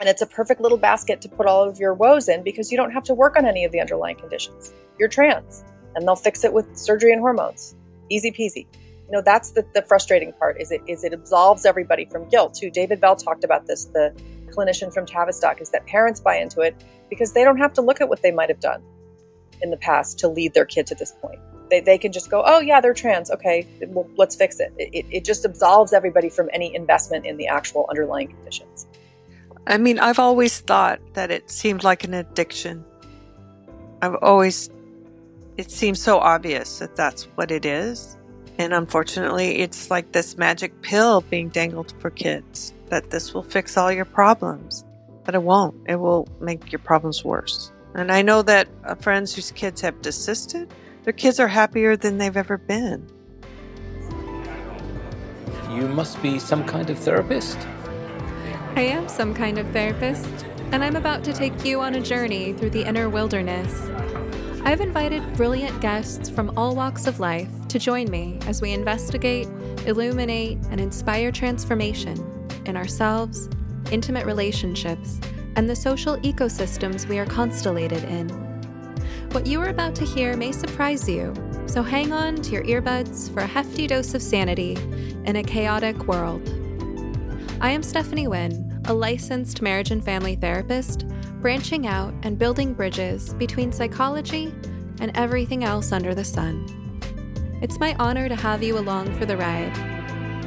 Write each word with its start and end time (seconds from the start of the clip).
And 0.00 0.08
it's 0.08 0.22
a 0.22 0.26
perfect 0.26 0.62
little 0.62 0.78
basket 0.78 1.20
to 1.20 1.28
put 1.28 1.46
all 1.46 1.68
of 1.68 1.78
your 1.78 1.92
woes 1.92 2.28
in 2.28 2.42
because 2.42 2.72
you 2.72 2.78
don't 2.78 2.90
have 2.90 3.04
to 3.04 3.14
work 3.14 3.36
on 3.36 3.44
any 3.44 3.64
of 3.64 3.72
the 3.72 3.80
underlying 3.80 4.16
conditions. 4.16 4.72
You're 4.98 5.08
trans, 5.08 5.62
and 5.94 6.08
they'll 6.08 6.16
fix 6.16 6.42
it 6.42 6.52
with 6.52 6.74
surgery 6.76 7.12
and 7.12 7.20
hormones. 7.20 7.76
Easy 8.08 8.32
peasy. 8.32 8.66
You 9.10 9.16
know, 9.16 9.22
that's 9.22 9.50
the, 9.50 9.66
the 9.74 9.82
frustrating 9.82 10.32
part 10.32 10.60
is 10.60 10.70
it 10.70 10.80
is 10.86 11.04
it 11.04 11.12
absolves 11.12 11.66
everybody 11.66 12.06
from 12.06 12.28
guilt 12.28 12.54
too. 12.54 12.70
David 12.70 13.00
Bell 13.00 13.14
talked 13.14 13.44
about 13.44 13.66
this, 13.66 13.84
the 13.86 14.14
clinician 14.50 14.92
from 14.92 15.04
Tavistock, 15.04 15.60
is 15.60 15.70
that 15.70 15.86
parents 15.86 16.18
buy 16.18 16.36
into 16.36 16.60
it 16.60 16.82
because 17.10 17.32
they 17.32 17.44
don't 17.44 17.58
have 17.58 17.72
to 17.74 17.82
look 17.82 18.00
at 18.00 18.08
what 18.08 18.22
they 18.22 18.30
might 18.30 18.48
have 18.48 18.60
done 18.60 18.82
in 19.62 19.70
the 19.70 19.76
past 19.76 20.18
to 20.20 20.28
lead 20.28 20.54
their 20.54 20.64
kid 20.64 20.86
to 20.86 20.94
this 20.94 21.12
point. 21.20 21.40
They, 21.68 21.80
they 21.80 21.98
can 21.98 22.10
just 22.10 22.30
go, 22.30 22.42
oh, 22.44 22.60
yeah, 22.60 22.80
they're 22.80 22.94
trans. 22.94 23.30
Okay, 23.30 23.66
well, 23.88 24.08
let's 24.16 24.34
fix 24.34 24.58
it. 24.58 24.72
it. 24.78 25.06
It 25.10 25.24
just 25.24 25.44
absolves 25.44 25.92
everybody 25.92 26.28
from 26.28 26.48
any 26.52 26.74
investment 26.74 27.26
in 27.26 27.36
the 27.36 27.46
actual 27.46 27.86
underlying 27.88 28.28
conditions. 28.28 28.86
I 29.66 29.78
mean, 29.78 29.98
I've 29.98 30.18
always 30.18 30.60
thought 30.60 31.00
that 31.14 31.30
it 31.30 31.50
seemed 31.50 31.84
like 31.84 32.04
an 32.04 32.14
addiction. 32.14 32.84
I've 34.02 34.16
always, 34.22 34.70
it 35.56 35.70
seems 35.70 36.02
so 36.02 36.18
obvious 36.18 36.78
that 36.78 36.96
that's 36.96 37.24
what 37.34 37.50
it 37.50 37.64
is. 37.64 38.16
And 38.58 38.72
unfortunately, 38.74 39.58
it's 39.58 39.90
like 39.90 40.12
this 40.12 40.36
magic 40.36 40.82
pill 40.82 41.20
being 41.22 41.48
dangled 41.48 41.94
for 41.98 42.10
kids 42.10 42.74
that 42.88 43.10
this 43.10 43.32
will 43.32 43.42
fix 43.42 43.76
all 43.76 43.92
your 43.92 44.04
problems. 44.04 44.84
But 45.24 45.34
it 45.34 45.42
won't. 45.42 45.76
It 45.86 45.96
will 45.96 46.26
make 46.40 46.72
your 46.72 46.78
problems 46.80 47.24
worse. 47.24 47.72
And 47.94 48.10
I 48.10 48.22
know 48.22 48.42
that 48.42 48.68
uh, 48.84 48.94
friends 48.96 49.34
whose 49.34 49.50
kids 49.50 49.80
have 49.80 50.00
desisted, 50.02 50.72
their 51.04 51.12
kids 51.12 51.40
are 51.40 51.48
happier 51.48 51.96
than 51.96 52.18
they've 52.18 52.36
ever 52.36 52.58
been. 52.58 53.06
You 55.70 55.88
must 55.88 56.20
be 56.22 56.38
some 56.38 56.64
kind 56.64 56.90
of 56.90 56.98
therapist. 56.98 57.58
I 58.76 58.82
am 58.82 59.08
some 59.08 59.34
kind 59.34 59.58
of 59.58 59.68
therapist, 59.72 60.46
and 60.72 60.84
I'm 60.84 60.96
about 60.96 61.24
to 61.24 61.32
take 61.32 61.64
you 61.64 61.80
on 61.80 61.96
a 61.96 62.00
journey 62.00 62.52
through 62.52 62.70
the 62.70 62.86
inner 62.86 63.08
wilderness. 63.10 63.90
I've 64.64 64.80
invited 64.80 65.36
brilliant 65.36 65.80
guests 65.80 66.30
from 66.30 66.56
all 66.56 66.76
walks 66.76 67.06
of 67.06 67.18
life 67.18 67.50
to 67.68 67.78
join 67.78 68.08
me 68.10 68.38
as 68.46 68.62
we 68.62 68.72
investigate, 68.72 69.48
illuminate, 69.86 70.58
and 70.70 70.80
inspire 70.80 71.32
transformation 71.32 72.48
in 72.64 72.76
ourselves, 72.76 73.48
intimate 73.90 74.24
relationships, 74.24 75.18
and 75.56 75.68
the 75.68 75.76
social 75.76 76.16
ecosystems 76.18 77.08
we 77.08 77.18
are 77.18 77.26
constellated 77.26 78.04
in. 78.04 78.28
What 79.32 79.46
you 79.46 79.60
are 79.60 79.68
about 79.68 79.96
to 79.96 80.04
hear 80.04 80.36
may 80.36 80.52
surprise 80.52 81.08
you, 81.08 81.34
so 81.66 81.82
hang 81.82 82.12
on 82.12 82.36
to 82.36 82.52
your 82.52 82.64
earbuds 82.64 83.32
for 83.34 83.40
a 83.40 83.46
hefty 83.46 83.88
dose 83.88 84.14
of 84.14 84.22
sanity 84.22 84.76
in 85.24 85.36
a 85.36 85.42
chaotic 85.42 86.06
world. 86.06 86.48
I 87.62 87.72
am 87.72 87.82
Stephanie 87.82 88.26
Winn, 88.26 88.80
a 88.86 88.94
licensed 88.94 89.60
marriage 89.60 89.90
and 89.90 90.02
family 90.02 90.34
therapist, 90.34 91.06
branching 91.42 91.86
out 91.86 92.14
and 92.22 92.38
building 92.38 92.72
bridges 92.72 93.34
between 93.34 93.70
psychology 93.70 94.46
and 94.98 95.14
everything 95.14 95.62
else 95.62 95.92
under 95.92 96.14
the 96.14 96.24
sun. 96.24 96.64
It's 97.60 97.78
my 97.78 97.94
honor 97.98 98.30
to 98.30 98.34
have 98.34 98.62
you 98.62 98.78
along 98.78 99.14
for 99.18 99.26
the 99.26 99.36
ride. 99.36 99.76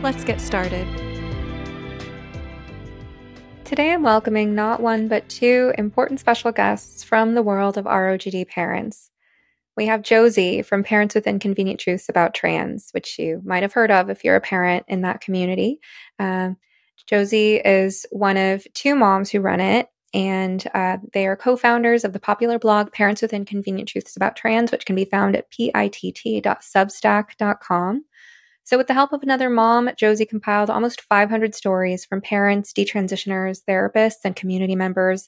Let's 0.02 0.24
get 0.24 0.42
started. 0.42 0.88
Today 3.64 3.92
I'm 3.92 4.02
welcoming 4.02 4.56
not 4.56 4.82
one 4.82 5.08
but 5.08 5.30
two 5.30 5.72
important 5.78 6.20
special 6.20 6.52
guests 6.52 7.04
from 7.04 7.36
the 7.36 7.44
world 7.44 7.78
of 7.78 7.86
ROGD 7.86 8.48
parents. 8.48 9.12
We 9.78 9.86
have 9.86 10.02
Josie 10.02 10.64
from 10.64 10.84
Parents 10.84 11.14
with 11.14 11.28
Inconvenient 11.28 11.80
Truths 11.80 12.10
About 12.10 12.34
Trans, 12.34 12.90
which 12.90 13.20
you 13.20 13.40
might 13.46 13.62
have 13.62 13.74
heard 13.74 13.92
of 13.92 14.10
if 14.10 14.24
you're 14.24 14.36
a 14.36 14.42
parent 14.42 14.86
in 14.88 15.02
that 15.02 15.22
community. 15.22 15.80
Uh, 16.18 16.54
Josie 17.08 17.58
is 17.58 18.06
one 18.12 18.38
of 18.38 18.66
two 18.74 18.96
moms 18.96 19.30
who 19.30 19.42
run 19.42 19.60
it, 19.60 19.90
and 20.14 20.66
uh, 20.74 20.98
they 21.14 21.28
are 21.28 21.36
co 21.36 21.58
founders 21.58 22.04
of 22.04 22.14
the 22.14 22.20
popular 22.20 22.60
blog 22.60 22.92
Parents 22.92 23.22
with 23.22 23.34
Inconvenient 23.34 23.90
Truths 23.90 24.16
About 24.16 24.36
Trans, 24.36 24.72
which 24.72 24.86
can 24.86 24.96
be 24.96 25.06
found 25.06 25.36
at 25.36 25.50
pitt.substack.com. 25.50 28.06
So, 28.66 28.78
with 28.78 28.88
the 28.88 28.94
help 28.94 29.12
of 29.12 29.24
another 29.24 29.50
mom, 29.50 29.90
Josie 29.98 30.26
compiled 30.26 30.70
almost 30.70 31.02
500 31.02 31.54
stories 31.54 32.06
from 32.06 32.22
parents, 32.22 32.72
detransitioners, 32.72 33.62
therapists, 33.68 34.24
and 34.24 34.36
community 34.36 34.76
members. 34.76 35.28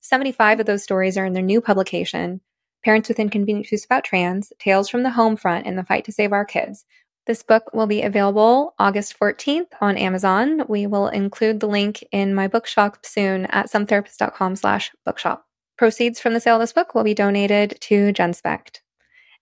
75 0.00 0.60
of 0.60 0.66
those 0.66 0.84
stories 0.84 1.18
are 1.18 1.24
in 1.24 1.32
their 1.32 1.42
new 1.42 1.60
publication, 1.60 2.40
Parents 2.84 3.08
with 3.08 3.18
Inconvenient 3.18 3.66
Truths 3.66 3.84
About 3.84 4.04
Trans 4.04 4.52
Tales 4.60 4.88
from 4.88 5.02
the 5.02 5.10
Home 5.10 5.34
Front 5.34 5.66
in 5.66 5.74
the 5.74 5.82
Fight 5.82 6.04
to 6.04 6.12
Save 6.12 6.32
Our 6.32 6.44
Kids. 6.44 6.84
This 7.26 7.42
book 7.42 7.74
will 7.74 7.88
be 7.88 8.02
available 8.02 8.74
August 8.78 9.18
14th 9.18 9.72
on 9.80 9.96
Amazon. 9.96 10.62
We 10.68 10.86
will 10.86 11.08
include 11.08 11.58
the 11.58 11.66
link 11.66 12.04
in 12.12 12.32
my 12.34 12.46
bookshop 12.46 13.04
soon 13.04 13.46
at 13.46 13.68
sometherapist.com 13.68 14.54
slash 14.54 14.92
bookshop. 15.04 15.44
Proceeds 15.76 16.20
from 16.20 16.34
the 16.34 16.40
sale 16.40 16.54
of 16.54 16.60
this 16.60 16.72
book 16.72 16.94
will 16.94 17.02
be 17.02 17.14
donated 17.14 17.78
to 17.80 18.12
GenSpect. 18.12 18.78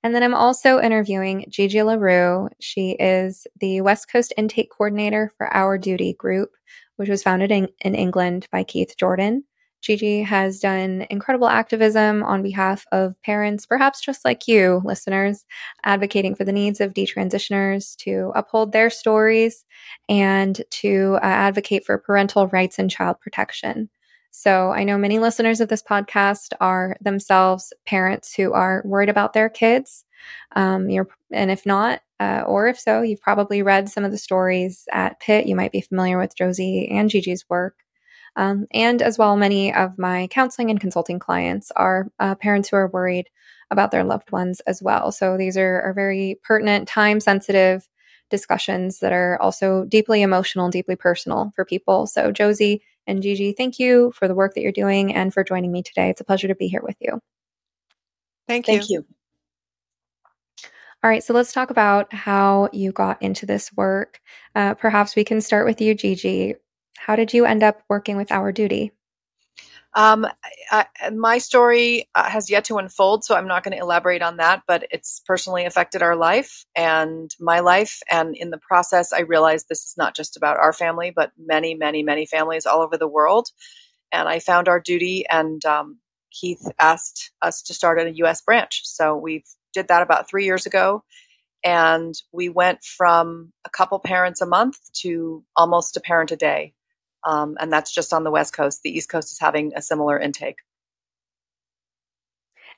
And 0.03 0.15
then 0.15 0.23
I'm 0.23 0.35
also 0.35 0.81
interviewing 0.81 1.45
Gigi 1.49 1.83
LaRue. 1.83 2.49
She 2.59 2.93
is 2.93 3.47
the 3.61 3.83
West 3.83 4.11
Coast 4.11 4.33
Intake 4.39 4.71
Coordinator 4.71 5.33
for 5.37 5.55
Our 5.55 5.77
Duty 5.77 6.15
Group, 6.15 6.53
which 6.97 7.11
was 7.11 7.23
founded 7.23 7.53
in, 7.53 7.69
in 7.83 7.95
England 7.95 8.49
by 8.51 8.65
Keith 8.65 8.97
Jordan. 8.97 9.45
Gigi 9.85 10.23
has 10.23 10.61
done 10.61 11.07
incredible 11.11 11.47
activism 11.47 12.23
on 12.23 12.43
behalf 12.43 12.87
of 12.91 13.21
parents, 13.23 13.67
perhaps 13.67 14.01
just 14.01 14.25
like 14.25 14.49
you, 14.49 14.81
listeners, 14.83 15.45
advocating 15.85 16.35
for 16.35 16.45
the 16.45 16.53
needs 16.53 16.81
of 16.81 16.95
detransitioners 16.95 17.95
to 17.97 18.33
uphold 18.35 18.73
their 18.73 18.89
stories 18.89 19.67
and 20.09 20.63
to 20.71 21.17
uh, 21.17 21.27
advocate 21.27 21.85
for 21.85 21.99
parental 21.99 22.49
rights 22.49 22.79
and 22.79 22.91
child 22.91 23.21
protection. 23.21 23.91
So 24.31 24.73
I 24.73 24.85
know 24.85 24.97
many 24.97 25.19
listeners 25.19 25.61
of 25.61 25.69
this 25.69 25.83
podcast 25.83 26.55
are 26.63 26.97
themselves 27.03 27.71
parents 27.87 28.35
who 28.35 28.55
are 28.55 28.83
worried 28.87 29.11
about 29.11 29.35
their 29.35 29.51
kids. 29.51 30.07
Um, 30.57 30.89
you're, 30.89 31.09
and 31.31 31.51
if 31.51 31.67
not, 31.67 32.01
uh, 32.19 32.43
or 32.47 32.69
if 32.69 32.81
so, 32.81 33.03
you've 33.03 33.21
probably 33.21 33.63
read 33.63 33.91
some 33.91 34.03
of 34.03 34.13
the 34.13 34.19
stories 34.19 34.89
at 34.91 35.21
Pitt. 35.21 35.47
You 35.47 35.55
might 35.55 35.73
be 35.73 35.83
familiar 35.83 36.19
with 36.19 36.35
Josie 36.35 36.89
and 36.91 37.11
Gigi's 37.11 37.45
work. 37.51 37.84
Um, 38.37 38.67
and 38.73 39.01
as 39.01 39.19
well, 39.19 39.37
many 39.37 39.73
of 39.73 39.99
my 39.99 40.27
counseling 40.31 40.71
and 40.71 40.81
consulting 40.81 41.19
clients 41.19 41.71
are 41.77 42.11
uh, 42.19 42.35
parents 42.35 42.69
who 42.69 42.77
are 42.77 42.89
worried 42.89 43.29
about 43.71 43.91
their 43.91 44.05
loved 44.05 44.33
ones 44.33 44.61
as 44.61 44.83
well. 44.83 45.13
So 45.13 45.37
these 45.37 45.57
are, 45.57 45.83
are 45.83 45.93
very 45.95 46.39
pertinent, 46.43 46.89
time 46.89 47.21
sensitive 47.21 47.89
discussions 48.31 49.01
that 49.01 49.13
are 49.13 49.41
also 49.41 49.85
deeply 49.85 50.23
emotional, 50.23 50.69
deeply 50.69 50.97
personal 50.97 51.53
for 51.55 51.65
people. 51.65 52.07
So, 52.07 52.33
Josie, 52.33 52.83
and 53.07 53.23
Gigi, 53.23 53.53
thank 53.53 53.79
you 53.79 54.13
for 54.17 54.29
the 54.29 54.35
work 54.35 54.55
that 54.55 54.63
you're 54.63 54.73
doing 54.73 55.15
and 55.15 55.33
for 55.33 55.45
joining 55.45 55.73
me 55.73 55.83
today. 55.83 56.11
It's 56.11 56.21
a 56.21 56.25
pleasure 56.25 56.49
to 56.49 56.55
be 56.55 56.69
here 56.69 56.83
with 56.83 56.97
you. 57.01 57.21
Thank 58.49 58.69
you. 58.69 58.79
Thank 58.79 58.91
you. 58.91 59.05
All 61.03 61.11
right, 61.11 61.23
so 61.23 61.35
let's 61.35 61.53
talk 61.53 61.71
about 61.71 62.13
how 62.15 62.71
you 62.73 62.91
got 62.91 63.21
into 63.21 63.45
this 63.45 63.71
work. 63.75 64.21
Uh, 64.55 64.73
perhaps 64.73 65.15
we 65.15 65.23
can 65.23 65.43
start 65.43 65.67
with 65.67 65.81
you, 65.83 65.95
Gigi. 65.95 66.55
How 67.05 67.17
did 67.17 67.35
you 67.35 67.45
end 67.45 67.63
up 67.63 67.83
working 67.87 68.17
with 68.17 68.33
Our 68.33 68.51
Duty? 68.51 68.91
Um, 69.93 70.27
I, 70.71 70.87
my 71.13 71.37
story 71.37 72.09
uh, 72.15 72.31
has 72.31 72.49
yet 72.49 72.65
to 72.65 72.79
unfold, 72.79 73.25
so 73.25 73.37
I'm 73.37 73.47
not 73.47 73.63
going 73.63 73.77
to 73.77 73.83
elaborate 73.83 74.23
on 74.23 74.39
that, 74.39 74.63
but 74.67 74.87
it's 74.91 75.21
personally 75.27 75.67
affected 75.67 76.01
our 76.01 76.17
life 76.17 76.65
and 76.75 77.31
my 77.39 77.61
life. 77.61 78.01
And 78.11 78.35
in 78.35 78.49
the 78.49 78.57
process, 78.57 79.13
I 79.13 79.21
realized 79.21 79.67
this 79.69 79.85
is 79.85 79.97
not 79.99 80.17
just 80.17 80.39
about 80.39 80.57
our 80.57 80.73
family, 80.73 81.13
but 81.15 81.31
many, 81.39 81.75
many, 81.75 82.03
many 82.03 82.25
families 82.25 82.65
all 82.65 82.81
over 82.81 82.97
the 82.97 83.07
world. 83.07 83.49
And 84.11 84.27
I 84.27 84.39
found 84.39 84.67
our 84.67 84.81
duty, 84.81 85.27
and 85.29 85.63
um, 85.67 85.99
Keith 86.33 86.67
asked 86.81 87.33
us 87.43 87.61
to 87.65 87.75
start 87.75 87.99
a 87.99 88.17
US 88.25 88.41
branch. 88.41 88.81
So 88.85 89.15
we 89.15 89.45
did 89.75 89.89
that 89.89 90.03
about 90.03 90.27
three 90.31 90.47
years 90.47 90.65
ago. 90.65 91.05
And 91.63 92.15
we 92.33 92.49
went 92.49 92.83
from 92.83 93.53
a 93.67 93.71
couple 93.71 93.99
parents 93.99 94.41
a 94.41 94.47
month 94.47 94.79
to 95.03 95.45
almost 95.55 95.99
a 95.99 96.01
parent 96.01 96.33
a 96.33 96.37
day. 96.37 96.73
Um, 97.25 97.57
and 97.61 97.73
that's 97.73 97.93
just 97.93 98.13
on 98.13 98.25
the 98.25 98.31
West 98.31 98.53
Coast. 98.53 98.83
The 98.83 98.91
East 98.91 99.09
Coast 99.09 99.33
is 99.33 99.39
having 99.39 99.73
a 99.75 99.83
similar 99.83 100.19
intake. 100.19 100.59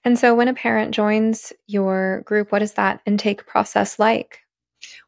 And 0.05 0.19
so, 0.19 0.35
when 0.35 0.49
a 0.49 0.55
parent 0.55 0.95
joins 0.95 1.53
your 1.67 2.23
group, 2.27 2.53
what 2.53 2.63
is 2.63 2.75
that 2.75 3.01
intake 3.07 3.47
process 3.47 3.99
like? 3.99 4.41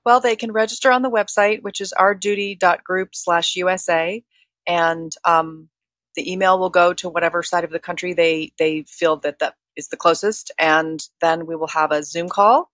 Well, 0.04 0.20
they 0.20 0.36
can 0.36 0.52
register 0.52 0.90
on 0.90 1.02
the 1.02 1.10
website, 1.10 1.62
which 1.62 1.80
is 1.80 1.94
ourduty.group 1.98 3.14
slash 3.14 3.56
USA. 3.56 4.22
And 4.66 5.12
um, 5.24 5.68
the 6.14 6.30
email 6.30 6.58
will 6.58 6.70
go 6.70 6.92
to 6.94 7.08
whatever 7.08 7.42
side 7.42 7.64
of 7.64 7.70
the 7.70 7.78
country 7.78 8.12
they, 8.12 8.52
they 8.58 8.84
feel 8.88 9.16
that 9.18 9.38
that 9.38 9.54
is 9.76 9.88
the 9.88 9.96
closest. 9.96 10.50
And 10.58 11.00
then 11.20 11.46
we 11.46 11.56
will 11.56 11.68
have 11.68 11.92
a 11.92 12.02
Zoom 12.02 12.28
call. 12.28 12.70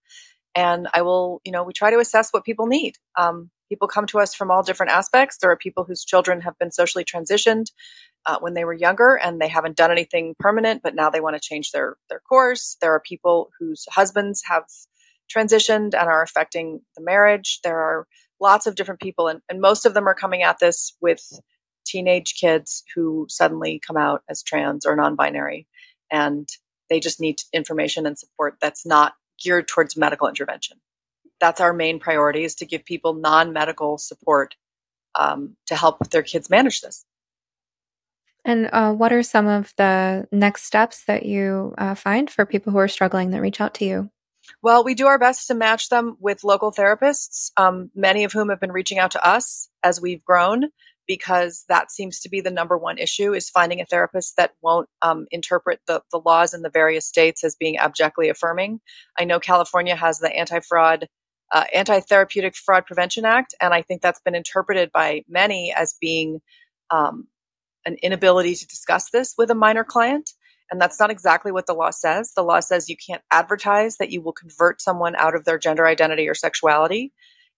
And 0.55 0.89
I 0.95 1.03
will, 1.03 1.41
you 1.45 1.53
know, 1.53 1.65
we 1.65 1.73
try 1.73 1.91
to 1.91 1.99
assess 1.99 2.31
what 2.31 2.45
people 2.45 2.67
need. 2.67 2.97
Um, 3.19 3.51
People 3.69 3.89
come 3.89 4.07
to 4.07 4.21
us 4.21 4.35
from 4.35 4.51
all 4.51 4.63
different 4.63 4.93
aspects. 4.93 5.39
There 5.39 5.51
are 5.51 5.57
people 5.57 5.85
whose 5.85 6.05
children 6.05 6.41
have 6.43 6.59
been 6.59 6.71
socially 6.71 7.05
transitioned 7.05 7.67
uh, 8.27 8.39
when 8.41 8.55
they 8.55 8.65
were 8.65 8.75
younger 8.75 9.17
and 9.17 9.41
they 9.41 9.49
haven't 9.49 9.77
done 9.77 9.91
anything 9.91 10.35
permanent, 10.39 10.83
but 10.83 10.95
now 10.95 11.11
they 11.11 11.21
want 11.21 11.37
to 11.37 11.41
change 11.41 11.73
their 11.73 11.97
their 12.09 12.21
course. 12.21 12.77
There 12.81 12.93
are 12.93 13.01
people 13.01 13.51
whose 13.59 13.85
husbands 13.91 14.43
have 14.47 14.65
transitioned 15.35 15.95
and 15.95 16.09
are 16.09 16.23
affecting 16.23 16.81
the 16.97 17.03
marriage. 17.03 17.61
There 17.65 17.79
are 17.79 18.07
lots 18.41 18.67
of 18.67 18.75
different 18.75 19.01
people, 19.01 19.29
and, 19.29 19.41
and 19.49 19.61
most 19.61 19.87
of 19.87 19.95
them 19.95 20.07
are 20.07 20.15
coming 20.15 20.43
at 20.43 20.59
this 20.61 20.95
with 21.01 21.23
teenage 21.87 22.35
kids 22.35 22.83
who 22.95 23.27
suddenly 23.29 23.81
come 23.87 23.97
out 23.97 24.23
as 24.29 24.43
trans 24.43 24.87
or 24.87 24.97
non-binary 24.97 25.67
and 26.11 26.49
they 26.91 27.01
just 27.01 27.21
need 27.21 27.37
information 27.53 28.07
and 28.07 28.19
support 28.19 28.57
that's 28.61 28.87
not 28.87 29.15
geared 29.43 29.69
towards 29.69 29.97
medical 29.97 30.29
intervention 30.29 30.79
that's 31.41 31.61
our 31.61 31.73
main 31.73 31.99
priority 31.99 32.45
is 32.45 32.55
to 32.57 32.67
give 32.67 32.85
people 32.85 33.15
non-medical 33.15 33.99
support 33.99 34.57
um, 35.15 35.57
to 35.67 35.77
help 35.77 36.11
their 36.11 36.23
kids 36.23 36.51
manage 36.51 36.81
this 36.81 37.05
and 38.47 38.69
uh, 38.73 38.93
what 38.93 39.13
are 39.13 39.23
some 39.23 39.47
of 39.47 39.73
the 39.77 40.29
next 40.31 40.65
steps 40.65 41.05
that 41.05 41.25
you 41.25 41.75
uh, 41.79 41.95
find 41.95 42.31
for 42.31 42.45
people 42.45 42.73
who 42.73 42.79
are 42.79 42.89
struggling 42.89 43.31
that 43.31 43.41
reach 43.41 43.61
out 43.61 43.75
to 43.75 43.85
you 43.85 44.11
well, 44.63 44.85
we 44.85 44.95
do 44.95 45.07
our 45.07 45.19
best 45.19 45.47
to 45.47 45.55
match 45.55 45.89
them 45.89 46.19
with 46.21 46.45
local 46.45 46.71
therapists, 46.71 47.51
um, 47.57 47.91
many 47.95 48.25
of 48.25 48.33
whom 48.33 48.51
have 48.51 48.61
been 48.61 48.73
reaching 48.73 48.99
out 48.99 49.13
to 49.13 49.27
us 49.27 49.71
as 49.83 50.03
we've 50.03 50.23
grown 50.23 50.69
because 51.07 51.65
that 51.69 51.91
seems 51.91 52.21
to 52.21 52.29
be 52.29 52.41
the 52.41 52.51
number 52.51 52.79
one 52.79 52.99
issue 52.99 53.33
is 53.35 53.51
finding 53.51 53.81
a 53.81 53.85
therapist 53.85 54.37
that 54.37 54.53
won't 54.63 54.89
um, 55.03 55.27
interpret 55.31 55.81
the, 55.87 56.03
the 56.11 56.21
laws 56.25 56.55
in 56.55 56.63
the 56.63 56.71
various 56.71 57.07
states 57.07 57.45
as 57.45 57.57
being 57.57 57.77
abjectly 57.77 58.29
affirming. 58.29 58.81
I 59.19 59.25
know 59.25 59.39
California 59.39 59.97
has 59.97 60.19
the 60.19 60.35
anti-fraud, 60.35 61.09
uh, 61.55 61.65
anti-therapeutic 61.75 62.57
fraud 62.57 62.87
prevention 62.87 63.25
act, 63.25 63.55
and 63.63 63.75
I 63.75 63.83
think 63.83 64.03
that's 64.03 64.21
been 64.21 64.37
interpreted 64.37 64.93
by 64.93 65.23
many 65.29 65.75
as 65.77 65.97
being 66.01 66.41
um, 66.91 67.29
an 67.87 67.97
inability 68.03 68.57
to 68.57 68.67
discuss 68.69 69.11
this 69.11 69.35
with 69.39 69.51
a 69.51 69.57
minor 69.57 69.85
client. 69.85 70.31
And 70.71 70.81
that's 70.81 71.01
not 71.01 71.11
exactly 71.11 71.53
what 71.53 71.67
the 71.67 71.75
law 71.75 71.91
says. 71.91 72.33
The 72.37 72.45
law 72.45 72.61
says 72.61 72.91
you 72.91 72.97
can't 72.97 73.23
advertise 73.33 73.99
that 73.99 74.11
you 74.11 74.23
will 74.23 74.33
convert 74.33 74.83
someone 74.83 75.17
out 75.17 75.37
of 75.37 75.45
their 75.47 75.59
gender 75.59 75.87
identity 75.87 76.29
or 76.29 76.35
sexuality, 76.35 77.13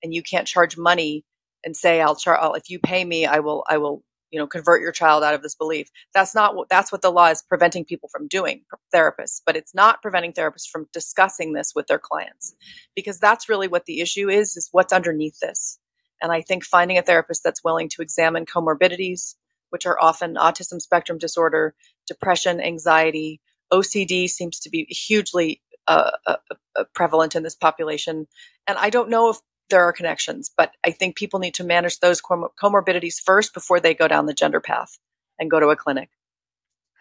and 0.04 0.14
you 0.14 0.22
can't 0.22 0.46
charge 0.46 0.78
money 0.78 1.24
and 1.64 1.76
say, 1.76 2.02
"I'll 2.02 2.16
charge. 2.16 2.40
If 2.56 2.70
you 2.70 2.80
pay 2.80 3.04
me, 3.04 3.26
I 3.26 3.40
will. 3.40 3.64
I 3.68 3.78
will." 3.78 4.04
You 4.30 4.40
know, 4.40 4.46
convert 4.46 4.82
your 4.82 4.92
child 4.92 5.22
out 5.22 5.34
of 5.34 5.42
this 5.42 5.54
belief. 5.54 5.88
That's 6.14 6.34
not 6.34 6.56
what. 6.56 6.68
That's 6.68 6.90
what 6.90 7.02
the 7.02 7.10
law 7.10 7.28
is 7.28 7.42
preventing 7.42 7.84
people 7.84 8.08
from 8.10 8.28
doing, 8.28 8.62
therapists. 8.94 9.40
But 9.44 9.56
it's 9.56 9.74
not 9.74 10.02
preventing 10.02 10.32
therapists 10.32 10.68
from 10.70 10.88
discussing 10.92 11.52
this 11.52 11.72
with 11.74 11.86
their 11.86 11.98
clients, 11.98 12.54
because 12.94 13.18
that's 13.18 13.48
really 13.48 13.68
what 13.68 13.86
the 13.86 14.00
issue 14.00 14.28
is: 14.28 14.56
is 14.56 14.68
what's 14.72 14.92
underneath 14.92 15.38
this. 15.40 15.78
And 16.20 16.32
I 16.32 16.42
think 16.42 16.64
finding 16.64 16.98
a 16.98 17.02
therapist 17.02 17.42
that's 17.44 17.62
willing 17.62 17.88
to 17.90 18.02
examine 18.02 18.46
comorbidities, 18.46 19.34
which 19.70 19.86
are 19.86 19.98
often 20.00 20.34
autism 20.34 20.80
spectrum 20.80 21.18
disorder, 21.18 21.74
depression, 22.06 22.60
anxiety, 22.60 23.40
OCD 23.72 24.28
seems 24.28 24.60
to 24.60 24.70
be 24.70 24.84
hugely 24.84 25.60
uh, 25.88 26.10
uh, 26.26 26.36
uh, 26.76 26.84
prevalent 26.94 27.34
in 27.34 27.42
this 27.42 27.54
population. 27.54 28.26
And 28.66 28.78
I 28.78 28.90
don't 28.90 29.10
know 29.10 29.30
if 29.30 29.36
there 29.70 29.82
are 29.82 29.92
connections, 29.92 30.50
but 30.56 30.72
I 30.84 30.90
think 30.90 31.16
people 31.16 31.40
need 31.40 31.54
to 31.54 31.64
manage 31.64 32.00
those 32.00 32.20
com- 32.20 32.48
comorbidities 32.62 33.20
first 33.20 33.54
before 33.54 33.80
they 33.80 33.94
go 33.94 34.08
down 34.08 34.26
the 34.26 34.34
gender 34.34 34.60
path 34.60 34.98
and 35.38 35.50
go 35.50 35.60
to 35.60 35.68
a 35.68 35.76
clinic. 35.76 36.10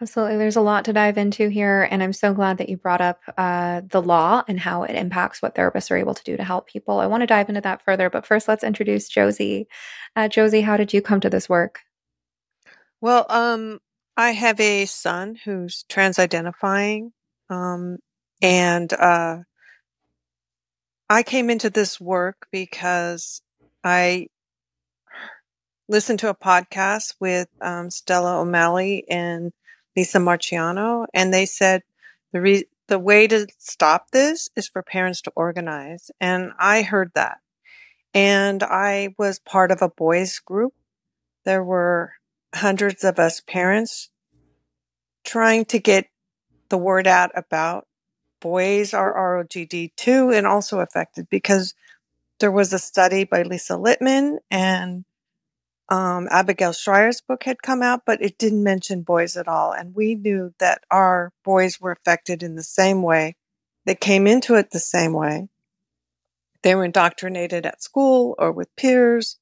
Absolutely. 0.00 0.36
There's 0.36 0.56
a 0.56 0.60
lot 0.60 0.84
to 0.84 0.92
dive 0.92 1.16
into 1.16 1.48
here. 1.48 1.88
And 1.90 2.02
I'm 2.02 2.12
so 2.12 2.34
glad 2.34 2.58
that 2.58 2.68
you 2.68 2.76
brought 2.76 3.00
up 3.00 3.20
uh, 3.38 3.80
the 3.88 4.02
law 4.02 4.44
and 4.46 4.60
how 4.60 4.82
it 4.82 4.94
impacts 4.94 5.40
what 5.40 5.54
therapists 5.54 5.90
are 5.90 5.96
able 5.96 6.12
to 6.12 6.24
do 6.24 6.36
to 6.36 6.44
help 6.44 6.68
people. 6.68 6.98
I 6.98 7.06
want 7.06 7.22
to 7.22 7.26
dive 7.26 7.48
into 7.48 7.62
that 7.62 7.80
further. 7.82 8.10
But 8.10 8.26
first, 8.26 8.46
let's 8.46 8.62
introduce 8.62 9.08
Josie. 9.08 9.68
Uh, 10.14 10.28
Josie, 10.28 10.60
how 10.60 10.76
did 10.76 10.92
you 10.92 11.00
come 11.00 11.20
to 11.20 11.30
this 11.30 11.48
work? 11.48 11.80
Well, 13.00 13.24
um, 13.30 13.78
I 14.18 14.32
have 14.32 14.60
a 14.60 14.84
son 14.84 15.36
who's 15.42 15.86
trans 15.88 16.18
identifying. 16.18 17.12
Um, 17.48 17.96
and, 18.42 18.92
uh, 18.92 19.38
I 21.08 21.22
came 21.22 21.50
into 21.50 21.70
this 21.70 22.00
work 22.00 22.48
because 22.50 23.40
I 23.84 24.26
listened 25.88 26.18
to 26.20 26.28
a 26.28 26.34
podcast 26.34 27.14
with 27.20 27.48
um, 27.60 27.90
Stella 27.90 28.40
O'Malley 28.40 29.04
and 29.08 29.52
Lisa 29.96 30.18
Marchiano, 30.18 31.06
and 31.14 31.32
they 31.32 31.46
said 31.46 31.82
the 32.32 32.40
re- 32.40 32.68
the 32.88 32.98
way 32.98 33.28
to 33.28 33.46
stop 33.58 34.10
this 34.10 34.48
is 34.56 34.68
for 34.68 34.82
parents 34.82 35.20
to 35.22 35.32
organize. 35.36 36.10
And 36.20 36.50
I 36.58 36.82
heard 36.82 37.12
that, 37.14 37.38
and 38.12 38.64
I 38.64 39.14
was 39.16 39.38
part 39.38 39.70
of 39.70 39.82
a 39.82 39.88
boys 39.88 40.40
group. 40.40 40.74
There 41.44 41.62
were 41.62 42.14
hundreds 42.52 43.04
of 43.04 43.20
us 43.20 43.40
parents 43.40 44.10
trying 45.24 45.66
to 45.66 45.78
get 45.78 46.06
the 46.68 46.78
word 46.78 47.06
out 47.06 47.30
about 47.36 47.86
boys 48.40 48.94
are 48.94 49.14
ROGD 49.14 49.94
too 49.96 50.30
and 50.30 50.46
also 50.46 50.80
affected 50.80 51.28
because 51.30 51.74
there 52.40 52.52
was 52.52 52.72
a 52.72 52.78
study 52.78 53.24
by 53.24 53.42
Lisa 53.42 53.74
Littman 53.74 54.38
and 54.50 55.04
um, 55.88 56.26
Abigail 56.30 56.72
Shrier's 56.72 57.20
book 57.20 57.44
had 57.44 57.62
come 57.62 57.82
out, 57.82 58.02
but 58.04 58.20
it 58.20 58.38
didn't 58.38 58.64
mention 58.64 59.02
boys 59.02 59.36
at 59.36 59.48
all. 59.48 59.72
And 59.72 59.94
we 59.94 60.16
knew 60.16 60.52
that 60.58 60.82
our 60.90 61.32
boys 61.44 61.80
were 61.80 61.92
affected 61.92 62.42
in 62.42 62.56
the 62.56 62.62
same 62.62 63.02
way. 63.02 63.36
They 63.84 63.94
came 63.94 64.26
into 64.26 64.56
it 64.56 64.70
the 64.70 64.80
same 64.80 65.12
way. 65.12 65.48
They 66.62 66.74
were 66.74 66.84
indoctrinated 66.84 67.64
at 67.66 67.82
school 67.82 68.34
or 68.38 68.50
with 68.50 68.74
peers, 68.76 69.38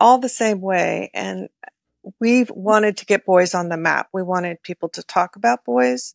all 0.00 0.18
the 0.18 0.28
same 0.28 0.60
way. 0.60 1.10
And 1.14 1.48
we 2.20 2.46
wanted 2.50 2.96
to 2.98 3.06
get 3.06 3.24
boys 3.24 3.54
on 3.54 3.68
the 3.68 3.76
map. 3.76 4.08
We 4.12 4.22
wanted 4.22 4.62
people 4.62 4.88
to 4.90 5.02
talk 5.02 5.36
about 5.36 5.64
boys. 5.64 6.14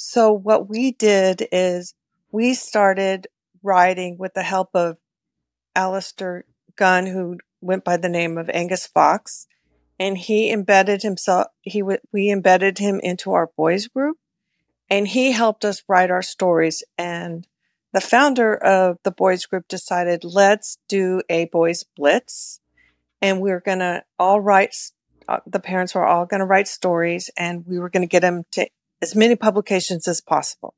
So 0.00 0.32
what 0.32 0.68
we 0.68 0.92
did 0.92 1.48
is 1.50 1.92
we 2.30 2.54
started 2.54 3.26
writing 3.64 4.16
with 4.16 4.32
the 4.32 4.44
help 4.44 4.70
of 4.72 4.96
Alistair 5.74 6.44
Gunn, 6.76 7.06
who 7.06 7.38
went 7.60 7.82
by 7.82 7.96
the 7.96 8.08
name 8.08 8.38
of 8.38 8.48
Angus 8.48 8.86
Fox, 8.86 9.48
and 9.98 10.16
he 10.16 10.52
embedded 10.52 11.02
himself. 11.02 11.48
He 11.62 11.82
we 11.82 12.30
embedded 12.30 12.78
him 12.78 13.00
into 13.00 13.32
our 13.32 13.48
boys 13.56 13.88
group, 13.88 14.18
and 14.88 15.08
he 15.08 15.32
helped 15.32 15.64
us 15.64 15.82
write 15.88 16.12
our 16.12 16.22
stories. 16.22 16.84
And 16.96 17.48
the 17.92 18.00
founder 18.00 18.54
of 18.54 18.98
the 19.02 19.10
boys 19.10 19.46
group 19.46 19.66
decided, 19.66 20.22
let's 20.22 20.78
do 20.86 21.22
a 21.28 21.46
boys 21.46 21.84
blitz, 21.96 22.60
and 23.20 23.40
we 23.40 23.50
we're 23.50 23.58
gonna 23.58 24.04
all 24.16 24.40
write 24.40 24.76
uh, 25.28 25.40
the 25.46 25.60
parents 25.60 25.94
were 25.94 26.06
all 26.06 26.24
going 26.24 26.40
to 26.40 26.46
write 26.46 26.66
stories 26.66 27.30
and 27.36 27.66
we 27.66 27.78
were 27.78 27.90
going 27.90 28.02
to 28.02 28.06
get 28.06 28.20
them 28.20 28.44
to 28.50 28.66
as 29.00 29.14
many 29.14 29.36
publications 29.36 30.08
as 30.08 30.20
possible. 30.20 30.74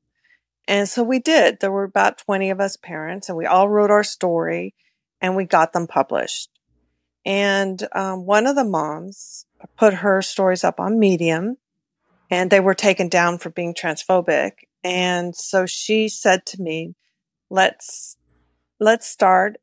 And 0.69 0.89
so 0.89 1.03
we 1.03 1.19
did. 1.19 1.61
There 1.61 1.73
were 1.73 1.85
about 1.85 2.19
20 2.19 2.51
of 2.51 2.61
us 2.61 2.77
parents 2.77 3.29
and 3.29 3.37
we 3.37 3.47
all 3.47 3.69
wrote 3.69 3.91
our 3.91 4.05
story 4.05 4.75
and 5.21 5.37
we 5.37 5.45
got 5.45 5.73
them 5.73 5.87
published. 5.87 6.51
And 7.25 7.87
um, 7.93 8.25
one 8.25 8.47
of 8.47 8.57
the 8.57 8.65
moms 8.65 9.47
put 9.77 9.95
her 9.95 10.23
stories 10.23 10.65
up 10.65 10.81
on 10.81 10.99
Medium 10.99 11.57
and 12.31 12.51
they 12.51 12.61
were 12.61 12.75
taken 12.75 13.09
down 13.09 13.39
for 13.39 13.51
being 13.51 13.75
transphobic. 13.75 14.53
And 14.85 15.35
so 15.35 15.67
she 15.67 16.09
said 16.09 16.47
to 16.47 16.63
me, 16.63 16.95
let's, 17.51 18.17
let's 18.79 19.07
start 19.07 19.57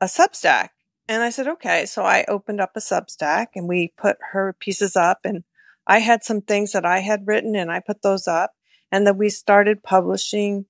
a 0.00 0.04
Substack. 0.04 0.68
And 1.08 1.22
I 1.22 1.30
said, 1.30 1.48
okay. 1.48 1.86
So 1.86 2.02
I 2.02 2.24
opened 2.28 2.60
up 2.60 2.72
a 2.76 2.80
Substack 2.80 3.48
and 3.54 3.66
we 3.66 3.92
put 3.96 4.18
her 4.32 4.54
pieces 4.58 4.96
up 4.96 5.20
and 5.24 5.44
I 5.86 6.00
had 6.00 6.24
some 6.24 6.40
things 6.40 6.72
that 6.72 6.84
I 6.84 7.00
had 7.00 7.26
written 7.26 7.54
and 7.54 7.70
I 7.70 7.80
put 7.80 8.02
those 8.02 8.26
up 8.26 8.52
and 8.90 9.06
then 9.06 9.16
we 9.16 9.28
started 9.28 9.82
publishing 9.82 10.66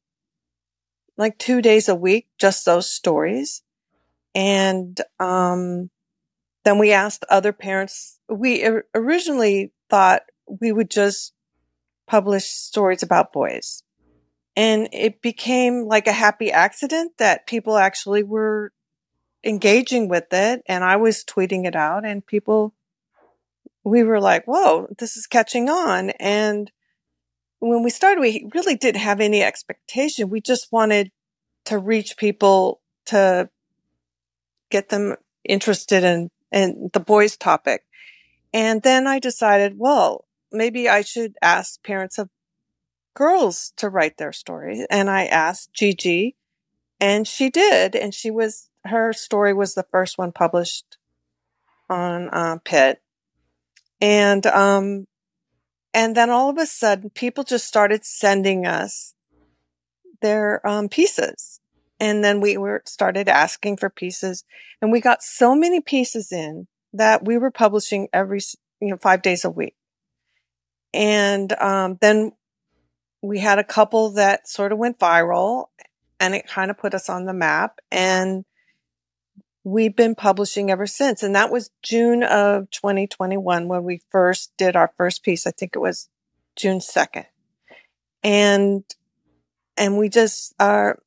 like 1.16 1.38
two 1.38 1.62
days 1.62 1.88
a 1.88 1.94
week, 1.94 2.28
just 2.38 2.64
those 2.64 2.88
stories. 2.88 3.62
And, 4.34 5.00
um, 5.18 5.90
then 6.64 6.78
we 6.78 6.92
asked 6.92 7.24
other 7.30 7.52
parents, 7.52 8.18
we 8.28 8.68
originally 8.94 9.72
thought 9.88 10.22
we 10.46 10.72
would 10.72 10.90
just 10.90 11.32
publish 12.06 12.44
stories 12.46 13.02
about 13.02 13.32
boys. 13.32 13.82
And 14.56 14.88
it 14.92 15.22
became 15.22 15.86
like 15.86 16.06
a 16.06 16.12
happy 16.12 16.50
accident 16.50 17.12
that 17.18 17.46
people 17.46 17.76
actually 17.76 18.22
were 18.22 18.72
engaging 19.44 20.08
with 20.08 20.32
it 20.32 20.62
and 20.66 20.82
I 20.82 20.96
was 20.96 21.24
tweeting 21.24 21.66
it 21.66 21.76
out 21.76 22.04
and 22.04 22.26
people, 22.26 22.74
we 23.86 24.02
were 24.02 24.20
like, 24.20 24.44
whoa, 24.46 24.88
this 24.98 25.16
is 25.16 25.28
catching 25.28 25.68
on. 25.68 26.10
And 26.18 26.72
when 27.60 27.84
we 27.84 27.90
started, 27.90 28.20
we 28.20 28.50
really 28.52 28.74
didn't 28.74 29.00
have 29.00 29.20
any 29.20 29.44
expectation. 29.44 30.28
We 30.28 30.40
just 30.40 30.72
wanted 30.72 31.12
to 31.66 31.78
reach 31.78 32.16
people 32.16 32.80
to 33.06 33.48
get 34.70 34.88
them 34.88 35.14
interested 35.44 36.02
in, 36.02 36.30
in 36.50 36.90
the 36.94 37.00
boys 37.00 37.36
topic. 37.36 37.84
And 38.52 38.82
then 38.82 39.06
I 39.06 39.20
decided, 39.20 39.74
well, 39.78 40.24
maybe 40.50 40.88
I 40.88 41.02
should 41.02 41.36
ask 41.40 41.80
parents 41.84 42.18
of 42.18 42.28
girls 43.14 43.72
to 43.76 43.88
write 43.88 44.16
their 44.16 44.32
stories. 44.32 44.84
And 44.90 45.08
I 45.08 45.26
asked 45.26 45.72
Gigi 45.72 46.34
and 46.98 47.26
she 47.26 47.50
did. 47.50 47.94
And 47.94 48.12
she 48.12 48.32
was 48.32 48.68
her 48.84 49.12
story 49.12 49.54
was 49.54 49.74
the 49.74 49.86
first 49.92 50.18
one 50.18 50.32
published 50.32 50.98
on 51.88 52.28
uh, 52.30 52.58
Pitt, 52.64 53.00
and 54.00 54.46
um, 54.46 55.06
and 55.94 56.16
then 56.16 56.30
all 56.30 56.50
of 56.50 56.58
a 56.58 56.66
sudden, 56.66 57.10
people 57.10 57.44
just 57.44 57.66
started 57.66 58.04
sending 58.04 58.66
us 58.66 59.14
their 60.20 60.66
um, 60.66 60.88
pieces, 60.88 61.60
and 61.98 62.22
then 62.22 62.40
we 62.40 62.56
were 62.56 62.82
started 62.86 63.28
asking 63.28 63.76
for 63.76 63.90
pieces, 63.90 64.44
and 64.80 64.92
we 64.92 65.00
got 65.00 65.22
so 65.22 65.54
many 65.54 65.80
pieces 65.80 66.32
in 66.32 66.66
that 66.92 67.24
we 67.24 67.38
were 67.38 67.50
publishing 67.50 68.08
every, 68.12 68.40
you 68.80 68.88
know, 68.88 68.96
five 68.96 69.22
days 69.22 69.44
a 69.44 69.50
week. 69.50 69.74
And 70.92 71.52
um, 71.54 71.98
then 72.00 72.32
we 73.22 73.38
had 73.38 73.58
a 73.58 73.64
couple 73.64 74.10
that 74.12 74.48
sort 74.48 74.72
of 74.72 74.78
went 74.78 74.98
viral 74.98 75.66
and 76.18 76.34
it 76.34 76.46
kind 76.46 76.70
of 76.70 76.78
put 76.78 76.94
us 76.94 77.08
on 77.08 77.24
the 77.24 77.34
map. 77.34 77.80
And 77.90 78.44
we've 79.66 79.96
been 79.96 80.14
publishing 80.14 80.70
ever 80.70 80.86
since. 80.86 81.24
And 81.24 81.34
that 81.34 81.50
was 81.50 81.70
June 81.82 82.22
of 82.22 82.70
2021 82.70 83.66
when 83.66 83.82
we 83.82 84.00
first 84.12 84.52
did 84.56 84.76
our 84.76 84.92
first 84.96 85.24
piece. 85.24 85.44
I 85.44 85.50
think 85.50 85.72
it 85.74 85.80
was 85.80 86.08
June 86.54 86.78
2nd. 86.78 87.24
And, 88.22 88.84
and 89.76 89.98
we 89.98 90.08
just 90.08 90.54
are, 90.60 91.00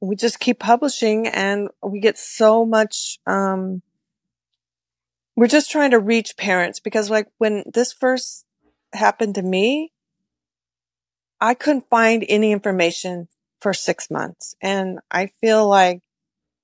we 0.00 0.16
just 0.16 0.40
keep 0.40 0.60
publishing 0.60 1.28
and 1.28 1.68
we 1.82 2.00
get 2.00 2.16
so 2.16 2.64
much, 2.64 3.18
um, 3.26 3.82
we're 5.36 5.46
just 5.46 5.70
trying 5.70 5.90
to 5.90 6.00
reach 6.00 6.38
parents 6.38 6.80
because 6.80 7.10
like 7.10 7.26
when 7.36 7.64
this 7.74 7.92
first 7.92 8.46
happened 8.94 9.34
to 9.34 9.42
me, 9.42 9.92
I 11.38 11.52
couldn't 11.52 11.90
find 11.90 12.24
any 12.30 12.50
information 12.50 13.28
for 13.60 13.74
six 13.74 14.10
months. 14.10 14.54
And 14.62 15.00
I 15.10 15.32
feel 15.42 15.68
like 15.68 16.00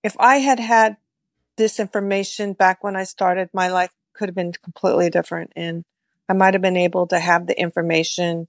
if 0.03 0.17
I 0.19 0.37
had 0.37 0.59
had 0.59 0.97
this 1.61 1.79
information 1.79 2.55
back 2.55 2.83
when 2.83 2.97
I 2.97 3.05
started, 3.05 3.51
my 3.53 3.69
life 3.69 3.91
could 4.15 4.31
have 4.31 4.35
been 4.35 4.53
completely 4.53 5.11
different. 5.11 5.53
And 5.55 5.85
I 6.27 6.33
might 6.33 6.55
have 6.55 6.63
been 6.63 6.77
able 6.77 7.07
to 7.09 7.21
have 7.21 7.47
the 7.47 7.61
information 7.61 8.49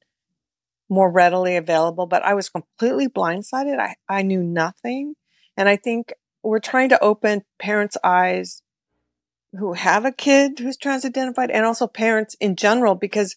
more 0.89 1.12
readily 1.12 1.58
available, 1.58 2.06
but 2.08 2.24
I 2.24 2.34
was 2.34 2.48
completely 2.48 3.10
blindsided. 3.10 3.80
I, 3.80 3.96
I 4.08 4.22
knew 4.22 4.41
nothing. 4.41 5.15
And 5.58 5.68
I 5.68 5.75
think 5.75 6.13
we're 6.41 6.60
trying 6.60 6.88
to 6.89 7.03
open 7.03 7.44
parents' 7.60 7.98
eyes 8.01 8.62
who 9.58 9.74
have 9.74 10.06
a 10.06 10.12
kid 10.13 10.60
who's 10.60 10.77
trans 10.77 11.03
identified 11.03 11.51
and 11.51 11.65
also 11.65 11.88
parents 11.88 12.38
in 12.39 12.56
general 12.56 12.96
because 12.96 13.36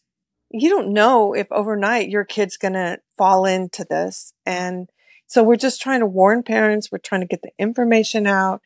you 0.50 0.71
don't 0.71 0.93
know 0.93 1.33
if 1.33 1.50
overnight 1.50 2.09
your 2.09 2.25
kid's 2.25 2.57
going 2.57 2.75
to 2.75 2.99
fall 3.19 3.45
into 3.45 3.85
this. 3.90 4.35
And 4.47 4.88
so 5.26 5.43
we're 5.43 5.57
just 5.57 5.83
trying 5.83 5.99
to 5.99 6.07
warn 6.07 6.45
parents. 6.45 6.93
We're 6.93 6.99
trying 6.99 7.23
to 7.23 7.26
get 7.26 7.43
the 7.43 7.50
information 7.59 8.28
out 8.28 8.62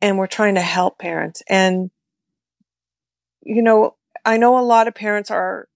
and 0.00 0.18
we're 0.18 0.26
trying 0.26 0.54
to 0.54 0.60
help 0.60 0.98
parents. 0.98 1.42
And, 1.48 1.90
you 3.42 3.62
know, 3.62 3.96
I 4.24 4.36
know 4.36 4.58
a 4.58 4.60
lot 4.60 4.88
of 4.88 4.94
parents 4.94 5.30
are 5.30 5.68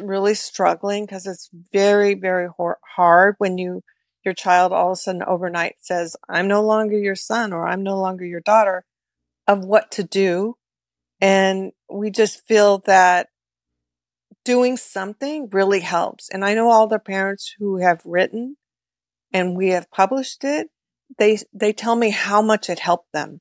really 0.00 0.34
struggling 0.34 1.04
because 1.04 1.26
it's 1.26 1.50
very, 1.72 2.14
very 2.14 2.48
hard 2.96 3.34
when 3.38 3.58
you, 3.58 3.82
your 4.24 4.34
child 4.34 4.72
all 4.72 4.88
of 4.88 4.92
a 4.92 4.96
sudden 4.96 5.22
overnight 5.22 5.76
says, 5.80 6.16
I'm 6.28 6.48
no 6.48 6.62
longer 6.62 6.98
your 6.98 7.16
son 7.16 7.52
or 7.52 7.66
I'm 7.66 7.82
no 7.82 7.98
longer 7.98 8.24
your 8.24 8.40
daughter 8.40 8.84
of 9.46 9.64
what 9.64 9.90
to 9.92 10.02
do. 10.02 10.56
And 11.20 11.72
we 11.90 12.10
just 12.10 12.44
feel 12.46 12.78
that 12.86 13.28
doing 14.44 14.76
something 14.76 15.48
really 15.52 15.80
helps. 15.80 16.28
And 16.30 16.44
I 16.44 16.54
know 16.54 16.68
all 16.68 16.88
the 16.88 16.98
parents 16.98 17.54
who 17.58 17.76
have 17.76 18.00
written 18.04 18.56
and 19.32 19.56
we 19.56 19.68
have 19.68 19.90
published 19.90 20.42
it. 20.42 20.68
They, 21.18 21.38
they 21.52 21.72
tell 21.72 21.94
me 21.94 22.10
how 22.10 22.40
much 22.42 22.70
it 22.70 22.78
helped 22.78 23.12
them 23.12 23.40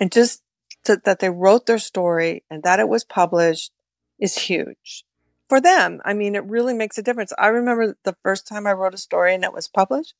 and 0.00 0.10
just 0.10 0.42
to, 0.84 1.00
that 1.04 1.20
they 1.20 1.28
wrote 1.30 1.66
their 1.66 1.78
story 1.78 2.44
and 2.50 2.62
that 2.62 2.80
it 2.80 2.88
was 2.88 3.04
published 3.04 3.70
is 4.18 4.36
huge 4.36 5.04
for 5.48 5.60
them. 5.60 6.00
I 6.04 6.14
mean, 6.14 6.34
it 6.34 6.44
really 6.44 6.74
makes 6.74 6.96
a 6.96 7.02
difference. 7.02 7.32
I 7.38 7.48
remember 7.48 7.96
the 8.04 8.16
first 8.22 8.48
time 8.48 8.66
I 8.66 8.72
wrote 8.72 8.94
a 8.94 8.98
story 8.98 9.34
and 9.34 9.44
it 9.44 9.52
was 9.52 9.68
published. 9.68 10.14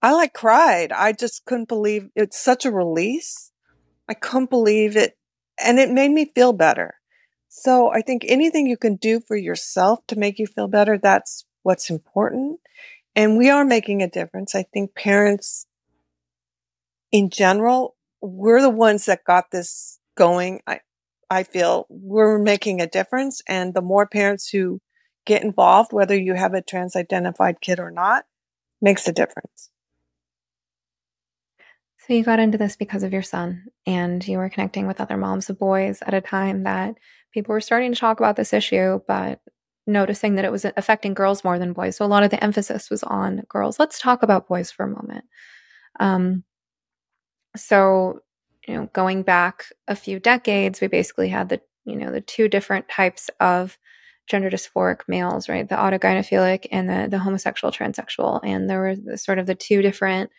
I 0.00 0.12
like 0.12 0.32
cried. 0.32 0.92
I 0.92 1.12
just 1.12 1.44
couldn't 1.44 1.68
believe 1.68 2.08
it's 2.14 2.38
such 2.38 2.64
a 2.64 2.70
release. 2.70 3.52
I 4.08 4.14
couldn't 4.14 4.50
believe 4.50 4.96
it. 4.96 5.16
And 5.62 5.78
it 5.78 5.90
made 5.90 6.10
me 6.10 6.30
feel 6.34 6.52
better. 6.52 6.94
So 7.48 7.92
I 7.92 8.00
think 8.00 8.24
anything 8.26 8.66
you 8.66 8.76
can 8.76 8.96
do 8.96 9.20
for 9.20 9.36
yourself 9.36 10.00
to 10.08 10.18
make 10.18 10.38
you 10.38 10.46
feel 10.46 10.66
better, 10.66 10.98
that's 10.98 11.44
what's 11.62 11.88
important. 11.88 12.60
And 13.14 13.38
we 13.38 13.48
are 13.48 13.64
making 13.64 14.02
a 14.02 14.10
difference. 14.10 14.54
I 14.54 14.64
think 14.64 14.94
parents 14.94 15.66
in 17.12 17.30
general, 17.30 17.94
we're 18.24 18.62
the 18.62 18.70
ones 18.70 19.06
that 19.06 19.24
got 19.24 19.50
this 19.50 19.98
going. 20.16 20.60
I, 20.66 20.80
I 21.30 21.42
feel 21.42 21.86
we're 21.88 22.38
making 22.38 22.80
a 22.80 22.86
difference. 22.86 23.42
And 23.48 23.74
the 23.74 23.82
more 23.82 24.06
parents 24.06 24.48
who 24.48 24.80
get 25.26 25.42
involved, 25.42 25.92
whether 25.92 26.16
you 26.16 26.34
have 26.34 26.54
a 26.54 26.62
trans 26.62 26.96
identified 26.96 27.60
kid 27.60 27.80
or 27.80 27.90
not, 27.90 28.24
makes 28.80 29.08
a 29.08 29.12
difference. 29.12 29.70
So 32.06 32.12
you 32.12 32.22
got 32.22 32.40
into 32.40 32.58
this 32.58 32.76
because 32.76 33.02
of 33.02 33.14
your 33.14 33.22
son 33.22 33.64
and 33.86 34.26
you 34.26 34.36
were 34.36 34.50
connecting 34.50 34.86
with 34.86 35.00
other 35.00 35.16
moms 35.16 35.48
of 35.48 35.58
boys 35.58 36.02
at 36.02 36.12
a 36.12 36.20
time 36.20 36.64
that 36.64 36.96
people 37.32 37.52
were 37.52 37.62
starting 37.62 37.92
to 37.94 37.98
talk 37.98 38.20
about 38.20 38.36
this 38.36 38.52
issue, 38.52 39.00
but 39.08 39.40
noticing 39.86 40.34
that 40.34 40.44
it 40.44 40.52
was 40.52 40.66
affecting 40.76 41.14
girls 41.14 41.44
more 41.44 41.58
than 41.58 41.72
boys. 41.72 41.96
So 41.96 42.04
a 42.04 42.06
lot 42.06 42.22
of 42.22 42.30
the 42.30 42.42
emphasis 42.44 42.90
was 42.90 43.02
on 43.02 43.44
girls. 43.48 43.78
Let's 43.78 43.98
talk 43.98 44.22
about 44.22 44.48
boys 44.48 44.70
for 44.70 44.84
a 44.84 44.88
moment. 44.88 45.24
Um, 45.98 46.44
so, 47.56 48.20
you 48.66 48.74
know, 48.74 48.88
going 48.92 49.22
back 49.22 49.66
a 49.88 49.96
few 49.96 50.18
decades, 50.18 50.80
we 50.80 50.86
basically 50.86 51.28
had 51.28 51.48
the, 51.48 51.60
you 51.84 51.96
know, 51.96 52.10
the 52.10 52.20
two 52.20 52.48
different 52.48 52.88
types 52.88 53.30
of 53.40 53.78
gender 54.26 54.50
dysphoric 54.50 55.00
males, 55.06 55.48
right? 55.48 55.68
The 55.68 55.74
autogynephilic 55.74 56.66
and 56.72 56.88
the, 56.88 57.08
the 57.10 57.18
homosexual 57.18 57.72
transsexual. 57.72 58.40
And 58.42 58.68
there 58.68 58.80
were 58.80 58.96
the, 58.96 59.18
sort 59.18 59.38
of 59.38 59.46
the 59.46 59.54
two 59.54 59.82
different 59.82 60.30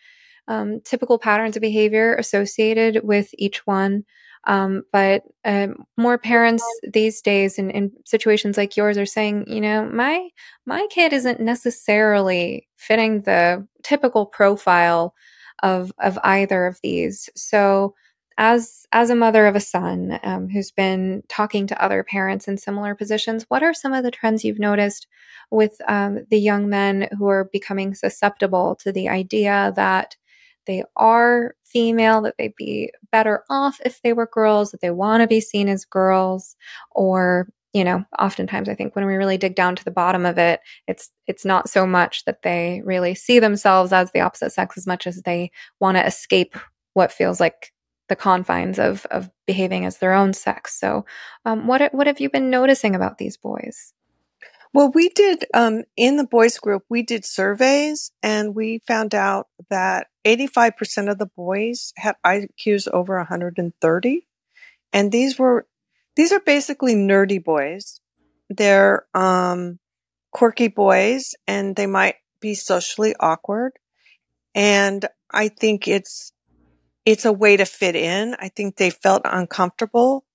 um, 0.48 0.80
typical 0.84 1.18
patterns 1.18 1.56
of 1.56 1.60
behavior 1.60 2.14
associated 2.16 3.00
with 3.04 3.30
each 3.34 3.66
one. 3.66 4.04
Um, 4.44 4.84
but 4.92 5.22
um, 5.44 5.86
more 5.96 6.18
parents 6.18 6.64
these 6.92 7.20
days 7.20 7.58
in, 7.58 7.70
in 7.70 7.90
situations 8.04 8.56
like 8.56 8.76
yours 8.76 8.96
are 8.96 9.06
saying, 9.06 9.46
you 9.48 9.60
know, 9.60 9.84
my 9.84 10.28
my 10.64 10.86
kid 10.88 11.12
isn't 11.12 11.40
necessarily 11.40 12.68
fitting 12.76 13.22
the 13.22 13.66
typical 13.82 14.24
profile 14.24 15.14
of 15.62 15.92
of 15.98 16.18
either 16.22 16.66
of 16.66 16.80
these. 16.82 17.28
So 17.34 17.94
as 18.38 18.86
as 18.92 19.10
a 19.10 19.16
mother 19.16 19.46
of 19.46 19.56
a 19.56 19.60
son 19.60 20.18
um, 20.22 20.48
who's 20.48 20.70
been 20.70 21.22
talking 21.28 21.66
to 21.68 21.82
other 21.82 22.04
parents 22.04 22.48
in 22.48 22.58
similar 22.58 22.94
positions, 22.94 23.46
what 23.48 23.62
are 23.62 23.74
some 23.74 23.92
of 23.92 24.04
the 24.04 24.10
trends 24.10 24.44
you've 24.44 24.58
noticed 24.58 25.06
with 25.50 25.80
um, 25.88 26.26
the 26.30 26.38
young 26.38 26.68
men 26.68 27.08
who 27.18 27.26
are 27.28 27.48
becoming 27.52 27.94
susceptible 27.94 28.76
to 28.76 28.92
the 28.92 29.08
idea 29.08 29.72
that 29.76 30.16
they 30.66 30.82
are 30.96 31.54
female, 31.64 32.20
that 32.22 32.34
they'd 32.38 32.56
be 32.56 32.92
better 33.12 33.44
off 33.48 33.80
if 33.84 34.02
they 34.02 34.12
were 34.12 34.26
girls, 34.26 34.72
that 34.72 34.80
they 34.80 34.90
want 34.90 35.22
to 35.22 35.26
be 35.26 35.40
seen 35.40 35.68
as 35.68 35.84
girls, 35.84 36.56
or 36.90 37.48
you 37.76 37.84
know, 37.84 38.06
oftentimes 38.18 38.70
I 38.70 38.74
think 38.74 38.96
when 38.96 39.04
we 39.04 39.16
really 39.16 39.36
dig 39.36 39.54
down 39.54 39.76
to 39.76 39.84
the 39.84 39.90
bottom 39.90 40.24
of 40.24 40.38
it, 40.38 40.60
it's 40.88 41.10
it's 41.26 41.44
not 41.44 41.68
so 41.68 41.86
much 41.86 42.24
that 42.24 42.40
they 42.40 42.80
really 42.82 43.14
see 43.14 43.38
themselves 43.38 43.92
as 43.92 44.12
the 44.12 44.20
opposite 44.20 44.52
sex 44.52 44.78
as 44.78 44.86
much 44.86 45.06
as 45.06 45.20
they 45.20 45.50
want 45.78 45.98
to 45.98 46.06
escape 46.06 46.56
what 46.94 47.12
feels 47.12 47.38
like 47.38 47.74
the 48.08 48.16
confines 48.16 48.78
of 48.78 49.04
of 49.10 49.28
behaving 49.46 49.84
as 49.84 49.98
their 49.98 50.14
own 50.14 50.32
sex. 50.32 50.80
So, 50.80 51.04
um, 51.44 51.66
what 51.66 51.92
what 51.92 52.06
have 52.06 52.18
you 52.18 52.30
been 52.30 52.48
noticing 52.48 52.94
about 52.94 53.18
these 53.18 53.36
boys? 53.36 53.92
Well, 54.72 54.90
we 54.94 55.10
did, 55.10 55.44
um, 55.52 55.84
in 55.98 56.16
the 56.16 56.26
boys 56.26 56.58
group, 56.58 56.82
we 56.88 57.02
did 57.02 57.24
surveys 57.24 58.10
and 58.22 58.54
we 58.54 58.82
found 58.86 59.14
out 59.14 59.48
that 59.70 60.06
85% 60.26 61.10
of 61.10 61.18
the 61.18 61.30
boys 61.36 61.92
had 61.96 62.16
IQs 62.26 62.88
over 62.92 63.16
130. 63.16 64.26
And 64.92 65.12
these 65.12 65.38
were, 65.38 65.66
these 66.16 66.32
are 66.32 66.40
basically 66.40 66.94
nerdy 66.94 67.42
boys. 67.42 68.00
They're, 68.50 69.06
um, 69.14 69.78
quirky 70.32 70.68
boys 70.68 71.34
and 71.46 71.76
they 71.76 71.86
might 71.86 72.16
be 72.40 72.54
socially 72.54 73.14
awkward. 73.18 73.72
And 74.54 75.06
I 75.30 75.48
think 75.48 75.88
it's, 75.88 76.32
it's 77.06 77.24
a 77.24 77.32
way 77.32 77.56
to 77.56 77.64
fit 77.64 77.96
in. 77.96 78.36
I 78.38 78.48
think 78.48 78.76
they 78.76 78.90
felt 78.90 79.22
uncomfortable, 79.24 80.26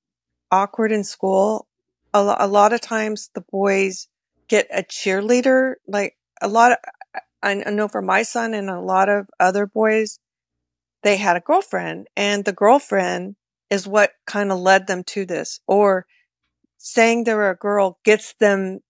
awkward 0.52 0.92
in 0.92 1.04
school. 1.04 1.68
A, 2.14 2.36
a 2.40 2.48
lot 2.48 2.74
of 2.74 2.82
times 2.82 3.30
the 3.36 3.44
boys 3.52 4.08
get 4.48 4.68
a 4.72 4.82
cheerleader. 4.82 5.76
Like 5.88 6.18
a 6.42 6.48
lot 6.48 6.72
of, 6.72 6.78
I 7.44 7.54
know 7.54 7.88
for 7.88 8.02
my 8.02 8.24
son 8.24 8.54
and 8.54 8.70
a 8.70 8.80
lot 8.80 9.08
of 9.08 9.30
other 9.40 9.68
boys, 9.68 10.20
they 11.04 11.18
had 11.18 11.36
a 11.36 11.42
girlfriend 11.42 12.08
and 12.16 12.44
the 12.46 12.54
girlfriend 12.54 13.36
is 13.72 13.88
what 13.88 14.12
kind 14.28 14.52
of 14.52 14.60
led 14.60 14.86
them 14.86 15.02
to 15.02 15.26
this 15.26 15.62
or 15.66 16.06
saying 16.78 17.24
they're 17.24 17.50
a 17.50 17.56
girl 17.56 18.00
gets 18.04 18.36
them 18.40 18.82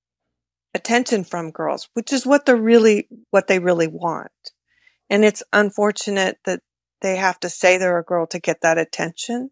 attention 0.73 1.23
from 1.23 1.51
girls, 1.51 1.87
which 1.93 2.11
is 2.11 2.25
what 2.25 2.45
they're 2.45 2.55
really, 2.55 3.07
what 3.29 3.47
they 3.47 3.59
really 3.59 3.87
want. 3.87 4.31
And 5.09 5.23
it's 5.23 5.43
unfortunate 5.53 6.39
that 6.45 6.61
they 7.01 7.17
have 7.17 7.39
to 7.41 7.49
say 7.49 7.77
they're 7.77 7.99
a 7.99 8.03
girl 8.03 8.25
to 8.27 8.39
get 8.39 8.61
that 8.61 8.77
attention. 8.77 9.51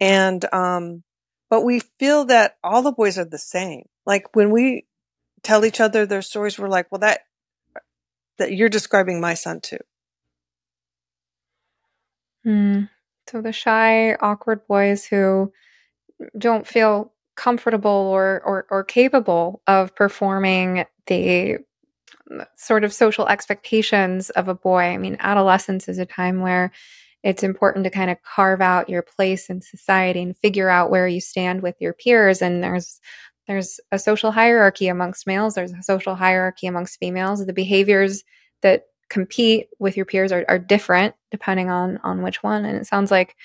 And, 0.00 0.44
um, 0.52 1.04
but 1.50 1.64
we 1.64 1.80
feel 1.98 2.24
that 2.26 2.56
all 2.64 2.82
the 2.82 2.92
boys 2.92 3.16
are 3.16 3.24
the 3.24 3.38
same. 3.38 3.84
Like 4.06 4.34
when 4.34 4.50
we 4.50 4.86
tell 5.42 5.64
each 5.64 5.80
other 5.80 6.04
their 6.04 6.22
stories, 6.22 6.58
we're 6.58 6.68
like, 6.68 6.90
well, 6.90 7.00
that, 7.00 7.20
that 8.38 8.54
you're 8.54 8.68
describing 8.68 9.20
my 9.20 9.34
son 9.34 9.60
too. 9.60 9.78
Hmm. 12.44 12.84
So 13.28 13.42
the 13.42 13.52
shy, 13.52 14.14
awkward 14.14 14.66
boys 14.66 15.04
who 15.04 15.52
don't 16.36 16.66
feel 16.66 17.12
comfortable 17.36 17.90
or, 17.90 18.42
or, 18.44 18.66
or 18.70 18.82
capable 18.82 19.62
of 19.66 19.94
performing 19.94 20.84
the 21.06 21.58
sort 22.56 22.84
of 22.84 22.92
social 22.92 23.28
expectations 23.28 24.30
of 24.30 24.48
a 24.48 24.54
boy. 24.54 24.82
I 24.82 24.98
mean, 24.98 25.16
adolescence 25.20 25.88
is 25.88 25.98
a 25.98 26.06
time 26.06 26.40
where 26.40 26.72
it's 27.22 27.42
important 27.42 27.84
to 27.84 27.90
kind 27.90 28.10
of 28.10 28.18
carve 28.22 28.60
out 28.60 28.88
your 28.88 29.02
place 29.02 29.50
in 29.50 29.60
society 29.60 30.22
and 30.22 30.36
figure 30.36 30.68
out 30.68 30.90
where 30.90 31.08
you 31.08 31.20
stand 31.20 31.62
with 31.62 31.76
your 31.80 31.92
peers. 31.92 32.42
And 32.42 32.62
there's 32.62 33.00
there's 33.46 33.80
a 33.90 33.98
social 33.98 34.30
hierarchy 34.30 34.88
amongst 34.88 35.26
males. 35.26 35.54
There's 35.54 35.72
a 35.72 35.82
social 35.82 36.14
hierarchy 36.14 36.66
amongst 36.66 36.98
females. 36.98 37.44
The 37.44 37.52
behaviors 37.52 38.22
that 38.62 38.84
compete 39.08 39.68
with 39.78 39.96
your 39.96 40.06
peers 40.06 40.32
are, 40.32 40.44
are 40.48 40.58
different 40.58 41.14
depending 41.30 41.70
on 41.70 41.98
on 42.04 42.22
which 42.22 42.42
one. 42.42 42.64
And 42.64 42.76
it 42.76 42.86
sounds 42.86 43.10
like 43.10 43.36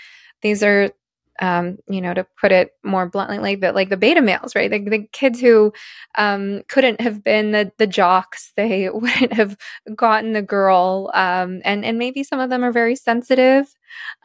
these 0.42 0.64
are 0.64 0.92
um, 1.40 1.78
you 1.90 2.00
know, 2.00 2.14
to 2.14 2.26
put 2.40 2.52
it 2.52 2.72
more 2.84 3.10
bluntly, 3.10 3.38
like 3.40 3.60
the 3.60 3.72
like 3.72 3.90
the 3.90 3.98
beta 3.98 4.22
males, 4.22 4.56
right? 4.56 4.70
The, 4.70 4.80
the 4.80 5.08
kids 5.12 5.40
who 5.40 5.74
um, 6.18 6.62
couldn't 6.68 7.02
have 7.02 7.24
been 7.24 7.52
the 7.52 7.72
the 7.78 7.88
jocks, 7.88 8.52
they 8.56 8.90
wouldn't 8.94 9.34
have 9.34 9.58
gotten 9.96 10.34
the 10.34 10.42
girl, 10.42 11.10
um, 11.14 11.62
and 11.66 11.84
and 11.84 11.98
maybe 11.98 12.24
some 12.24 12.40
of 12.40 12.50
them 12.50 12.64
are 12.64 12.72
very 12.72 12.96
sensitive, 12.96 13.74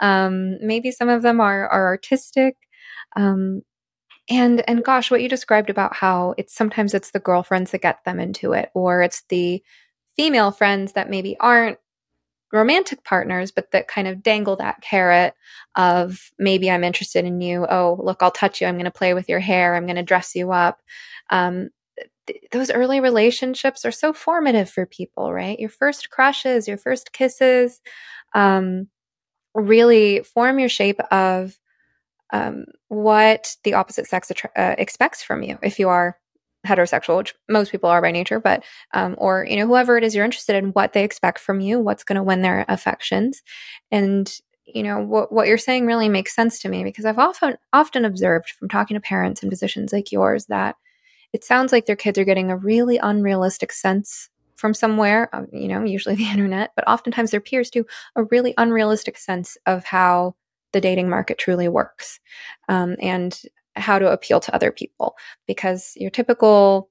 um, 0.01 0.59
maybe 0.65 0.91
some 0.91 1.09
of 1.09 1.23
them 1.23 1.41
are 1.41 1.69
are 1.69 1.87
artistic, 1.87 2.57
um, 3.17 3.63
and 4.31 4.63
and 4.69 4.85
gosh, 4.85 5.11
what 5.11 5.23
you 5.23 5.29
described 5.29 5.71
about 5.71 5.97
how 5.97 6.35
it's 6.39 6.55
sometimes 6.55 6.95
it's 6.95 7.13
the 7.13 7.21
girlfriends 7.21 7.71
that 7.71 7.83
get 7.83 8.05
them 8.05 8.21
into 8.21 8.53
it, 8.53 8.71
or 8.75 9.03
it's 9.03 9.23
the 9.31 9.63
female 10.19 10.51
friends 10.51 10.93
that 10.95 11.09
maybe 11.09 11.37
aren't 11.39 11.79
romantic 12.53 13.05
partners, 13.05 13.53
but 13.53 13.71
that 13.71 13.89
kind 13.89 14.09
of 14.09 14.23
dangle 14.23 14.57
that 14.57 14.81
carrot 14.81 15.35
of 15.77 16.31
maybe 16.39 16.71
I'm 16.71 16.85
interested 16.85 17.25
in 17.25 17.41
you. 17.41 17.67
Oh, 17.69 18.01
look, 18.03 18.23
I'll 18.23 18.31
touch 18.31 18.61
you. 18.61 18.67
I'm 18.67 18.75
going 18.75 18.85
to 18.85 18.91
play 18.91 19.15
with 19.15 19.29
your 19.29 19.39
hair. 19.39 19.75
I'm 19.75 19.87
going 19.87 19.97
to 19.97 20.03
dress 20.03 20.35
you 20.35 20.51
up. 20.51 20.81
Um, 21.31 21.69
th- 22.27 22.41
those 22.51 22.71
early 22.71 23.01
relationships 23.01 23.85
are 23.85 23.93
so 23.93 24.13
formative 24.13 24.69
for 24.69 24.87
people, 24.87 25.33
right? 25.33 25.59
Your 25.59 25.69
first 25.69 26.11
crushes, 26.11 26.67
your 26.67 26.79
first 26.79 27.13
kisses, 27.13 27.81
um, 28.35 28.89
really 29.55 30.23
form 30.23 30.59
your 30.59 30.69
shape 30.69 31.01
of 31.13 31.59
um, 32.33 32.65
what 32.89 33.57
the 33.63 33.75
opposite 33.75 34.07
sex 34.07 34.31
attra- 34.31 34.51
uh, 34.57 34.75
expects 34.79 35.23
from 35.23 35.43
you 35.43 35.59
if 35.63 35.79
you 35.79 35.89
are 35.89 36.19
heterosexual, 36.67 37.19
which 37.19 37.35
most 37.49 37.71
people 37.71 37.89
are 37.89 38.03
by 38.03 38.11
nature, 38.11 38.41
but 38.41 38.65
um, 38.95 39.15
or 39.19 39.47
you 39.49 39.57
know 39.57 39.67
whoever 39.67 39.97
it 39.97 40.05
is 40.05 40.15
you're 40.15 40.25
interested 40.25 40.57
in, 40.57 40.71
what 40.71 40.93
they 40.93 41.05
expect 41.05 41.39
from 41.39 41.61
you, 41.61 41.79
what's 41.79 42.05
going 42.05 42.17
to 42.17 42.23
win 42.23 42.43
their 42.43 42.65
affections, 42.69 43.43
and 43.91 44.41
you 44.67 44.83
know 44.83 44.99
what 45.01 45.33
what 45.33 45.47
you're 45.47 45.59
saying 45.59 45.87
really 45.87 46.09
makes 46.09 46.35
sense 46.35 46.61
to 46.61 46.69
me 46.69 46.85
because 46.85 47.05
I've 47.05 47.19
often 47.19 47.57
often 47.73 48.05
observed 48.05 48.51
from 48.51 48.69
talking 48.69 48.97
to 48.97 49.01
parents 49.01 49.43
in 49.43 49.51
positions 49.51 49.93
like 49.93 50.13
yours 50.13 50.47
that 50.47 50.77
it 51.33 51.45
sounds 51.45 51.73
like 51.73 51.87
their 51.87 51.97
kids 51.97 52.19
are 52.19 52.25
getting 52.25 52.51
a 52.51 52.57
really 52.57 52.99
unrealistic 52.99 53.73
sense 53.73 54.31
from 54.57 54.75
somewhere, 54.75 55.29
um, 55.33 55.47
you 55.53 55.69
know, 55.69 55.85
usually 55.85 56.15
the 56.17 56.31
internet, 56.31 56.73
but 56.77 56.87
oftentimes 56.89 57.31
their 57.31 57.41
peers 57.41 57.71
do 57.71 57.85
a 58.17 58.25
really 58.25 58.55
unrealistic 58.59 59.17
sense 59.17 59.57
of 59.67 59.85
how 59.85 60.35
the 60.73 60.81
dating 60.81 61.09
market 61.09 61.39
truly 61.39 61.69
works. 61.69 62.21
Um, 62.69 62.97
and 63.01 63.41
how 63.79 63.99
to 63.99 64.11
appeal 64.11 64.41
to 64.41 64.55
other 64.55 64.71
people 64.73 65.17
because 65.47 65.93
your 65.97 66.11
typical 66.11 66.91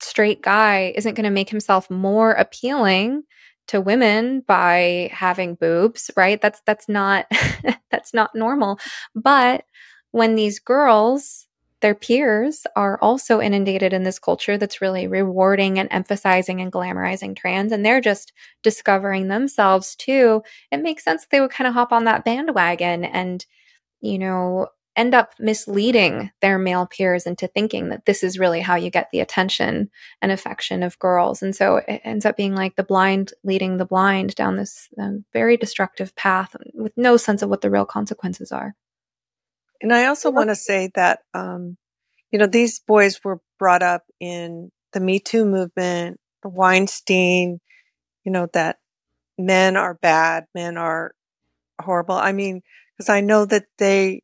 straight 0.00 0.42
guy 0.42 0.92
isn't 0.96 1.14
going 1.14 1.24
to 1.24 1.30
make 1.30 1.50
himself 1.50 1.90
more 1.90 2.32
appealing 2.32 3.22
to 3.66 3.80
women 3.80 4.40
by 4.46 5.08
having 5.12 5.54
boobs 5.54 6.10
right? 6.16 6.40
That's 6.40 6.60
that's 6.66 6.88
not 6.88 7.26
that's 7.90 8.12
not 8.12 8.34
normal. 8.34 8.78
But 9.14 9.64
when 10.10 10.34
these 10.34 10.58
girls 10.58 11.46
their 11.84 11.94
peers 11.94 12.66
are 12.76 12.98
also 13.02 13.42
inundated 13.42 13.92
in 13.92 14.04
this 14.04 14.18
culture 14.18 14.56
that's 14.56 14.80
really 14.80 15.06
rewarding 15.06 15.78
and 15.78 15.86
emphasizing 15.90 16.62
and 16.62 16.72
glamorizing 16.72 17.36
trans 17.36 17.72
and 17.72 17.84
they're 17.84 18.00
just 18.00 18.32
discovering 18.62 19.28
themselves 19.28 19.94
too 19.96 20.42
it 20.70 20.78
makes 20.78 21.04
sense 21.04 21.26
they 21.30 21.42
would 21.42 21.50
kind 21.50 21.68
of 21.68 21.74
hop 21.74 21.92
on 21.92 22.04
that 22.04 22.24
bandwagon 22.24 23.04
and 23.04 23.44
you 24.00 24.18
know 24.18 24.66
end 24.96 25.14
up 25.14 25.34
misleading 25.38 26.30
their 26.40 26.58
male 26.58 26.86
peers 26.86 27.26
into 27.26 27.48
thinking 27.48 27.88
that 27.88 28.06
this 28.06 28.22
is 28.22 28.38
really 28.38 28.60
how 28.60 28.76
you 28.76 28.90
get 28.90 29.08
the 29.10 29.20
attention 29.20 29.90
and 30.22 30.30
affection 30.30 30.82
of 30.82 30.98
girls. 30.98 31.42
And 31.42 31.54
so 31.54 31.76
it 31.76 32.00
ends 32.04 32.24
up 32.24 32.36
being 32.36 32.54
like 32.54 32.76
the 32.76 32.84
blind 32.84 33.32
leading 33.42 33.76
the 33.76 33.84
blind 33.84 34.34
down 34.34 34.56
this 34.56 34.88
um, 34.98 35.24
very 35.32 35.56
destructive 35.56 36.14
path 36.14 36.54
with 36.74 36.92
no 36.96 37.16
sense 37.16 37.42
of 37.42 37.48
what 37.48 37.60
the 37.60 37.70
real 37.70 37.86
consequences 37.86 38.52
are. 38.52 38.74
And 39.80 39.92
I 39.92 40.06
also 40.06 40.30
want 40.30 40.50
to 40.50 40.54
say 40.56 40.90
that, 40.94 41.20
um, 41.34 41.76
you 42.30 42.38
know, 42.38 42.46
these 42.46 42.80
boys 42.80 43.20
were 43.24 43.40
brought 43.58 43.82
up 43.82 44.02
in 44.20 44.70
the 44.92 45.00
Me 45.00 45.18
Too 45.18 45.44
movement, 45.44 46.18
the 46.42 46.48
Weinstein, 46.48 47.60
you 48.24 48.32
know, 48.32 48.48
that 48.54 48.78
men 49.36 49.76
are 49.76 49.94
bad, 49.94 50.44
men 50.54 50.76
are 50.76 51.14
horrible. 51.82 52.14
I 52.14 52.32
mean, 52.32 52.62
because 52.96 53.08
I 53.08 53.20
know 53.20 53.44
that 53.46 53.64
they 53.78 54.22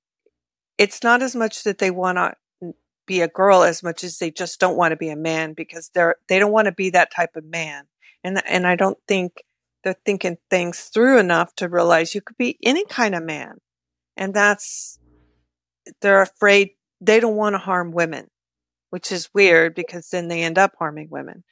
it's 0.80 1.02
not 1.02 1.22
as 1.22 1.36
much 1.36 1.64
that 1.64 1.78
they 1.78 1.90
want 1.90 2.18
to 2.18 2.72
be 3.06 3.20
a 3.20 3.28
girl 3.28 3.62
as 3.62 3.82
much 3.82 4.02
as 4.02 4.18
they 4.18 4.30
just 4.30 4.58
don't 4.58 4.76
want 4.76 4.92
to 4.92 4.96
be 4.96 5.10
a 5.10 5.16
man 5.16 5.52
because 5.52 5.90
they're 5.94 6.16
they 6.28 6.38
don't 6.38 6.52
want 6.52 6.66
to 6.66 6.72
be 6.72 6.90
that 6.90 7.14
type 7.14 7.36
of 7.36 7.44
man. 7.44 7.84
And 8.24 8.42
and 8.46 8.66
I 8.66 8.76
don't 8.76 8.98
think 9.06 9.42
they're 9.84 9.96
thinking 10.04 10.38
things 10.48 10.80
through 10.80 11.18
enough 11.18 11.54
to 11.56 11.68
realize 11.68 12.14
you 12.14 12.20
could 12.20 12.36
be 12.36 12.58
any 12.62 12.84
kind 12.86 13.14
of 13.14 13.22
man. 13.22 13.58
And 14.16 14.34
that's 14.34 14.98
they're 16.00 16.22
afraid 16.22 16.70
they 17.00 17.20
don't 17.20 17.36
want 17.36 17.54
to 17.54 17.58
harm 17.58 17.92
women 17.92 18.28
which 18.90 19.10
is 19.12 19.30
weird 19.32 19.74
because 19.74 20.10
then 20.10 20.28
they 20.28 20.42
end 20.42 20.58
up 20.58 20.74
harming 20.78 21.08
women. 21.10 21.44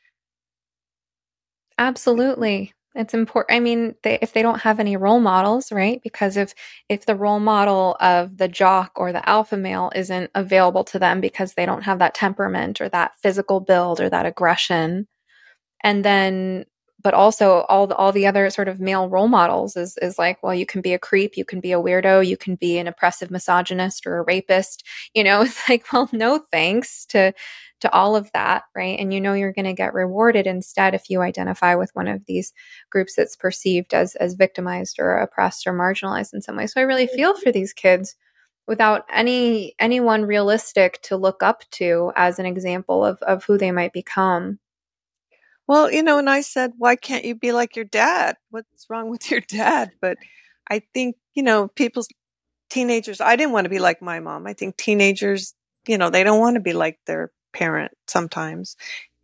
Absolutely 1.78 2.72
it's 2.94 3.14
important. 3.14 3.56
I 3.56 3.60
mean, 3.60 3.94
they, 4.02 4.18
if 4.22 4.32
they 4.32 4.42
don't 4.42 4.60
have 4.62 4.80
any 4.80 4.96
role 4.96 5.20
models, 5.20 5.70
right? 5.70 6.00
Because 6.02 6.36
if 6.36 6.54
if 6.88 7.06
the 7.06 7.14
role 7.14 7.40
model 7.40 7.96
of 8.00 8.36
the 8.38 8.48
jock 8.48 8.92
or 8.96 9.12
the 9.12 9.26
alpha 9.28 9.56
male 9.56 9.92
isn't 9.94 10.30
available 10.34 10.84
to 10.84 10.98
them 10.98 11.20
because 11.20 11.54
they 11.54 11.66
don't 11.66 11.82
have 11.82 11.98
that 12.00 12.14
temperament 12.14 12.80
or 12.80 12.88
that 12.88 13.12
physical 13.22 13.60
build 13.60 14.00
or 14.00 14.08
that 14.10 14.26
aggression, 14.26 15.06
and 15.84 16.04
then 16.04 16.64
but 17.00 17.14
also 17.14 17.60
all 17.68 17.86
the 17.86 17.94
all 17.94 18.12
the 18.12 18.26
other 18.26 18.50
sort 18.50 18.68
of 18.68 18.80
male 18.80 19.08
role 19.08 19.28
models 19.28 19.76
is 19.76 19.96
is 20.02 20.18
like, 20.18 20.42
well, 20.42 20.54
you 20.54 20.66
can 20.66 20.80
be 20.80 20.94
a 20.94 20.98
creep, 20.98 21.36
you 21.36 21.44
can 21.44 21.60
be 21.60 21.72
a 21.72 21.80
weirdo, 21.80 22.26
you 22.26 22.36
can 22.36 22.56
be 22.56 22.78
an 22.78 22.88
oppressive 22.88 23.30
misogynist 23.30 24.06
or 24.06 24.18
a 24.18 24.22
rapist. 24.24 24.84
You 25.14 25.24
know, 25.24 25.42
it's 25.42 25.68
like, 25.68 25.92
well, 25.92 26.08
no 26.12 26.40
thanks 26.50 27.06
to 27.06 27.32
to 27.80 27.92
all 27.92 28.16
of 28.16 28.30
that, 28.32 28.64
right? 28.74 28.98
And 28.98 29.14
you 29.14 29.20
know 29.20 29.34
you're 29.34 29.52
going 29.52 29.64
to 29.64 29.72
get 29.72 29.94
rewarded 29.94 30.46
instead 30.46 30.94
if 30.94 31.08
you 31.08 31.20
identify 31.20 31.76
with 31.76 31.90
one 31.94 32.08
of 32.08 32.24
these 32.26 32.52
groups 32.90 33.14
that's 33.14 33.36
perceived 33.36 33.94
as 33.94 34.14
as 34.16 34.34
victimized 34.34 34.98
or 34.98 35.16
oppressed 35.18 35.66
or 35.66 35.72
marginalized 35.72 36.34
in 36.34 36.42
some 36.42 36.56
way. 36.56 36.66
So 36.66 36.80
I 36.80 36.84
really 36.84 37.06
feel 37.06 37.36
for 37.36 37.52
these 37.52 37.72
kids 37.72 38.16
without 38.66 39.04
any 39.12 39.74
anyone 39.78 40.24
realistic 40.24 41.00
to 41.02 41.16
look 41.16 41.42
up 41.42 41.62
to 41.72 42.12
as 42.16 42.38
an 42.38 42.46
example 42.46 43.04
of 43.04 43.18
of 43.22 43.44
who 43.44 43.58
they 43.58 43.70
might 43.72 43.92
become. 43.92 44.58
Well, 45.68 45.92
you 45.92 46.02
know, 46.02 46.18
and 46.18 46.30
I 46.30 46.40
said, 46.40 46.72
why 46.78 46.96
can't 46.96 47.24
you 47.26 47.34
be 47.34 47.52
like 47.52 47.76
your 47.76 47.84
dad? 47.84 48.36
What's 48.50 48.86
wrong 48.88 49.10
with 49.10 49.30
your 49.30 49.40
dad? 49.40 49.92
But 50.00 50.16
I 50.68 50.82
think, 50.94 51.16
you 51.34 51.42
know, 51.42 51.68
people's 51.68 52.08
teenagers, 52.70 53.20
I 53.20 53.36
didn't 53.36 53.52
want 53.52 53.66
to 53.66 53.70
be 53.70 53.78
like 53.78 54.02
my 54.02 54.20
mom. 54.20 54.46
I 54.46 54.54
think 54.54 54.76
teenagers, 54.78 55.54
you 55.86 55.98
know, 55.98 56.10
they 56.10 56.24
don't 56.24 56.40
want 56.40 56.54
to 56.54 56.60
be 56.60 56.72
like 56.72 56.98
their 57.06 57.32
parent 57.52 57.92
sometimes. 58.06 58.76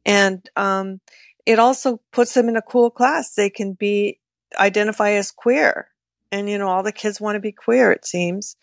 And 0.05 0.47
um, 0.55 1.01
it 1.47 1.59
also 1.59 2.01
puts 2.13 2.35
them 2.35 2.49
in 2.51 2.57
a 2.57 2.63
cool 2.63 2.91
class. 2.91 3.35
They 3.35 3.51
can 3.51 3.73
be 3.73 4.21
identify 4.59 5.13
as 5.13 5.31
queer. 5.31 5.89
And, 6.31 6.49
you 6.51 6.59
know, 6.59 6.69
all 6.69 6.83
the 6.83 6.93
kids 6.93 7.21
want 7.21 7.37
to 7.37 7.41
be 7.41 7.53
queer, 7.53 7.91
it 7.91 8.07
seems. 8.07 8.57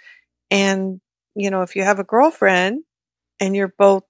And, 0.52 1.02
you 1.36 1.50
know, 1.50 1.64
if 1.64 1.76
you 1.76 1.84
have 1.84 2.00
a 2.00 2.04
girlfriend 2.04 2.84
and 3.40 3.56
you're 3.56 3.74
both 3.78 4.04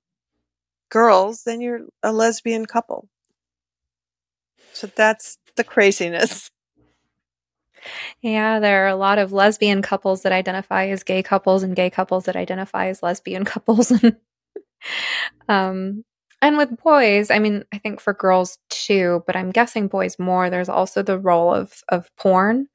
girls, 0.89 1.43
then 1.43 1.61
you're 1.61 1.81
a 2.03 2.11
lesbian 2.11 2.65
couple. 2.65 3.07
So 4.73 4.87
that's 4.87 5.37
the 5.55 5.63
craziness. 5.63 6.49
Yeah, 8.21 8.59
there 8.59 8.85
are 8.85 8.89
a 8.89 8.95
lot 8.95 9.17
of 9.17 9.31
lesbian 9.31 9.81
couples 9.81 10.21
that 10.21 10.31
identify 10.31 10.87
as 10.87 11.03
gay 11.03 11.23
couples 11.23 11.63
and 11.63 11.75
gay 11.75 11.89
couples 11.89 12.25
that 12.25 12.35
identify 12.35 12.87
as 12.87 13.01
lesbian 13.01 13.45
couples. 13.53 13.91
um, 15.49 16.03
and 16.41 16.57
with 16.57 16.77
boys, 16.83 17.29
I 17.29 17.39
mean, 17.39 17.63
I 17.73 17.77
think 17.77 17.99
for 17.99 18.13
girls 18.13 18.57
too, 18.69 19.23
but 19.27 19.35
I'm 19.35 19.51
guessing 19.51 19.87
boys 19.87 20.17
more. 20.17 20.49
There's 20.49 20.69
also 20.69 21.01
the 21.03 21.19
role 21.19 21.53
of 21.53 21.83
of 21.89 22.09
porn, 22.17 22.67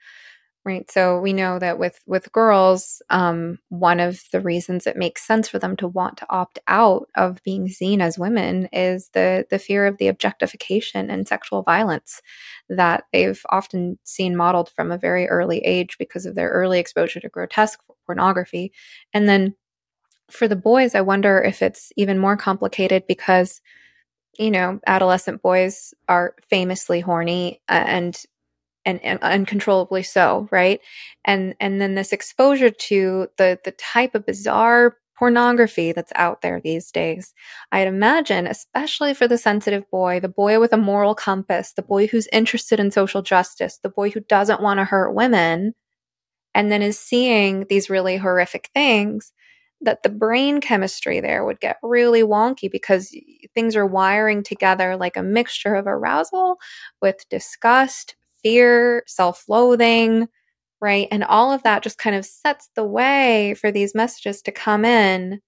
right? 0.66 0.90
So 0.90 1.20
we 1.20 1.33
know 1.33 1.59
that 1.61 1.79
with 1.79 2.00
with 2.07 2.33
girls, 2.33 3.00
um, 3.09 3.59
one 3.68 4.00
of 4.00 4.20
the 4.33 4.40
reasons 4.40 4.87
it 4.87 4.96
makes 4.96 5.26
sense 5.26 5.48
for 5.48 5.61
them 5.61 5.76
to 5.76 5.87
want 5.88 6.18
to 6.18 6.26
opt 6.29 6.59
out 6.66 7.09
of 7.14 7.42
being 7.44 7.68
seen 7.68 8.00
as 8.02 8.18
women 8.18 8.68
is 8.72 9.11
the 9.14 9.46
the 9.48 9.61
fear 9.61 9.87
of 9.87 9.98
the 9.98 10.09
objectification 10.09 11.09
and 11.09 11.29
sexual 11.29 11.62
violence 11.62 12.20
that 12.68 13.05
they've 13.12 13.40
often 13.50 13.98
seen 14.05 14.37
modeled 14.37 14.68
from 14.70 14.90
a 14.90 14.98
very 14.98 15.29
early 15.29 15.61
age 15.61 15.96
because 15.98 16.26
of 16.26 16.35
their 16.35 16.50
early 16.50 16.81
exposure 16.81 17.20
to 17.20 17.29
grotesque 17.29 17.81
pornography, 18.05 18.72
and 19.14 19.29
then 19.29 19.55
for 20.31 20.48
the 20.48 20.57
boys, 20.57 20.96
I 20.96 21.02
wonder 21.02 21.40
if 21.40 21.62
it's 21.62 21.92
even 21.96 22.18
more 22.18 22.37
complicated 22.37 23.05
because, 23.07 23.61
you 24.38 24.50
know, 24.50 24.81
adolescent 24.88 25.40
boys 25.42 25.94
are 26.09 26.35
famously 26.50 27.00
horny 27.00 27.62
and, 27.68 28.20
and 28.87 29.05
and 29.05 29.18
uncontrollably 29.22 30.03
so, 30.05 30.49
right? 30.51 30.81
And 31.27 31.55
and 31.61 31.81
then 31.81 31.94
this 31.96 32.12
exposure 32.12 32.70
to 32.70 33.29
the 33.38 33.59
the 33.64 33.72
type 33.72 34.14
of 34.14 34.27
bizarre 34.27 34.96
pornography 35.18 35.92
that's 35.92 36.12
out 36.14 36.42
there 36.42 36.61
these 36.62 36.90
days. 36.92 37.35
I'd 37.72 37.88
imagine, 37.88 38.46
especially 38.46 39.14
for 39.14 39.27
the 39.29 39.38
sensitive 39.38 39.90
boy, 39.90 40.20
the 40.20 40.29
boy 40.29 40.61
with 40.61 40.72
a 40.75 40.79
moral 40.79 41.14
compass, 41.14 41.72
the 41.72 41.83
boy 41.83 42.07
who's 42.07 42.29
interested 42.33 42.81
in 42.81 42.90
social 42.90 43.22
justice, 43.22 43.79
the 43.83 43.88
boy 43.90 44.11
who 44.11 44.20
doesn't 44.20 44.62
want 44.62 44.79
to 44.79 44.85
hurt 44.85 45.14
women, 45.14 45.75
and 46.55 46.72
then 46.72 46.83
is 46.83 46.99
seeing 46.99 47.66
these 47.68 47.90
really 47.90 48.16
horrific 48.16 48.70
things, 48.75 49.33
that 49.81 50.03
the 50.03 50.09
brain 50.09 50.61
chemistry 50.61 51.20
there 51.20 51.44
would 51.44 51.61
get 51.61 51.77
really 51.83 52.22
wonky 52.22 52.70
because 52.70 53.14
things 53.55 53.77
are 53.77 53.87
wiring 53.87 54.42
together 54.42 54.96
like 54.96 55.16
a 55.16 55.22
mixture 55.22 55.75
of 55.75 55.87
arousal 55.87 56.57
with 57.03 57.25
disgust, 57.31 58.16
fear, 58.46 59.02
self 59.09 59.44
loathing, 59.48 60.28
right? 60.80 61.09
And 61.11 61.24
all 61.24 61.52
of 61.52 61.64
that 61.64 61.82
just 61.82 61.98
kind 61.98 62.14
of 62.14 62.24
sets 62.24 62.70
the 62.76 62.85
way 62.85 63.54
for 63.61 63.72
these 63.72 63.94
messages 63.94 64.40
to 64.42 64.52
come 64.52 64.85
in 64.85 65.40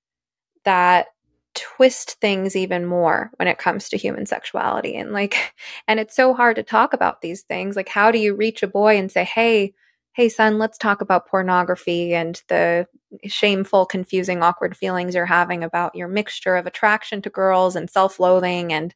that 0.64 1.06
twist 1.54 2.16
things 2.20 2.56
even 2.56 2.84
more 2.84 3.30
when 3.36 3.46
it 3.46 3.58
comes 3.58 3.88
to 3.88 3.96
human 3.96 4.26
sexuality. 4.26 4.96
And 4.96 5.12
like, 5.12 5.54
and 5.88 6.00
it's 6.00 6.16
so 6.16 6.34
hard 6.34 6.56
to 6.56 6.64
talk 6.64 6.92
about 6.92 7.20
these 7.20 7.42
things. 7.42 7.76
Like, 7.76 7.88
how 7.88 8.10
do 8.10 8.18
you 8.18 8.34
reach 8.34 8.64
a 8.64 8.68
boy 8.68 8.98
and 8.98 9.12
say, 9.12 9.22
hey, 9.22 9.74
hey, 10.14 10.28
son, 10.28 10.58
let's 10.58 10.76
talk 10.76 11.00
about 11.00 11.28
pornography 11.28 12.12
and 12.14 12.42
the 12.48 12.88
shameful, 13.26 13.86
confusing, 13.86 14.42
awkward 14.42 14.76
feelings 14.76 15.14
you're 15.14 15.24
having 15.24 15.62
about 15.62 15.94
your 15.94 16.08
mixture 16.08 16.56
of 16.56 16.66
attraction 16.66 17.22
to 17.22 17.30
girls 17.30 17.76
and 17.76 17.88
self 17.88 18.18
loathing 18.18 18.72
and 18.72 18.92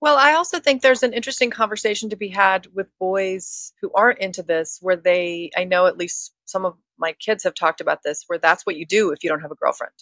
well, 0.00 0.16
I 0.16 0.32
also 0.32 0.58
think 0.60 0.80
there's 0.80 1.02
an 1.02 1.12
interesting 1.12 1.50
conversation 1.50 2.08
to 2.10 2.16
be 2.16 2.28
had 2.28 2.66
with 2.74 2.86
boys 2.98 3.74
who 3.82 3.90
aren't 3.94 4.18
into 4.18 4.42
this, 4.42 4.78
where 4.80 4.96
they, 4.96 5.50
I 5.56 5.64
know 5.64 5.86
at 5.86 5.98
least 5.98 6.32
some 6.46 6.64
of 6.64 6.74
my 6.98 7.12
kids 7.12 7.44
have 7.44 7.54
talked 7.54 7.82
about 7.82 8.02
this, 8.02 8.24
where 8.26 8.38
that's 8.38 8.64
what 8.64 8.76
you 8.76 8.86
do 8.86 9.10
if 9.10 9.22
you 9.22 9.28
don't 9.28 9.42
have 9.42 9.50
a 9.50 9.56
girlfriend. 9.56 9.92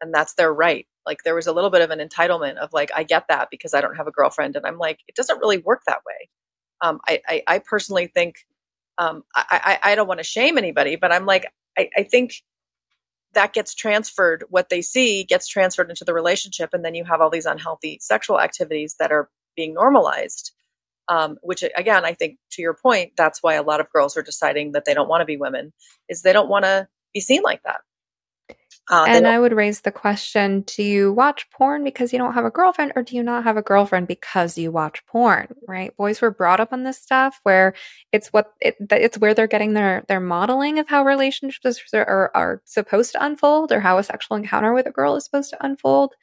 And 0.00 0.14
that's 0.14 0.34
their 0.34 0.52
right. 0.52 0.86
Like 1.04 1.24
there 1.24 1.34
was 1.34 1.48
a 1.48 1.52
little 1.52 1.70
bit 1.70 1.82
of 1.82 1.90
an 1.90 1.98
entitlement 1.98 2.56
of 2.58 2.72
like, 2.72 2.90
I 2.94 3.02
get 3.02 3.26
that 3.28 3.48
because 3.50 3.74
I 3.74 3.80
don't 3.80 3.96
have 3.96 4.06
a 4.06 4.12
girlfriend. 4.12 4.54
And 4.54 4.64
I'm 4.64 4.78
like, 4.78 5.00
it 5.08 5.16
doesn't 5.16 5.40
really 5.40 5.58
work 5.58 5.82
that 5.86 6.02
way. 6.06 6.28
Um, 6.80 7.00
I, 7.08 7.20
I, 7.28 7.42
I, 7.46 7.58
personally 7.58 8.06
think, 8.06 8.36
um, 8.98 9.24
I, 9.34 9.78
I, 9.82 9.92
I 9.92 9.94
don't 9.96 10.08
want 10.08 10.18
to 10.18 10.24
shame 10.24 10.56
anybody, 10.58 10.96
but 10.96 11.12
I'm 11.12 11.26
like, 11.26 11.46
I, 11.76 11.90
I 11.96 12.02
think 12.04 12.34
that 13.34 13.52
gets 13.52 13.74
transferred 13.74 14.44
what 14.48 14.70
they 14.70 14.80
see 14.82 15.24
gets 15.24 15.46
transferred 15.46 15.90
into 15.90 16.04
the 16.04 16.14
relationship 16.14 16.70
and 16.72 16.84
then 16.84 16.94
you 16.96 17.04
have 17.04 17.20
all 17.20 17.30
these 17.30 17.46
unhealthy 17.46 17.98
sexual 18.00 18.40
activities 18.40 18.96
that 18.98 19.12
are 19.12 19.28
being 19.60 19.74
normalized. 19.74 20.52
Um, 21.08 21.38
which 21.42 21.64
again, 21.76 22.04
I 22.04 22.14
think 22.14 22.38
to 22.52 22.62
your 22.62 22.74
point, 22.74 23.12
that's 23.16 23.42
why 23.42 23.54
a 23.54 23.64
lot 23.64 23.80
of 23.80 23.90
girls 23.90 24.16
are 24.16 24.22
deciding 24.22 24.72
that 24.72 24.84
they 24.84 24.94
don't 24.94 25.08
want 25.08 25.22
to 25.22 25.26
be 25.26 25.36
women, 25.36 25.72
is 26.08 26.22
they 26.22 26.32
don't 26.32 26.48
want 26.48 26.64
to 26.64 26.86
be 27.12 27.20
seen 27.20 27.42
like 27.42 27.62
that. 27.64 27.80
Uh, 28.88 29.04
and 29.06 29.26
I 29.26 29.38
would 29.38 29.52
raise 29.52 29.82
the 29.82 29.92
question 29.92 30.62
do 30.62 30.82
you 30.82 31.12
watch 31.12 31.48
porn 31.50 31.84
because 31.84 32.12
you 32.12 32.18
don't 32.18 32.34
have 32.34 32.44
a 32.44 32.50
girlfriend, 32.50 32.92
or 32.96 33.02
do 33.02 33.16
you 33.16 33.22
not 33.22 33.44
have 33.44 33.56
a 33.56 33.62
girlfriend 33.62 34.08
because 34.08 34.56
you 34.56 34.70
watch 34.70 35.04
porn? 35.06 35.48
Right? 35.66 35.96
Boys 35.96 36.20
were 36.20 36.30
brought 36.30 36.60
up 36.60 36.72
on 36.72 36.84
this 36.84 36.98
stuff 36.98 37.40
where 37.42 37.74
it's 38.12 38.28
what 38.28 38.52
it, 38.60 38.76
it's 38.90 39.18
where 39.18 39.34
they're 39.34 39.46
getting 39.46 39.74
their 39.74 40.04
their 40.08 40.20
modeling 40.20 40.78
of 40.78 40.88
how 40.88 41.04
relationships 41.04 41.92
are, 41.92 42.04
are, 42.04 42.30
are 42.34 42.62
supposed 42.64 43.12
to 43.12 43.24
unfold 43.24 43.72
or 43.72 43.80
how 43.80 43.98
a 43.98 44.04
sexual 44.04 44.36
encounter 44.36 44.72
with 44.72 44.86
a 44.86 44.90
girl 44.90 45.16
is 45.16 45.24
supposed 45.24 45.50
to 45.50 45.64
unfold 45.64 46.14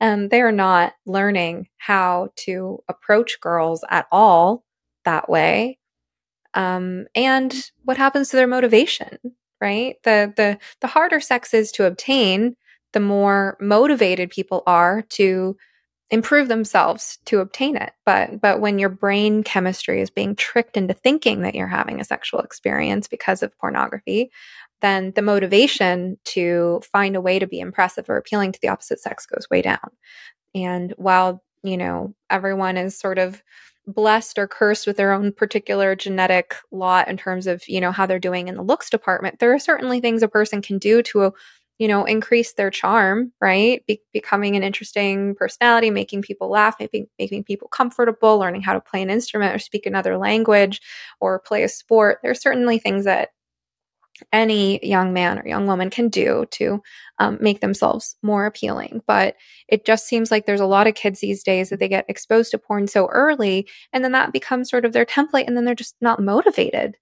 um, 0.00 0.28
they 0.28 0.40
are 0.40 0.52
not 0.52 0.94
learning 1.06 1.68
how 1.78 2.30
to 2.36 2.82
approach 2.88 3.40
girls 3.40 3.84
at 3.88 4.06
all 4.10 4.64
that 5.04 5.28
way. 5.28 5.78
Um, 6.54 7.06
and 7.14 7.54
what 7.84 7.96
happens 7.96 8.28
to 8.28 8.36
their 8.36 8.46
motivation, 8.46 9.18
right? 9.60 9.96
The, 10.04 10.32
the, 10.36 10.58
the 10.80 10.86
harder 10.86 11.20
sex 11.20 11.52
is 11.54 11.72
to 11.72 11.86
obtain, 11.86 12.56
the 12.92 13.00
more 13.00 13.56
motivated 13.60 14.30
people 14.30 14.62
are 14.66 15.02
to 15.10 15.56
improve 16.10 16.48
themselves 16.48 17.18
to 17.24 17.40
obtain 17.40 17.76
it. 17.76 17.92
But, 18.06 18.40
but 18.40 18.60
when 18.60 18.78
your 18.78 18.90
brain 18.90 19.42
chemistry 19.42 20.00
is 20.00 20.10
being 20.10 20.36
tricked 20.36 20.76
into 20.76 20.94
thinking 20.94 21.42
that 21.42 21.54
you're 21.54 21.66
having 21.66 22.00
a 22.00 22.04
sexual 22.04 22.40
experience 22.40 23.08
because 23.08 23.42
of 23.42 23.56
pornography, 23.58 24.30
then 24.84 25.12
the 25.16 25.22
motivation 25.22 26.18
to 26.24 26.80
find 26.92 27.16
a 27.16 27.20
way 27.20 27.38
to 27.38 27.46
be 27.46 27.60
impressive 27.60 28.08
or 28.08 28.16
appealing 28.16 28.52
to 28.52 28.60
the 28.60 28.68
opposite 28.68 29.00
sex 29.00 29.26
goes 29.26 29.48
way 29.50 29.62
down. 29.62 29.90
And 30.54 30.92
while, 30.96 31.42
you 31.62 31.76
know, 31.76 32.14
everyone 32.30 32.76
is 32.76 32.98
sort 32.98 33.18
of 33.18 33.42
blessed 33.86 34.38
or 34.38 34.46
cursed 34.46 34.86
with 34.86 34.96
their 34.96 35.12
own 35.12 35.32
particular 35.32 35.94
genetic 35.94 36.54
lot 36.70 37.08
in 37.08 37.16
terms 37.16 37.46
of, 37.46 37.62
you 37.68 37.80
know, 37.80 37.92
how 37.92 38.06
they're 38.06 38.18
doing 38.18 38.48
in 38.48 38.54
the 38.54 38.62
looks 38.62 38.88
department, 38.88 39.38
there 39.40 39.52
are 39.52 39.58
certainly 39.58 40.00
things 40.00 40.22
a 40.22 40.28
person 40.28 40.62
can 40.62 40.78
do 40.78 41.02
to 41.02 41.32
you 41.78 41.88
know 41.88 42.04
increase 42.04 42.52
their 42.52 42.70
charm 42.70 43.32
right 43.40 43.84
Be- 43.86 44.00
becoming 44.12 44.54
an 44.56 44.62
interesting 44.62 45.34
personality 45.34 45.90
making 45.90 46.22
people 46.22 46.48
laugh 46.48 46.76
making 46.78 47.08
making 47.18 47.44
people 47.44 47.68
comfortable 47.68 48.38
learning 48.38 48.62
how 48.62 48.74
to 48.74 48.80
play 48.80 49.02
an 49.02 49.10
instrument 49.10 49.54
or 49.54 49.58
speak 49.58 49.86
another 49.86 50.16
language 50.16 50.80
or 51.20 51.40
play 51.40 51.64
a 51.64 51.68
sport 51.68 52.18
there 52.22 52.30
are 52.30 52.34
certainly 52.34 52.78
things 52.78 53.04
that 53.06 53.30
any 54.32 54.84
young 54.86 55.12
man 55.12 55.38
or 55.38 55.46
young 55.46 55.66
woman 55.66 55.90
can 55.90 56.08
do 56.08 56.46
to 56.52 56.82
um, 57.18 57.38
make 57.40 57.60
themselves 57.60 58.16
more 58.22 58.46
appealing. 58.46 59.02
But 59.06 59.36
it 59.68 59.84
just 59.84 60.06
seems 60.06 60.30
like 60.30 60.46
there's 60.46 60.60
a 60.60 60.66
lot 60.66 60.86
of 60.86 60.94
kids 60.94 61.20
these 61.20 61.42
days 61.42 61.70
that 61.70 61.80
they 61.80 61.88
get 61.88 62.04
exposed 62.08 62.50
to 62.52 62.58
porn 62.58 62.86
so 62.86 63.06
early, 63.06 63.68
and 63.92 64.04
then 64.04 64.12
that 64.12 64.32
becomes 64.32 64.70
sort 64.70 64.84
of 64.84 64.92
their 64.92 65.06
template, 65.06 65.46
and 65.46 65.56
then 65.56 65.64
they're 65.64 65.74
just 65.74 65.96
not 66.00 66.22
motivated 66.22 66.96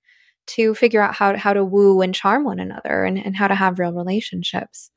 to 0.44 0.74
figure 0.74 1.00
out 1.00 1.14
how 1.14 1.32
to, 1.32 1.38
how 1.38 1.52
to 1.52 1.64
woo 1.64 2.00
and 2.00 2.14
charm 2.14 2.44
one 2.44 2.58
another 2.58 3.04
and, 3.04 3.16
and 3.16 3.36
how 3.36 3.46
to 3.46 3.54
have 3.54 3.78
real 3.78 3.92
relationships. 3.92 4.90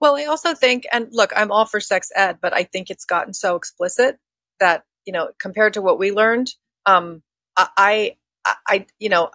Well, 0.00 0.16
I 0.16 0.24
also 0.24 0.54
think, 0.54 0.86
and 0.92 1.08
look, 1.12 1.32
I'm 1.36 1.52
all 1.52 1.66
for 1.66 1.80
sex 1.80 2.10
ed, 2.16 2.38
but 2.40 2.52
I 2.52 2.64
think 2.64 2.90
it's 2.90 3.04
gotten 3.04 3.32
so 3.32 3.54
explicit 3.56 4.18
that 4.58 4.84
you 5.08 5.12
know, 5.12 5.30
compared 5.40 5.72
to 5.72 5.80
what 5.80 5.98
we 5.98 6.12
learned, 6.12 6.52
um, 6.84 7.22
I, 7.56 8.16
I, 8.44 8.54
I 8.68 8.86
you 8.98 9.08
know, 9.08 9.30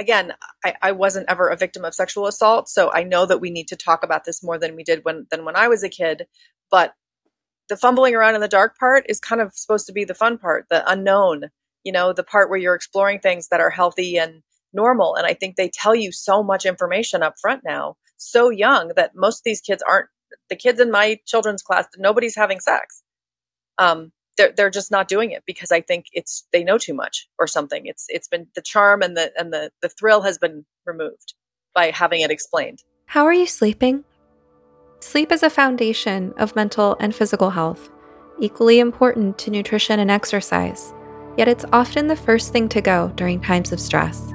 again, 0.00 0.32
I, 0.64 0.74
I, 0.82 0.92
wasn't 0.92 1.26
ever 1.28 1.48
a 1.48 1.56
victim 1.56 1.84
of 1.84 1.94
sexual 1.94 2.26
assault, 2.26 2.68
so 2.68 2.90
I 2.92 3.02
know 3.02 3.26
that 3.26 3.40
we 3.40 3.50
need 3.50 3.68
to 3.68 3.76
talk 3.76 4.02
about 4.02 4.24
this 4.24 4.42
more 4.42 4.58
than 4.58 4.76
we 4.76 4.84
did 4.84 5.04
when 5.04 5.26
than 5.30 5.44
when 5.44 5.56
I 5.56 5.68
was 5.68 5.82
a 5.82 5.88
kid. 5.88 6.26
But 6.70 6.94
the 7.68 7.76
fumbling 7.76 8.14
around 8.14 8.34
in 8.34 8.40
the 8.40 8.48
dark 8.48 8.78
part 8.78 9.06
is 9.08 9.20
kind 9.20 9.40
of 9.40 9.52
supposed 9.54 9.86
to 9.86 9.92
be 9.92 10.04
the 10.04 10.14
fun 10.14 10.38
part, 10.38 10.66
the 10.70 10.88
unknown. 10.90 11.44
You 11.84 11.92
know, 11.92 12.12
the 12.14 12.24
part 12.24 12.48
where 12.48 12.58
you're 12.58 12.74
exploring 12.74 13.20
things 13.20 13.48
that 13.48 13.60
are 13.60 13.70
healthy 13.70 14.18
and 14.18 14.42
normal. 14.72 15.14
And 15.16 15.26
I 15.26 15.34
think 15.34 15.56
they 15.56 15.68
tell 15.68 15.94
you 15.94 16.12
so 16.12 16.42
much 16.42 16.64
information 16.64 17.22
up 17.22 17.34
front 17.40 17.62
now, 17.64 17.96
so 18.16 18.50
young 18.50 18.92
that 18.96 19.12
most 19.14 19.38
of 19.38 19.44
these 19.44 19.60
kids 19.60 19.82
aren't. 19.88 20.08
The 20.50 20.56
kids 20.56 20.80
in 20.80 20.90
my 20.90 21.18
children's 21.26 21.62
class, 21.62 21.86
nobody's 21.96 22.34
having 22.34 22.58
sex. 22.58 23.02
Um, 23.78 24.12
they're 24.36 24.52
they're 24.56 24.70
just 24.70 24.90
not 24.90 25.08
doing 25.08 25.30
it 25.30 25.42
because 25.46 25.70
I 25.72 25.80
think 25.80 26.06
it's 26.12 26.46
they 26.52 26.64
know 26.64 26.78
too 26.78 26.94
much 26.94 27.28
or 27.38 27.46
something. 27.46 27.86
It's 27.86 28.06
it's 28.08 28.28
been 28.28 28.46
the 28.54 28.62
charm 28.62 29.02
and 29.02 29.16
the 29.16 29.32
and 29.38 29.52
the 29.52 29.70
the 29.82 29.88
thrill 29.88 30.22
has 30.22 30.38
been 30.38 30.64
removed 30.84 31.34
by 31.74 31.90
having 31.90 32.20
it 32.20 32.30
explained. 32.30 32.82
How 33.06 33.24
are 33.24 33.32
you 33.32 33.46
sleeping? 33.46 34.04
Sleep 35.00 35.30
is 35.30 35.42
a 35.42 35.50
foundation 35.50 36.32
of 36.38 36.56
mental 36.56 36.96
and 36.98 37.14
physical 37.14 37.50
health, 37.50 37.90
equally 38.40 38.78
important 38.78 39.36
to 39.38 39.50
nutrition 39.50 40.00
and 40.00 40.10
exercise. 40.10 40.94
Yet 41.36 41.48
it's 41.48 41.64
often 41.72 42.06
the 42.06 42.16
first 42.16 42.52
thing 42.52 42.68
to 42.70 42.80
go 42.80 43.12
during 43.16 43.40
times 43.40 43.72
of 43.72 43.80
stress. 43.80 44.32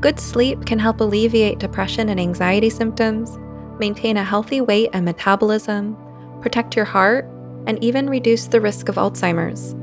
Good 0.00 0.20
sleep 0.20 0.64
can 0.64 0.78
help 0.78 1.00
alleviate 1.00 1.58
depression 1.58 2.08
and 2.08 2.20
anxiety 2.20 2.70
symptoms, 2.70 3.38
maintain 3.78 4.16
a 4.16 4.24
healthy 4.24 4.60
weight 4.60 4.90
and 4.92 5.04
metabolism, 5.04 5.96
protect 6.40 6.76
your 6.76 6.84
heart 6.84 7.28
and 7.66 7.82
even 7.82 8.10
reduce 8.10 8.46
the 8.46 8.60
risk 8.60 8.88
of 8.88 8.96
Alzheimer's. 8.96 9.74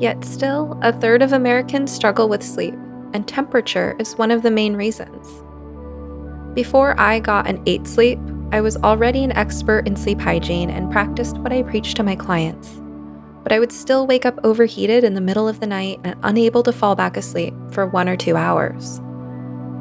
Yet 0.00 0.24
still, 0.24 0.78
a 0.82 0.92
third 0.92 1.22
of 1.22 1.32
Americans 1.32 1.92
struggle 1.92 2.28
with 2.28 2.42
sleep, 2.42 2.74
and 3.12 3.26
temperature 3.28 3.94
is 3.98 4.16
one 4.16 4.30
of 4.30 4.42
the 4.42 4.50
main 4.50 4.74
reasons. 4.74 5.28
Before 6.54 6.98
I 6.98 7.18
got 7.18 7.46
an 7.46 7.62
8 7.66 7.86
sleep, 7.86 8.18
I 8.52 8.60
was 8.60 8.76
already 8.78 9.24
an 9.24 9.32
expert 9.32 9.86
in 9.86 9.96
sleep 9.96 10.20
hygiene 10.20 10.70
and 10.70 10.92
practiced 10.92 11.38
what 11.38 11.52
I 11.52 11.62
preached 11.62 11.96
to 11.96 12.02
my 12.02 12.14
clients. 12.14 12.80
But 13.42 13.52
I 13.52 13.58
would 13.58 13.72
still 13.72 14.06
wake 14.06 14.26
up 14.26 14.38
overheated 14.44 15.04
in 15.04 15.14
the 15.14 15.20
middle 15.20 15.48
of 15.48 15.60
the 15.60 15.66
night 15.66 16.00
and 16.04 16.16
unable 16.22 16.62
to 16.64 16.72
fall 16.72 16.94
back 16.94 17.16
asleep 17.16 17.54
for 17.70 17.86
one 17.86 18.08
or 18.08 18.16
two 18.16 18.36
hours. 18.36 19.00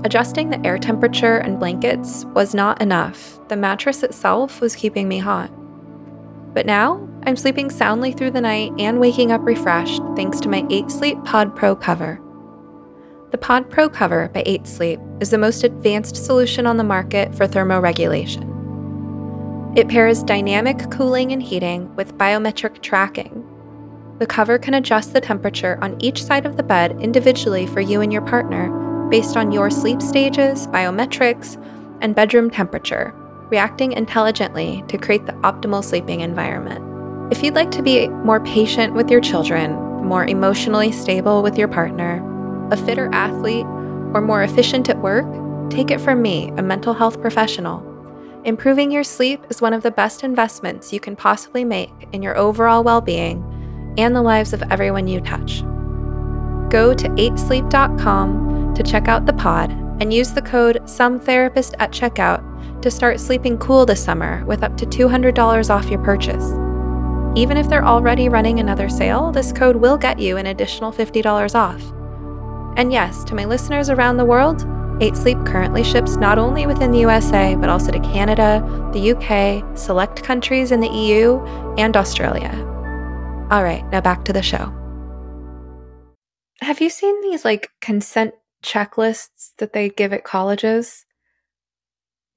Adjusting 0.04 0.50
the 0.50 0.66
air 0.66 0.80
temperature 0.80 1.38
and 1.38 1.60
blankets 1.60 2.26
was 2.34 2.56
not 2.56 2.82
enough. 2.82 3.40
The 3.50 3.58
mattress 3.58 4.02
itself 4.02 4.62
was 4.62 4.76
keeping 4.76 5.08
me 5.08 5.20
hot. 5.20 5.52
But 6.54 6.66
now, 6.66 7.08
I'm 7.26 7.38
sleeping 7.38 7.70
soundly 7.70 8.12
through 8.12 8.32
the 8.32 8.42
night 8.42 8.74
and 8.78 9.00
waking 9.00 9.32
up 9.32 9.46
refreshed 9.46 10.02
thanks 10.16 10.40
to 10.42 10.50
my 10.50 10.66
8 10.70 10.92
Sleep 10.92 11.24
Pod 11.24 11.56
Pro 11.56 11.76
cover. 11.76 12.20
The 13.32 13.38
Pod 13.38 13.70
Pro 13.70 13.88
cover 13.88 14.30
by 14.34 14.44
8 14.46 14.68
Sleep 14.68 15.00
is 15.22 15.30
the 15.30 15.38
most 15.38 15.64
advanced 15.64 16.18
solution 16.18 16.68
on 16.68 16.78
the 16.78 16.84
market 16.84 17.34
for 17.34 17.48
thermoregulation. 17.48 18.50
It 19.78 19.88
pairs 19.88 20.24
dynamic 20.24 20.92
cooling 20.92 21.32
and 21.32 21.42
heating 21.42 21.96
with 21.96 22.18
biometric 22.18 22.82
tracking. 22.82 23.48
The 24.20 24.28
cover 24.28 24.60
can 24.60 24.74
adjust 24.74 25.14
the 25.14 25.22
temperature 25.22 25.80
on 25.82 25.96
each 26.02 26.22
side 26.22 26.46
of 26.46 26.58
the 26.58 26.64
bed 26.64 27.00
individually 27.00 27.66
for 27.66 27.80
you 27.80 28.02
and 28.02 28.12
your 28.12 28.22
partner 28.24 28.70
based 29.10 29.38
on 29.38 29.52
your 29.52 29.70
sleep 29.70 30.02
stages, 30.02 30.68
biometrics, 30.68 31.56
and 32.02 32.16
bedroom 32.16 32.50
temperature, 32.50 33.14
reacting 33.52 33.92
intelligently 33.92 34.84
to 34.88 34.98
create 34.98 35.26
the 35.26 35.34
optimal 35.34 35.84
sleeping 35.84 36.22
environment. 36.22 37.32
If 37.32 37.44
you'd 37.44 37.54
like 37.54 37.72
to 37.72 37.84
be 37.84 38.08
more 38.08 38.40
patient 38.40 38.94
with 38.94 39.12
your 39.12 39.22
children, 39.22 39.74
more 40.06 40.26
emotionally 40.26 40.92
stable 40.92 41.44
with 41.44 41.58
your 41.58 41.68
partner, 41.68 42.28
a 42.72 42.78
fitter 42.78 43.10
athlete, 43.14 43.66
or 44.14 44.22
more 44.22 44.44
efficient 44.44 44.90
at 44.90 45.02
work, 45.02 45.28
take 45.70 45.92
it 45.92 46.02
from 46.02 46.22
me, 46.22 46.50
a 46.58 46.64
mental 46.64 46.94
health 46.94 47.22
professional. 47.22 47.88
Improving 48.44 48.92
your 48.92 49.04
sleep 49.04 49.46
is 49.50 49.62
one 49.62 49.74
of 49.74 49.84
the 49.84 49.92
best 49.92 50.24
investments 50.24 50.92
you 50.92 51.00
can 51.00 51.16
possibly 51.16 51.64
make 51.64 52.08
in 52.12 52.24
your 52.24 52.36
overall 52.38 52.84
well 52.84 53.02
being 53.02 53.44
and 53.98 54.16
the 54.16 54.22
lives 54.22 54.54
of 54.54 54.64
everyone 54.72 55.08
you 55.08 55.22
touch. 55.22 55.62
Go 56.72 56.94
to 56.94 57.08
8sleep.com 57.10 58.74
to 58.74 58.84
check 58.84 59.08
out 59.08 59.26
the 59.26 59.34
pod 59.34 59.72
and 60.02 60.12
use 60.12 60.32
the 60.32 60.42
code 60.42 60.82
SOMETherapist 60.86 61.76
at 61.78 61.92
checkout 61.92 62.82
to 62.82 62.90
start 62.90 63.20
sleeping 63.20 63.58
cool 63.60 63.86
this 63.86 64.04
summer 64.04 64.44
with 64.46 64.64
up 64.64 64.76
to 64.76 64.86
$200 64.88 65.70
off 65.70 65.90
your 65.90 66.04
purchase. 66.04 66.52
Even 67.40 67.56
if 67.56 67.70
they're 67.70 67.86
already 67.86 68.28
running 68.28 68.60
another 68.60 68.90
sale, 68.90 69.32
this 69.32 69.54
code 69.54 69.76
will 69.76 69.98
get 69.98 70.20
you 70.20 70.38
an 70.38 70.48
additional 70.48 70.92
$50 70.92 71.56
off. 71.56 71.82
And 72.78 72.92
yes, 72.92 73.24
to 73.26 73.36
my 73.36 73.46
listeners 73.46 73.92
around 73.92 74.18
the 74.18 74.26
world, 74.26 74.66
8 75.02 75.16
Sleep 75.16 75.38
currently 75.46 75.84
ships 75.84 76.16
not 76.16 76.40
only 76.40 76.66
within 76.66 76.92
the 76.92 77.00
USA, 77.00 77.56
but 77.56 77.70
also 77.70 77.92
to 77.92 78.00
Canada, 78.00 78.62
the 78.94 79.12
UK, 79.12 79.78
select 79.78 80.24
countries 80.24 80.72
in 80.72 80.80
the 80.80 80.90
EU, 80.90 81.40
and 81.78 81.96
Australia. 81.96 82.52
All 83.52 83.64
right, 83.64 83.88
now 83.92 84.02
back 84.02 84.26
to 84.26 84.34
the 84.34 84.42
show. 84.42 84.74
Have 86.62 86.82
you 86.82 86.90
seen 86.90 87.22
these 87.22 87.46
like 87.46 87.70
consent 87.82 88.34
checklists 88.64 89.30
that 89.62 89.74
they 89.74 89.90
give 89.90 90.14
at 90.14 90.26
colleges? 90.26 91.06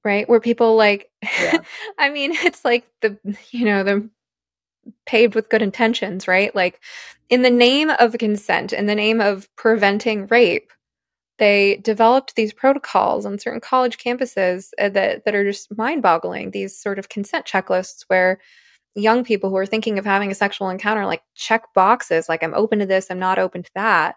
Right? 0.04 0.28
Where 0.28 0.40
people 0.40 0.76
like, 0.76 1.10
yeah. 1.22 1.58
I 1.98 2.10
mean, 2.10 2.32
it's 2.32 2.64
like 2.64 2.86
the, 3.00 3.18
you 3.50 3.64
know, 3.64 3.82
the 3.82 4.08
paved 5.06 5.34
with 5.34 5.48
good 5.48 5.62
intentions, 5.62 6.28
right? 6.28 6.54
Like, 6.54 6.80
in 7.30 7.42
the 7.42 7.50
name 7.50 7.90
of 7.90 8.16
consent, 8.18 8.72
in 8.72 8.86
the 8.86 8.94
name 8.94 9.20
of 9.20 9.48
preventing 9.56 10.26
rape, 10.26 10.70
they 11.38 11.76
developed 11.76 12.36
these 12.36 12.52
protocols 12.52 13.26
on 13.26 13.38
certain 13.38 13.60
college 13.60 13.98
campuses 13.98 14.68
uh, 14.78 14.88
that, 14.90 15.24
that 15.24 15.34
are 15.34 15.44
just 15.44 15.76
mind 15.76 16.02
boggling. 16.02 16.50
These 16.50 16.78
sort 16.78 16.98
of 16.98 17.08
consent 17.08 17.44
checklists 17.46 18.04
where 18.06 18.40
young 18.94 19.24
people 19.24 19.50
who 19.50 19.56
are 19.56 19.66
thinking 19.66 19.98
of 19.98 20.04
having 20.04 20.30
a 20.30 20.34
sexual 20.34 20.68
encounter 20.68 21.04
like 21.04 21.22
check 21.34 21.64
boxes 21.74 22.28
like 22.28 22.44
I'm 22.44 22.54
open 22.54 22.78
to 22.78 22.86
this, 22.86 23.10
I'm 23.10 23.18
not 23.18 23.38
open 23.38 23.64
to 23.64 23.70
that. 23.74 24.16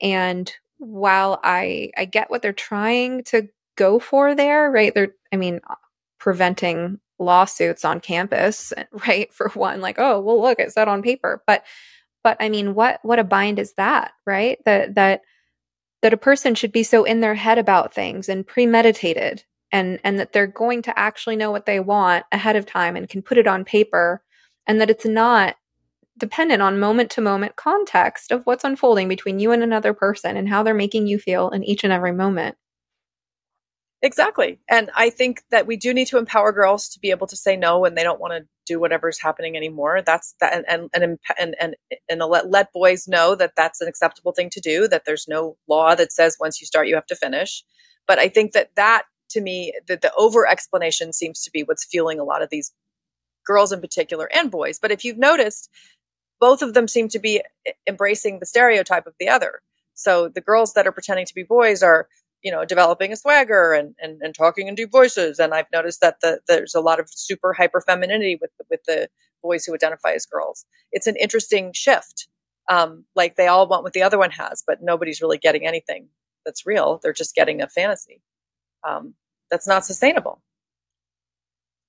And 0.00 0.50
while 0.78 1.40
I 1.42 1.90
I 1.96 2.04
get 2.04 2.30
what 2.30 2.42
they're 2.42 2.52
trying 2.52 3.24
to 3.24 3.48
go 3.76 3.98
for 3.98 4.34
there, 4.34 4.70
right? 4.70 4.94
They're 4.94 5.14
I 5.32 5.36
mean 5.36 5.60
uh, 5.68 5.74
preventing 6.18 7.00
lawsuits 7.18 7.84
on 7.84 8.00
campus, 8.00 8.72
right? 9.06 9.32
For 9.32 9.50
one, 9.50 9.80
like, 9.80 9.98
oh, 9.98 10.20
well 10.20 10.40
look, 10.40 10.58
it's 10.58 10.74
that 10.74 10.88
on 10.88 11.02
paper. 11.02 11.42
But 11.46 11.64
but 12.24 12.36
I 12.40 12.48
mean, 12.48 12.74
what 12.74 13.00
what 13.02 13.18
a 13.18 13.24
bind 13.24 13.58
is 13.58 13.74
that, 13.74 14.12
right? 14.26 14.58
That 14.64 14.94
that 14.94 15.22
that 16.02 16.12
a 16.12 16.18
person 16.18 16.54
should 16.54 16.72
be 16.72 16.82
so 16.82 17.04
in 17.04 17.20
their 17.20 17.34
head 17.34 17.58
about 17.58 17.94
things 17.94 18.28
and 18.28 18.46
premeditated 18.46 19.44
and 19.72 19.98
and 20.04 20.18
that 20.18 20.32
they're 20.32 20.46
going 20.46 20.82
to 20.82 20.98
actually 20.98 21.36
know 21.36 21.50
what 21.50 21.66
they 21.66 21.80
want 21.80 22.24
ahead 22.32 22.56
of 22.56 22.66
time 22.66 22.96
and 22.96 23.08
can 23.08 23.22
put 23.22 23.38
it 23.38 23.46
on 23.46 23.64
paper 23.64 24.22
and 24.66 24.80
that 24.80 24.90
it's 24.90 25.06
not 25.06 25.56
dependent 26.18 26.62
on 26.62 26.80
moment 26.80 27.10
to 27.12 27.20
moment 27.20 27.56
context 27.56 28.30
of 28.30 28.42
what's 28.44 28.64
unfolding 28.64 29.08
between 29.08 29.38
you 29.38 29.52
and 29.52 29.62
another 29.62 29.94
person 29.94 30.36
and 30.36 30.48
how 30.48 30.62
they're 30.62 30.74
making 30.74 31.06
you 31.06 31.18
feel 31.18 31.50
in 31.50 31.64
each 31.64 31.84
and 31.84 31.92
every 31.92 32.12
moment. 32.12 32.56
Exactly. 34.00 34.60
And 34.68 34.90
I 34.94 35.10
think 35.10 35.42
that 35.50 35.66
we 35.66 35.76
do 35.76 35.92
need 35.92 36.06
to 36.08 36.18
empower 36.18 36.52
girls 36.52 36.88
to 36.90 37.00
be 37.00 37.10
able 37.10 37.26
to 37.26 37.36
say 37.36 37.56
no 37.56 37.80
when 37.80 37.96
they 37.96 38.04
don't 38.04 38.20
want 38.20 38.32
to 38.32 38.46
do 38.64 38.78
whatever's 38.78 39.20
happening 39.20 39.56
anymore. 39.56 40.02
That's 40.06 40.36
that 40.40 40.64
and 40.68 40.88
and 40.94 41.18
and 41.38 41.56
and 41.58 41.76
and, 42.08 42.20
let 42.20 42.48
let 42.48 42.72
boys 42.72 43.08
know 43.08 43.34
that 43.34 43.54
that's 43.56 43.80
an 43.80 43.88
acceptable 43.88 44.32
thing 44.32 44.50
to 44.50 44.60
do, 44.60 44.86
that 44.86 45.04
there's 45.04 45.26
no 45.26 45.56
law 45.68 45.96
that 45.96 46.12
says 46.12 46.36
once 46.38 46.60
you 46.60 46.66
start 46.66 46.86
you 46.86 46.94
have 46.94 47.06
to 47.06 47.16
finish. 47.16 47.64
But 48.06 48.20
I 48.20 48.28
think 48.28 48.52
that 48.52 48.70
that 48.76 49.02
to 49.30 49.40
me 49.40 49.72
that 49.88 50.02
the 50.02 50.12
over 50.16 50.46
explanation 50.46 51.12
seems 51.12 51.42
to 51.42 51.50
be 51.50 51.64
what's 51.64 51.84
fueling 51.84 52.20
a 52.20 52.24
lot 52.24 52.42
of 52.42 52.50
these 52.50 52.72
girls 53.44 53.72
in 53.72 53.80
particular 53.80 54.28
and 54.32 54.50
boys. 54.50 54.78
But 54.78 54.92
if 54.92 55.04
you've 55.04 55.18
noticed, 55.18 55.70
both 56.40 56.62
of 56.62 56.74
them 56.74 56.88
seem 56.88 57.08
to 57.08 57.18
be 57.18 57.42
embracing 57.88 58.38
the 58.38 58.46
stereotype 58.46 59.06
of 59.06 59.14
the 59.18 59.28
other. 59.28 59.60
So 59.94 60.28
the 60.28 60.40
girls 60.40 60.74
that 60.74 60.86
are 60.86 60.92
pretending 60.92 61.26
to 61.26 61.34
be 61.34 61.42
boys 61.42 61.82
are 61.82 62.08
you 62.42 62.52
know 62.52 62.64
developing 62.64 63.12
a 63.12 63.16
swagger 63.16 63.72
and, 63.72 63.94
and 64.00 64.20
and 64.22 64.34
talking 64.34 64.68
in 64.68 64.74
deep 64.74 64.92
voices. 64.92 65.38
And 65.38 65.54
i've 65.54 65.66
noticed 65.72 66.00
that 66.00 66.16
the, 66.22 66.40
there's 66.48 66.74
a 66.74 66.80
lot 66.80 67.00
of 67.00 67.08
super 67.10 67.52
hyper 67.52 67.80
femininity 67.80 68.38
with 68.40 68.50
with 68.70 68.80
the 68.86 69.08
boys 69.42 69.64
who 69.64 69.74
identify 69.74 70.12
as 70.12 70.26
girls. 70.26 70.64
It's 70.92 71.06
an 71.06 71.16
interesting 71.16 71.72
shift 71.74 72.28
um, 72.70 73.04
like 73.16 73.36
they 73.36 73.46
all 73.46 73.66
want 73.68 73.82
what 73.84 73.92
the 73.92 74.02
other 74.02 74.18
one 74.18 74.30
has 74.30 74.62
but 74.66 74.82
nobody's 74.82 75.22
really 75.22 75.38
getting 75.38 75.66
anything 75.66 76.08
that's 76.44 76.66
real. 76.66 77.00
They're 77.02 77.12
just 77.12 77.34
getting 77.34 77.60
a 77.60 77.68
fantasy. 77.68 78.22
Um, 78.88 79.14
that's 79.50 79.66
not 79.66 79.84
sustainable 79.84 80.42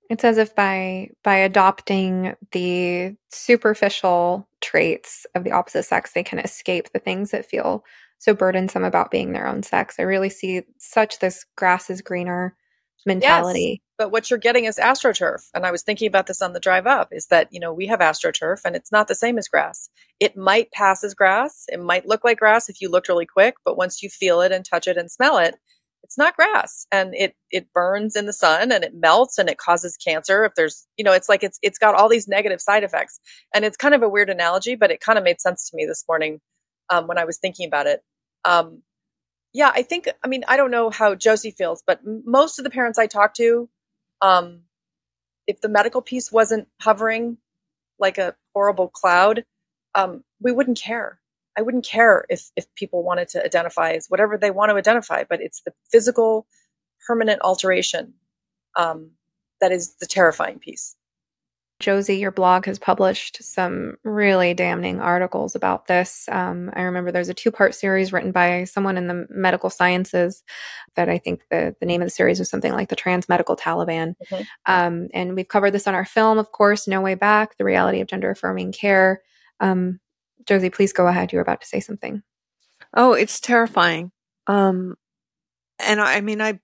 it's 0.09 0.23
as 0.23 0.37
if 0.37 0.55
by 0.55 1.09
by 1.23 1.35
adopting 1.35 2.35
the 2.51 3.15
superficial 3.29 4.47
traits 4.61 5.25
of 5.35 5.43
the 5.43 5.51
opposite 5.51 5.83
sex 5.83 6.11
they 6.11 6.23
can 6.23 6.39
escape 6.39 6.91
the 6.91 6.99
things 6.99 7.31
that 7.31 7.45
feel 7.45 7.83
so 8.19 8.33
burdensome 8.33 8.83
about 8.83 9.11
being 9.11 9.31
their 9.31 9.47
own 9.47 9.63
sex. 9.63 9.95
I 9.97 10.03
really 10.03 10.29
see 10.29 10.63
such 10.77 11.19
this 11.19 11.45
grass 11.55 11.89
is 11.89 12.01
greener 12.01 12.55
mentality. 13.05 13.81
Yes, 13.81 13.95
but 13.97 14.11
what 14.11 14.29
you're 14.29 14.39
getting 14.39 14.65
is 14.65 14.77
astroturf. 14.77 15.49
And 15.53 15.65
I 15.65 15.71
was 15.71 15.83
thinking 15.83 16.07
about 16.07 16.27
this 16.27 16.41
on 16.41 16.51
the 16.51 16.59
drive 16.59 16.85
up 16.85 17.09
is 17.11 17.27
that, 17.27 17.47
you 17.51 17.59
know, 17.59 17.73
we 17.73 17.87
have 17.87 18.01
astroturf 18.01 18.61
and 18.65 18.75
it's 18.75 18.91
not 18.91 19.07
the 19.07 19.15
same 19.15 19.37
as 19.37 19.47
grass. 19.47 19.89
It 20.19 20.35
might 20.35 20.71
pass 20.71 21.03
as 21.03 21.13
grass. 21.13 21.65
It 21.69 21.79
might 21.79 22.07
look 22.07 22.25
like 22.25 22.39
grass 22.39 22.67
if 22.67 22.81
you 22.81 22.89
looked 22.89 23.07
really 23.07 23.25
quick, 23.25 23.55
but 23.63 23.77
once 23.77 24.03
you 24.03 24.09
feel 24.09 24.41
it 24.41 24.51
and 24.51 24.65
touch 24.65 24.87
it 24.87 24.97
and 24.97 25.09
smell 25.09 25.37
it, 25.37 25.55
it's 26.03 26.17
not 26.17 26.35
grass 26.35 26.87
and 26.91 27.13
it 27.15 27.35
it 27.51 27.71
burns 27.73 28.15
in 28.15 28.25
the 28.25 28.33
sun 28.33 28.71
and 28.71 28.83
it 28.83 28.93
melts 28.95 29.37
and 29.37 29.49
it 29.49 29.57
causes 29.57 29.97
cancer 29.97 30.43
if 30.45 30.53
there's 30.55 30.87
you 30.97 31.03
know 31.03 31.13
it's 31.13 31.29
like 31.29 31.43
it's 31.43 31.59
it's 31.61 31.77
got 31.77 31.95
all 31.95 32.09
these 32.09 32.27
negative 32.27 32.61
side 32.61 32.83
effects 32.83 33.19
and 33.53 33.65
it's 33.65 33.77
kind 33.77 33.95
of 33.95 34.03
a 34.03 34.09
weird 34.09 34.29
analogy 34.29 34.75
but 34.75 34.91
it 34.91 35.01
kind 35.01 35.17
of 35.17 35.23
made 35.23 35.41
sense 35.41 35.69
to 35.69 35.75
me 35.75 35.85
this 35.85 36.05
morning 36.07 36.39
um, 36.89 37.07
when 37.07 37.17
i 37.17 37.25
was 37.25 37.37
thinking 37.37 37.67
about 37.67 37.87
it 37.87 38.01
um, 38.45 38.81
yeah, 39.53 39.71
I 39.73 39.81
think, 39.81 40.07
I 40.23 40.27
mean, 40.27 40.43
I 40.47 40.57
don't 40.57 40.71
know 40.71 40.89
how 40.89 41.15
Josie 41.15 41.51
feels, 41.51 41.83
but 41.85 42.01
most 42.05 42.59
of 42.59 42.63
the 42.63 42.69
parents 42.69 42.99
I 42.99 43.07
talk 43.07 43.33
to, 43.35 43.67
um, 44.21 44.61
if 45.47 45.61
the 45.61 45.69
medical 45.69 46.01
piece 46.01 46.31
wasn't 46.31 46.67
hovering 46.81 47.37
like 47.99 48.17
a 48.17 48.35
horrible 48.53 48.89
cloud, 48.89 49.43
um, 49.95 50.23
we 50.41 50.51
wouldn't 50.51 50.79
care. 50.79 51.18
I 51.59 51.61
wouldn't 51.61 51.85
care 51.85 52.23
if, 52.29 52.49
if 52.55 52.73
people 52.75 53.03
wanted 53.03 53.27
to 53.29 53.43
identify 53.43 53.91
as 53.91 54.07
whatever 54.07 54.37
they 54.37 54.49
want 54.49 54.69
to 54.69 54.77
identify, 54.77 55.25
but 55.29 55.41
it's 55.41 55.61
the 55.63 55.73
physical, 55.91 56.47
permanent 57.05 57.41
alteration 57.43 58.13
um, 58.77 59.11
that 59.59 59.73
is 59.73 59.95
the 59.95 60.05
terrifying 60.05 60.59
piece. 60.59 60.95
Josie, 61.81 62.15
your 62.15 62.31
blog 62.31 62.65
has 62.65 62.79
published 62.79 63.43
some 63.43 63.97
really 64.05 64.53
damning 64.53 65.01
articles 65.01 65.53
about 65.53 65.87
this. 65.87 66.29
Um, 66.31 66.69
I 66.73 66.83
remember 66.83 67.11
there's 67.11 67.29
a 67.29 67.33
two 67.33 67.51
part 67.51 67.75
series 67.75 68.13
written 68.13 68.31
by 68.31 68.63
someone 68.63 68.95
in 68.95 69.07
the 69.07 69.27
medical 69.29 69.69
sciences 69.69 70.43
that 70.95 71.09
I 71.09 71.17
think 71.17 71.41
the, 71.49 71.75
the 71.81 71.85
name 71.85 72.01
of 72.01 72.05
the 72.05 72.11
series 72.11 72.39
was 72.39 72.49
something 72.49 72.71
like 72.71 72.87
the 72.87 72.95
Trans 72.95 73.27
Medical 73.27 73.57
Taliban. 73.57 74.15
Mm-hmm. 74.31 74.43
Um, 74.65 75.07
and 75.13 75.35
we've 75.35 75.47
covered 75.49 75.71
this 75.71 75.87
on 75.87 75.95
our 75.95 76.05
film, 76.05 76.37
of 76.37 76.53
course, 76.53 76.87
No 76.87 77.01
Way 77.01 77.15
Back, 77.15 77.57
the 77.57 77.65
reality 77.65 77.99
of 77.99 78.07
gender 78.07 78.31
affirming 78.31 78.71
care. 78.71 79.21
Um, 79.59 79.99
Josie, 80.45 80.69
please 80.69 80.93
go 80.93 81.07
ahead. 81.07 81.31
You 81.31 81.37
were 81.37 81.43
about 81.43 81.61
to 81.61 81.67
say 81.67 81.79
something. 81.79 82.23
Oh, 82.93 83.13
it's 83.13 83.39
terrifying. 83.39 84.11
Um, 84.47 84.95
and 85.79 86.01
I, 86.01 86.15
I 86.15 86.21
mean, 86.21 86.41
I, 86.41 86.59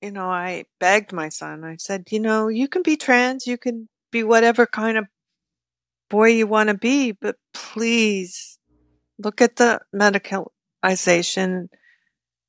you 0.00 0.10
know, 0.10 0.30
I 0.30 0.64
begged 0.80 1.12
my 1.12 1.28
son. 1.28 1.64
I 1.64 1.76
said, 1.76 2.04
you 2.10 2.20
know, 2.20 2.48
you 2.48 2.68
can 2.68 2.82
be 2.82 2.96
trans, 2.96 3.46
you 3.46 3.58
can 3.58 3.88
be 4.10 4.22
whatever 4.22 4.66
kind 4.66 4.98
of 4.98 5.06
boy 6.10 6.28
you 6.28 6.46
want 6.46 6.68
to 6.68 6.74
be, 6.74 7.12
but 7.12 7.36
please 7.52 8.58
look 9.18 9.40
at 9.40 9.56
the 9.56 9.80
medicalization. 9.94 11.68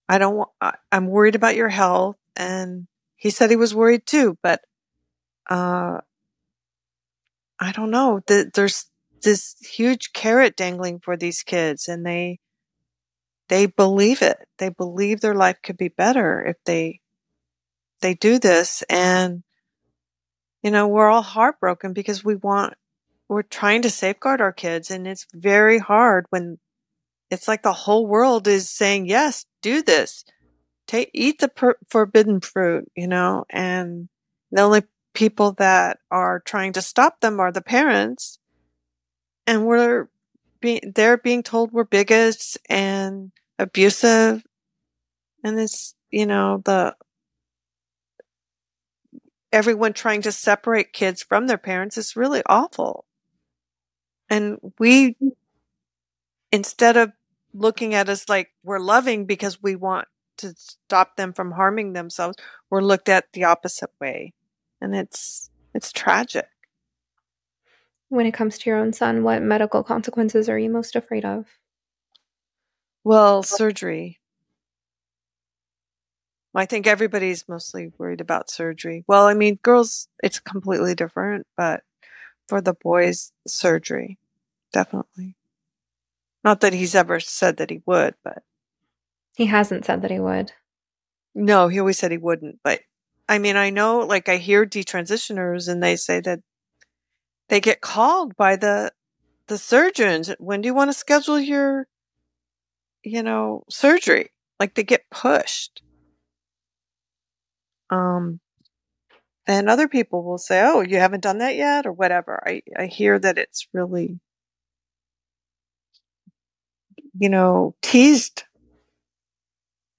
I 0.08 0.17
don't 0.17 0.36
want, 0.36 0.49
I'm 0.91 1.08
worried 1.08 1.36
about 1.36 1.55
your 1.55 1.69
health. 1.69 2.17
And 2.36 2.88
he 3.15 3.29
said 3.29 3.49
he 3.49 3.55
was 3.55 3.73
worried 3.73 4.05
too, 4.05 4.38
but, 4.43 4.62
uh, 5.49 5.99
I 7.60 7.71
don't 7.71 7.91
know. 7.91 8.21
There's 8.27 8.86
this 9.25 9.55
huge 9.59 10.13
carrot 10.13 10.55
dangling 10.55 11.01
for 11.01 11.17
these 11.17 11.43
kids 11.43 11.89
and 11.89 12.05
they, 12.05 12.39
they 13.49 13.65
believe 13.65 14.21
it. 14.21 14.38
They 14.57 14.69
believe 14.69 15.19
their 15.19 15.35
life 15.35 15.57
could 15.61 15.77
be 15.77 15.89
better 15.89 16.41
if 16.45 16.55
they, 16.65 17.01
they 18.01 18.13
do 18.13 18.39
this. 18.39 18.83
And 18.89 19.43
you 20.63 20.71
know, 20.71 20.88
we're 20.88 21.09
all 21.09 21.21
heartbroken 21.21 21.93
because 21.93 22.23
we 22.23 22.35
want, 22.35 22.73
we're 23.29 23.43
trying 23.43 23.83
to 23.83 23.89
safeguard 23.89 24.41
our 24.41 24.51
kids 24.51 24.89
and 24.89 25.05
it's 25.05 25.27
very 25.33 25.77
hard 25.77 26.25
when 26.31 26.57
it's 27.29 27.47
like 27.47 27.61
the 27.61 27.73
whole 27.73 28.07
world 28.07 28.47
is 28.47 28.69
saying, 28.69 29.05
yes, 29.05 29.45
do 29.61 29.81
this. 29.81 30.25
Take, 30.88 31.11
eat 31.13 31.39
the 31.39 31.49
per- 31.49 31.77
forbidden 31.89 32.39
fruit, 32.39 32.91
you 32.95 33.07
know, 33.07 33.45
and 33.49 34.09
the 34.51 34.61
only 34.61 34.83
people 35.13 35.53
that 35.53 35.99
are 36.09 36.41
trying 36.45 36.73
to 36.73 36.81
stop 36.81 37.19
them 37.19 37.39
are 37.39 37.51
the 37.51 37.61
parents. 37.61 38.39
And 39.47 39.65
we're 39.65 40.10
being, 40.60 40.93
they're 40.95 41.17
being 41.17 41.43
told 41.43 41.71
we're 41.71 41.84
bigots 41.84 42.58
and 42.69 43.31
abusive. 43.60 44.43
And 45.43 45.60
it's, 45.60 45.95
you 46.10 46.25
know, 46.25 46.62
the, 46.65 46.95
everyone 49.51 49.93
trying 49.93 50.21
to 50.23 50.31
separate 50.31 50.91
kids 50.91 51.23
from 51.23 51.47
their 51.47 51.58
parents 51.58 51.97
is 51.97 52.15
really 52.15 52.41
awful. 52.47 53.05
And 54.29 54.58
we, 54.79 55.15
instead 56.51 56.97
of 56.97 57.12
looking 57.53 57.93
at 57.93 58.10
us 58.10 58.27
like 58.27 58.51
we're 58.63 58.79
loving 58.79 59.25
because 59.25 59.62
we 59.62 59.75
want 59.75 60.08
to 60.38 60.53
stop 60.58 61.15
them 61.15 61.31
from 61.31 61.51
harming 61.51 61.93
themselves, 61.93 62.38
we're 62.69 62.81
looked 62.81 63.08
at 63.08 63.31
the 63.34 63.43
opposite 63.43 63.91
way. 64.01 64.34
And 64.81 64.95
it's, 64.95 65.49
it's 65.73 65.91
tragic. 65.91 66.47
When 68.09 68.25
it 68.25 68.33
comes 68.33 68.57
to 68.59 68.69
your 68.69 68.79
own 68.79 68.93
son, 68.93 69.23
what 69.23 69.41
medical 69.41 69.83
consequences 69.83 70.47
are 70.47 70.59
you 70.59 70.69
most 70.69 70.95
afraid 70.95 71.25
of? 71.25 71.45
Well, 73.03 73.43
surgery. 73.43 74.19
I 76.53 76.65
think 76.65 76.87
everybody's 76.87 77.49
mostly 77.49 77.91
worried 77.97 78.21
about 78.21 78.49
surgery. 78.49 79.03
Well, 79.07 79.27
I 79.27 79.33
mean, 79.33 79.59
girls, 79.61 80.07
it's 80.23 80.39
completely 80.39 80.95
different, 80.95 81.45
but 81.57 81.81
for 82.47 82.61
the 82.61 82.73
boys, 82.73 83.33
surgery, 83.45 84.17
definitely. 84.71 85.35
Not 86.43 86.61
that 86.61 86.73
he's 86.73 86.95
ever 86.95 87.19
said 87.19 87.57
that 87.57 87.71
he 87.71 87.81
would, 87.85 88.15
but. 88.23 88.43
He 89.35 89.47
hasn't 89.47 89.83
said 89.83 90.01
that 90.01 90.11
he 90.11 90.19
would. 90.19 90.53
No, 91.33 91.67
he 91.67 91.79
always 91.79 91.97
said 91.97 92.11
he 92.11 92.17
wouldn't. 92.17 92.59
But 92.63 92.81
I 93.27 93.39
mean, 93.39 93.57
I 93.57 93.69
know, 93.69 93.99
like, 93.99 94.29
I 94.29 94.37
hear 94.37 94.65
detransitioners 94.65 95.67
and 95.67 95.83
they 95.83 95.95
say 95.97 96.21
that 96.21 96.39
they 97.49 97.60
get 97.60 97.81
called 97.81 98.36
by 98.36 98.55
the, 98.55 98.91
the 99.47 99.58
surgeons. 99.58 100.31
When 100.39 100.62
do 100.62 100.67
you 100.67 100.73
want 100.75 100.89
to 100.89 100.97
schedule 100.97 101.39
your, 101.39 101.88
you 103.03 103.23
know, 103.23 103.63
surgery? 103.69 104.31
Like 104.60 104.75
they 104.75 104.84
get 104.84 105.10
pushed. 105.10 105.81
Um, 107.89 108.39
and 109.47 109.69
other 109.69 109.88
people 109.88 110.23
will 110.23 110.38
say, 110.38 110.62
"Oh, 110.63 110.81
you 110.81 110.97
haven't 110.99 111.21
done 111.23 111.39
that 111.39 111.55
yet," 111.55 111.86
or 111.88 111.91
whatever. 111.91 112.43
I 112.47 112.62
I 112.77 112.86
hear 112.86 113.17
that 113.19 113.38
it's 113.39 113.67
really, 113.73 114.19
you 117.19 117.29
know, 117.29 117.75
teased, 117.81 118.43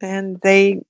and 0.00 0.38
they 0.42 0.82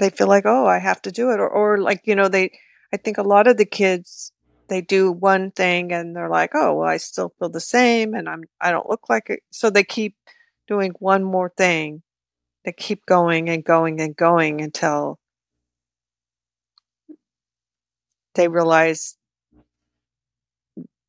they 0.00 0.10
feel 0.10 0.28
like, 0.28 0.46
"Oh, 0.46 0.66
I 0.66 0.80
have 0.80 1.02
to 1.04 1.12
do 1.12 1.30
it," 1.32 1.40
or 1.40 1.48
or 1.50 1.78
like 1.78 2.02
you 2.06 2.16
know, 2.16 2.28
they. 2.28 2.52
I 2.94 2.98
think 2.98 3.18
a 3.18 3.24
lot 3.24 3.48
of 3.48 3.58
the 3.58 3.66
kids 3.66 4.32
they 4.68 4.80
do 4.82 5.12
one 5.12 5.50
thing 5.52 5.92
and 5.92 6.16
they're 6.16 6.30
like, 6.30 6.52
"Oh, 6.54 6.74
well, 6.76 6.88
I 6.88 6.98
still 6.98 7.34
feel 7.38 7.50
the 7.50 7.60
same, 7.60 8.14
and 8.14 8.28
I'm 8.28 8.44
I 8.60 8.72
don't 8.72 8.88
look 8.90 9.08
like 9.10 9.30
it," 9.30 9.42
so 9.52 9.70
they 9.70 9.84
keep 9.84 10.16
doing 10.68 10.92
one 11.00 11.24
more 11.24 11.52
thing. 11.56 12.02
They 12.64 12.72
keep 12.72 13.06
going 13.06 13.48
and 13.50 13.64
going 13.64 14.00
and 14.00 14.16
going 14.16 14.60
until 14.62 15.18
they 18.34 18.48
realize 18.48 19.16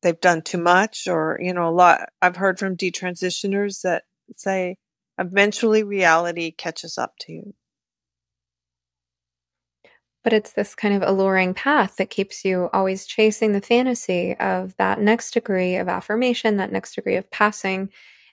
they've 0.02 0.20
done 0.20 0.42
too 0.42 0.58
much 0.58 1.08
or 1.08 1.38
you 1.42 1.52
know 1.52 1.68
a 1.68 1.70
lot 1.70 2.10
i've 2.22 2.36
heard 2.36 2.58
from 2.58 2.76
detransitioners 2.76 3.82
that 3.82 4.04
say 4.36 4.76
eventually 5.18 5.82
reality 5.82 6.52
catches 6.52 6.98
up 6.98 7.14
to 7.20 7.32
you 7.32 7.54
but 10.26 10.32
it's 10.32 10.54
this 10.54 10.74
kind 10.74 10.92
of 10.92 11.08
alluring 11.08 11.54
path 11.54 11.94
that 11.96 12.10
keeps 12.10 12.44
you 12.44 12.68
always 12.72 13.06
chasing 13.06 13.52
the 13.52 13.60
fantasy 13.60 14.34
of 14.38 14.76
that 14.76 14.98
next 14.98 15.30
degree 15.30 15.76
of 15.76 15.88
affirmation 15.88 16.56
that 16.56 16.72
next 16.72 16.96
degree 16.96 17.14
of 17.14 17.30
passing 17.30 17.88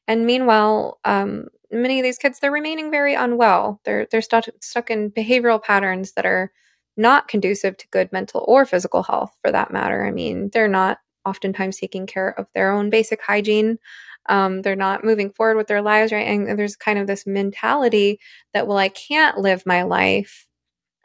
and 0.08 0.26
meanwhile 0.26 1.00
um, 1.06 1.50
many 1.72 2.00
of 2.00 2.04
these 2.04 2.18
kids 2.18 2.40
they're 2.40 2.52
remaining 2.52 2.90
very 2.90 3.14
unwell 3.14 3.80
they're 3.86 4.08
they're 4.10 4.24
stuck, 4.24 4.46
stuck 4.60 4.90
in 4.90 5.12
behavioral 5.12 5.62
patterns 5.62 6.14
that 6.14 6.26
are 6.26 6.52
not 6.98 7.28
conducive 7.28 7.78
to 7.78 7.88
good 7.90 8.12
mental 8.12 8.44
or 8.48 8.66
physical 8.66 9.04
health 9.04 9.36
for 9.42 9.52
that 9.52 9.72
matter. 9.72 10.06
I 10.06 10.12
mean, 10.12 10.50
they're 10.54 10.68
not 10.68 11.00
oftentimes 11.26 11.78
taking 11.78 12.06
care 12.06 12.38
of 12.40 12.48
their 12.54 12.72
own 12.72 12.90
basic 12.90 13.22
hygiene. 13.22 13.80
Um, 14.28 14.62
they're 14.62 14.76
not 14.76 15.04
moving 15.04 15.30
forward 15.32 15.58
with 15.58 15.68
their 15.68 15.82
lives, 15.82 16.12
right? 16.12 16.28
And 16.28 16.58
there's 16.58 16.76
kind 16.76 17.00
of 17.00 17.08
this 17.08 17.26
mentality 17.26 18.20
that, 18.54 18.68
well, 18.68 18.78
I 18.78 18.90
can't 18.90 19.38
live 19.38 19.64
my 19.66 19.84
life. 19.84 20.48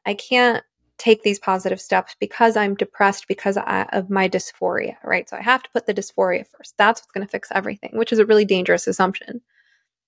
I 0.06 0.14
can't 0.14 0.62
take 0.98 1.22
these 1.22 1.38
positive 1.38 1.80
steps 1.80 2.16
because 2.18 2.56
I'm 2.56 2.74
depressed 2.74 3.28
because 3.28 3.56
I, 3.56 3.86
of 3.92 4.10
my 4.10 4.28
dysphoria, 4.28 4.96
right? 5.04 5.28
So 5.28 5.36
I 5.36 5.42
have 5.42 5.62
to 5.62 5.70
put 5.70 5.86
the 5.86 5.94
dysphoria 5.94 6.44
first. 6.46 6.74
That's 6.76 7.00
what's 7.00 7.12
going 7.12 7.26
to 7.26 7.30
fix 7.30 7.48
everything, 7.54 7.92
which 7.94 8.12
is 8.12 8.18
a 8.18 8.26
really 8.26 8.44
dangerous 8.44 8.86
assumption 8.86 9.40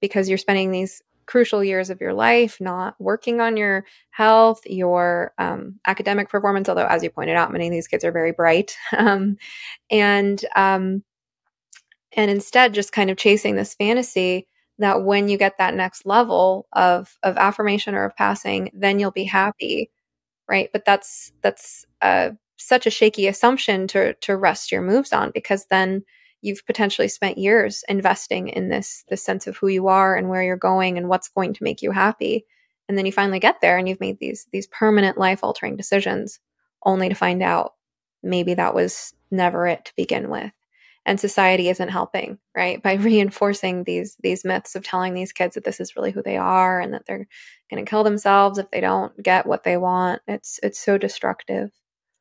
because 0.00 0.29
you're 0.29 0.38
spending 0.38 0.72
these 0.72 1.03
crucial 1.26 1.62
years 1.62 1.90
of 1.90 2.00
your 2.00 2.12
life, 2.12 2.61
not 2.61 2.96
working 2.98 3.40
on 3.40 3.57
your 3.57 3.85
health, 4.11 4.62
your 4.66 5.33
um, 5.38 5.79
academic 5.87 6.29
performance. 6.29 6.68
Although, 6.68 6.87
as 6.87 7.05
you 7.05 7.11
pointed 7.11 7.37
out, 7.37 7.53
many 7.53 7.68
of 7.68 7.72
these 7.72 7.87
kids 7.87 8.05
are 8.05 8.12
very 8.12 8.33
bright, 8.33 8.76
um, 8.98 9.37
and 9.90 10.44
um, 10.57 11.05
and 12.12 12.31
instead 12.31 12.74
just 12.74 12.92
kind 12.92 13.11
of 13.11 13.16
chasing 13.16 13.55
this 13.55 13.74
fantasy 13.74 14.48
that 14.79 15.05
when 15.05 15.29
you 15.29 15.38
get 15.38 15.59
that 15.59 15.74
next 15.74 16.05
level 16.05 16.66
of 16.72 17.16
of 17.22 17.37
affirmation 17.37 17.94
or 17.94 18.05
of 18.05 18.16
passing, 18.16 18.70
then 18.74 18.98
you'll 18.98 19.12
be 19.12 19.24
happy, 19.24 19.90
right? 20.51 20.69
But 20.73 20.85
that's 20.85 21.33
that's 21.43 21.87
uh, 22.03 22.31
such 22.57 22.87
a 22.87 22.91
shaky 22.91 23.27
assumption 23.27 23.87
to 23.89 24.15
to 24.15 24.37
rest 24.37 24.73
your 24.73 24.83
moves 24.83 25.13
on 25.13 25.31
because 25.33 25.67
then 25.67 26.03
you've 26.43 26.67
potentially 26.67 27.09
spent 27.09 27.39
years 27.39 27.85
investing 27.89 28.49
in 28.49 28.69
this 28.69 29.05
this 29.09 29.23
sense 29.23 29.47
of 29.47 29.57
who 29.57 29.69
you 29.69 29.89
are 29.89 30.17
and 30.17 30.29
where 30.29 30.43
you're 30.43 30.57
going 30.57 30.99
and 30.99 31.09
what's 31.09 31.29
going 31.29 31.55
to 31.55 31.65
make 31.65 31.81
you 31.81 31.91
happy 31.93 32.45
and 32.89 32.99
then 32.99 33.07
you 33.07 33.13
finally 33.13 33.39
get 33.39 33.61
there 33.61 33.79
and 33.79 33.89
you've 33.89 34.01
made 34.01 34.19
these 34.19 34.47
these 34.53 34.67
permanent 34.67 35.17
life 35.17 35.41
altering 35.43 35.77
decisions 35.77 36.41
only 36.85 37.09
to 37.09 37.15
find 37.15 37.43
out 37.43 37.75
maybe 38.23 38.55
that 38.55 38.75
was 38.75 39.15
never 39.31 39.67
it 39.67 39.85
to 39.85 39.93
begin 39.97 40.29
with 40.29 40.51
and 41.07 41.19
society 41.19 41.69
isn't 41.69 41.89
helping 41.89 42.39
right 42.57 42.83
by 42.83 42.95
reinforcing 42.95 43.85
these 43.85 44.17
these 44.23 44.45
myths 44.45 44.75
of 44.75 44.85
telling 44.85 45.15
these 45.15 45.33
kids 45.33 45.55
that 45.55 45.65
this 45.65 45.81
is 45.81 45.97
really 45.97 46.11
who 46.11 46.23
they 46.23 46.37
are 46.37 46.81
and 46.81 46.95
that 46.95 47.07
they're 47.07 47.27
going 47.71 47.85
to 47.85 47.89
kill 47.89 48.05
themselves 48.05 48.59
if 48.59 48.71
they 48.71 48.81
don't 48.81 49.23
get 49.23 49.47
what 49.47 49.65
they 49.65 49.77
want 49.77 50.23
it's 50.27 50.61
it's 50.63 50.79
so 50.79 50.99
destructive 50.99 51.71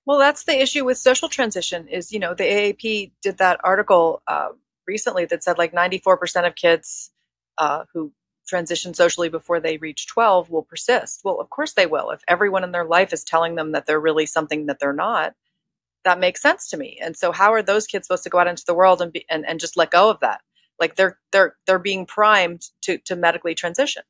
well, 0.09 0.17
that's 0.17 0.45
the 0.45 0.59
issue 0.59 0.85
with 0.85 0.97
social 0.97 1.29
transition 1.29 1.87
is, 1.87 2.11
you 2.11 2.17
know, 2.17 2.33
the 2.33 2.43
AAP 2.43 3.11
did 3.21 3.37
that 3.37 3.59
article 3.63 4.23
uh, 4.27 4.49
recently 4.87 5.25
that 5.25 5.43
said 5.43 5.59
like 5.59 5.71
94% 5.71 6.47
of 6.47 6.55
kids 6.55 7.11
uh, 7.59 7.83
who 7.93 8.11
transition 8.47 8.95
socially 8.95 9.29
before 9.29 9.59
they 9.59 9.77
reach 9.77 10.07
12 10.07 10.49
will 10.49 10.63
persist. 10.63 11.21
Well, 11.23 11.39
of 11.39 11.51
course 11.51 11.73
they 11.73 11.85
will. 11.85 12.09
If 12.09 12.21
everyone 12.27 12.63
in 12.63 12.71
their 12.71 12.85
life 12.85 13.13
is 13.13 13.23
telling 13.23 13.53
them 13.53 13.73
that 13.73 13.85
they're 13.85 13.99
really 13.99 14.25
something 14.25 14.65
that 14.65 14.79
they're 14.79 14.93
not, 14.93 15.35
that 16.05 16.19
makes 16.19 16.41
sense 16.41 16.69
to 16.69 16.77
me. 16.77 16.99
And 17.01 17.15
so 17.15 17.31
how 17.31 17.53
are 17.53 17.61
those 17.61 17.87
kids 17.87 18.07
supposed 18.07 18.23
to 18.23 18.29
go 18.29 18.39
out 18.39 18.47
into 18.47 18.63
the 18.65 18.73
world 18.73 19.01
and 19.01 19.11
be, 19.11 19.25
and, 19.29 19.45
and 19.47 19.59
just 19.59 19.77
let 19.77 19.91
go 19.91 20.09
of 20.09 20.19
that? 20.21 20.41
Like 20.79 20.95
they're 20.95 21.19
they're 21.31 21.55
they're 21.67 21.79
being 21.79 22.05
primed 22.05 22.61
to 22.83 22.97
to 22.99 23.15
medically 23.15 23.53
transition. 23.53 24.03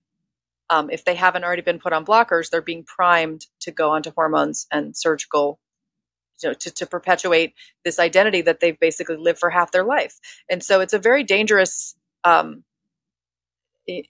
Um, 0.69 0.91
if 0.91 1.03
they 1.03 1.15
haven't 1.15 1.43
already 1.43 1.63
been 1.63 1.79
put 1.79 1.93
on 1.93 2.05
blockers, 2.05 2.49
they're 2.49 2.61
being 2.61 2.83
primed 2.83 3.47
to 3.61 3.71
go 3.71 3.89
onto 3.89 4.11
hormones 4.11 4.67
and 4.71 4.95
surgical 4.95 5.59
you 6.43 6.49
know, 6.49 6.53
to, 6.53 6.71
to 6.71 6.85
perpetuate 6.85 7.53
this 7.83 7.99
identity 7.99 8.41
that 8.41 8.59
they've 8.59 8.79
basically 8.79 9.17
lived 9.17 9.39
for 9.39 9.49
half 9.49 9.71
their 9.71 9.83
life. 9.83 10.19
And 10.49 10.63
so 10.63 10.79
it's 10.79 10.93
a 10.93 10.99
very 10.99 11.23
dangerous, 11.23 11.95
um, 12.23 12.63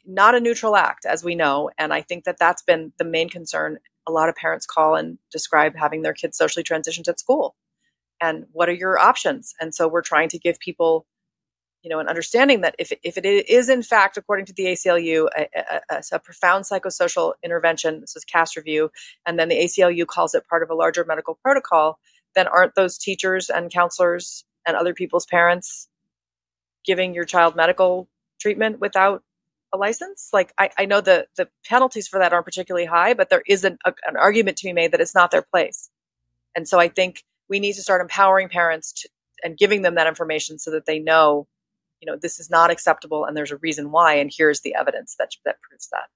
not 0.05 0.35
a 0.35 0.39
neutral 0.39 0.75
act, 0.75 1.05
as 1.05 1.23
we 1.23 1.35
know. 1.35 1.69
And 1.77 1.93
I 1.93 2.01
think 2.01 2.25
that 2.25 2.37
that's 2.39 2.61
been 2.61 2.91
the 2.97 3.05
main 3.05 3.29
concern. 3.29 3.79
A 4.07 4.11
lot 4.11 4.29
of 4.29 4.35
parents 4.35 4.65
call 4.65 4.95
and 4.95 5.17
describe 5.31 5.75
having 5.75 6.01
their 6.01 6.13
kids 6.13 6.37
socially 6.37 6.63
transitioned 6.63 7.07
at 7.07 7.19
school. 7.19 7.55
And 8.21 8.45
what 8.51 8.69
are 8.69 8.73
your 8.73 8.99
options? 8.99 9.53
And 9.59 9.73
so 9.73 9.87
we're 9.87 10.01
trying 10.01 10.29
to 10.29 10.39
give 10.39 10.59
people, 10.59 11.05
you 11.81 11.89
know, 11.89 11.99
an 11.99 12.07
understanding 12.07 12.61
that 12.61 12.75
if, 12.77 12.91
if 13.03 13.17
it 13.17 13.25
is 13.25 13.69
in 13.69 13.83
fact, 13.83 14.17
according 14.17 14.45
to 14.47 14.53
the 14.53 14.65
ACLU, 14.65 15.27
a, 15.37 15.47
a, 15.89 16.01
a 16.11 16.19
profound 16.19 16.65
psychosocial 16.65 17.33
intervention, 17.43 18.01
this 18.01 18.15
is 18.15 18.25
Cass 18.25 18.57
review, 18.57 18.91
and 19.25 19.39
then 19.39 19.49
the 19.49 19.55
ACLU 19.55 20.05
calls 20.05 20.35
it 20.35 20.47
part 20.47 20.63
of 20.63 20.69
a 20.69 20.75
larger 20.75 21.05
medical 21.05 21.39
protocol, 21.41 21.99
then 22.35 22.47
aren't 22.47 22.75
those 22.75 22.97
teachers 22.97 23.49
and 23.49 23.71
counselors 23.71 24.43
and 24.67 24.75
other 24.75 24.93
people's 24.93 25.25
parents 25.25 25.87
giving 26.85 27.13
your 27.13 27.25
child 27.25 27.55
medical 27.55 28.07
treatment 28.39 28.79
without 28.79 29.23
a 29.73 29.77
license? 29.77 30.29
Like, 30.33 30.53
I, 30.57 30.69
I 30.77 30.85
know 30.85 31.01
the, 31.01 31.27
the 31.37 31.47
penalties 31.65 32.07
for 32.07 32.19
that 32.19 32.33
aren't 32.33 32.45
particularly 32.45 32.85
high, 32.85 33.13
but 33.13 33.29
there 33.29 33.43
is 33.47 33.63
an, 33.63 33.77
a, 33.85 33.93
an 34.05 34.17
argument 34.17 34.57
to 34.57 34.67
be 34.67 34.73
made 34.73 34.91
that 34.91 35.01
it's 35.01 35.15
not 35.15 35.31
their 35.31 35.41
place. 35.41 35.89
And 36.55 36.67
so 36.67 36.79
I 36.79 36.87
think 36.87 37.23
we 37.49 37.59
need 37.59 37.73
to 37.73 37.81
start 37.81 38.01
empowering 38.01 38.49
parents 38.49 38.93
to, 38.93 39.09
and 39.43 39.57
giving 39.57 39.81
them 39.81 39.95
that 39.95 40.07
information 40.07 40.59
so 40.59 40.71
that 40.71 40.85
they 40.85 40.99
know, 40.99 41.47
you 42.01 42.05
know, 42.05 42.17
this 42.21 42.39
is 42.39 42.49
not 42.49 42.71
acceptable 42.71 43.25
and 43.25 43.35
there's 43.35 43.51
a 43.51 43.57
reason 43.57 43.91
why, 43.91 44.13
and 44.13 44.31
here's 44.35 44.61
the 44.61 44.75
evidence 44.75 45.15
that 45.19 45.31
that 45.45 45.61
proves 45.61 45.89
that. 45.91 46.07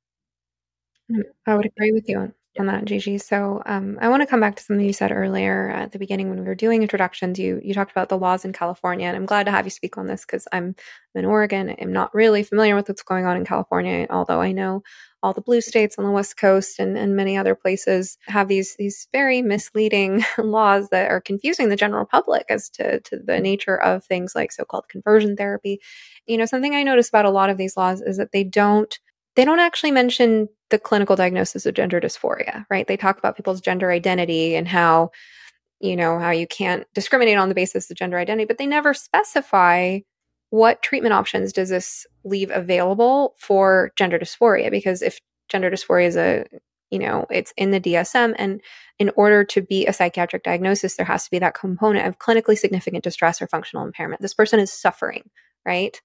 Mm, 1.11 1.23
I 1.45 1.55
would 1.55 1.65
agree 1.65 1.91
with 1.91 2.07
you 2.07 2.33
on, 2.59 2.67
that, 2.67 2.85
Gigi. 2.85 3.17
So 3.17 3.61
um, 3.65 3.97
I 4.01 4.09
want 4.09 4.21
to 4.21 4.27
come 4.27 4.39
back 4.39 4.55
to 4.55 4.63
something 4.63 4.85
you 4.85 4.93
said 4.93 5.11
earlier 5.11 5.69
at 5.69 5.91
the 5.91 5.99
beginning 5.99 6.29
when 6.29 6.39
we 6.39 6.45
were 6.45 6.55
doing 6.55 6.81
introductions. 6.81 7.39
You 7.39 7.59
you 7.63 7.73
talked 7.73 7.91
about 7.91 8.09
the 8.09 8.17
laws 8.17 8.45
in 8.45 8.53
California, 8.53 9.07
and 9.07 9.15
I'm 9.15 9.25
glad 9.25 9.45
to 9.45 9.51
have 9.51 9.65
you 9.65 9.71
speak 9.71 9.97
on 9.97 10.07
this 10.07 10.25
because 10.25 10.47
I'm, 10.51 10.75
I'm 11.15 11.19
in 11.19 11.25
Oregon. 11.25 11.75
I'm 11.81 11.93
not 11.93 12.13
really 12.13 12.43
familiar 12.43 12.75
with 12.75 12.89
what's 12.89 13.03
going 13.03 13.25
on 13.25 13.37
in 13.37 13.45
California, 13.45 14.07
although 14.09 14.41
I 14.41 14.51
know 14.51 14.83
all 15.23 15.33
the 15.33 15.41
blue 15.41 15.61
states 15.61 15.95
on 15.97 16.03
the 16.03 16.11
west 16.11 16.35
coast 16.37 16.79
and, 16.79 16.97
and 16.97 17.15
many 17.15 17.37
other 17.37 17.55
places 17.55 18.17
have 18.27 18.49
these 18.49 18.75
these 18.75 19.07
very 19.13 19.41
misleading 19.41 20.23
laws 20.37 20.89
that 20.89 21.09
are 21.09 21.21
confusing 21.21 21.69
the 21.69 21.77
general 21.77 22.05
public 22.05 22.45
as 22.49 22.69
to, 22.69 22.99
to 22.99 23.17
the 23.17 23.39
nature 23.39 23.81
of 23.81 24.03
things 24.03 24.35
like 24.35 24.51
so-called 24.51 24.87
conversion 24.89 25.37
therapy 25.37 25.79
you 26.27 26.37
know 26.37 26.45
something 26.45 26.75
i 26.75 26.83
notice 26.83 27.07
about 27.07 27.25
a 27.25 27.31
lot 27.31 27.49
of 27.49 27.57
these 27.57 27.77
laws 27.77 28.01
is 28.01 28.17
that 28.17 28.33
they 28.33 28.43
don't 28.43 28.99
they 29.35 29.45
don't 29.45 29.59
actually 29.59 29.91
mention 29.91 30.49
the 30.73 30.79
clinical 30.79 31.15
diagnosis 31.15 31.65
of 31.65 31.75
gender 31.75 32.01
dysphoria 32.01 32.65
right 32.69 32.87
they 32.87 32.97
talk 32.97 33.17
about 33.17 33.37
people's 33.37 33.61
gender 33.61 33.91
identity 33.91 34.55
and 34.55 34.67
how 34.67 35.11
you 35.79 35.95
know 35.95 36.19
how 36.19 36.31
you 36.31 36.47
can't 36.47 36.85
discriminate 36.93 37.37
on 37.37 37.47
the 37.47 37.55
basis 37.55 37.89
of 37.89 37.95
gender 37.95 38.17
identity 38.17 38.45
but 38.45 38.57
they 38.57 38.67
never 38.67 38.93
specify 38.93 39.99
what 40.53 40.83
treatment 40.83 41.13
options 41.13 41.51
does 41.51 41.69
this 41.69 42.05
leave 42.23 42.51
available 42.51 43.33
for 43.39 43.91
gender 43.95 44.19
dysphoria? 44.19 44.69
Because 44.69 45.01
if 45.01 45.19
gender 45.49 45.71
dysphoria 45.71 46.05
is 46.05 46.15
a, 46.15 46.45
you 46.91 46.99
know, 46.99 47.25
it's 47.31 47.51
in 47.57 47.71
the 47.71 47.81
DSM, 47.81 48.35
and 48.37 48.61
in 48.99 49.09
order 49.15 49.43
to 49.45 49.63
be 49.63 49.87
a 49.87 49.93
psychiatric 49.93 50.43
diagnosis, 50.43 50.95
there 50.95 51.07
has 51.07 51.23
to 51.23 51.31
be 51.31 51.39
that 51.39 51.55
component 51.55 52.05
of 52.05 52.19
clinically 52.19 52.55
significant 52.55 53.03
distress 53.03 53.41
or 53.41 53.47
functional 53.47 53.83
impairment. 53.83 54.21
This 54.21 54.35
person 54.35 54.59
is 54.59 54.71
suffering, 54.71 55.27
right? 55.65 55.99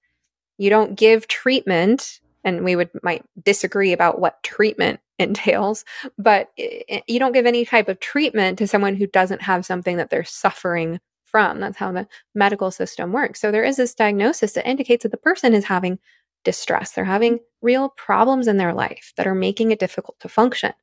You 0.57 0.71
don't 0.71 0.97
give 0.97 1.27
treatment, 1.27 2.19
and 2.43 2.63
we 2.63 2.75
would 2.75 2.89
might 3.03 3.23
disagree 3.43 3.93
about 3.93 4.19
what 4.19 4.41
treatment 4.43 4.99
entails, 5.19 5.83
but 6.17 6.49
you 6.57 7.19
don't 7.19 7.33
give 7.33 7.45
any 7.45 7.65
type 7.65 7.89
of 7.89 7.99
treatment 7.99 8.57
to 8.57 8.67
someone 8.67 8.95
who 8.95 9.05
doesn't 9.05 9.41
have 9.41 9.65
something 9.65 9.97
that 9.97 10.09
they're 10.09 10.23
suffering 10.23 10.99
from. 11.25 11.59
That's 11.59 11.77
how 11.77 11.91
the 11.91 12.07
medical 12.33 12.71
system 12.71 13.11
works. 13.11 13.41
So 13.41 13.51
there 13.51 13.63
is 13.63 13.77
this 13.77 13.93
diagnosis 13.93 14.53
that 14.53 14.67
indicates 14.67 15.03
that 15.03 15.11
the 15.11 15.17
person 15.17 15.53
is 15.53 15.65
having 15.65 15.99
distress. 16.43 16.91
They're 16.91 17.05
having 17.05 17.39
real 17.61 17.89
problems 17.89 18.47
in 18.47 18.57
their 18.57 18.73
life 18.73 19.13
that 19.17 19.27
are 19.27 19.35
making 19.35 19.71
it 19.71 19.79
difficult 19.79 20.19
to 20.21 20.29
function. 20.29 20.73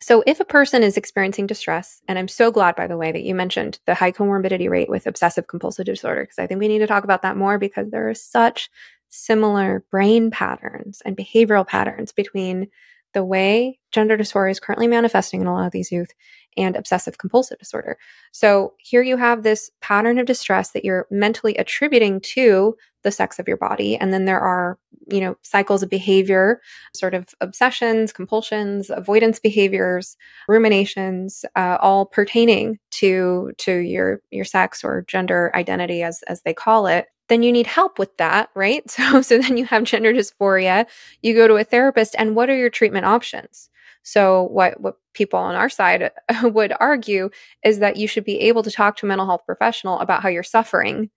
So, 0.00 0.22
if 0.26 0.38
a 0.38 0.44
person 0.44 0.84
is 0.84 0.96
experiencing 0.96 1.48
distress, 1.48 2.00
and 2.06 2.18
I'm 2.18 2.28
so 2.28 2.52
glad, 2.52 2.76
by 2.76 2.86
the 2.86 2.96
way, 2.96 3.10
that 3.10 3.24
you 3.24 3.34
mentioned 3.34 3.80
the 3.84 3.94
high 3.94 4.12
comorbidity 4.12 4.70
rate 4.70 4.88
with 4.88 5.08
obsessive 5.08 5.48
compulsive 5.48 5.86
disorder, 5.86 6.22
because 6.22 6.38
I 6.38 6.46
think 6.46 6.60
we 6.60 6.68
need 6.68 6.78
to 6.78 6.86
talk 6.86 7.02
about 7.02 7.22
that 7.22 7.36
more 7.36 7.58
because 7.58 7.90
there 7.90 8.08
are 8.08 8.14
such 8.14 8.70
similar 9.08 9.84
brain 9.90 10.30
patterns 10.30 11.02
and 11.04 11.16
behavioral 11.16 11.66
patterns 11.66 12.12
between 12.12 12.68
the 13.14 13.24
way 13.24 13.78
gender 13.90 14.16
dysphoria 14.16 14.50
is 14.50 14.60
currently 14.60 14.86
manifesting 14.86 15.40
in 15.40 15.46
a 15.46 15.52
lot 15.52 15.66
of 15.66 15.72
these 15.72 15.90
youth 15.90 16.12
and 16.56 16.76
obsessive 16.76 17.18
compulsive 17.18 17.58
disorder. 17.58 17.96
So 18.32 18.74
here 18.78 19.02
you 19.02 19.16
have 19.16 19.42
this 19.42 19.70
pattern 19.80 20.18
of 20.18 20.26
distress 20.26 20.72
that 20.72 20.84
you're 20.84 21.06
mentally 21.10 21.56
attributing 21.56 22.20
to 22.20 22.76
the 23.04 23.12
sex 23.12 23.38
of 23.38 23.46
your 23.46 23.56
body. 23.56 23.96
And 23.96 24.12
then 24.12 24.24
there 24.24 24.40
are, 24.40 24.78
you 25.10 25.20
know, 25.20 25.36
cycles 25.42 25.82
of 25.82 25.88
behavior, 25.88 26.60
sort 26.94 27.14
of 27.14 27.28
obsessions, 27.40 28.12
compulsions, 28.12 28.90
avoidance 28.90 29.38
behaviors, 29.38 30.16
ruminations, 30.48 31.44
uh, 31.54 31.78
all 31.80 32.06
pertaining 32.06 32.78
to 32.92 33.52
to 33.58 33.76
your 33.76 34.20
your 34.30 34.44
sex 34.44 34.82
or 34.82 35.04
gender 35.06 35.52
identity 35.54 36.02
as 36.02 36.22
as 36.26 36.42
they 36.42 36.52
call 36.52 36.86
it 36.86 37.06
then 37.28 37.42
you 37.42 37.52
need 37.52 37.66
help 37.66 37.98
with 37.98 38.16
that, 38.16 38.50
right? 38.54 38.82
So, 38.90 39.22
so 39.22 39.38
then 39.38 39.56
you 39.56 39.64
have 39.66 39.84
gender 39.84 40.12
dysphoria, 40.12 40.86
you 41.22 41.34
go 41.34 41.46
to 41.46 41.54
a 41.56 41.64
therapist, 41.64 42.14
and 42.18 42.34
what 42.34 42.50
are 42.50 42.56
your 42.56 42.70
treatment 42.70 43.06
options? 43.06 43.70
So, 44.02 44.44
what, 44.44 44.80
what 44.80 44.96
people 45.14 45.38
on 45.38 45.54
our 45.54 45.68
side 45.68 46.10
would 46.42 46.72
argue 46.80 47.30
is 47.64 47.78
that 47.78 47.96
you 47.96 48.08
should 48.08 48.24
be 48.24 48.40
able 48.40 48.62
to 48.62 48.70
talk 48.70 48.96
to 48.96 49.06
a 49.06 49.08
mental 49.08 49.26
health 49.26 49.42
professional 49.46 49.98
about 50.00 50.22
how 50.22 50.28
you're 50.28 50.42
suffering 50.42 51.10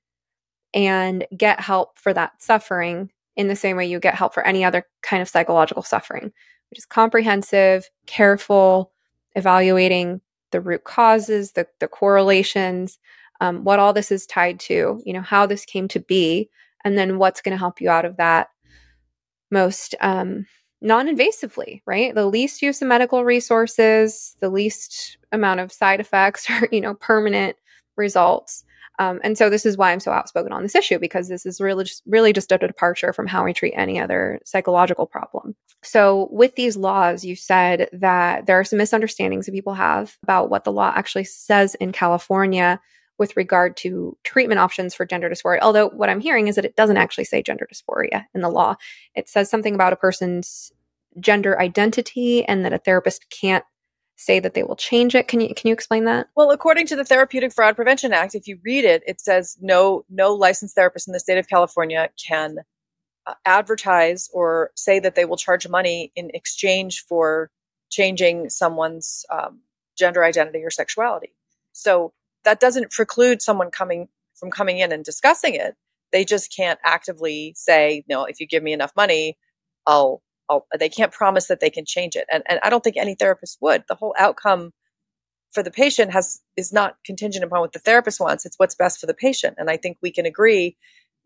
and 0.73 1.25
get 1.35 1.59
help 1.59 1.97
for 1.97 2.13
that 2.13 2.41
suffering 2.41 3.11
in 3.35 3.47
the 3.47 3.55
same 3.55 3.77
way 3.77 3.85
you 3.85 3.99
get 3.99 4.15
help 4.15 4.33
for 4.33 4.45
any 4.45 4.63
other 4.63 4.85
kind 5.01 5.21
of 5.21 5.29
psychological 5.29 5.83
suffering, 5.83 6.31
which 6.69 6.79
is 6.79 6.85
comprehensive, 6.85 7.89
careful, 8.05 8.91
evaluating 9.35 10.21
the 10.51 10.61
root 10.61 10.83
causes, 10.83 11.53
the, 11.53 11.65
the 11.79 11.87
correlations, 11.87 12.99
um, 13.41 13.63
what 13.63 13.79
all 13.79 13.91
this 13.91 14.11
is 14.11 14.25
tied 14.25 14.59
to, 14.61 15.01
you 15.03 15.13
know, 15.13 15.21
how 15.21 15.45
this 15.45 15.65
came 15.65 15.87
to 15.89 15.99
be, 15.99 16.49
and 16.85 16.97
then 16.97 17.17
what's 17.17 17.41
going 17.41 17.51
to 17.51 17.59
help 17.59 17.81
you 17.81 17.89
out 17.89 18.05
of 18.05 18.17
that 18.17 18.47
most 19.49 19.95
um, 19.99 20.45
non 20.79 21.07
invasively, 21.07 21.81
right? 21.85 22.15
The 22.15 22.27
least 22.27 22.61
use 22.61 22.81
of 22.81 22.87
medical 22.87 23.25
resources, 23.25 24.37
the 24.39 24.49
least 24.49 25.17
amount 25.31 25.59
of 25.59 25.71
side 25.71 25.99
effects 25.99 26.49
or, 26.49 26.69
you 26.71 26.79
know, 26.79 26.93
permanent 26.93 27.57
results. 27.97 28.63
Um, 28.99 29.19
and 29.23 29.35
so 29.35 29.49
this 29.49 29.65
is 29.65 29.77
why 29.77 29.91
I'm 29.91 29.99
so 29.99 30.11
outspoken 30.11 30.53
on 30.53 30.61
this 30.61 30.75
issue 30.75 30.99
because 30.99 31.27
this 31.27 31.45
is 31.45 31.59
really 31.59 31.85
just 31.85 32.03
really 32.05 32.33
just 32.33 32.51
a 32.51 32.57
departure 32.59 33.13
from 33.13 33.25
how 33.25 33.43
we 33.43 33.53
treat 33.53 33.73
any 33.75 33.99
other 33.99 34.39
psychological 34.45 35.07
problem. 35.07 35.55
So 35.81 36.29
with 36.31 36.55
these 36.55 36.77
laws, 36.77 37.25
you 37.25 37.35
said 37.35 37.89
that 37.93 38.45
there 38.45 38.59
are 38.59 38.63
some 38.63 38.77
misunderstandings 38.77 39.47
that 39.47 39.53
people 39.53 39.73
have 39.73 40.15
about 40.21 40.51
what 40.51 40.65
the 40.65 40.71
law 40.71 40.93
actually 40.95 41.23
says 41.23 41.73
in 41.75 41.91
California 41.91 42.79
with 43.21 43.37
regard 43.37 43.77
to 43.77 44.17
treatment 44.23 44.59
options 44.59 44.95
for 44.95 45.05
gender 45.05 45.29
dysphoria. 45.29 45.59
Although 45.61 45.89
what 45.89 46.09
I'm 46.09 46.19
hearing 46.19 46.47
is 46.47 46.55
that 46.55 46.65
it 46.65 46.75
doesn't 46.75 46.97
actually 46.97 47.25
say 47.25 47.43
gender 47.43 47.67
dysphoria 47.71 48.25
in 48.33 48.41
the 48.41 48.49
law. 48.49 48.77
It 49.13 49.29
says 49.29 49.47
something 49.47 49.75
about 49.75 49.93
a 49.93 49.95
person's 49.95 50.71
gender 51.19 51.61
identity 51.61 52.43
and 52.43 52.65
that 52.65 52.73
a 52.73 52.79
therapist 52.79 53.27
can't 53.29 53.63
say 54.15 54.39
that 54.39 54.55
they 54.55 54.63
will 54.63 54.75
change 54.75 55.13
it. 55.13 55.27
Can 55.27 55.39
you 55.39 55.53
can 55.53 55.67
you 55.67 55.73
explain 55.73 56.05
that? 56.05 56.29
Well, 56.35 56.49
according 56.49 56.87
to 56.87 56.95
the 56.95 57.05
Therapeutic 57.05 57.53
Fraud 57.53 57.75
Prevention 57.75 58.11
Act, 58.11 58.33
if 58.33 58.47
you 58.47 58.57
read 58.65 58.85
it, 58.85 59.03
it 59.05 59.21
says 59.21 59.55
no 59.61 60.03
no 60.09 60.33
licensed 60.33 60.73
therapist 60.73 61.07
in 61.07 61.13
the 61.13 61.19
state 61.19 61.37
of 61.37 61.47
California 61.47 62.09
can 62.27 62.57
uh, 63.27 63.35
advertise 63.45 64.31
or 64.33 64.71
say 64.75 64.99
that 64.99 65.13
they 65.13 65.25
will 65.25 65.37
charge 65.37 65.67
money 65.67 66.11
in 66.15 66.31
exchange 66.33 67.05
for 67.07 67.51
changing 67.91 68.49
someone's 68.49 69.25
um, 69.29 69.59
gender 69.95 70.23
identity 70.23 70.63
or 70.63 70.71
sexuality. 70.71 71.35
So 71.71 72.13
that 72.43 72.59
doesn't 72.59 72.91
preclude 72.91 73.41
someone 73.41 73.71
coming 73.71 74.07
from 74.35 74.51
coming 74.51 74.79
in 74.79 74.91
and 74.91 75.03
discussing 75.05 75.55
it. 75.55 75.75
They 76.11 76.25
just 76.25 76.53
can't 76.55 76.79
actively 76.83 77.53
say, 77.55 78.03
no, 78.09 78.25
if 78.25 78.39
you 78.39 78.47
give 78.47 78.63
me 78.63 78.73
enough 78.73 78.91
money, 78.95 79.37
I'll, 79.87 80.21
I'll, 80.49 80.65
they 80.77 80.89
can't 80.89 81.11
promise 81.11 81.47
that 81.47 81.59
they 81.59 81.69
can 81.69 81.85
change 81.85 82.15
it. 82.15 82.25
And, 82.31 82.43
and 82.49 82.59
I 82.63 82.69
don't 82.69 82.83
think 82.83 82.97
any 82.97 83.15
therapist 83.15 83.59
would. 83.61 83.83
The 83.87 83.95
whole 83.95 84.15
outcome 84.17 84.71
for 85.53 85.63
the 85.63 85.71
patient 85.71 86.11
has, 86.11 86.41
is 86.57 86.73
not 86.73 86.95
contingent 87.05 87.45
upon 87.45 87.61
what 87.61 87.73
the 87.73 87.79
therapist 87.79 88.19
wants. 88.19 88.45
It's 88.45 88.57
what's 88.57 88.75
best 88.75 88.99
for 88.99 89.05
the 89.05 89.13
patient. 89.13 89.55
And 89.57 89.69
I 89.69 89.77
think 89.77 89.97
we 90.01 90.11
can 90.11 90.25
agree 90.25 90.75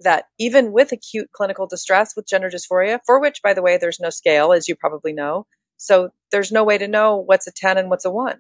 that 0.02 0.26
even 0.40 0.72
with 0.72 0.92
acute 0.92 1.30
clinical 1.32 1.68
distress 1.68 2.16
with 2.16 2.28
gender 2.28 2.50
dysphoria, 2.50 3.00
for 3.06 3.20
which, 3.20 3.42
by 3.42 3.54
the 3.54 3.62
way, 3.62 3.78
there's 3.78 4.00
no 4.00 4.10
scale, 4.10 4.52
as 4.52 4.68
you 4.68 4.76
probably 4.76 5.14
know. 5.14 5.48
So 5.78 6.10
there's 6.32 6.52
no 6.52 6.64
way 6.64 6.78
to 6.78 6.88
know 6.88 7.18
what's 7.18 7.48
a 7.48 7.52
10 7.52 7.78
and 7.78 7.90
what's 7.90 8.06
a 8.06 8.12
one. 8.12 8.40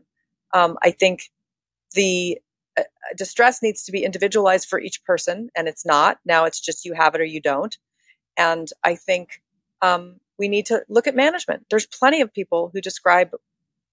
Um, 0.53 0.77
I 0.83 0.91
think 0.91 1.29
the 1.93 2.39
distress 3.15 3.61
needs 3.61 3.83
to 3.83 3.91
be 3.91 4.03
individualized 4.03 4.67
for 4.67 4.79
each 4.79 5.03
person, 5.03 5.49
and 5.55 5.67
it's 5.67 5.85
not. 5.85 6.19
Now 6.25 6.45
it's 6.45 6.59
just 6.59 6.85
you 6.85 6.93
have 6.93 7.15
it 7.15 7.21
or 7.21 7.25
you 7.25 7.41
don't. 7.41 7.77
And 8.37 8.69
I 8.83 8.95
think 8.95 9.41
um, 9.81 10.19
we 10.37 10.47
need 10.47 10.65
to 10.67 10.83
look 10.89 11.07
at 11.07 11.15
management. 11.15 11.65
There's 11.69 11.85
plenty 11.85 12.21
of 12.21 12.33
people 12.33 12.69
who 12.73 12.81
describe 12.81 13.31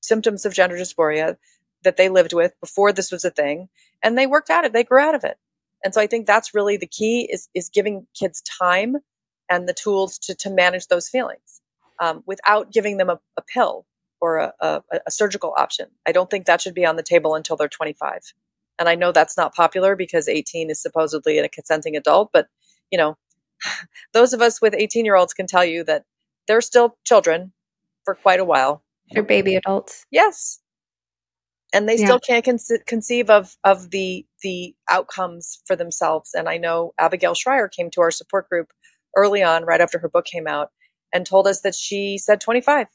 symptoms 0.01 0.45
of 0.45 0.55
gender 0.55 0.77
dysphoria 0.77 1.37
that 1.85 1.97
they 1.97 2.09
lived 2.09 2.33
with 2.33 2.59
before 2.61 2.93
this 2.93 3.13
was 3.13 3.25
a 3.25 3.31
thing, 3.31 3.69
and 4.03 4.17
they 4.17 4.27
worked 4.27 4.51
at 4.51 4.65
it. 4.65 4.73
They 4.73 4.85
grew 4.85 5.01
out 5.01 5.15
of 5.15 5.25
it. 5.25 5.37
And 5.85 5.93
so 5.93 6.01
I 6.01 6.07
think 6.07 6.27
that's 6.27 6.55
really 6.55 6.77
the 6.77 6.87
key 6.87 7.29
is 7.31 7.49
is 7.55 7.69
giving 7.69 8.07
kids 8.19 8.43
time 8.43 8.97
and 9.51 9.69
the 9.69 9.75
tools 9.75 10.19
to 10.21 10.35
to 10.35 10.51
manage 10.51 10.89
those 10.89 11.09
feelings 11.09 11.61
um, 12.01 12.23
without 12.27 12.73
giving 12.73 12.97
them 12.97 13.11
a, 13.11 13.21
a 13.37 13.43
pill 13.43 13.87
or 14.21 14.39
a, 14.39 14.53
a, 14.61 14.83
a 15.07 15.11
surgical 15.11 15.53
option. 15.57 15.89
I 16.07 16.13
don't 16.13 16.31
think 16.31 16.47
that 16.47 16.61
should 16.61 16.75
be 16.75 16.87
on 16.87 16.97
the 16.97 17.03
table 17.03 17.35
until 17.35 17.57
they're 17.57 17.69
25. 17.69 18.21
And 18.83 18.89
I 18.89 18.97
know 18.97 19.13
that's 19.13 19.37
not 19.37 19.55
popular 19.55 19.95
because 19.95 20.27
18 20.27 20.69
is 20.69 20.83
supposedly 20.83 21.39
a 21.39 21.49
consenting 21.49 21.95
adult, 21.95 22.31
but 22.33 22.49
you 22.91 22.99
know, 22.99 23.17
those 24.13 24.33
of 24.33 24.43
us 24.43 24.61
with 24.61 24.75
18 24.75 25.05
year 25.05 25.15
olds 25.15 25.33
can 25.33 25.47
tell 25.47 25.65
you 25.65 25.85
that 25.85 26.05
they're 26.49 26.61
still 26.61 26.99
children 27.05 27.53
for 28.05 28.17
quite 28.17 28.41
a 28.41 28.45
while. 28.45 28.83
They're 29.13 29.23
baby 29.23 29.55
adults. 29.55 30.05
Yes. 30.11 30.59
And 31.73 31.89
they 31.89 31.97
yeah. 31.97 32.07
still 32.07 32.19
can't 32.19 32.45
con- 32.45 32.59
conceive 32.89 33.31
of, 33.31 33.57
of 33.63 33.91
the, 33.91 34.27
the 34.43 34.75
outcomes 34.91 35.63
for 35.65 35.77
themselves. 35.77 36.31
And 36.35 36.49
I 36.49 36.57
know 36.57 36.93
Abigail 36.99 37.35
Shrier 37.35 37.69
came 37.69 37.89
to 37.91 38.01
our 38.01 38.11
support 38.11 38.49
group 38.49 38.73
early 39.17 39.45
on, 39.45 39.65
right 39.65 39.81
after 39.81 40.01
her 40.01 40.09
book 40.09 40.25
came 40.25 40.49
out 40.49 40.73
and 41.15 41.25
told 41.25 41.47
us 41.47 41.61
that 41.61 41.77
she 41.77 42.19
said 42.19 42.41
25, 42.41 42.89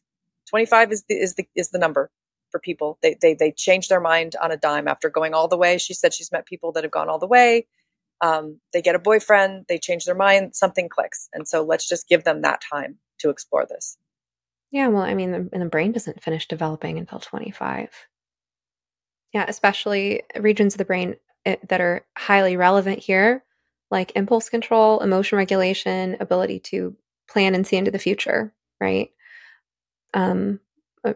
25 0.50 0.92
is 0.92 1.06
the, 1.08 1.16
is 1.16 1.36
the, 1.36 1.48
is 1.56 1.70
the 1.70 1.80
number. 1.80 2.12
For 2.52 2.60
people. 2.60 2.98
They, 3.02 3.16
they, 3.22 3.34
they 3.34 3.52
change 3.52 3.88
their 3.88 4.00
mind 4.00 4.36
on 4.42 4.52
a 4.52 4.58
dime 4.58 4.88
after 4.88 5.10
going 5.10 5.34
all 5.34 5.48
the 5.48 5.58
way. 5.58 5.78
She 5.78 5.94
said 5.94 6.14
she's 6.14 6.32
met 6.32 6.46
people 6.46 6.72
that 6.74 6.84
have 6.84 6.92
gone 6.92 7.10
all 7.10 7.20
the 7.20 7.28
way. 7.28 7.68
Um, 8.22 8.60
they 8.74 8.82
get 8.82 8.96
a 8.96 9.00
boyfriend, 9.00 9.66
they 9.68 9.78
change 9.78 10.06
their 10.06 10.16
mind, 10.16 10.56
something 10.56 10.90
clicks. 10.90 11.30
And 11.34 11.48
so 11.48 11.64
let's 11.64 11.88
just 11.88 12.08
give 12.08 12.24
them 12.24 12.42
that 12.42 12.62
time 12.68 12.98
to 13.20 13.30
explore 13.30 13.66
this. 13.66 13.98
Yeah, 14.72 14.88
well, 14.88 15.04
I 15.04 15.14
mean, 15.14 15.32
the, 15.32 15.50
and 15.54 15.62
the 15.62 15.70
brain 15.70 15.92
doesn't 15.92 16.24
finish 16.24 16.48
developing 16.48 16.98
until 16.98 17.20
25. 17.20 17.90
Yeah, 19.34 19.46
especially 19.48 20.24
regions 20.38 20.74
of 20.74 20.80
the 20.80 20.86
brain 20.86 21.16
eh, 21.46 21.58
that 21.70 21.82
are 21.82 22.06
highly 22.18 22.58
relevant 22.58 23.00
here, 23.00 23.44
like 23.92 24.14
impulse 24.16 24.50
control, 24.50 25.00
emotion 25.00 25.38
regulation, 25.38 26.18
ability 26.20 26.60
to 26.60 26.96
plan 27.30 27.56
and 27.56 27.66
see 27.66 27.78
into 27.78 27.92
the 27.92 28.00
future, 28.00 28.54
right? 28.82 29.12
Um, 30.14 30.60
uh, 31.04 31.14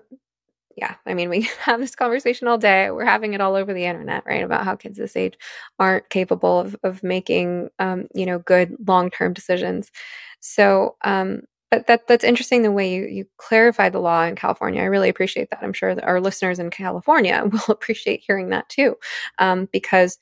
yeah, 0.81 0.95
I 1.05 1.13
mean, 1.13 1.29
we 1.29 1.41
have 1.61 1.79
this 1.79 1.95
conversation 1.95 2.47
all 2.47 2.57
day. 2.57 2.89
We're 2.89 3.05
having 3.05 3.33
it 3.33 3.41
all 3.41 3.55
over 3.55 3.71
the 3.73 3.85
internet, 3.85 4.23
right? 4.25 4.43
About 4.43 4.65
how 4.65 4.75
kids 4.75 4.97
this 4.97 5.15
age 5.15 5.37
aren't 5.79 6.09
capable 6.09 6.59
of, 6.59 6.75
of 6.83 7.03
making, 7.03 7.69
um, 7.79 8.07
you 8.15 8.25
know, 8.25 8.39
good 8.39 8.75
long 8.87 9.11
term 9.11 9.31
decisions. 9.31 9.91
So, 10.39 10.95
um, 11.05 11.43
but 11.69 11.87
that 11.87 12.07
that's 12.07 12.25
interesting 12.25 12.63
the 12.63 12.71
way 12.71 12.93
you 12.93 13.05
you 13.05 13.25
clarify 13.37 13.89
the 13.89 13.99
law 13.99 14.23
in 14.23 14.35
California. 14.35 14.81
I 14.81 14.85
really 14.85 15.07
appreciate 15.07 15.51
that. 15.51 15.59
I'm 15.61 15.71
sure 15.71 15.95
that 15.95 16.03
our 16.03 16.19
listeners 16.19 16.59
in 16.59 16.69
California 16.71 17.43
will 17.51 17.61
appreciate 17.73 18.23
hearing 18.25 18.49
that 18.49 18.67
too, 18.67 18.97
um, 19.37 19.69
because 19.71 20.17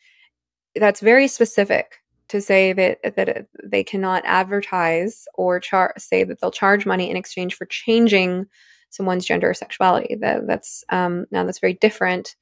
that's 0.76 0.99
very 0.99 1.28
specific 1.28 1.95
to 2.28 2.41
say 2.41 2.74
that 2.74 3.16
that 3.16 3.47
they 3.64 3.84
cannot 3.84 4.24
advertise 4.26 5.26
or 5.36 5.60
char- 5.60 5.95
say 5.97 6.24
that 6.26 6.41
they'll 6.41 6.51
charge 6.51 6.86
money 6.86 7.10
in 7.10 7.18
exchange 7.18 7.55
for 7.55 7.66
changing 7.66 8.45
someone's 8.90 9.26
gender 9.26 9.50
or 9.50 9.54
sexuality. 9.54 10.16
That 10.16 10.48
that's 10.48 10.84
um, 10.90 11.26
now 11.32 11.44
that's 11.44 11.60
very 11.60 11.74
different 11.74 12.36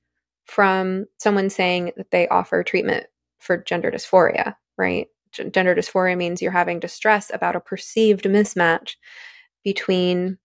from 0.46 1.06
someone 1.20 1.50
saying 1.50 1.92
that 1.98 2.12
they 2.12 2.28
offer 2.30 2.64
treatment 2.64 3.08
for 3.40 3.58
gender 3.58 3.92
dysphoria, 3.92 4.56
right? 4.78 5.08
G- 5.34 5.50
gender 5.50 5.76
dysphoria 5.76 6.18
means 6.18 6.42
you're 6.42 6.52
having 6.52 6.80
distress 6.80 7.30
about 7.34 7.56
a 7.56 7.60
perceived 7.60 8.26
mismatch 8.26 8.96
between 9.64 10.38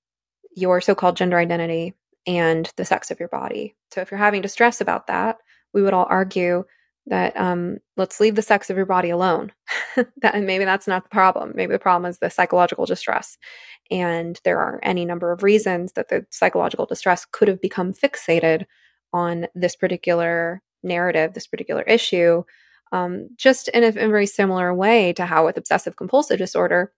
your 0.54 0.80
so-called 0.80 1.16
gender 1.16 1.38
identity 1.38 1.94
and 2.26 2.70
the 2.76 2.84
sex 2.84 3.10
of 3.10 3.20
your 3.20 3.28
body. 3.28 3.76
So 3.92 4.00
if 4.00 4.10
you're 4.10 4.18
having 4.18 4.42
distress 4.42 4.80
about 4.80 5.06
that, 5.06 5.38
we 5.72 5.82
would 5.82 5.94
all 5.94 6.06
argue 6.08 6.64
that 7.06 7.36
um, 7.36 7.78
let's 7.96 8.20
leave 8.20 8.36
the 8.36 8.42
sex 8.42 8.70
of 8.70 8.76
your 8.76 8.86
body 8.86 9.10
alone. 9.10 9.52
that 10.22 10.40
maybe 10.42 10.64
that's 10.64 10.86
not 10.86 11.04
the 11.04 11.10
problem. 11.10 11.52
Maybe 11.54 11.72
the 11.72 11.78
problem 11.78 12.08
is 12.08 12.18
the 12.18 12.30
psychological 12.30 12.86
distress. 12.86 13.36
And 13.90 14.40
there 14.44 14.58
are 14.58 14.78
any 14.82 15.04
number 15.04 15.32
of 15.32 15.42
reasons 15.42 15.92
that 15.92 16.08
the 16.08 16.24
psychological 16.30 16.86
distress 16.86 17.26
could 17.30 17.48
have 17.48 17.60
become 17.60 17.92
fixated 17.92 18.66
on 19.12 19.46
this 19.54 19.76
particular 19.76 20.62
narrative, 20.82 21.34
this 21.34 21.46
particular 21.46 21.82
issue, 21.82 22.44
um, 22.92 23.28
just 23.36 23.68
in 23.68 23.82
a, 23.82 23.88
in 23.88 23.98
a 23.98 24.08
very 24.08 24.26
similar 24.26 24.72
way 24.74 25.12
to 25.14 25.26
how 25.26 25.44
with 25.44 25.56
obsessive 25.56 25.96
compulsive 25.96 26.38
disorder, 26.38 26.92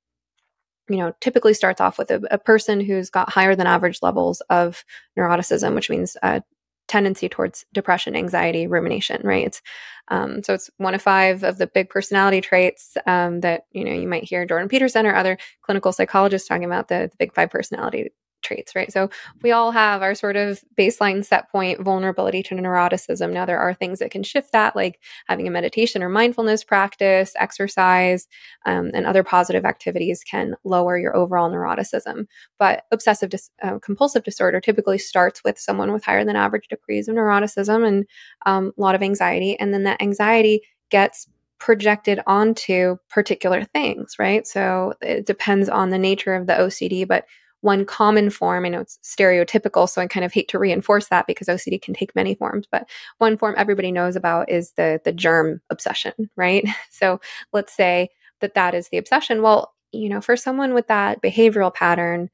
you 0.89 0.97
know, 0.97 1.13
typically 1.21 1.55
starts 1.55 1.81
off 1.81 1.99
with 1.99 2.11
a, 2.11 2.21
a, 2.31 2.39
person 2.39 2.81
who's 2.81 3.09
got 3.09 3.33
higher 3.33 3.57
than 3.57 3.67
average 3.67 4.01
levels 4.03 4.43
of 4.51 4.85
neuroticism, 5.19 5.75
which 5.75 5.89
means 5.89 6.17
uh, 6.23 6.41
tendency 6.89 7.29
towards 7.29 7.65
depression, 7.73 8.17
anxiety, 8.17 8.67
rumination, 8.67 9.21
right? 9.25 9.47
It's, 9.47 9.63
um, 10.09 10.43
so 10.43 10.55
it's 10.55 10.71
one 10.77 10.95
of 10.95 11.03
five 11.03 11.43
of 11.43 11.59
the 11.59 11.67
big 11.67 11.89
personality 11.89 12.41
traits 12.41 12.97
um, 13.07 13.41
that 13.41 13.63
you 13.73 13.85
know 13.85 13.93
you 13.93 14.07
might 14.07 14.25
hear 14.25 14.45
Jordan 14.45 14.69
Peterson 14.69 15.07
or 15.07 15.15
other 15.15 15.39
clinical 15.63 15.93
psychologists 15.93 16.49
talking 16.49 16.65
about 16.65 16.89
the, 16.89 17.09
the 17.11 17.17
big 17.19 17.35
five 17.35 17.51
personality 17.51 18.11
traits, 18.45 18.77
right? 18.77 18.93
So 18.93 19.11
we 19.43 19.51
all 19.51 19.73
have 19.73 20.03
our 20.03 20.15
sort 20.15 20.37
of 20.37 20.63
baseline 20.79 21.25
set 21.25 21.51
point 21.51 21.81
vulnerability 21.81 22.43
to 22.45 22.55
neuroticism. 22.55 23.33
Now, 23.33 23.45
there 23.45 23.59
are 23.59 23.75
things 23.75 23.99
that 23.99 24.11
can 24.11 24.23
shift 24.23 24.53
that, 24.53 24.77
like 24.77 25.01
having 25.27 25.49
a 25.49 25.51
meditation 25.51 26.03
or 26.03 26.09
mindfulness 26.09 26.63
practice, 26.63 27.33
exercise, 27.37 28.29
um, 28.67 28.91
and 28.95 29.07
other 29.07 29.25
positive 29.25 29.65
activities 29.65 30.23
can 30.23 30.55
lower 30.65 30.97
your 30.99 31.17
overall 31.17 31.51
neuroticism. 31.51 32.27
But 32.59 32.85
obsessive 32.93 33.31
dis- 33.31 33.51
uh, 33.63 33.79
compulsive 33.81 34.23
disorder 34.23 34.61
typically 34.61 34.99
starts 34.99 35.43
with 35.43 35.59
someone 35.59 35.93
with 35.93 36.05
higher 36.05 36.25
than 36.25 36.37
average 36.37 36.69
degrees 36.69 37.09
of 37.09 37.17
neuroticism 37.17 37.87
and 37.87 38.07
um, 38.47 38.73
a 38.77 38.81
lot 38.81 38.95
of 38.95 39.03
anxiety. 39.03 39.59
And 39.59 39.75
then 39.75 39.85
that 39.85 40.01
anxiety 40.01 40.63
gets 40.91 41.27
projected 41.59 42.21
onto 42.27 42.97
particular 43.09 43.65
things, 43.65 44.17
right? 44.19 44.47
So 44.47 44.95
it 45.01 45.25
depends 45.25 45.69
on 45.69 45.91
the 45.91 45.99
nature 45.99 46.35
of 46.35 46.47
the 46.47 46.53
OCD, 46.53 47.09
but 47.09 47.25
one 47.65 47.87
common 47.87 48.29
form, 48.29 48.67
I 48.67 48.69
know 48.69 48.81
it's 48.81 48.99
stereotypical, 49.03 49.89
so 49.89 50.03
I 50.03 50.07
kind 50.07 50.23
of 50.23 50.35
hate 50.35 50.49
to 50.49 50.59
reinforce 50.59 51.09
that 51.09 51.27
because 51.27 51.49
OCD 51.49 51.81
can 51.81 51.95
take 51.95 52.15
many 52.15 52.35
forms, 52.35 52.67
but 52.71 52.87
one 53.19 53.39
form 53.39 53.55
everybody 53.57 53.91
knows 53.91 54.17
about 54.17 54.51
is 54.51 54.73
the 54.73 55.01
the 55.03 55.13
germ 55.13 55.63
obsession, 55.71 56.13
right? 56.37 56.65
So 56.91 57.21
let's 57.53 57.73
say 57.73 58.11
that 58.41 58.55
that 58.55 58.75
is 58.75 58.89
the 58.89 58.99
obsession. 58.99 59.43
Well, 59.43 59.75
you 59.93 60.09
know, 60.09 60.21
for 60.21 60.37
someone 60.37 60.75
with 60.75 60.89
that 60.89 61.23
behavioral 61.23 61.73
pattern, 61.75 62.31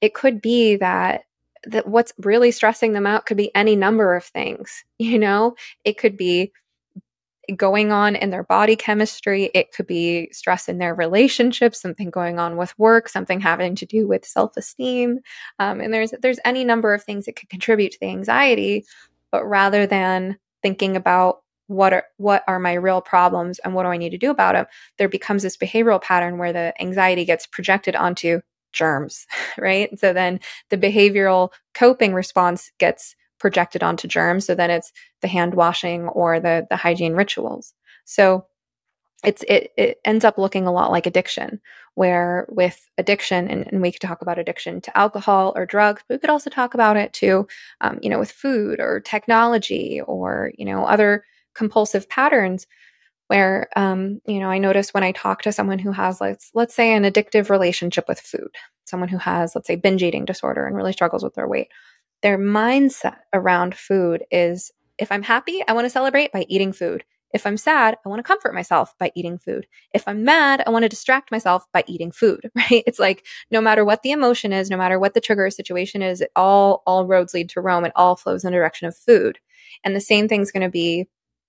it 0.00 0.12
could 0.12 0.42
be 0.42 0.76
that 0.76 1.22
that 1.64 1.86
what's 1.86 2.12
really 2.18 2.50
stressing 2.50 2.92
them 2.92 3.06
out 3.06 3.26
could 3.26 3.36
be 3.36 3.54
any 3.54 3.76
number 3.76 4.14
of 4.14 4.24
things. 4.24 4.84
You 4.98 5.18
know, 5.20 5.54
it 5.84 5.98
could 5.98 6.16
be 6.16 6.52
going 7.56 7.92
on 7.92 8.16
in 8.16 8.30
their 8.30 8.44
body 8.44 8.76
chemistry. 8.76 9.50
It 9.54 9.72
could 9.72 9.86
be 9.86 10.28
stress 10.32 10.68
in 10.68 10.78
their 10.78 10.94
relationships, 10.94 11.80
something 11.80 12.10
going 12.10 12.38
on 12.38 12.56
with 12.56 12.78
work, 12.78 13.08
something 13.08 13.40
having 13.40 13.74
to 13.76 13.86
do 13.86 14.06
with 14.06 14.24
self 14.24 14.56
esteem. 14.56 15.20
Um, 15.58 15.80
and 15.80 15.92
there's 15.92 16.12
there's 16.20 16.40
any 16.44 16.64
number 16.64 16.94
of 16.94 17.02
things 17.02 17.26
that 17.26 17.36
could 17.36 17.48
contribute 17.48 17.92
to 17.92 17.98
the 18.00 18.08
anxiety. 18.08 18.84
But 19.30 19.44
rather 19.44 19.86
than 19.86 20.38
thinking 20.62 20.96
about 20.96 21.42
what 21.66 21.92
are 21.92 22.04
what 22.18 22.44
are 22.46 22.58
my 22.58 22.74
real 22.74 23.00
problems 23.00 23.58
and 23.60 23.74
what 23.74 23.84
do 23.84 23.88
I 23.88 23.96
need 23.96 24.10
to 24.10 24.18
do 24.18 24.30
about 24.30 24.54
them, 24.54 24.66
there 24.98 25.08
becomes 25.08 25.42
this 25.42 25.56
behavioral 25.56 26.02
pattern 26.02 26.38
where 26.38 26.52
the 26.52 26.74
anxiety 26.80 27.24
gets 27.24 27.46
projected 27.46 27.96
onto 27.96 28.40
germs, 28.72 29.26
right? 29.58 29.98
So 29.98 30.12
then 30.12 30.40
the 30.70 30.78
behavioral 30.78 31.50
coping 31.74 32.14
response 32.14 32.70
gets 32.78 33.14
projected 33.44 33.82
onto 33.82 34.08
germs. 34.08 34.46
So 34.46 34.54
then 34.54 34.70
it's 34.70 34.90
the 35.20 35.28
hand 35.28 35.52
washing 35.52 36.08
or 36.08 36.40
the 36.40 36.66
the 36.70 36.76
hygiene 36.76 37.12
rituals. 37.12 37.74
So 38.06 38.46
it's 39.22 39.42
it, 39.42 39.70
it 39.76 40.00
ends 40.02 40.24
up 40.24 40.38
looking 40.38 40.66
a 40.66 40.72
lot 40.72 40.90
like 40.90 41.04
addiction, 41.04 41.60
where 41.94 42.46
with 42.48 42.88
addiction, 42.96 43.46
and, 43.48 43.66
and 43.70 43.82
we 43.82 43.92
could 43.92 44.00
talk 44.00 44.22
about 44.22 44.38
addiction 44.38 44.80
to 44.80 44.96
alcohol 44.96 45.52
or 45.56 45.66
drugs, 45.66 46.02
but 46.08 46.14
we 46.14 46.18
could 46.20 46.30
also 46.30 46.48
talk 46.48 46.72
about 46.72 46.96
it 46.96 47.12
too, 47.12 47.46
um, 47.82 47.98
you 48.00 48.08
know, 48.08 48.18
with 48.18 48.30
food 48.30 48.80
or 48.80 49.00
technology 49.00 50.00
or 50.06 50.50
you 50.56 50.64
know 50.64 50.86
other 50.86 51.26
compulsive 51.54 52.08
patterns 52.08 52.66
where 53.28 53.68
um, 53.76 54.22
you 54.26 54.40
know 54.40 54.50
i 54.50 54.58
notice 54.58 54.94
when 54.94 55.04
i 55.04 55.12
talk 55.12 55.42
to 55.42 55.52
someone 55.52 55.78
who 55.78 55.92
has 55.92 56.20
let's 56.20 56.50
let's 56.54 56.74
say 56.74 56.94
an 56.94 57.04
addictive 57.04 57.50
relationship 57.50 58.06
with 58.08 58.20
food 58.20 58.54
someone 58.86 59.08
who 59.08 59.18
has 59.18 59.54
let's 59.54 59.66
say 59.66 59.76
binge 59.76 60.02
eating 60.02 60.24
disorder 60.24 60.66
and 60.66 60.76
really 60.76 60.92
struggles 60.92 61.22
with 61.22 61.34
their 61.34 61.48
weight 61.48 61.68
their 62.22 62.38
mindset 62.38 63.16
around 63.32 63.74
food 63.74 64.24
is 64.30 64.72
if 64.98 65.10
I'm 65.10 65.22
happy, 65.22 65.62
I 65.66 65.72
want 65.72 65.84
to 65.84 65.90
celebrate 65.90 66.32
by 66.32 66.46
eating 66.48 66.72
food. 66.72 67.04
If 67.32 67.46
I'm 67.46 67.56
sad, 67.56 67.96
I 68.06 68.08
want 68.08 68.20
to 68.20 68.22
comfort 68.22 68.54
myself 68.54 68.94
by 68.98 69.10
eating 69.16 69.38
food. 69.38 69.66
If 69.92 70.06
I'm 70.06 70.22
mad, 70.22 70.62
I 70.64 70.70
want 70.70 70.84
to 70.84 70.88
distract 70.88 71.32
myself 71.32 71.64
by 71.72 71.82
eating 71.88 72.12
food, 72.12 72.48
right? 72.56 72.84
It's 72.86 73.00
like 73.00 73.26
no 73.50 73.60
matter 73.60 73.84
what 73.84 74.02
the 74.02 74.12
emotion 74.12 74.52
is, 74.52 74.70
no 74.70 74.76
matter 74.76 75.00
what 75.00 75.14
the 75.14 75.20
trigger 75.20 75.50
situation 75.50 76.00
is, 76.00 76.20
it 76.20 76.30
all 76.36 76.82
all 76.86 77.06
roads 77.06 77.34
lead 77.34 77.48
to 77.50 77.60
Rome. 77.60 77.84
It 77.84 77.92
all 77.96 78.14
flows 78.14 78.44
in 78.44 78.52
the 78.52 78.56
direction 78.56 78.86
of 78.86 78.96
food. 78.96 79.38
And 79.82 79.96
the 79.96 80.00
same 80.00 80.28
thing's 80.28 80.52
going 80.52 80.62
to 80.62 80.70
be 80.70 81.06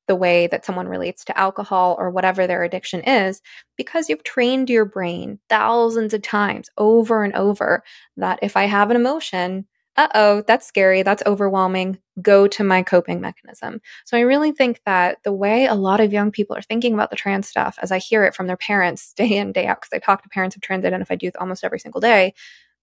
the 0.07 0.15
way 0.15 0.47
that 0.47 0.65
someone 0.65 0.87
relates 0.87 1.23
to 1.25 1.37
alcohol 1.37 1.95
or 1.99 2.09
whatever 2.09 2.45
their 2.45 2.63
addiction 2.63 3.01
is 3.01 3.41
because 3.75 4.09
you've 4.09 4.23
trained 4.23 4.69
your 4.69 4.85
brain 4.85 5.39
thousands 5.49 6.13
of 6.13 6.21
times 6.21 6.69
over 6.77 7.23
and 7.23 7.33
over 7.33 7.83
that 8.17 8.39
if 8.41 8.55
I 8.55 8.65
have 8.65 8.91
an 8.91 8.95
emotion, 8.95 9.65
uh 9.97 10.07
oh, 10.13 10.43
that's 10.45 10.67
scary, 10.67 11.03
that's 11.03 11.23
overwhelming, 11.25 11.99
go 12.21 12.47
to 12.47 12.63
my 12.63 12.83
coping 12.83 13.21
mechanism. 13.21 13.79
So 14.05 14.17
I 14.17 14.21
really 14.21 14.51
think 14.51 14.81
that 14.85 15.19
the 15.23 15.31
way 15.31 15.65
a 15.65 15.73
lot 15.73 16.01
of 16.01 16.11
young 16.11 16.31
people 16.31 16.55
are 16.55 16.61
thinking 16.61 16.93
about 16.93 17.09
the 17.09 17.15
trans 17.15 17.47
stuff, 17.47 17.77
as 17.81 17.91
I 17.91 17.99
hear 17.99 18.25
it 18.25 18.35
from 18.35 18.47
their 18.47 18.57
parents 18.57 19.13
day 19.17 19.37
in, 19.37 19.51
day 19.51 19.67
out, 19.67 19.81
because 19.81 19.95
I 19.95 19.99
talk 19.99 20.23
to 20.23 20.29
parents 20.29 20.55
of 20.55 20.61
trans 20.61 20.85
identified 20.85 21.23
youth 21.23 21.35
almost 21.39 21.63
every 21.63 21.79
single 21.79 22.01
day, 22.01 22.33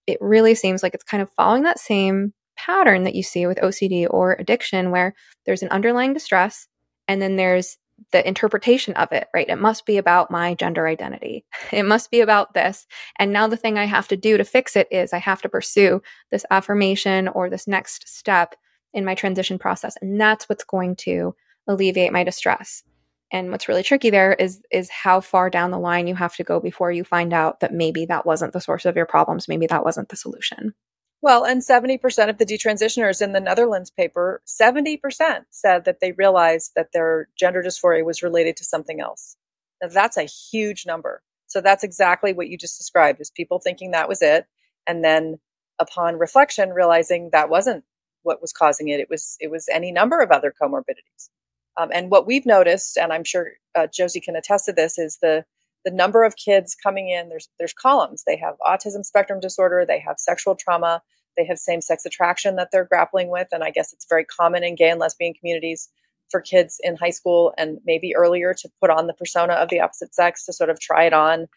it 0.07 0.17
really 0.21 0.55
seems 0.55 0.83
like 0.83 0.93
it's 0.93 1.03
kind 1.03 1.21
of 1.21 1.29
following 1.31 1.63
that 1.63 1.79
same 1.79 2.33
pattern 2.57 3.03
that 3.03 3.15
you 3.15 3.23
see 3.23 3.45
with 3.45 3.57
OCD 3.59 4.07
or 4.09 4.35
addiction, 4.39 4.91
where 4.91 5.13
there's 5.45 5.63
an 5.63 5.69
underlying 5.69 6.13
distress 6.13 6.67
and 7.07 7.21
then 7.21 7.35
there's 7.35 7.77
the 8.11 8.27
interpretation 8.27 8.93
of 8.95 9.11
it, 9.11 9.27
right? 9.33 9.49
It 9.49 9.59
must 9.59 9.85
be 9.85 9.97
about 9.97 10.31
my 10.31 10.53
gender 10.53 10.87
identity. 10.87 11.45
It 11.71 11.83
must 11.83 12.11
be 12.11 12.21
about 12.21 12.53
this. 12.53 12.85
And 13.17 13.33
now 13.33 13.47
the 13.47 13.57
thing 13.57 13.77
I 13.77 13.85
have 13.85 14.07
to 14.09 14.17
do 14.17 14.37
to 14.37 14.43
fix 14.43 14.75
it 14.75 14.87
is 14.91 15.11
I 15.11 15.17
have 15.17 15.41
to 15.41 15.49
pursue 15.49 16.01
this 16.29 16.45
affirmation 16.51 17.27
or 17.27 17.49
this 17.49 17.67
next 17.67 18.07
step 18.07 18.55
in 18.93 19.05
my 19.05 19.15
transition 19.15 19.57
process. 19.57 19.97
And 20.01 20.21
that's 20.21 20.47
what's 20.47 20.63
going 20.63 20.95
to 20.97 21.35
alleviate 21.67 22.13
my 22.13 22.23
distress. 22.23 22.83
And 23.31 23.49
what's 23.49 23.67
really 23.67 23.81
tricky 23.81 24.11
there 24.11 24.33
is 24.33 24.61
is 24.71 24.89
how 24.91 25.19
far 25.19 25.49
down 25.49 25.71
the 25.71 25.79
line 25.79 26.05
you 26.05 26.13
have 26.15 26.35
to 26.35 26.43
go 26.43 26.59
before 26.59 26.91
you 26.91 27.03
find 27.03 27.33
out 27.33 27.61
that 27.61 27.73
maybe 27.73 28.05
that 28.05 28.27
wasn't 28.27 28.53
the 28.53 28.61
source 28.61 28.85
of 28.85 28.95
your 28.95 29.07
problems, 29.07 29.47
maybe 29.47 29.65
that 29.67 29.83
wasn't 29.83 30.09
the 30.09 30.15
solution. 30.15 30.75
Well, 31.23 31.45
and 31.45 31.61
70% 31.61 32.27
of 32.27 32.37
the 32.37 32.45
detransitioners 32.45 33.21
in 33.21 33.31
the 33.31 33.39
Netherlands 33.39 33.89
paper, 33.89 34.41
70% 34.45 35.45
said 35.51 35.85
that 35.85 36.01
they 36.01 36.11
realized 36.11 36.73
that 36.75 36.89
their 36.91 37.29
gender 37.39 37.63
dysphoria 37.63 38.03
was 38.03 38.21
related 38.21 38.57
to 38.57 38.65
something 38.65 38.99
else. 38.99 39.37
Now, 39.81 39.87
that's 39.87 40.17
a 40.17 40.23
huge 40.23 40.85
number. 40.85 41.23
So 41.47 41.61
that's 41.61 41.85
exactly 41.85 42.33
what 42.33 42.49
you 42.49 42.57
just 42.57 42.77
described 42.77 43.21
is 43.21 43.31
people 43.31 43.59
thinking 43.59 43.91
that 43.91 44.09
was 44.09 44.21
it. 44.21 44.47
And 44.85 45.01
then 45.01 45.39
upon 45.79 46.19
reflection, 46.19 46.71
realizing 46.71 47.29
that 47.31 47.49
wasn't 47.49 47.85
what 48.23 48.41
was 48.41 48.51
causing 48.51 48.89
it. 48.89 48.99
It 48.99 49.09
was, 49.09 49.37
it 49.39 49.49
was 49.49 49.69
any 49.71 49.93
number 49.93 50.19
of 50.19 50.29
other 50.29 50.53
comorbidities. 50.61 51.29
Um, 51.77 51.87
and 51.93 52.11
what 52.11 52.27
we've 52.27 52.45
noticed, 52.45 52.97
and 52.97 53.13
I'm 53.13 53.23
sure 53.23 53.51
uh, 53.75 53.87
Josie 53.87 54.19
can 54.19 54.35
attest 54.35 54.65
to 54.65 54.73
this, 54.73 54.99
is 54.99 55.19
the 55.21 55.45
the 55.85 55.91
number 55.91 56.23
of 56.23 56.35
kids 56.35 56.75
coming 56.75 57.09
in 57.09 57.29
there's 57.29 57.49
there's 57.59 57.73
columns. 57.73 58.23
They 58.25 58.37
have 58.37 58.55
autism 58.65 59.03
spectrum 59.03 59.39
disorder 59.39 59.85
they 59.87 59.99
have 59.99 60.17
sexual 60.19 60.55
trauma 60.55 61.01
they 61.37 61.45
have 61.45 61.57
same-sex 61.57 62.05
attraction 62.05 62.57
that 62.57 62.69
they're 62.71 62.85
grappling 62.85 63.29
with 63.29 63.47
and 63.51 63.63
i 63.63 63.71
guess 63.71 63.91
it's 63.91 64.05
very 64.07 64.23
common 64.23 64.63
in 64.63 64.75
gay 64.75 64.89
and 64.89 64.99
lesbian 64.99 65.33
communities 65.33 65.89
for 66.29 66.41
kids 66.41 66.79
in 66.83 66.95
high 66.95 67.11
school 67.11 67.53
and 67.57 67.79
maybe 67.85 68.15
earlier 68.15 68.53
to 68.53 68.69
put 68.81 68.89
on 68.89 69.07
the 69.07 69.13
persona 69.13 69.53
of 69.53 69.69
the 69.69 69.79
opposite 69.79 70.13
sex 70.15 70.45
to 70.45 70.53
sort 70.53 70.69
of 70.69 70.79
try 70.79 71.03
it 71.03 71.13
on. 71.13 71.47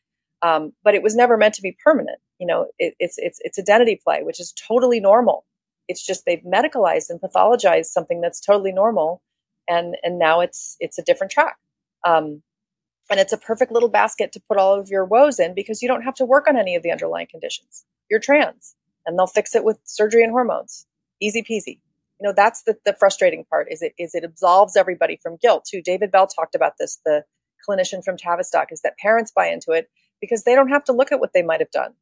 Um, 0.43 0.72
but 0.85 0.95
it 0.95 1.03
was 1.03 1.16
never 1.16 1.39
meant 1.39 1.55
to 1.55 1.62
be 1.62 1.77
permanent 1.83 2.18
you 2.39 2.47
know 2.47 2.66
it, 2.79 2.95
it's 2.99 3.16
it's 3.18 3.39
it's 3.43 3.59
identity 3.59 3.99
play 4.03 4.22
which 4.22 4.41
is 4.41 4.53
totally 4.53 5.01
normal. 5.01 5.45
It's 5.89 6.05
just 6.05 6.24
they've 6.27 6.43
medicalized 6.43 7.11
and 7.11 7.20
pathologized 7.20 7.87
something 7.87 8.20
that's 8.20 8.41
totally 8.41 8.72
normal 8.72 9.22
and 9.68 9.97
and 10.03 10.18
now 10.18 10.41
it's 10.41 10.77
it's 10.81 10.99
a 10.99 11.03
different 11.03 11.33
track. 11.33 11.57
Um, 12.05 12.43
and 13.11 13.20
it's 13.20 13.32
a 13.32 13.38
perfect 13.38 13.72
little 13.72 13.88
basket 13.88 14.32
to 14.32 14.42
put 14.48 14.59
all 14.59 14.78
of 14.78 14.88
your 14.88 15.04
woes 15.04 15.38
in 15.38 15.54
because 15.54 15.82
you 15.82 15.88
don't 15.88 16.02
have 16.02 16.14
to 16.16 16.24
work 16.24 16.46
on 16.48 16.57
any 16.57 16.74
of 16.74 16.82
the 16.82 16.90
underlying 16.90 17.28
conditions. 17.30 17.84
You're 18.11 18.20
trans 18.20 18.74
and 19.07 19.18
they'll 19.18 19.26
fix 19.26 19.54
it 19.54 19.64
with 19.64 19.78
surgery 19.84 20.22
and 20.22 20.32
hormones. 20.32 20.86
Easy 21.20 21.42
peasy. 21.42 21.80
You 22.20 22.28
know, 22.28 22.32
that's 22.34 22.62
the, 22.62 22.76
the 22.84 22.94
frustrating 22.94 23.44
part 23.44 23.68
is 23.70 23.82
it 23.82 23.92
is 23.98 24.14
it 24.14 24.24
absolves 24.24 24.76
everybody 24.76 25.18
from 25.22 25.36
guilt 25.40 25.66
too. 25.70 25.82
David 25.82 26.11
Bell 26.11 26.26
talked 26.26 26.54
about 26.54 26.72
this, 26.78 26.98
the 27.04 27.24
clinician 27.68 28.04
from 28.04 28.16
Tavistock, 28.16 28.72
is 28.72 28.80
that 28.82 28.96
parents 28.98 29.32
buy 29.34 29.48
into 29.48 29.72
it 29.72 29.88
because 30.20 30.44
they 30.44 30.54
don't 30.54 30.70
have 30.70 30.84
to 30.84 30.92
look 30.92 31.12
at 31.12 31.20
what 31.20 31.32
they 31.34 31.42
might 31.42 31.61
have 31.61 31.70
done 31.70 31.92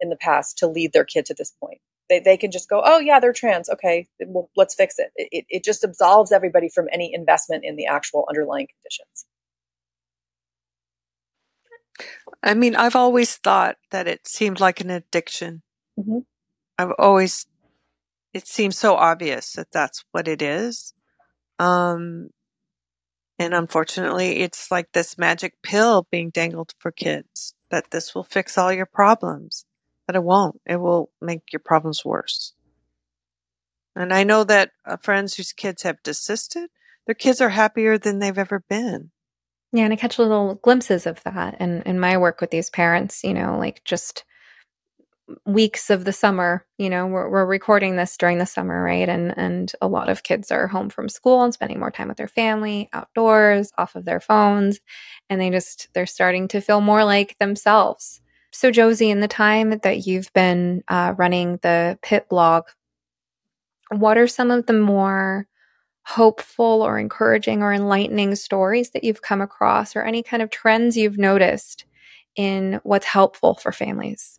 in 0.00 0.08
the 0.08 0.16
past 0.16 0.58
to 0.58 0.66
lead 0.66 0.92
their 0.92 1.04
kid 1.04 1.26
to 1.26 1.34
this 1.34 1.52
point. 1.60 1.78
They, 2.08 2.20
they 2.20 2.36
can 2.36 2.50
just 2.50 2.68
go, 2.68 2.82
oh 2.84 2.98
yeah, 2.98 3.20
they're 3.20 3.32
trans. 3.32 3.68
Okay, 3.68 4.08
well, 4.26 4.50
let's 4.56 4.74
fix 4.74 4.98
it. 4.98 5.10
it. 5.16 5.44
It 5.48 5.64
just 5.64 5.84
absolves 5.84 6.32
everybody 6.32 6.68
from 6.68 6.88
any 6.92 7.12
investment 7.14 7.64
in 7.64 7.76
the 7.76 7.86
actual 7.86 8.26
underlying 8.28 8.66
conditions. 8.66 9.26
I 12.42 12.54
mean, 12.54 12.76
I've 12.76 12.96
always 12.96 13.36
thought 13.36 13.76
that 13.90 14.06
it 14.06 14.26
seemed 14.26 14.60
like 14.60 14.80
an 14.80 14.90
addiction. 14.90 15.62
Mm-hmm. 15.98 16.18
I've 16.78 16.92
always, 16.98 17.46
it 18.32 18.46
seems 18.46 18.78
so 18.78 18.94
obvious 18.94 19.52
that 19.52 19.70
that's 19.72 20.04
what 20.12 20.28
it 20.28 20.42
is. 20.42 20.92
Um, 21.58 22.30
and 23.38 23.54
unfortunately, 23.54 24.40
it's 24.40 24.70
like 24.70 24.92
this 24.92 25.18
magic 25.18 25.54
pill 25.62 26.06
being 26.10 26.30
dangled 26.30 26.74
for 26.78 26.90
kids 26.90 27.54
that 27.70 27.90
this 27.90 28.14
will 28.14 28.24
fix 28.24 28.56
all 28.56 28.72
your 28.72 28.86
problems, 28.86 29.64
but 30.06 30.16
it 30.16 30.22
won't. 30.22 30.60
It 30.66 30.76
will 30.76 31.10
make 31.20 31.52
your 31.52 31.60
problems 31.60 32.04
worse. 32.04 32.54
And 33.96 34.12
I 34.12 34.24
know 34.24 34.44
that 34.44 34.70
uh, 34.84 34.96
friends 34.96 35.34
whose 35.34 35.52
kids 35.52 35.82
have 35.82 36.02
desisted, 36.02 36.70
their 37.06 37.14
kids 37.14 37.40
are 37.40 37.50
happier 37.50 37.98
than 37.98 38.18
they've 38.18 38.38
ever 38.38 38.64
been. 38.68 39.10
Yeah, 39.74 39.84
and 39.84 39.92
I 39.92 39.96
catch 39.96 40.20
little 40.20 40.56
glimpses 40.56 41.06
of 41.06 41.22
that 41.24 41.60
in, 41.60 41.82
in 41.82 42.00
my 42.00 42.16
work 42.18 42.40
with 42.40 42.52
these 42.52 42.70
parents, 42.70 43.24
you 43.24 43.34
know, 43.34 43.58
like 43.58 43.84
just 43.84 44.24
weeks 45.46 45.90
of 45.90 46.04
the 46.04 46.12
summer, 46.12 46.64
you 46.78 46.90
know, 46.90 47.06
we're, 47.08 47.28
we're 47.28 47.46
recording 47.46 47.96
this 47.96 48.16
during 48.16 48.38
the 48.38 48.46
summer, 48.46 48.82
right? 48.84 49.08
And 49.08 49.36
and 49.36 49.72
a 49.82 49.88
lot 49.88 50.08
of 50.08 50.22
kids 50.22 50.52
are 50.52 50.68
home 50.68 50.90
from 50.90 51.08
school 51.08 51.42
and 51.42 51.52
spending 51.54 51.80
more 51.80 51.90
time 51.90 52.08
with 52.08 52.18
their 52.18 52.28
family, 52.28 52.88
outdoors, 52.92 53.72
off 53.78 53.96
of 53.96 54.04
their 54.04 54.20
phones, 54.20 54.80
and 55.30 55.40
they 55.40 55.50
just 55.50 55.88
they're 55.94 56.06
starting 56.06 56.48
to 56.48 56.60
feel 56.60 56.80
more 56.80 57.04
like 57.04 57.38
themselves. 57.38 58.20
So 58.52 58.70
Josie, 58.70 59.10
in 59.10 59.20
the 59.20 59.28
time 59.28 59.80
that 59.82 60.06
you've 60.06 60.32
been 60.34 60.84
uh, 60.88 61.14
running 61.18 61.58
the 61.62 61.98
Pitt 62.02 62.28
blog, 62.28 62.64
what 63.90 64.18
are 64.18 64.28
some 64.28 64.52
of 64.52 64.66
the 64.66 64.74
more 64.74 65.48
hopeful 66.04 66.82
or 66.82 66.98
encouraging 66.98 67.62
or 67.62 67.72
enlightening 67.72 68.34
stories 68.34 68.90
that 68.90 69.04
you've 69.04 69.22
come 69.22 69.40
across 69.40 69.96
or 69.96 70.02
any 70.02 70.22
kind 70.22 70.42
of 70.42 70.50
trends 70.50 70.96
you've 70.96 71.18
noticed 71.18 71.84
in 72.36 72.80
what's 72.82 73.06
helpful 73.06 73.54
for 73.54 73.72
families? 73.72 74.38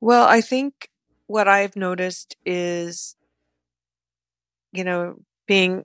Well, 0.00 0.26
I 0.26 0.40
think 0.40 0.88
what 1.26 1.48
I've 1.48 1.76
noticed 1.76 2.36
is, 2.44 3.16
you 4.72 4.84
know, 4.84 5.16
being 5.46 5.84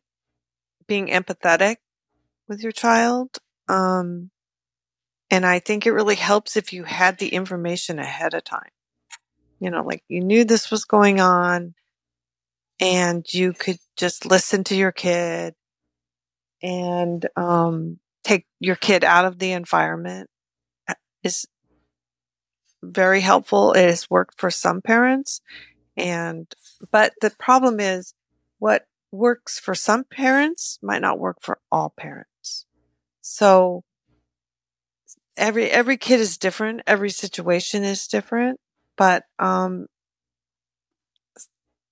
being 0.87 1.07
empathetic 1.07 1.77
with 2.47 2.61
your 2.61 2.71
child. 2.71 3.37
Um, 3.67 4.31
and 5.29 5.45
I 5.45 5.59
think 5.59 5.85
it 5.85 5.91
really 5.91 6.15
helps 6.15 6.57
if 6.57 6.73
you 6.73 6.85
had 6.85 7.19
the 7.19 7.29
information 7.29 7.99
ahead 7.99 8.33
of 8.33 8.43
time. 8.43 8.71
You 9.59 9.69
know, 9.69 9.83
like 9.83 10.03
you 10.07 10.21
knew 10.21 10.45
this 10.45 10.71
was 10.71 10.85
going 10.85 11.19
on 11.19 11.75
and 12.79 13.25
you 13.33 13.53
could 13.53 13.79
just 13.95 14.25
listen 14.25 14.63
to 14.65 14.75
your 14.75 14.91
kid 14.91 15.53
and 16.61 17.25
um, 17.35 17.99
take 18.23 18.45
your 18.59 18.75
kid 18.75 19.03
out 19.03 19.25
of 19.25 19.39
the 19.39 19.51
environment 19.51 20.29
uh, 20.87 20.93
is 21.23 21.47
very 22.83 23.21
helpful. 23.21 23.73
It 23.73 23.89
has 23.89 24.09
worked 24.09 24.39
for 24.39 24.51
some 24.51 24.81
parents. 24.81 25.41
And, 25.95 26.47
but 26.91 27.13
the 27.21 27.31
problem 27.31 27.79
is 27.79 28.13
what 28.59 28.83
works 29.11 29.59
for 29.59 29.73
some 29.73 30.03
parents 30.03 30.77
might 30.81 31.01
not 31.01 31.19
work 31.19 31.37
for 31.41 31.59
all 31.71 31.93
parents. 31.97 32.65
So 33.21 33.83
every, 35.35 35.71
every 35.71 35.97
kid 35.97 36.19
is 36.19 36.37
different. 36.37 36.81
Every 36.85 37.09
situation 37.09 37.83
is 37.83 38.07
different, 38.07 38.59
but, 38.95 39.23
um, 39.39 39.87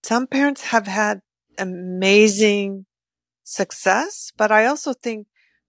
some 0.06 0.28
parents 0.28 0.62
have 0.66 0.86
had 0.86 1.22
amazing 1.58 2.86
success, 3.44 4.32
but 4.38 4.52
I 4.52 4.68
also 4.68 4.94
think 4.94 5.26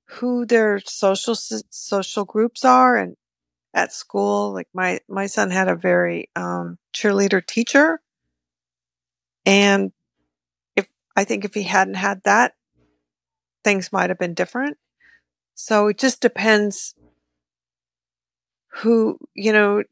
who 0.08 0.44
their 0.44 0.78
social 0.84 1.34
social 1.34 2.26
groups 2.26 2.62
are 2.62 2.96
and 2.98 3.16
at 3.72 3.94
school 3.94 4.52
like 4.52 4.68
my 4.74 5.00
my 5.08 5.26
son 5.26 5.50
had 5.50 5.68
a 5.68 5.74
very 5.74 6.28
um, 6.36 6.76
cheerleader 6.94 7.44
teacher. 7.44 8.02
And 9.46 9.92
if 10.76 10.86
i 11.16 11.24
think 11.24 11.46
if 11.46 11.54
he 11.54 11.62
hadn't 11.62 11.94
had 11.94 12.20
that 12.24 12.52
things 13.64 13.90
might 13.90 14.10
have 14.10 14.18
been 14.18 14.34
different. 14.34 14.76
So 15.54 15.88
it 15.88 15.98
just 15.98 16.20
depends 16.20 16.94
who 18.80 19.18
you 19.32 19.54
know 19.54 19.82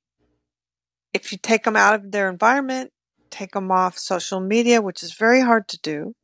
if 1.15 1.33
you 1.33 1.39
take 1.39 1.65
them 1.65 1.77
out 1.77 1.95
of 1.95 2.13
their 2.13 2.29
environment 2.29 2.91
take 3.35 3.53
them 3.53 3.71
off 3.71 3.99
social 3.99 4.41
media, 4.41 4.81
which 4.81 5.03
is 5.03 5.13
very 5.13 5.41
hard 5.41 5.69
to 5.69 5.79
do. 5.81 6.15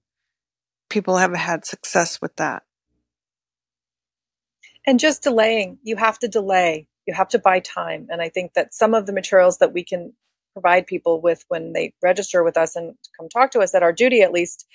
People 0.88 1.16
have 1.16 1.34
had 1.34 1.64
success 1.64 2.20
with 2.20 2.36
that. 2.36 2.62
And 4.86 4.98
just 4.98 5.22
delaying, 5.22 5.78
you 5.82 5.96
have 5.96 6.18
to 6.20 6.28
delay, 6.28 6.88
you 7.06 7.14
have 7.14 7.28
to 7.28 7.38
buy 7.38 7.61
time. 7.61 8.06
And 8.11 8.22
I 8.22 8.28
think 8.28 8.54
that 8.54 8.72
some 8.72 8.94
of 8.94 9.06
the 9.06 9.12
materials 9.12 9.58
that 9.58 9.72
we 9.72 9.84
can 9.84 10.12
provide 10.52 10.86
people 10.86 11.20
with 11.20 11.44
when 11.48 11.72
they 11.72 11.92
register 12.02 12.42
with 12.42 12.56
us 12.56 12.76
and 12.76 12.94
come 13.18 13.28
talk 13.28 13.50
to 13.52 13.61
us 13.61 13.74
at 13.74 13.82
our 13.82 13.92
duty 13.92 14.22
at 14.22 14.32
least 14.32 14.66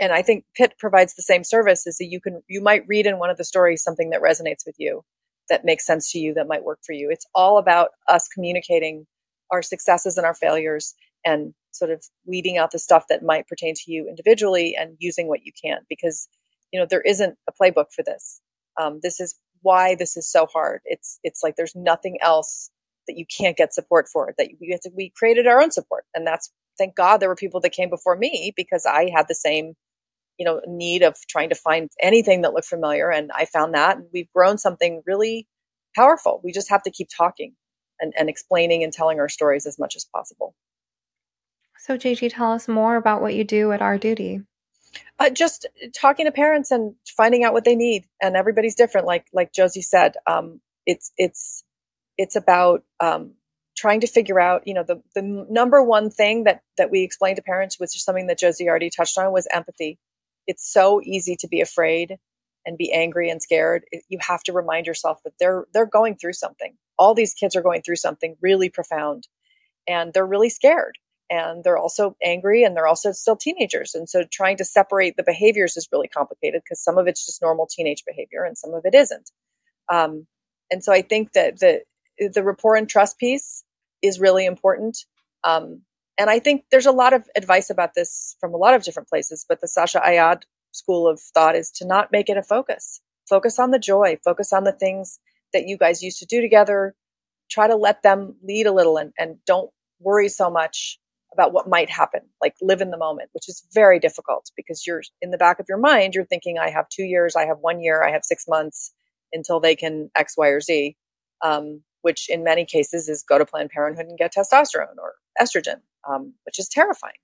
and 0.00 0.12
i 0.12 0.20
think 0.22 0.44
Pitt 0.54 0.74
provides 0.78 1.14
the 1.14 1.22
same 1.22 1.44
service 1.44 1.86
is 1.86 1.96
that 1.98 2.06
you 2.06 2.20
can 2.20 2.42
you 2.48 2.60
might 2.60 2.86
read 2.88 3.06
in 3.06 3.18
one 3.18 3.30
of 3.30 3.36
the 3.36 3.44
stories 3.44 3.82
something 3.82 4.10
that 4.10 4.20
resonates 4.20 4.66
with 4.66 4.74
you 4.78 5.02
that 5.48 5.64
makes 5.64 5.86
sense 5.86 6.10
to 6.12 6.18
you 6.18 6.34
that 6.34 6.48
might 6.48 6.64
work 6.64 6.80
for 6.84 6.92
you 6.92 7.08
it's 7.10 7.26
all 7.34 7.58
about 7.58 7.90
us 8.08 8.28
communicating 8.28 9.06
our 9.50 9.62
successes 9.62 10.16
and 10.16 10.26
our 10.26 10.34
failures 10.34 10.94
and 11.24 11.54
sort 11.72 11.90
of 11.90 12.04
weeding 12.26 12.58
out 12.58 12.70
the 12.70 12.78
stuff 12.78 13.06
that 13.08 13.22
might 13.22 13.48
pertain 13.48 13.74
to 13.74 13.92
you 13.92 14.06
individually 14.08 14.76
and 14.78 14.96
using 14.98 15.28
what 15.28 15.44
you 15.44 15.52
can 15.62 15.78
because 15.88 16.28
you 16.72 16.80
know 16.80 16.86
there 16.88 17.00
isn't 17.00 17.36
a 17.48 17.52
playbook 17.52 17.92
for 17.94 18.02
this. 18.02 18.40
Um, 18.80 19.00
this 19.02 19.20
is 19.20 19.38
why 19.62 19.94
this 19.94 20.16
is 20.16 20.30
so 20.30 20.46
hard. 20.46 20.80
It's 20.84 21.18
it's 21.22 21.42
like 21.42 21.56
there's 21.56 21.74
nothing 21.74 22.18
else 22.20 22.70
that 23.08 23.16
you 23.16 23.24
can't 23.26 23.56
get 23.56 23.74
support 23.74 24.08
for 24.12 24.32
that 24.38 24.48
we 24.60 24.78
to, 24.82 24.90
we 24.94 25.12
created 25.16 25.46
our 25.46 25.60
own 25.60 25.70
support. 25.70 26.04
And 26.14 26.26
that's 26.26 26.50
thank 26.78 26.94
god 26.94 27.18
there 27.18 27.28
were 27.28 27.36
people 27.36 27.60
that 27.60 27.70
came 27.70 27.90
before 27.90 28.16
me 28.16 28.52
because 28.56 28.86
i 28.86 29.10
had 29.14 29.26
the 29.28 29.34
same 29.34 29.74
you 30.38 30.46
know 30.46 30.60
need 30.66 31.02
of 31.02 31.16
trying 31.28 31.50
to 31.50 31.54
find 31.54 31.90
anything 32.00 32.42
that 32.42 32.54
looked 32.54 32.68
familiar. 32.68 33.10
And 33.10 33.30
i 33.34 33.44
found 33.44 33.74
that 33.74 33.98
and 33.98 34.06
we've 34.12 34.32
grown 34.34 34.58
something 34.58 35.02
really 35.06 35.46
powerful. 35.94 36.40
We 36.42 36.52
just 36.52 36.70
have 36.70 36.82
to 36.84 36.90
keep 36.90 37.08
talking 37.14 37.54
and, 38.00 38.14
and 38.18 38.30
explaining 38.30 38.82
and 38.82 38.92
telling 38.92 39.20
our 39.20 39.28
stories 39.28 39.66
as 39.66 39.78
much 39.78 39.94
as 39.96 40.06
possible 40.06 40.54
so, 41.78 41.96
Gigi, 41.96 42.28
tell 42.28 42.52
us 42.52 42.68
more 42.68 42.96
about 42.96 43.22
what 43.22 43.34
you 43.34 43.44
do 43.44 43.72
at 43.72 43.82
Our 43.82 43.98
Duty. 43.98 44.42
Uh, 45.18 45.30
just 45.30 45.66
talking 45.94 46.26
to 46.26 46.32
parents 46.32 46.70
and 46.70 46.94
finding 47.06 47.44
out 47.44 47.52
what 47.52 47.64
they 47.64 47.76
need, 47.76 48.04
and 48.20 48.36
everybody's 48.36 48.74
different. 48.74 49.06
Like 49.06 49.26
like 49.32 49.52
Josie 49.52 49.82
said, 49.82 50.14
um, 50.26 50.60
it's 50.86 51.12
it's 51.16 51.64
it's 52.18 52.36
about 52.36 52.84
um, 53.00 53.34
trying 53.76 54.00
to 54.00 54.06
figure 54.06 54.40
out, 54.40 54.66
you 54.66 54.74
know, 54.74 54.84
the, 54.84 55.02
the 55.14 55.46
number 55.50 55.82
one 55.82 56.10
thing 56.10 56.44
that, 56.44 56.62
that 56.78 56.90
we 56.90 57.02
explain 57.02 57.36
to 57.36 57.42
parents, 57.42 57.80
which 57.80 57.96
is 57.96 58.04
something 58.04 58.26
that 58.26 58.38
Josie 58.38 58.68
already 58.68 58.90
touched 58.90 59.18
on, 59.18 59.32
was 59.32 59.48
empathy. 59.52 59.98
It's 60.46 60.70
so 60.70 61.00
easy 61.02 61.36
to 61.40 61.48
be 61.48 61.60
afraid 61.60 62.16
and 62.66 62.78
be 62.78 62.92
angry 62.92 63.30
and 63.30 63.42
scared. 63.42 63.84
You 64.08 64.18
have 64.20 64.42
to 64.44 64.52
remind 64.52 64.86
yourself 64.86 65.18
that 65.24 65.32
they're, 65.40 65.64
they're 65.72 65.86
going 65.86 66.16
through 66.16 66.34
something. 66.34 66.76
All 66.98 67.14
these 67.14 67.34
kids 67.34 67.56
are 67.56 67.62
going 67.62 67.82
through 67.82 67.96
something 67.96 68.36
really 68.40 68.68
profound 68.68 69.26
and 69.88 70.12
they're 70.12 70.26
really 70.26 70.50
scared 70.50 70.96
and 71.32 71.64
they're 71.64 71.78
also 71.78 72.14
angry 72.22 72.62
and 72.62 72.76
they're 72.76 72.86
also 72.86 73.10
still 73.10 73.36
teenagers. 73.36 73.94
And 73.94 74.06
so 74.06 74.22
trying 74.30 74.58
to 74.58 74.66
separate 74.66 75.16
the 75.16 75.22
behaviors 75.22 75.78
is 75.78 75.88
really 75.90 76.06
complicated 76.06 76.60
because 76.62 76.84
some 76.84 76.98
of 76.98 77.06
it's 77.06 77.24
just 77.24 77.40
normal 77.40 77.66
teenage 77.66 78.04
behavior 78.06 78.44
and 78.44 78.58
some 78.58 78.74
of 78.74 78.84
it 78.84 78.94
isn't. 78.94 79.30
Um, 79.90 80.26
and 80.70 80.84
so 80.84 80.92
I 80.92 81.00
think 81.00 81.32
that 81.32 81.58
the 81.60 81.80
the 82.18 82.44
rapport 82.44 82.76
and 82.76 82.86
trust 82.86 83.18
piece 83.18 83.64
is 84.02 84.20
really 84.20 84.44
important. 84.44 84.98
Um, 85.42 85.80
and 86.18 86.28
I 86.28 86.38
think 86.38 86.64
there's 86.70 86.86
a 86.86 86.92
lot 86.92 87.14
of 87.14 87.26
advice 87.34 87.70
about 87.70 87.94
this 87.94 88.36
from 88.38 88.52
a 88.52 88.58
lot 88.58 88.74
of 88.74 88.82
different 88.82 89.08
places, 89.08 89.46
but 89.48 89.62
the 89.62 89.68
Sasha 89.68 90.00
Ayad 90.00 90.42
school 90.72 91.08
of 91.08 91.18
thought 91.18 91.56
is 91.56 91.70
to 91.70 91.86
not 91.86 92.12
make 92.12 92.28
it 92.28 92.36
a 92.36 92.42
focus. 92.42 93.00
Focus 93.26 93.58
on 93.58 93.70
the 93.70 93.78
joy, 93.78 94.18
focus 94.22 94.52
on 94.52 94.64
the 94.64 94.72
things 94.72 95.18
that 95.54 95.66
you 95.66 95.78
guys 95.78 96.02
used 96.02 96.18
to 96.18 96.26
do 96.26 96.42
together. 96.42 96.94
Try 97.50 97.68
to 97.68 97.76
let 97.76 98.02
them 98.02 98.36
lead 98.42 98.66
a 98.66 98.72
little 98.72 98.98
and, 98.98 99.14
and 99.18 99.36
don't 99.46 99.70
worry 99.98 100.28
so 100.28 100.50
much 100.50 100.98
about 101.32 101.52
what 101.52 101.68
might 101.68 101.90
happen. 101.90 102.20
Like 102.40 102.54
live 102.60 102.80
in 102.80 102.90
the 102.90 102.98
moment, 102.98 103.30
which 103.32 103.48
is 103.48 103.66
very 103.72 103.98
difficult 103.98 104.50
because 104.56 104.86
you're 104.86 105.02
in 105.20 105.30
the 105.30 105.38
back 105.38 105.58
of 105.58 105.66
your 105.68 105.78
mind, 105.78 106.14
you're 106.14 106.24
thinking, 106.24 106.58
I 106.58 106.70
have 106.70 106.88
two 106.88 107.04
years, 107.04 107.36
I 107.36 107.46
have 107.46 107.58
one 107.60 107.80
year, 107.80 108.04
I 108.04 108.10
have 108.10 108.24
six 108.24 108.44
months 108.48 108.92
until 109.32 109.60
they 109.60 109.74
can 109.74 110.10
X, 110.16 110.34
Y, 110.36 110.48
or 110.48 110.60
Z. 110.60 110.96
Um, 111.42 111.82
which 112.02 112.28
in 112.28 112.44
many 112.44 112.64
cases 112.64 113.08
is 113.08 113.22
go 113.22 113.38
to 113.38 113.46
Planned 113.46 113.70
Parenthood 113.70 114.06
and 114.06 114.18
get 114.18 114.34
testosterone 114.34 114.98
or 114.98 115.14
estrogen, 115.40 115.80
um, 116.08 116.34
which 116.44 116.58
is 116.58 116.68
terrifying. 116.68 117.14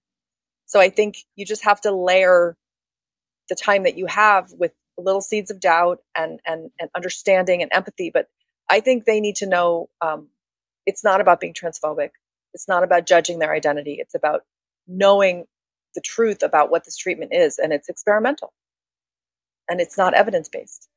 So 0.67 0.81
I 0.81 0.89
think 0.89 1.19
you 1.37 1.45
just 1.45 1.65
have 1.65 1.81
to 1.83 1.95
layer 1.95 2.57
the 3.49 3.55
time 3.55 3.83
that 3.83 3.99
you 3.99 4.07
have 4.07 4.53
with 4.53 4.73
little 4.97 5.21
seeds 5.21 5.51
of 5.51 5.61
doubt 5.61 5.99
and 6.17 6.41
and 6.47 6.71
and 6.81 6.91
understanding 6.95 7.63
and 7.63 7.71
empathy. 7.73 8.11
But 8.13 8.27
I 8.71 8.81
think 8.81 9.05
they 9.05 9.21
need 9.21 9.37
to 9.37 9.47
know 9.47 9.89
um, 10.01 10.29
it's 10.87 11.05
not 11.05 11.21
about 11.21 11.41
being 11.41 11.55
transphobic. 11.55 12.11
It's 12.55 12.69
not 12.69 12.83
about 12.83 13.07
judging 13.07 13.39
their 13.39 13.53
identity. 13.53 13.97
It's 14.01 14.15
about 14.15 14.43
knowing 14.87 15.45
the 15.95 16.01
truth 16.01 16.43
about 16.43 16.71
what 16.71 16.85
this 16.85 16.97
treatment 16.97 17.33
is, 17.33 17.59
and 17.59 17.73
it's 17.73 17.89
experimental, 17.89 18.53
and 19.69 19.81
it's 19.81 19.97
not 19.99 20.15
evidence 20.15 20.49
based. 20.49 20.89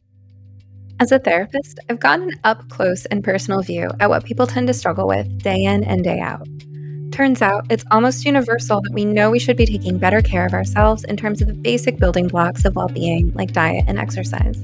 As 1.00 1.12
a 1.12 1.20
therapist, 1.20 1.80
I've 1.90 2.00
gotten 2.00 2.30
an 2.30 2.40
up 2.44 2.70
close 2.70 3.06
and 3.06 3.24
personal 3.24 3.62
view 3.62 3.90
at 4.00 4.10
what 4.10 4.24
people 4.24 4.46
tend 4.46 4.68
to 4.68 4.74
struggle 4.74 5.08
with 5.08 5.42
day 5.42 5.64
in 5.64 5.84
and 5.84 6.04
day 6.04 6.20
out. 6.20 6.48
Turns 7.12 7.42
out 7.42 7.66
it's 7.70 7.84
almost 7.92 8.24
universal 8.24 8.82
that 8.82 8.94
we 8.94 9.04
know 9.04 9.32
we 9.32 9.40
should 9.40 9.58
be 9.58 9.66
taking 9.66 9.98
better 9.98 10.22
care 10.22 10.46
of 10.46 10.54
ourselves 10.54 11.04
in 11.06 11.18
terms 11.18 11.42
of 11.42 11.48
the 11.48 11.54
basic 11.54 11.98
building 11.98 12.28
blocks 12.28 12.66
of 12.66 12.76
well 12.76 12.88
being, 12.88 13.34
like 13.34 13.52
diet 13.52 13.86
and 13.88 13.98
exercise. 13.98 14.64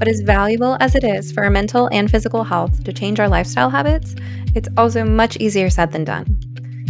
But 0.00 0.08
as 0.08 0.22
valuable 0.22 0.78
as 0.80 0.94
it 0.94 1.04
is 1.04 1.30
for 1.30 1.44
our 1.44 1.50
mental 1.50 1.86
and 1.92 2.10
physical 2.10 2.42
health 2.42 2.82
to 2.84 2.92
change 2.92 3.20
our 3.20 3.28
lifestyle 3.28 3.68
habits, 3.68 4.16
it's 4.54 4.68
also 4.78 5.04
much 5.04 5.36
easier 5.36 5.68
said 5.68 5.92
than 5.92 6.04
done. 6.04 6.40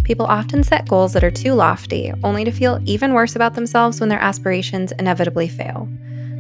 People 0.05 0.27
often 0.27 0.63
set 0.63 0.89
goals 0.89 1.13
that 1.15 1.25
are 1.25 1.31
too 1.31 1.55
lofty, 1.55 2.13
only 2.23 2.45
to 2.45 2.53
feel 2.53 2.79
even 2.85 3.13
worse 3.13 3.35
about 3.35 3.55
themselves 3.55 3.99
when 3.99 4.09
their 4.09 4.21
aspirations 4.21 4.93
inevitably 4.93 5.49
fail. 5.49 5.89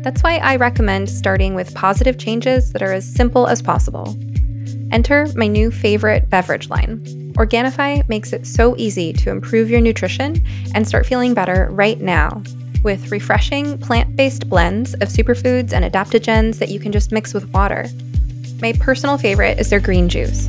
That's 0.03 0.23
why 0.23 0.37
I 0.37 0.55
recommend 0.55 1.11
starting 1.11 1.57
with 1.57 1.75
positive 1.75 2.19
changes 2.19 2.73
that 2.73 2.83
are 2.83 2.93
as 2.93 3.15
simple 3.15 3.49
as 3.49 3.61
possible. 3.61 4.17
Enter 4.93 5.27
my 5.35 5.49
new 5.49 5.73
favorite 5.73 6.31
beverage 6.31 6.71
line. 6.71 7.01
Organifi 7.33 8.09
makes 8.09 8.33
it 8.33 8.47
so 8.47 8.77
easy 8.77 9.13
to 9.15 9.31
improve 9.31 9.71
your 9.71 9.81
nutrition 9.81 10.41
and 10.73 10.87
start 10.87 11.05
feeling 11.05 11.35
better 11.35 11.69
right 11.73 12.01
now 12.01 12.45
with 12.83 13.11
refreshing 13.11 13.79
plant 13.79 14.17
based 14.17 14.49
blends 14.49 14.95
of 14.95 15.09
superfoods 15.09 15.73
and 15.73 15.85
adaptogens 15.85 16.59
that 16.59 16.71
you 16.71 16.81
can 16.81 16.93
just 16.93 17.13
mix 17.13 17.35
with 17.35 17.49
water. 17.53 17.87
My 18.61 18.73
personal 18.73 19.19
favorite 19.19 19.59
is 19.59 19.71
their 19.71 19.81
green 19.81 20.09
juice. 20.09 20.49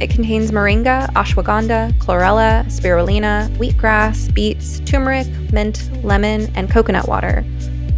It 0.00 0.10
contains 0.10 0.50
moringa, 0.50 1.10
ashwagandha, 1.14 1.92
chlorella, 1.98 2.64
spirulina, 2.66 3.48
wheatgrass, 3.56 4.32
beets, 4.34 4.80
turmeric, 4.80 5.26
mint, 5.52 5.90
lemon, 6.04 6.50
and 6.54 6.70
coconut 6.70 7.08
water 7.08 7.44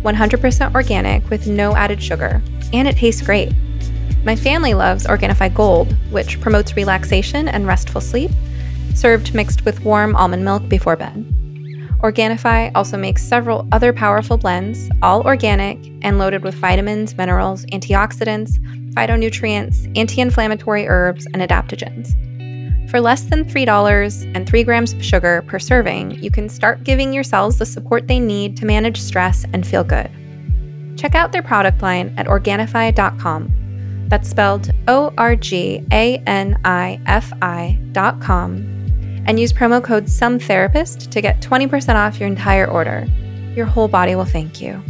100% 0.02 0.74
organic 0.74 1.28
with 1.28 1.46
no 1.46 1.74
added 1.74 2.02
sugar, 2.02 2.40
and 2.72 2.86
it 2.86 2.96
tastes 2.96 3.22
great. 3.22 3.52
My 4.24 4.36
family 4.36 4.74
loves 4.74 5.06
Organifi 5.06 5.52
Gold, 5.54 5.96
which 6.10 6.40
promotes 6.40 6.76
relaxation 6.76 7.48
and 7.48 7.66
restful 7.66 8.00
sleep, 8.00 8.30
served 8.94 9.34
mixed 9.34 9.64
with 9.64 9.84
warm 9.84 10.14
almond 10.16 10.44
milk 10.44 10.68
before 10.68 10.96
bed. 10.96 11.37
Organifi 12.00 12.70
also 12.74 12.96
makes 12.96 13.24
several 13.24 13.66
other 13.72 13.92
powerful 13.92 14.38
blends, 14.38 14.88
all 15.02 15.22
organic 15.22 15.78
and 16.02 16.18
loaded 16.18 16.44
with 16.44 16.54
vitamins, 16.54 17.16
minerals, 17.16 17.64
antioxidants, 17.66 18.58
phytonutrients, 18.94 19.90
anti 19.96 20.20
inflammatory 20.20 20.86
herbs, 20.86 21.26
and 21.26 21.42
adaptogens. 21.42 22.14
For 22.88 23.00
less 23.00 23.22
than 23.22 23.44
$3 23.44 24.32
and 24.34 24.48
3 24.48 24.64
grams 24.64 24.92
of 24.92 25.04
sugar 25.04 25.42
per 25.46 25.58
serving, 25.58 26.22
you 26.22 26.30
can 26.30 26.48
start 26.48 26.84
giving 26.84 27.12
your 27.12 27.24
cells 27.24 27.58
the 27.58 27.66
support 27.66 28.06
they 28.06 28.20
need 28.20 28.56
to 28.58 28.64
manage 28.64 29.00
stress 29.00 29.44
and 29.52 29.66
feel 29.66 29.84
good. 29.84 30.08
Check 30.96 31.14
out 31.14 31.32
their 31.32 31.42
product 31.42 31.82
line 31.82 32.14
at 32.16 32.26
Organifi.com. 32.26 34.06
That's 34.08 34.28
spelled 34.28 34.70
O 34.86 35.12
R 35.18 35.36
G 35.36 35.84
A 35.92 36.16
N 36.26 36.58
I 36.64 37.00
F 37.06 37.32
I.com. 37.42 38.77
And 39.28 39.38
use 39.38 39.52
promo 39.52 39.84
code 39.84 40.06
SOMETherapist 40.06 41.10
to 41.10 41.20
get 41.20 41.42
20% 41.42 41.94
off 41.96 42.18
your 42.18 42.26
entire 42.26 42.66
order. 42.66 43.06
Your 43.54 43.66
whole 43.66 43.86
body 43.86 44.14
will 44.14 44.24
thank 44.24 44.60
you. 44.60 44.82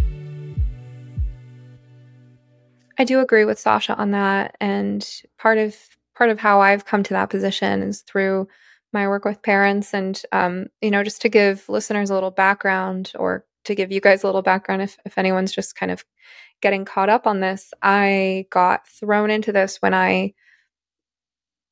I 2.99 3.03
do 3.03 3.19
agree 3.19 3.45
with 3.45 3.59
Sasha 3.59 3.97
on 3.97 4.13
that. 4.13 4.57
And 4.61 5.05
part 5.39 5.59
of 5.59 5.77
part 6.15 6.31
of 6.31 6.39
how 6.39 6.61
I've 6.61 6.85
come 6.85 7.03
to 7.03 7.15
that 7.15 7.31
position 7.31 7.83
is 7.83 8.03
through 8.03 8.47
my 8.93 9.09
work 9.09 9.25
with 9.25 9.43
parents. 9.43 9.93
And, 9.93 10.23
um, 10.31 10.67
you 10.81 10.93
know, 10.93 11.03
just 11.03 11.21
to 11.23 11.29
give 11.29 11.69
listeners 11.69 12.09
a 12.09 12.15
little 12.15 12.31
background 12.31 13.13
or 13.19 13.45
to 13.65 13.75
give 13.75 13.91
you 13.91 14.01
guys 14.01 14.23
a 14.23 14.27
little 14.27 14.43
background 14.43 14.83
if, 14.83 14.99
if 15.05 15.19
anyone's 15.19 15.53
just 15.53 15.75
kind 15.75 15.91
of 15.91 16.05
getting 16.61 16.85
caught 16.85 17.09
up 17.09 17.27
on 17.27 17.41
this, 17.41 17.75
I 17.83 18.47
got 18.51 18.87
thrown 18.87 19.31
into 19.31 19.51
this 19.51 19.79
when 19.83 19.95
I 19.95 20.35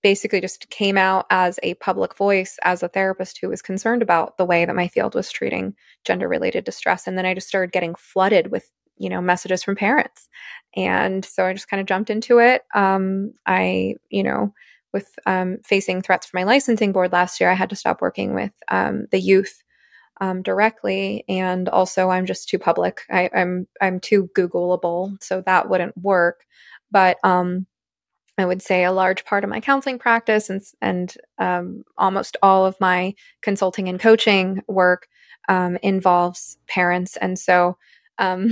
basically 0.03 0.41
just 0.41 0.69
came 0.71 0.97
out 0.97 1.27
as 1.31 1.59
a 1.63 1.75
public 1.75 2.17
voice 2.17 2.59
as 2.63 2.83
a 2.83 2.89
therapist 2.89 3.39
who 3.41 3.49
was 3.49 3.63
concerned 3.63 4.03
about 4.03 4.37
the 4.37 4.45
way 4.45 4.65
that 4.65 4.77
my 4.77 4.89
field 4.89 5.15
was 5.15 5.31
treating 5.31 5.75
gender 6.05 6.29
related 6.29 6.65
distress. 6.65 7.07
And 7.07 7.19
then 7.19 7.27
I 7.27 7.35
just 7.35 7.49
started 7.49 7.73
getting 7.73 7.95
flooded 7.95 8.51
with 8.51 8.71
you 8.99 9.11
know 9.11 9.21
messages 9.21 9.63
from 9.63 9.77
parents. 9.77 10.29
And 10.75 11.25
so 11.25 11.47
i 11.47 11.53
just 11.53 11.69
kind 11.69 11.81
of 11.81 11.87
jumped 11.87 12.11
into 12.11 12.39
it. 12.39 12.63
Um, 12.75 13.35
i 13.47 13.95
you 14.11 14.23
know 14.23 14.53
with 14.93 15.19
um, 15.27 15.59
facing 15.65 16.01
threats 16.01 16.27
from 16.27 16.41
my 16.41 16.45
licensing 16.45 16.93
board 16.93 17.13
last 17.13 17.41
year 17.41 17.51
i 17.51 17.55
had 17.55 17.69
to 17.69 17.77
stop 17.77 18.01
working 18.01 18.35
with 18.35 18.53
um, 18.69 19.07
the 19.11 19.21
youth 19.21 19.63
um, 20.21 20.43
directly. 20.43 21.25
And 21.29 21.69
also 21.69 22.11
i'm 22.11 22.27
just 22.27 22.49
too 22.49 22.59
public. 22.59 23.03
I, 23.11 23.29
am 23.35 23.67
I'm, 23.81 23.87
I'm 23.95 24.01
too 24.01 24.31
googleable 24.37 25.23
so 25.23 25.43
that 25.43 25.69
wouldn't 25.69 25.97
work. 25.99 26.45
But 26.91 27.19
um, 27.25 27.67
I 28.39 28.45
would 28.45 28.63
say 28.63 28.85
a 28.85 28.93
large 28.93 29.25
part 29.25 29.45
of 29.45 29.51
my 29.51 29.61
counseling 29.61 29.99
practice 29.99 30.51
and 30.51 30.63
and 30.81 31.15
um, 31.39 31.85
almost 31.97 32.37
all 32.43 32.67
of 32.67 32.77
my 32.81 33.15
consulting 33.43 33.89
and 33.89 33.99
coaching 34.01 34.63
work 34.69 35.09
um, 35.49 35.79
involves 35.83 36.59
parents, 36.67 37.17
and 37.17 37.39
so 37.39 37.77
um, 38.19 38.51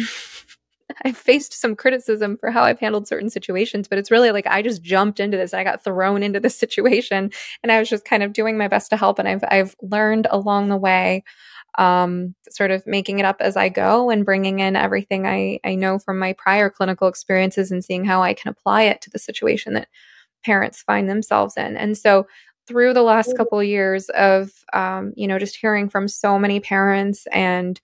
I've 1.04 1.16
faced 1.16 1.54
some 1.54 1.76
criticism 1.76 2.36
for 2.38 2.50
how 2.50 2.62
I've 2.62 2.78
handled 2.78 3.08
certain 3.08 3.30
situations, 3.30 3.88
but 3.88 3.98
it's 3.98 4.10
really 4.10 4.30
like 4.30 4.46
I 4.46 4.62
just 4.62 4.82
jumped 4.82 5.18
into 5.18 5.36
this. 5.36 5.54
I 5.54 5.64
got 5.64 5.82
thrown 5.82 6.22
into 6.22 6.40
this 6.40 6.56
situation, 6.64 7.30
and 7.62 7.72
I 7.72 7.78
was 7.78 7.88
just 7.88 8.04
kind 8.04 8.22
of 8.22 8.32
doing 8.32 8.56
my 8.58 8.68
best 8.68 8.90
to 8.90 8.96
help. 8.96 9.18
And 9.18 9.28
I've 9.28 9.44
I've 9.48 9.76
learned 9.82 10.26
along 10.30 10.68
the 10.68 10.76
way, 10.76 11.24
um, 11.78 12.34
sort 12.50 12.70
of 12.70 12.86
making 12.86 13.18
it 13.18 13.24
up 13.24 13.36
as 13.40 13.56
I 13.56 13.68
go 13.68 14.10
and 14.10 14.24
bringing 14.24 14.60
in 14.60 14.76
everything 14.76 15.26
I 15.26 15.60
I 15.64 15.74
know 15.74 15.98
from 15.98 16.18
my 16.18 16.32
prior 16.34 16.70
clinical 16.70 17.08
experiences 17.08 17.70
and 17.70 17.84
seeing 17.84 18.04
how 18.04 18.22
I 18.22 18.34
can 18.34 18.50
apply 18.50 18.82
it 18.82 19.00
to 19.02 19.10
the 19.10 19.18
situation 19.18 19.74
that 19.74 19.88
parents 20.44 20.82
find 20.82 21.08
themselves 21.08 21.56
in. 21.56 21.76
And 21.76 21.96
so 21.96 22.26
through 22.66 22.94
the 22.94 23.02
last 23.02 23.36
couple 23.36 23.58
of 23.58 23.66
years 23.66 24.08
of 24.10 24.52
um, 24.72 25.12
you 25.16 25.26
know 25.26 25.38
just 25.38 25.56
hearing 25.56 25.88
from 25.88 26.08
so 26.08 26.38
many 26.38 26.60
parents 26.60 27.26
and 27.32 27.80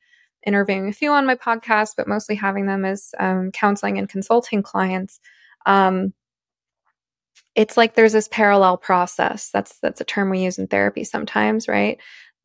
interviewing 0.47 0.89
a 0.89 0.93
few 0.93 1.13
on 1.13 1.27
my 1.27 1.35
podcast, 1.35 1.95
but 1.97 2.09
mostly 2.09 2.35
having 2.35 2.67
them 2.67 2.85
as 2.85 3.15
um, 3.19 3.51
counseling 3.53 3.99
and 3.99 4.09
consulting 4.09 4.63
clients. 4.63 5.21
Um, 5.67 6.15
it's 7.55 7.77
like 7.77 7.95
there's 7.95 8.13
this 8.13 8.29
parallel 8.29 8.77
process. 8.77 9.51
That's 9.53 9.79
that's 9.81 10.01
a 10.01 10.05
term 10.05 10.31
we 10.31 10.41
use 10.45 10.59
in 10.59 10.67
therapy 10.67 11.05
sometimes, 11.05 11.69
right? 11.69 11.99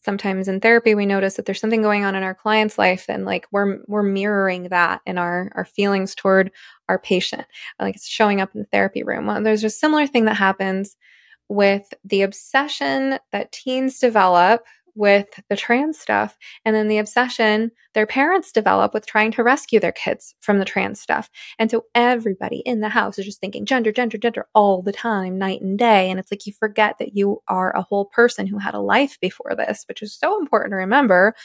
Sometimes 0.05 0.47
in 0.47 0.59
therapy 0.59 0.93
we 0.93 1.07
notice 1.07 1.33
that 1.33 1.47
there's 1.47 1.59
something 1.59 1.81
going 1.81 2.05
on 2.05 2.13
in 2.13 2.21
our 2.21 2.35
client's 2.35 2.77
life 2.77 3.05
and 3.09 3.25
like 3.25 3.47
we're 3.51 3.79
we're 3.87 4.03
mirroring 4.03 4.69
that 4.69 5.01
in 5.07 5.17
our 5.17 5.51
our 5.55 5.65
feelings 5.65 6.13
toward 6.13 6.51
our 6.87 6.99
patient. 6.99 7.47
Like 7.79 7.95
it's 7.95 8.07
showing 8.07 8.39
up 8.39 8.53
in 8.53 8.61
the 8.61 8.67
therapy 8.67 9.01
room. 9.01 9.25
Well, 9.25 9.41
there's 9.41 9.63
a 9.63 9.69
similar 9.71 10.05
thing 10.05 10.25
that 10.25 10.35
happens 10.35 10.95
with 11.49 11.91
the 12.03 12.21
obsession 12.21 13.17
that 13.31 13.51
teens 13.51 13.97
develop 13.97 14.63
with 14.95 15.27
the 15.49 15.55
trans 15.55 15.99
stuff 15.99 16.37
and 16.63 16.75
then 16.75 16.87
the 16.87 16.97
obsession 16.97 17.71
their 17.93 18.05
parents 18.05 18.51
develop 18.51 18.93
with 18.93 19.05
trying 19.05 19.31
to 19.31 19.43
rescue 19.43 19.79
their 19.79 19.91
kids 19.91 20.35
from 20.41 20.59
the 20.59 20.65
trans 20.65 20.99
stuff. 20.99 21.29
And 21.57 21.71
so 21.71 21.85
everybody 21.95 22.57
in 22.65 22.81
the 22.81 22.89
house 22.89 23.17
is 23.17 23.25
just 23.25 23.39
thinking 23.39 23.65
gender, 23.65 23.91
gender, 23.91 24.17
gender 24.17 24.47
all 24.53 24.81
the 24.81 24.91
time, 24.91 25.37
night 25.37 25.61
and 25.61 25.79
day. 25.79 26.09
And 26.09 26.19
it's 26.19 26.31
like 26.31 26.45
you 26.45 26.53
forget 26.53 26.97
that 26.99 27.15
you 27.15 27.41
are 27.47 27.75
a 27.75 27.81
whole 27.81 28.05
person 28.05 28.47
who 28.47 28.57
had 28.57 28.73
a 28.73 28.81
life 28.81 29.17
before 29.21 29.55
this, 29.55 29.85
which 29.87 30.01
is 30.01 30.13
so 30.13 30.37
important 30.39 30.71
to 30.71 30.77
remember 30.77 31.35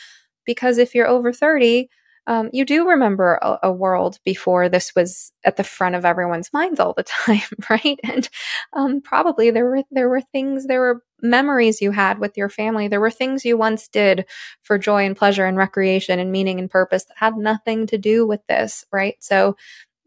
because 0.44 0.78
if 0.78 0.94
you're 0.94 1.07
over 1.07 1.32
30, 1.32 1.88
um, 2.31 2.49
you 2.53 2.64
do 2.64 2.89
remember 2.89 3.41
a, 3.43 3.59
a, 3.64 3.72
world 3.72 4.20
before 4.24 4.68
this 4.68 4.95
was 4.95 5.33
at 5.45 5.57
the 5.57 5.64
front 5.64 5.97
of 5.97 6.05
everyone's 6.05 6.53
minds 6.53 6.78
all 6.78 6.93
the 6.93 7.03
time, 7.26 7.43
right? 7.68 7.99
And 8.05 8.28
um, 8.72 9.01
probably 9.01 9.51
there 9.51 9.64
were 9.64 9.83
there 9.91 10.09
were 10.09 10.20
things, 10.20 10.66
there 10.66 10.78
were 10.81 11.03
memories 11.20 11.83
you 11.83 11.91
had 11.91 12.20
with 12.20 12.37
your 12.37 12.49
family, 12.49 12.87
there 12.87 13.01
were 13.01 13.11
things 13.11 13.45
you 13.45 13.57
once 13.57 13.89
did 13.89 14.26
for 14.62 14.78
joy 14.78 15.05
and 15.05 15.16
pleasure 15.16 15.45
and 15.45 15.57
recreation 15.57 16.20
and 16.20 16.31
meaning 16.31 16.61
and 16.61 16.70
purpose 16.70 17.05
that 17.07 17.16
had 17.16 17.37
nothing 17.37 17.89
to 17.89 17.99
do 17.99 18.24
with 18.24 18.47
this, 18.47 18.85
right? 18.93 19.16
So 19.18 19.57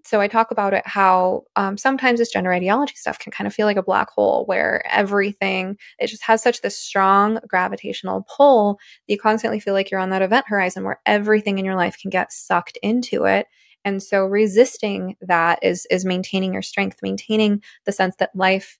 so 0.05 0.19
I 0.19 0.27
talk 0.27 0.51
about 0.51 0.73
it 0.73 0.85
how 0.85 1.43
um, 1.55 1.77
sometimes 1.77 2.19
this 2.19 2.31
gender 2.31 2.51
ideology 2.51 2.95
stuff 2.95 3.19
can 3.19 3.31
kind 3.31 3.47
of 3.47 3.53
feel 3.53 3.65
like 3.65 3.77
a 3.77 3.83
black 3.83 4.09
hole 4.09 4.45
where 4.45 4.83
everything 4.91 5.77
it 5.97 6.07
just 6.07 6.23
has 6.23 6.43
such 6.43 6.61
this 6.61 6.77
strong 6.77 7.39
gravitational 7.47 8.25
pull 8.35 8.79
that 9.07 9.13
you 9.13 9.17
constantly 9.17 9.59
feel 9.59 9.73
like 9.73 9.89
you're 9.89 9.99
on 9.99 10.09
that 10.09 10.21
event 10.21 10.45
horizon 10.47 10.83
where 10.83 10.99
everything 11.05 11.57
in 11.57 11.65
your 11.65 11.75
life 11.75 11.97
can 12.01 12.09
get 12.09 12.33
sucked 12.33 12.77
into 12.83 13.25
it. 13.25 13.47
And 13.85 14.03
so 14.03 14.25
resisting 14.25 15.15
that 15.21 15.59
is 15.61 15.85
is 15.89 16.05
maintaining 16.05 16.53
your 16.53 16.61
strength 16.61 16.99
maintaining 17.01 17.61
the 17.85 17.91
sense 17.91 18.15
that 18.17 18.35
life 18.35 18.79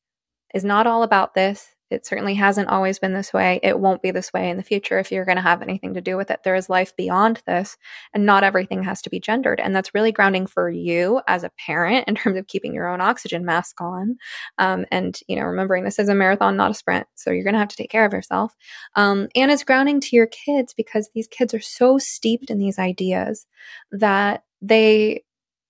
is 0.53 0.63
not 0.63 0.88
all 0.88 1.03
about 1.03 1.34
this 1.34 1.67
it 1.94 2.06
certainly 2.06 2.34
hasn't 2.34 2.70
always 2.70 3.00
been 3.00 3.14
this 3.14 3.32
way. 3.32 3.60
It 3.64 3.80
won't 3.80 4.02
be 4.02 4.12
this 4.12 4.34
way 4.34 4.50
in 4.50 4.58
the 4.58 4.64
future 4.64 5.00
if 5.00 5.12
you're 5.12 5.26
going 5.26 5.38
to 5.38 5.41
have 5.41 5.62
anything 5.62 5.94
to 5.94 6.02
do 6.02 6.18
with 6.18 6.32
it. 6.32 6.41
There 6.44 6.56
is 6.56 6.70
life 6.70 6.96
beyond 6.96 7.41
this, 7.46 7.78
and 8.14 8.26
not 8.26 8.44
everything 8.44 8.84
has 8.84 9.02
to 9.04 9.10
be 9.10 9.20
gendered. 9.20 9.60
And 9.60 9.76
that's 9.76 9.94
really 9.94 10.12
grounding 10.12 10.48
for 10.48 10.70
you 10.70 11.22
as 11.28 11.44
a 11.44 11.52
parent 11.58 12.08
in 12.08 12.16
terms 12.24 12.38
of 12.38 12.48
keeping 12.48 12.74
your 12.74 12.88
own 12.88 13.02
oxygen 13.02 13.46
mask 13.46 13.80
on. 13.80 14.18
Um, 14.58 14.86
and, 14.91 15.18
you 15.28 15.36
know, 15.36 15.44
remembering 15.44 15.84
this 15.84 16.00
is 16.00 16.10
a 16.10 16.16
marathon, 16.16 16.58
not 16.58 16.72
a 16.72 16.76
sprint. 16.76 17.08
So 17.16 17.32
you're 17.32 17.44
going 17.44 17.54
to 17.54 17.60
have 17.60 17.70
to 17.70 17.78
take 17.78 17.91
care 17.91 18.06
of 18.06 18.14
yourself. 18.14 18.56
Um, 18.96 19.28
and 19.36 19.52
it's 19.52 19.64
grounding 19.64 20.02
to 20.02 20.16
your 20.16 20.28
kids 20.28 20.74
because 20.74 21.10
these 21.14 21.28
kids 21.28 21.54
are 21.54 21.62
so 21.62 21.98
steeped 21.98 22.50
in 22.50 22.58
these 22.58 22.80
ideas 22.80 23.46
that 23.91 24.44
they 24.62 25.24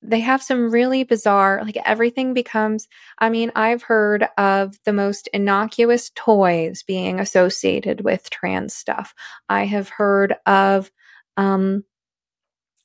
they 0.04 0.20
have 0.20 0.44
some 0.44 0.70
really 0.70 1.04
bizarre, 1.04 1.62
like 1.64 1.78
everything 1.86 2.34
becomes. 2.34 2.88
I 3.20 3.30
mean, 3.30 3.52
I've 3.56 3.84
heard 3.84 4.28
of 4.38 4.78
the 4.86 4.94
most 4.94 5.30
innocuous 5.34 6.12
toys 6.16 6.84
being 6.84 7.20
associated 7.20 8.02
with 8.02 8.30
trans 8.30 8.76
stuff. 8.76 9.14
I 9.48 9.66
have 9.66 9.90
heard 9.90 10.36
of, 10.46 10.92
um, 11.38 11.86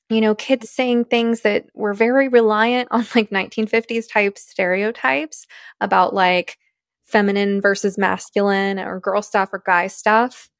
you 0.09 0.21
know, 0.21 0.35
kids 0.35 0.71
saying 0.71 1.07
things 1.07 1.43
that 1.43 1.67
were 1.75 1.93
very 1.93 2.29
reliant 2.29 2.89
on 2.91 3.07
like 3.15 3.31
1950s 3.31 4.11
type 4.11 4.39
stereotypes 4.39 5.47
about 5.81 6.15
like 6.15 6.57
feminine 7.05 7.61
versus 7.61 7.99
masculine 7.99 8.79
or 8.79 9.01
girl 9.01 9.23
stuff 9.23 9.51
or 9.53 9.63
guy 9.65 9.87
stuff. 9.89 10.51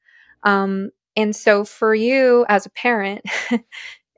Um, 0.43 0.91
and 1.15 1.35
so 1.35 1.63
for 1.63 1.95
you 1.95 2.45
as 2.49 2.65
a 2.65 2.69
parent 2.71 3.23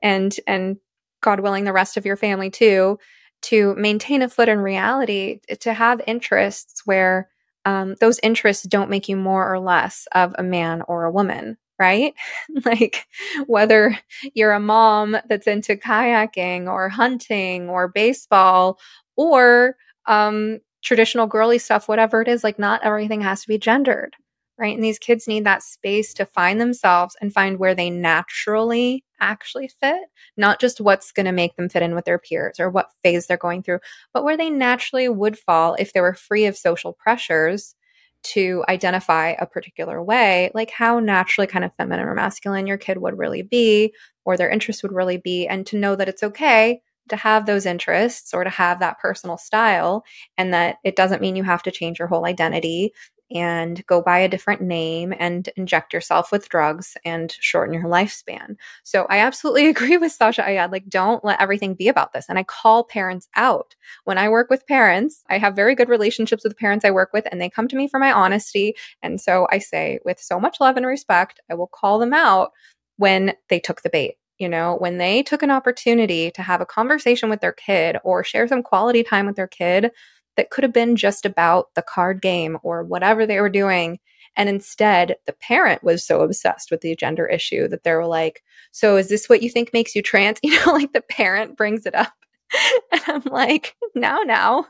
and 0.02 0.34
and 0.46 0.76
God 1.22 1.40
willing, 1.40 1.64
the 1.64 1.72
rest 1.72 1.96
of 1.96 2.06
your 2.06 2.16
family 2.16 2.50
too, 2.50 2.98
to 3.42 3.74
maintain 3.76 4.22
a 4.22 4.28
foot 4.28 4.48
in 4.48 4.60
reality, 4.60 5.40
to 5.60 5.72
have 5.72 6.00
interests 6.06 6.82
where 6.84 7.28
um, 7.64 7.94
those 8.00 8.20
interests 8.22 8.64
don't 8.66 8.90
make 8.90 9.08
you 9.08 9.16
more 9.16 9.52
or 9.52 9.58
less 9.60 10.06
of 10.14 10.34
a 10.38 10.42
man 10.42 10.82
or 10.88 11.04
a 11.04 11.10
woman, 11.12 11.56
right? 11.78 12.14
like 12.64 13.06
whether 13.46 13.98
you're 14.34 14.52
a 14.52 14.60
mom 14.60 15.16
that's 15.28 15.46
into 15.46 15.76
kayaking 15.76 16.66
or 16.70 16.88
hunting 16.88 17.68
or 17.68 17.88
baseball 17.88 18.78
or 19.16 19.76
um, 20.06 20.58
traditional 20.82 21.26
girly 21.26 21.58
stuff, 21.58 21.88
whatever 21.88 22.20
it 22.22 22.28
is, 22.28 22.42
like 22.42 22.58
not 22.58 22.82
everything 22.82 23.20
has 23.20 23.42
to 23.42 23.48
be 23.48 23.58
gendered, 23.58 24.14
right? 24.62 24.76
And 24.76 24.84
these 24.84 25.00
kids 25.00 25.26
need 25.26 25.44
that 25.44 25.64
space 25.64 26.14
to 26.14 26.24
find 26.24 26.60
themselves 26.60 27.16
and 27.20 27.34
find 27.34 27.58
where 27.58 27.74
they 27.74 27.90
naturally 27.90 29.04
actually 29.20 29.68
fit, 29.80 30.04
not 30.36 30.60
just 30.60 30.80
what's 30.80 31.10
going 31.10 31.26
to 31.26 31.32
make 31.32 31.56
them 31.56 31.68
fit 31.68 31.82
in 31.82 31.96
with 31.96 32.04
their 32.04 32.18
peers 32.18 32.60
or 32.60 32.70
what 32.70 32.92
phase 33.02 33.26
they're 33.26 33.36
going 33.36 33.64
through, 33.64 33.80
but 34.14 34.22
where 34.22 34.36
they 34.36 34.50
naturally 34.50 35.08
would 35.08 35.36
fall 35.36 35.74
if 35.80 35.92
they 35.92 36.00
were 36.00 36.14
free 36.14 36.46
of 36.46 36.56
social 36.56 36.92
pressures 36.92 37.74
to 38.22 38.64
identify 38.68 39.30
a 39.30 39.46
particular 39.46 40.00
way, 40.00 40.52
like 40.54 40.70
how 40.70 41.00
naturally 41.00 41.48
kind 41.48 41.64
of 41.64 41.74
feminine 41.74 42.06
or 42.06 42.14
masculine 42.14 42.68
your 42.68 42.78
kid 42.78 42.98
would 42.98 43.18
really 43.18 43.42
be, 43.42 43.92
or 44.24 44.36
their 44.36 44.48
interests 44.48 44.84
would 44.84 44.92
really 44.92 45.16
be, 45.16 45.48
and 45.48 45.66
to 45.66 45.76
know 45.76 45.96
that 45.96 46.08
it's 46.08 46.22
okay 46.22 46.80
to 47.08 47.16
have 47.16 47.46
those 47.46 47.66
interests 47.66 48.32
or 48.32 48.44
to 48.44 48.50
have 48.50 48.78
that 48.78 49.00
personal 49.00 49.36
style, 49.36 50.04
and 50.38 50.54
that 50.54 50.76
it 50.84 50.94
doesn't 50.94 51.20
mean 51.20 51.34
you 51.34 51.42
have 51.42 51.64
to 51.64 51.72
change 51.72 51.98
your 51.98 52.06
whole 52.06 52.26
identity 52.26 52.92
and 53.34 53.84
go 53.86 54.02
by 54.02 54.18
a 54.18 54.28
different 54.28 54.62
name 54.62 55.12
and 55.18 55.48
inject 55.56 55.92
yourself 55.92 56.30
with 56.32 56.48
drugs 56.48 56.96
and 57.04 57.32
shorten 57.40 57.74
your 57.74 57.84
lifespan. 57.84 58.56
So 58.82 59.06
I 59.08 59.18
absolutely 59.18 59.66
agree 59.68 59.96
with 59.96 60.12
Sasha 60.12 60.42
Ayad. 60.42 60.72
Like, 60.72 60.88
don't 60.88 61.24
let 61.24 61.40
everything 61.40 61.74
be 61.74 61.88
about 61.88 62.12
this. 62.12 62.26
And 62.28 62.38
I 62.38 62.44
call 62.44 62.84
parents 62.84 63.28
out. 63.36 63.74
When 64.04 64.18
I 64.18 64.28
work 64.28 64.50
with 64.50 64.66
parents, 64.66 65.24
I 65.28 65.38
have 65.38 65.56
very 65.56 65.74
good 65.74 65.88
relationships 65.88 66.44
with 66.44 66.52
the 66.52 66.58
parents 66.58 66.84
I 66.84 66.90
work 66.90 67.12
with, 67.12 67.26
and 67.30 67.40
they 67.40 67.50
come 67.50 67.68
to 67.68 67.76
me 67.76 67.88
for 67.88 67.98
my 67.98 68.12
honesty. 68.12 68.74
And 69.02 69.20
so 69.20 69.46
I 69.50 69.58
say, 69.58 69.98
with 70.04 70.20
so 70.20 70.38
much 70.38 70.60
love 70.60 70.76
and 70.76 70.86
respect, 70.86 71.40
I 71.50 71.54
will 71.54 71.68
call 71.68 71.98
them 71.98 72.12
out 72.12 72.52
when 72.96 73.34
they 73.48 73.60
took 73.60 73.82
the 73.82 73.90
bait. 73.90 74.14
You 74.38 74.48
know, 74.48 74.76
when 74.80 74.98
they 74.98 75.22
took 75.22 75.42
an 75.42 75.52
opportunity 75.52 76.30
to 76.32 76.42
have 76.42 76.60
a 76.60 76.66
conversation 76.66 77.30
with 77.30 77.40
their 77.40 77.52
kid 77.52 77.96
or 78.02 78.24
share 78.24 78.48
some 78.48 78.62
quality 78.62 79.04
time 79.04 79.26
with 79.26 79.36
their 79.36 79.46
kid 79.46 79.92
that 80.36 80.50
could 80.50 80.64
have 80.64 80.72
been 80.72 80.96
just 80.96 81.26
about 81.26 81.74
the 81.74 81.82
card 81.82 82.22
game 82.22 82.58
or 82.62 82.82
whatever 82.82 83.26
they 83.26 83.40
were 83.40 83.48
doing. 83.48 83.98
And 84.36 84.48
instead, 84.48 85.16
the 85.26 85.34
parent 85.34 85.82
was 85.82 86.04
so 86.04 86.22
obsessed 86.22 86.70
with 86.70 86.80
the 86.80 86.96
gender 86.96 87.26
issue 87.26 87.68
that 87.68 87.84
they 87.84 87.92
were 87.92 88.06
like, 88.06 88.42
So 88.72 88.96
is 88.96 89.08
this 89.08 89.28
what 89.28 89.42
you 89.42 89.50
think 89.50 89.72
makes 89.72 89.94
you 89.94 90.02
trans? 90.02 90.38
You 90.42 90.58
know, 90.64 90.72
like 90.72 90.92
the 90.92 91.02
parent 91.02 91.56
brings 91.56 91.86
it 91.86 91.94
up. 91.94 92.12
and 92.92 93.02
I'm 93.06 93.32
like, 93.32 93.76
Now, 93.94 94.20
now, 94.24 94.66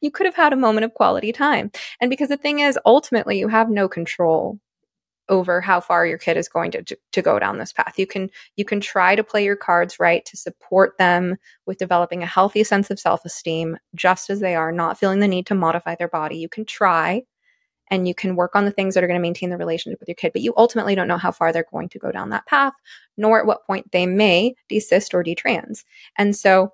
you 0.00 0.10
could 0.10 0.26
have 0.26 0.34
had 0.34 0.52
a 0.52 0.56
moment 0.56 0.84
of 0.84 0.94
quality 0.94 1.32
time. 1.32 1.70
And 2.00 2.10
because 2.10 2.28
the 2.28 2.36
thing 2.36 2.60
is, 2.60 2.78
ultimately, 2.84 3.38
you 3.38 3.48
have 3.48 3.70
no 3.70 3.88
control 3.88 4.58
over 5.28 5.60
how 5.60 5.80
far 5.80 6.06
your 6.06 6.18
kid 6.18 6.36
is 6.36 6.48
going 6.48 6.70
to, 6.70 6.82
to, 6.82 6.96
to 7.12 7.22
go 7.22 7.38
down 7.38 7.58
this 7.58 7.72
path. 7.72 7.98
You 7.98 8.06
can 8.06 8.30
you 8.56 8.64
can 8.64 8.80
try 8.80 9.16
to 9.16 9.24
play 9.24 9.44
your 9.44 9.56
cards 9.56 9.98
right 9.98 10.24
to 10.24 10.36
support 10.36 10.96
them 10.98 11.36
with 11.66 11.78
developing 11.78 12.22
a 12.22 12.26
healthy 12.26 12.64
sense 12.64 12.90
of 12.90 13.00
self-esteem 13.00 13.76
just 13.94 14.30
as 14.30 14.40
they 14.40 14.54
are, 14.54 14.72
not 14.72 14.98
feeling 14.98 15.20
the 15.20 15.28
need 15.28 15.46
to 15.46 15.54
modify 15.54 15.94
their 15.94 16.08
body. 16.08 16.36
You 16.36 16.48
can 16.48 16.64
try 16.64 17.22
and 17.88 18.08
you 18.08 18.14
can 18.14 18.36
work 18.36 18.56
on 18.56 18.64
the 18.64 18.70
things 18.70 18.94
that 18.94 19.04
are 19.04 19.06
going 19.06 19.18
to 19.18 19.22
maintain 19.22 19.50
the 19.50 19.56
relationship 19.56 20.00
with 20.00 20.08
your 20.08 20.16
kid, 20.16 20.32
but 20.32 20.42
you 20.42 20.52
ultimately 20.56 20.94
don't 20.94 21.08
know 21.08 21.18
how 21.18 21.30
far 21.30 21.52
they're 21.52 21.66
going 21.70 21.88
to 21.90 21.98
go 21.98 22.10
down 22.10 22.30
that 22.30 22.46
path, 22.46 22.72
nor 23.16 23.38
at 23.38 23.46
what 23.46 23.64
point 23.66 23.90
they 23.92 24.06
may 24.06 24.54
desist 24.68 25.14
or 25.14 25.22
detrans. 25.22 25.84
And 26.18 26.34
so 26.34 26.72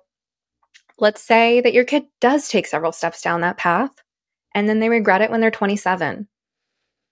let's 0.99 1.21
say 1.21 1.61
that 1.61 1.73
your 1.73 1.83
kid 1.83 2.05
does 2.19 2.47
take 2.47 2.65
several 2.65 2.91
steps 2.91 3.21
down 3.21 3.41
that 3.41 3.57
path 3.57 3.91
and 4.55 4.69
then 4.69 4.79
they 4.79 4.89
regret 4.89 5.21
it 5.21 5.31
when 5.31 5.41
they're 5.41 5.51
27 5.51 6.27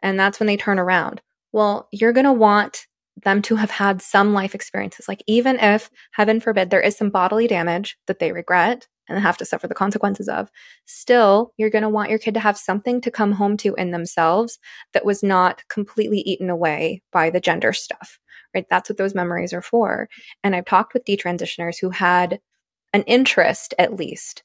and 0.01 0.19
that's 0.19 0.39
when 0.39 0.47
they 0.47 0.57
turn 0.57 0.79
around 0.79 1.21
well, 1.51 1.87
you're 1.91 2.13
going 2.13 2.25
to 2.25 2.31
want 2.33 2.87
them 3.23 3.41
to 3.43 3.55
have 3.55 3.71
had 3.71 4.01
some 4.01 4.33
life 4.33 4.55
experiences. 4.55 5.07
Like, 5.07 5.23
even 5.27 5.59
if, 5.59 5.89
heaven 6.11 6.39
forbid, 6.39 6.69
there 6.69 6.81
is 6.81 6.95
some 6.95 7.09
bodily 7.09 7.47
damage 7.47 7.97
that 8.07 8.19
they 8.19 8.31
regret 8.31 8.87
and 9.09 9.19
have 9.19 9.37
to 9.37 9.45
suffer 9.45 9.67
the 9.67 9.75
consequences 9.75 10.29
of, 10.29 10.49
still, 10.85 11.53
you're 11.57 11.69
going 11.69 11.81
to 11.83 11.89
want 11.89 12.09
your 12.09 12.19
kid 12.19 12.33
to 12.35 12.39
have 12.39 12.57
something 12.57 13.01
to 13.01 13.11
come 13.11 13.33
home 13.33 13.57
to 13.57 13.75
in 13.75 13.91
themselves 13.91 14.59
that 14.93 15.05
was 15.05 15.21
not 15.21 15.63
completely 15.67 16.19
eaten 16.19 16.49
away 16.49 17.01
by 17.11 17.29
the 17.29 17.41
gender 17.41 17.73
stuff, 17.73 18.17
right? 18.55 18.65
That's 18.69 18.89
what 18.89 18.97
those 18.97 19.15
memories 19.15 19.53
are 19.53 19.61
for. 19.61 20.07
And 20.43 20.55
I've 20.55 20.65
talked 20.65 20.93
with 20.93 21.05
detransitioners 21.05 21.79
who 21.79 21.89
had 21.89 22.39
an 22.93 23.03
interest, 23.03 23.73
at 23.77 23.95
least, 23.95 24.43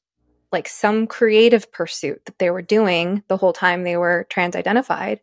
like 0.52 0.68
some 0.68 1.06
creative 1.06 1.70
pursuit 1.70 2.22
that 2.26 2.38
they 2.38 2.50
were 2.50 2.62
doing 2.62 3.22
the 3.28 3.36
whole 3.36 3.52
time 3.52 3.84
they 3.84 3.96
were 3.96 4.26
trans 4.30 4.56
identified 4.56 5.20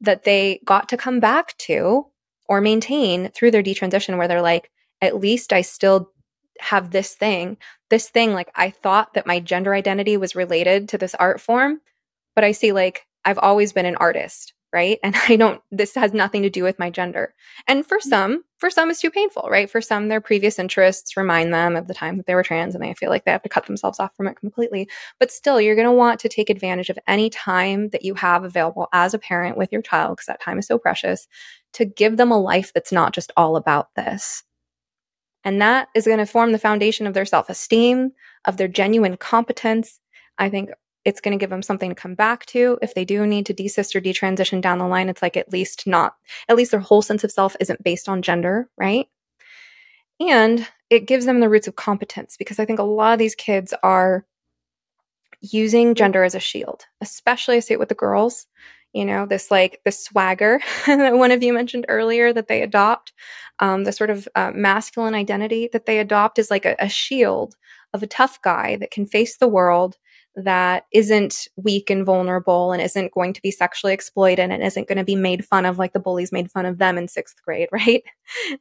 that 0.00 0.24
they 0.24 0.60
got 0.64 0.88
to 0.88 0.96
come 0.96 1.20
back 1.20 1.56
to 1.58 2.06
or 2.48 2.60
maintain 2.60 3.30
through 3.30 3.50
their 3.50 3.62
detransition 3.62 4.16
where 4.16 4.28
they're 4.28 4.42
like, 4.42 4.70
at 5.00 5.18
least 5.18 5.52
I 5.52 5.60
still 5.60 6.12
have 6.60 6.90
this 6.90 7.14
thing, 7.14 7.56
this 7.90 8.08
thing, 8.08 8.32
like 8.32 8.50
I 8.54 8.70
thought 8.70 9.14
that 9.14 9.26
my 9.26 9.40
gender 9.40 9.74
identity 9.74 10.16
was 10.16 10.34
related 10.34 10.88
to 10.90 10.98
this 10.98 11.14
art 11.14 11.40
form, 11.40 11.80
but 12.34 12.44
I 12.44 12.52
see 12.52 12.72
like 12.72 13.06
I've 13.24 13.38
always 13.38 13.72
been 13.72 13.86
an 13.86 13.96
artist. 13.96 14.54
Right? 14.72 14.98
And 15.02 15.14
I 15.28 15.36
don't, 15.36 15.60
this 15.70 15.94
has 15.94 16.12
nothing 16.12 16.42
to 16.42 16.50
do 16.50 16.62
with 16.62 16.78
my 16.78 16.90
gender. 16.90 17.34
And 17.66 17.86
for 17.86 17.98
Mm-hmm. 17.98 18.08
some, 18.10 18.44
for 18.58 18.70
some 18.70 18.90
it's 18.90 19.00
too 19.00 19.10
painful, 19.10 19.48
right? 19.50 19.70
For 19.70 19.80
some, 19.80 20.08
their 20.08 20.20
previous 20.20 20.58
interests 20.58 21.16
remind 21.16 21.52
them 21.52 21.76
of 21.76 21.88
the 21.88 21.94
time 21.94 22.16
that 22.16 22.26
they 22.26 22.34
were 22.34 22.42
trans 22.42 22.74
and 22.74 22.82
they 22.82 22.94
feel 22.94 23.10
like 23.10 23.24
they 23.24 23.30
have 23.30 23.42
to 23.42 23.48
cut 23.48 23.66
themselves 23.66 24.00
off 24.00 24.14
from 24.16 24.28
it 24.28 24.38
completely. 24.38 24.88
But 25.18 25.30
still, 25.30 25.60
you're 25.60 25.74
going 25.74 25.86
to 25.86 25.92
want 25.92 26.20
to 26.20 26.28
take 26.28 26.50
advantage 26.50 26.90
of 26.90 26.98
any 27.06 27.30
time 27.30 27.90
that 27.90 28.04
you 28.04 28.14
have 28.14 28.44
available 28.44 28.88
as 28.92 29.14
a 29.14 29.18
parent 29.18 29.56
with 29.56 29.72
your 29.72 29.82
child, 29.82 30.16
because 30.16 30.26
that 30.26 30.40
time 30.40 30.58
is 30.58 30.66
so 30.66 30.78
precious, 30.78 31.28
to 31.74 31.84
give 31.84 32.16
them 32.16 32.30
a 32.32 32.40
life 32.40 32.72
that's 32.72 32.92
not 32.92 33.12
just 33.12 33.32
all 33.36 33.56
about 33.56 33.94
this. 33.94 34.42
And 35.44 35.60
that 35.60 35.88
is 35.94 36.06
going 36.06 36.18
to 36.18 36.26
form 36.26 36.52
the 36.52 36.58
foundation 36.58 37.06
of 37.06 37.14
their 37.14 37.26
self 37.26 37.48
esteem, 37.48 38.12
of 38.44 38.56
their 38.56 38.68
genuine 38.68 39.16
competence. 39.16 40.00
I 40.38 40.48
think 40.50 40.70
it's 41.08 41.20
going 41.20 41.36
to 41.36 41.42
give 41.42 41.50
them 41.50 41.62
something 41.62 41.90
to 41.90 41.94
come 41.94 42.14
back 42.14 42.46
to. 42.46 42.78
If 42.82 42.94
they 42.94 43.04
do 43.04 43.26
need 43.26 43.46
to 43.46 43.52
desist 43.52 43.96
or 43.96 44.00
detransition 44.00 44.60
down 44.60 44.78
the 44.78 44.86
line 44.86 45.08
it's 45.08 45.22
like 45.22 45.36
at 45.36 45.52
least 45.52 45.86
not 45.86 46.14
at 46.48 46.56
least 46.56 46.70
their 46.70 46.80
whole 46.80 47.02
sense 47.02 47.24
of 47.24 47.32
self 47.32 47.56
isn't 47.60 47.82
based 47.82 48.08
on 48.08 48.22
gender 48.22 48.68
right? 48.76 49.08
And 50.20 50.66
it 50.90 51.06
gives 51.06 51.26
them 51.26 51.40
the 51.40 51.48
roots 51.48 51.68
of 51.68 51.76
competence 51.76 52.36
because 52.36 52.58
i 52.58 52.64
think 52.64 52.78
a 52.78 52.84
lot 52.84 53.12
of 53.12 53.18
these 53.18 53.34
kids 53.34 53.74
are 53.82 54.24
using 55.40 55.94
gender 55.94 56.24
as 56.24 56.34
a 56.34 56.40
shield 56.40 56.84
especially 57.00 57.56
i 57.56 57.60
see 57.60 57.74
it 57.74 57.78
with 57.78 57.88
the 57.88 57.94
girls 57.94 58.46
you 58.92 59.04
know 59.04 59.26
this 59.26 59.50
like 59.50 59.80
the 59.84 59.92
swagger 59.92 60.60
that 60.86 61.14
one 61.14 61.30
of 61.30 61.42
you 61.42 61.52
mentioned 61.52 61.86
earlier 61.88 62.32
that 62.32 62.48
they 62.48 62.62
adopt 62.62 63.12
um, 63.60 63.84
the 63.84 63.92
sort 63.92 64.10
of 64.10 64.28
uh, 64.36 64.52
masculine 64.54 65.14
identity 65.14 65.68
that 65.72 65.86
they 65.86 65.98
adopt 65.98 66.38
is 66.38 66.50
like 66.50 66.64
a, 66.64 66.76
a 66.78 66.88
shield 66.88 67.56
of 67.92 68.02
a 68.02 68.06
tough 68.06 68.40
guy 68.42 68.76
that 68.76 68.90
can 68.90 69.06
face 69.06 69.36
the 69.36 69.48
world 69.48 69.96
that 70.44 70.84
isn't 70.92 71.48
weak 71.56 71.90
and 71.90 72.06
vulnerable 72.06 72.72
and 72.72 72.80
isn't 72.80 73.12
going 73.12 73.32
to 73.32 73.42
be 73.42 73.50
sexually 73.50 73.92
exploited 73.92 74.50
and 74.50 74.62
isn't 74.62 74.88
going 74.88 74.98
to 74.98 75.04
be 75.04 75.16
made 75.16 75.44
fun 75.44 75.66
of 75.66 75.78
like 75.78 75.92
the 75.92 76.00
bullies 76.00 76.32
made 76.32 76.50
fun 76.50 76.66
of 76.66 76.78
them 76.78 76.96
in 76.96 77.08
sixth 77.08 77.42
grade, 77.44 77.68
right? 77.72 78.02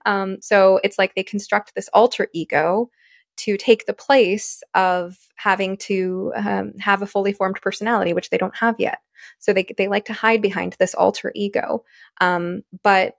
Um, 0.06 0.38
so 0.42 0.80
it's 0.84 0.98
like 0.98 1.16
they 1.16 1.24
construct 1.24 1.76
this 1.76 1.90
alter 1.94 2.28
ego 2.34 2.90
to 3.38 3.56
take 3.56 3.86
the 3.86 3.94
place 3.94 4.64
of 4.74 5.16
having 5.36 5.78
to 5.78 6.34
um, 6.36 6.74
have 6.80 7.04
a 7.04 7.08
fully 7.08 7.34
formed 7.34 7.60
personality, 7.62 8.14
which 8.14 8.32
they 8.32 8.38
don't 8.38 8.56
have 8.56 8.76
yet. 8.80 9.00
So 9.40 9.54
they 9.54 9.68
they 9.78 9.88
like 9.88 10.06
to 10.06 10.14
hide 10.14 10.42
behind 10.42 10.76
this 10.80 10.96
alter 10.96 11.32
ego, 11.36 11.84
um, 12.20 12.64
but 12.84 13.18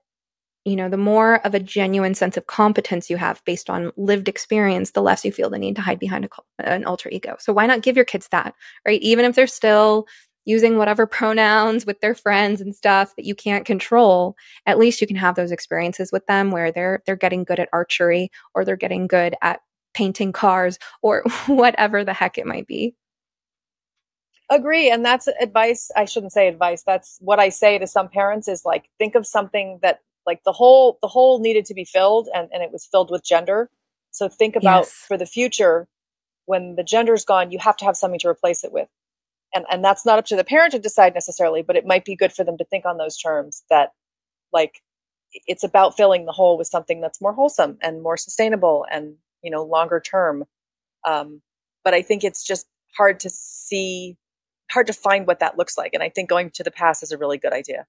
you 0.68 0.76
know, 0.76 0.88
the 0.88 0.96
more 0.96 1.44
of 1.46 1.54
a 1.54 1.60
genuine 1.60 2.14
sense 2.14 2.36
of 2.36 2.46
competence 2.46 3.08
you 3.08 3.16
have 3.16 3.42
based 3.44 3.70
on 3.70 3.92
lived 3.96 4.28
experience, 4.28 4.92
the 4.92 5.02
less 5.02 5.24
you 5.24 5.32
feel 5.32 5.50
the 5.50 5.58
need 5.58 5.76
to 5.76 5.82
hide 5.82 5.98
behind 5.98 6.24
a, 6.24 6.28
an 6.58 6.84
alter 6.84 7.08
ego. 7.10 7.36
So 7.38 7.52
why 7.52 7.66
not 7.66 7.82
give 7.82 7.96
your 7.96 8.04
kids 8.04 8.28
that, 8.30 8.54
right? 8.86 9.00
Even 9.02 9.24
if 9.24 9.34
they're 9.34 9.46
still 9.46 10.06
using 10.44 10.78
whatever 10.78 11.06
pronouns 11.06 11.84
with 11.84 12.00
their 12.00 12.14
friends 12.14 12.60
and 12.60 12.74
stuff 12.74 13.14
that 13.16 13.26
you 13.26 13.34
can't 13.34 13.66
control, 13.66 14.34
at 14.66 14.78
least 14.78 15.00
you 15.00 15.06
can 15.06 15.16
have 15.16 15.34
those 15.34 15.52
experiences 15.52 16.10
with 16.10 16.26
them 16.26 16.50
where 16.50 16.72
they're 16.72 17.02
they're 17.06 17.16
getting 17.16 17.44
good 17.44 17.60
at 17.60 17.68
archery 17.72 18.30
or 18.54 18.64
they're 18.64 18.76
getting 18.76 19.06
good 19.06 19.34
at 19.42 19.60
painting 19.94 20.32
cars 20.32 20.78
or 21.02 21.22
whatever 21.46 22.04
the 22.04 22.14
heck 22.14 22.38
it 22.38 22.46
might 22.46 22.66
be. 22.66 22.94
Agree. 24.50 24.90
And 24.90 25.04
that's 25.04 25.28
advice. 25.40 25.90
I 25.94 26.06
shouldn't 26.06 26.32
say 26.32 26.48
advice. 26.48 26.82
That's 26.82 27.18
what 27.20 27.38
I 27.38 27.50
say 27.50 27.78
to 27.78 27.86
some 27.86 28.08
parents 28.08 28.48
is 28.48 28.64
like, 28.64 28.88
think 28.98 29.14
of 29.14 29.26
something 29.26 29.78
that 29.82 30.00
like 30.28 30.44
the 30.44 30.52
whole, 30.52 30.98
the 31.02 31.08
whole 31.08 31.40
needed 31.40 31.64
to 31.64 31.74
be 31.74 31.84
filled 31.84 32.28
and, 32.32 32.48
and 32.52 32.62
it 32.62 32.70
was 32.70 32.86
filled 32.86 33.10
with 33.10 33.24
gender. 33.24 33.68
So 34.12 34.28
think 34.28 34.54
about 34.54 34.84
Yes. 34.84 34.92
for 35.08 35.16
the 35.16 35.26
future, 35.26 35.88
when 36.46 36.76
the 36.76 36.84
gender's 36.84 37.24
gone, 37.24 37.50
you 37.50 37.58
have 37.58 37.76
to 37.78 37.84
have 37.84 37.96
something 37.96 38.20
to 38.20 38.28
replace 38.28 38.62
it 38.62 38.72
with. 38.72 38.88
And, 39.54 39.64
and 39.70 39.82
that's 39.84 40.04
not 40.06 40.18
up 40.18 40.26
to 40.26 40.36
the 40.36 40.44
parent 40.44 40.72
to 40.72 40.78
decide 40.78 41.14
necessarily, 41.14 41.62
but 41.62 41.76
it 41.76 41.86
might 41.86 42.04
be 42.04 42.14
good 42.14 42.32
for 42.32 42.44
them 42.44 42.58
to 42.58 42.64
think 42.64 42.84
on 42.84 42.98
those 42.98 43.16
terms 43.16 43.64
that 43.70 43.90
like 44.52 44.80
it's 45.46 45.64
about 45.64 45.96
filling 45.96 46.26
the 46.26 46.32
hole 46.32 46.56
with 46.58 46.68
something 46.68 47.00
that's 47.00 47.20
more 47.20 47.32
wholesome 47.32 47.78
and 47.82 48.02
more 48.02 48.16
sustainable 48.16 48.86
and, 48.90 49.16
you 49.42 49.50
know, 49.50 49.64
longer 49.64 50.00
term. 50.00 50.44
Um, 51.06 51.42
but 51.84 51.94
I 51.94 52.02
think 52.02 52.24
it's 52.24 52.44
just 52.44 52.66
hard 52.96 53.20
to 53.20 53.30
see 53.30 54.16
hard 54.70 54.86
to 54.86 54.92
find 54.92 55.26
what 55.26 55.40
that 55.40 55.56
looks 55.56 55.78
like. 55.78 55.94
And 55.94 56.02
I 56.02 56.10
think 56.10 56.28
going 56.28 56.50
to 56.50 56.62
the 56.62 56.70
past 56.70 57.02
is 57.02 57.12
a 57.12 57.18
really 57.18 57.38
good 57.38 57.54
idea. 57.54 57.86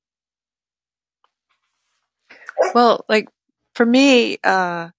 Well, 2.74 3.06
like 3.10 3.28
for 3.76 3.86
me, 3.86 4.38
uh, 4.44 4.90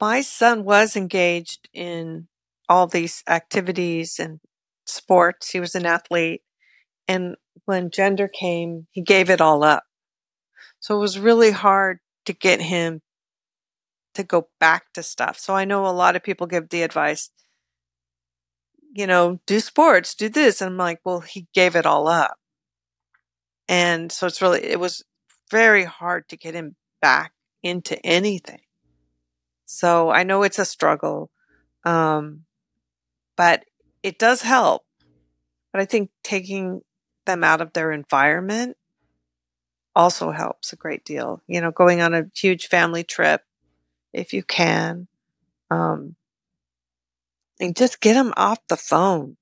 my 0.00 0.20
son 0.20 0.64
was 0.64 0.96
engaged 0.96 1.68
in 1.72 2.28
all 2.68 2.86
these 2.86 3.22
activities 3.28 4.18
and 4.18 4.40
sports. 4.86 5.50
He 5.50 5.60
was 5.60 5.74
an 5.74 5.86
athlete. 5.86 6.42
And 7.08 7.36
when 7.66 7.90
gender 7.90 8.28
came, 8.28 8.88
he 8.92 9.02
gave 9.02 9.30
it 9.30 9.40
all 9.40 9.64
up. 9.64 9.84
So 10.80 10.96
it 10.96 11.00
was 11.00 11.18
really 11.18 11.50
hard 11.52 12.00
to 12.26 12.32
get 12.32 12.60
him 12.60 13.02
to 14.14 14.22
go 14.22 14.48
back 14.60 14.92
to 14.94 15.02
stuff. 15.02 15.38
So 15.38 15.54
I 15.54 15.64
know 15.64 15.86
a 15.86 15.88
lot 15.92 16.16
of 16.16 16.22
people 16.22 16.46
give 16.46 16.68
the 16.68 16.82
advice, 16.82 17.30
you 18.92 19.06
know, 19.06 19.40
do 19.46 19.60
sports, 19.60 20.14
do 20.14 20.28
this. 20.28 20.60
And 20.60 20.70
I'm 20.72 20.76
like, 20.76 21.00
well, 21.04 21.20
he 21.20 21.46
gave 21.54 21.76
it 21.76 21.86
all 21.86 22.08
up. 22.08 22.36
And 23.68 24.10
so 24.12 24.26
it's 24.26 24.42
really, 24.42 24.62
it 24.64 24.78
was 24.80 25.02
very 25.52 25.84
hard 25.84 26.28
to 26.30 26.36
get 26.36 26.54
him 26.54 26.74
back 27.02 27.32
into 27.62 27.94
anything. 28.04 28.62
So 29.66 30.10
I 30.10 30.24
know 30.24 30.42
it's 30.42 30.58
a 30.58 30.64
struggle. 30.64 31.30
Um, 31.84 32.44
but 33.36 33.64
it 34.02 34.18
does 34.18 34.42
help. 34.42 34.82
But 35.72 35.82
I 35.82 35.84
think 35.84 36.10
taking 36.24 36.80
them 37.26 37.44
out 37.44 37.60
of 37.60 37.72
their 37.72 37.92
environment 37.92 38.76
also 39.94 40.30
helps 40.30 40.72
a 40.72 40.76
great 40.76 41.04
deal. 41.04 41.42
You 41.46 41.60
know, 41.60 41.70
going 41.70 42.00
on 42.00 42.14
a 42.14 42.30
huge 42.34 42.66
family 42.68 43.04
trip 43.04 43.42
if 44.12 44.32
you 44.32 44.42
can. 44.42 45.08
Um, 45.70 46.16
and 47.60 47.76
just 47.76 48.00
get 48.00 48.14
them 48.14 48.32
off 48.36 48.58
the 48.68 48.76
phone. 48.76 49.36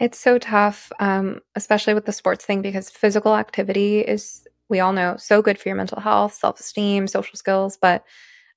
It's 0.00 0.18
so 0.18 0.38
tough, 0.38 0.92
um, 1.00 1.40
especially 1.56 1.94
with 1.94 2.06
the 2.06 2.12
sports 2.12 2.44
thing, 2.44 2.62
because 2.62 2.88
physical 2.90 3.34
activity 3.34 4.00
is, 4.00 4.46
we 4.68 4.80
all 4.80 4.92
know, 4.92 5.16
so 5.18 5.42
good 5.42 5.58
for 5.58 5.68
your 5.68 5.76
mental 5.76 6.00
health, 6.00 6.34
self 6.34 6.60
esteem, 6.60 7.08
social 7.08 7.36
skills. 7.36 7.76
But, 7.80 8.04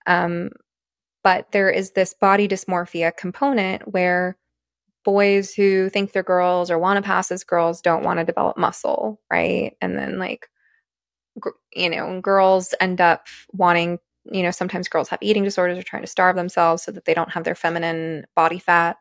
um, 0.08 0.52
but 1.24 1.52
there 1.52 1.70
is 1.72 1.92
this 1.92 2.14
body 2.14 2.48
dysmorphia 2.48 3.16
component 3.18 3.92
where 3.94 4.38
boys 5.06 5.54
who 5.54 5.89
think 5.89 6.14
they're 6.14 6.24
girls 6.24 6.72
or 6.72 6.80
want 6.80 6.98
to 6.98 7.04
pass 7.04 7.32
as 7.32 7.44
girls 7.44 7.82
don't 7.82 8.04
want 8.04 8.20
to 8.20 8.26
develop 8.26 8.58
muscle, 8.58 9.22
right? 9.32 9.76
And 9.82 9.98
then 9.98 10.20
like, 10.20 10.50
gr- 11.39 11.50
you 11.74 11.89
know, 11.89 12.22
girls 12.22 12.74
end 12.82 13.02
up 13.02 13.28
wanting. 13.54 14.00
You 14.32 14.44
know, 14.44 14.52
sometimes 14.52 14.88
girls 14.88 15.10
have 15.10 15.20
eating 15.22 15.44
disorders 15.44 15.80
or 15.80 15.84
trying 15.84 16.04
to 16.04 16.08
starve 16.08 16.36
themselves 16.36 16.84
so 16.84 16.92
that 16.92 17.06
they 17.06 17.14
don't 17.16 17.32
have 17.32 17.44
their 17.44 17.56
feminine 17.56 18.26
body 18.36 18.60
fat. 18.60 18.98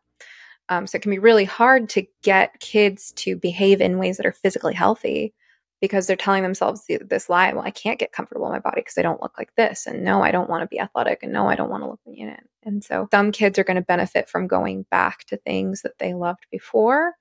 Um, 0.70 0.86
so 0.86 0.96
it 0.96 1.02
can 1.02 1.10
be 1.10 1.18
really 1.18 1.44
hard 1.44 1.88
to 1.90 2.06
get 2.22 2.60
kids 2.60 3.12
to 3.16 3.36
behave 3.36 3.80
in 3.80 3.98
ways 3.98 4.16
that 4.16 4.26
are 4.26 4.32
physically 4.32 4.72
healthy 4.72 5.34
because 5.80 6.06
they're 6.06 6.16
telling 6.16 6.42
themselves 6.42 6.84
th- 6.84 7.02
this 7.08 7.28
lie. 7.28 7.52
Well, 7.52 7.64
I 7.64 7.70
can't 7.70 7.98
get 7.98 8.12
comfortable 8.12 8.46
in 8.46 8.52
my 8.52 8.60
body 8.60 8.80
because 8.80 8.96
I 8.96 9.02
don't 9.02 9.20
look 9.20 9.36
like 9.36 9.54
this, 9.56 9.86
and 9.86 10.04
no, 10.04 10.22
I 10.22 10.30
don't 10.30 10.48
want 10.48 10.62
to 10.62 10.68
be 10.68 10.78
athletic, 10.78 11.22
and 11.22 11.32
no, 11.32 11.48
I 11.48 11.56
don't 11.56 11.70
want 11.70 11.82
to 11.82 11.90
look 11.90 12.00
know. 12.06 12.36
And 12.62 12.84
so 12.84 13.08
some 13.10 13.32
kids 13.32 13.58
are 13.58 13.64
going 13.64 13.76
to 13.76 13.82
benefit 13.82 14.28
from 14.28 14.46
going 14.46 14.84
back 14.90 15.24
to 15.24 15.36
things 15.38 15.82
that 15.82 15.98
they 15.98 16.14
loved 16.14 16.46
before, 16.52 17.14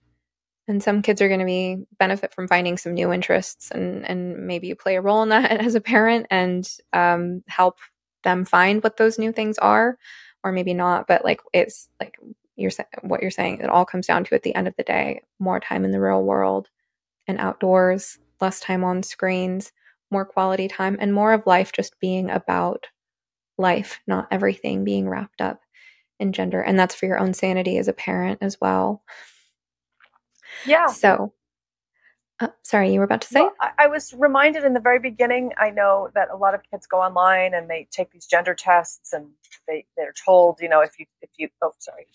and 0.67 0.83
some 0.83 1.01
kids 1.01 1.21
are 1.21 1.27
going 1.27 1.39
to 1.39 1.45
be 1.45 1.77
benefit 1.97 2.33
from 2.33 2.47
finding 2.47 2.77
some 2.77 2.93
new 2.93 3.11
interests, 3.11 3.71
and 3.71 4.07
and 4.07 4.45
maybe 4.45 4.67
you 4.67 4.75
play 4.75 4.95
a 4.95 5.01
role 5.01 5.23
in 5.23 5.29
that 5.29 5.51
as 5.65 5.75
a 5.75 5.81
parent 5.81 6.27
and 6.29 6.69
um, 6.93 7.43
help 7.47 7.79
them 8.23 8.45
find 8.45 8.83
what 8.83 8.97
those 8.97 9.17
new 9.17 9.31
things 9.31 9.57
are, 9.57 9.97
or 10.43 10.51
maybe 10.51 10.73
not. 10.73 11.07
But 11.07 11.23
like 11.23 11.41
it's 11.53 11.89
like 11.99 12.19
you're 12.59 12.71
what 13.01 13.21
you're 13.21 13.31
saying 13.31 13.59
it 13.59 13.69
all 13.69 13.85
comes 13.85 14.07
down 14.07 14.23
to 14.23 14.35
at 14.35 14.43
the 14.43 14.55
end 14.55 14.67
of 14.67 14.75
the 14.77 14.83
day 14.83 15.21
more 15.39 15.59
time 15.59 15.85
in 15.85 15.91
the 15.91 15.99
real 16.01 16.23
world 16.23 16.67
and 17.27 17.39
outdoors 17.39 18.17
less 18.41 18.59
time 18.59 18.83
on 18.83 19.03
screens 19.03 19.71
more 20.11 20.25
quality 20.25 20.67
time 20.67 20.97
and 20.99 21.13
more 21.13 21.33
of 21.33 21.45
life 21.45 21.71
just 21.71 21.99
being 21.99 22.29
about 22.29 22.87
life 23.57 23.99
not 24.07 24.27
everything 24.31 24.83
being 24.83 25.07
wrapped 25.09 25.41
up 25.41 25.61
in 26.19 26.33
gender 26.33 26.61
and 26.61 26.79
that's 26.79 26.95
for 26.95 27.05
your 27.05 27.19
own 27.19 27.33
sanity 27.33 27.77
as 27.77 27.87
a 27.87 27.93
parent 27.93 28.39
as 28.41 28.59
well 28.61 29.03
Yeah. 30.65 30.87
so 30.87 31.33
uh, 32.39 32.47
sorry 32.63 32.93
you 32.93 32.99
were 32.99 33.05
about 33.05 33.21
to 33.21 33.27
say 33.27 33.41
Well, 33.41 33.53
I, 33.61 33.71
I 33.79 33.87
was 33.87 34.13
reminded 34.13 34.63
in 34.63 34.73
the 34.73 34.79
very 34.79 34.99
beginning. 34.99 35.51
I 35.57 35.69
know 35.71 36.09
that 36.15 36.29
a 36.31 36.37
lot 36.37 36.55
of 36.55 36.61
kids 36.71 36.87
go 36.87 36.99
online 36.99 37.53
and 37.53 37.69
they 37.69 37.87
take 37.91 38.11
these 38.11 38.25
gender 38.25 38.55
tests, 38.55 39.13
and 39.13 39.27
they 39.67 39.85
they're 39.97 40.13
told, 40.25 40.59
you 40.61 40.69
know, 40.69 40.81
if 40.81 40.99
you 40.99 41.05
if 41.21 41.29
you 41.37 41.49
oh 41.61 41.73
sorry, 41.79 42.07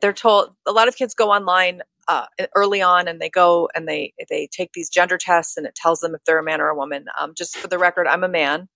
they're 0.00 0.12
told 0.12 0.54
a 0.66 0.72
lot 0.72 0.88
of 0.88 0.96
kids 0.96 1.14
go 1.14 1.30
online 1.30 1.82
uh, 2.08 2.26
early 2.56 2.82
on 2.82 3.08
and 3.08 3.20
they 3.20 3.28
go 3.30 3.68
and 3.74 3.86
they 3.88 4.12
they 4.28 4.48
take 4.50 4.72
these 4.72 4.88
gender 4.90 5.18
tests 5.18 5.56
and 5.56 5.66
it 5.66 5.74
tells 5.74 6.00
them 6.00 6.14
if 6.14 6.22
they're 6.24 6.38
a 6.38 6.42
man 6.44 6.60
or 6.60 6.68
a 6.68 6.76
woman. 6.76 7.06
Um, 7.18 7.34
just 7.36 7.56
for 7.58 7.68
the 7.68 7.78
record, 7.78 8.06
I'm 8.06 8.24
a 8.24 8.28
man. 8.28 8.68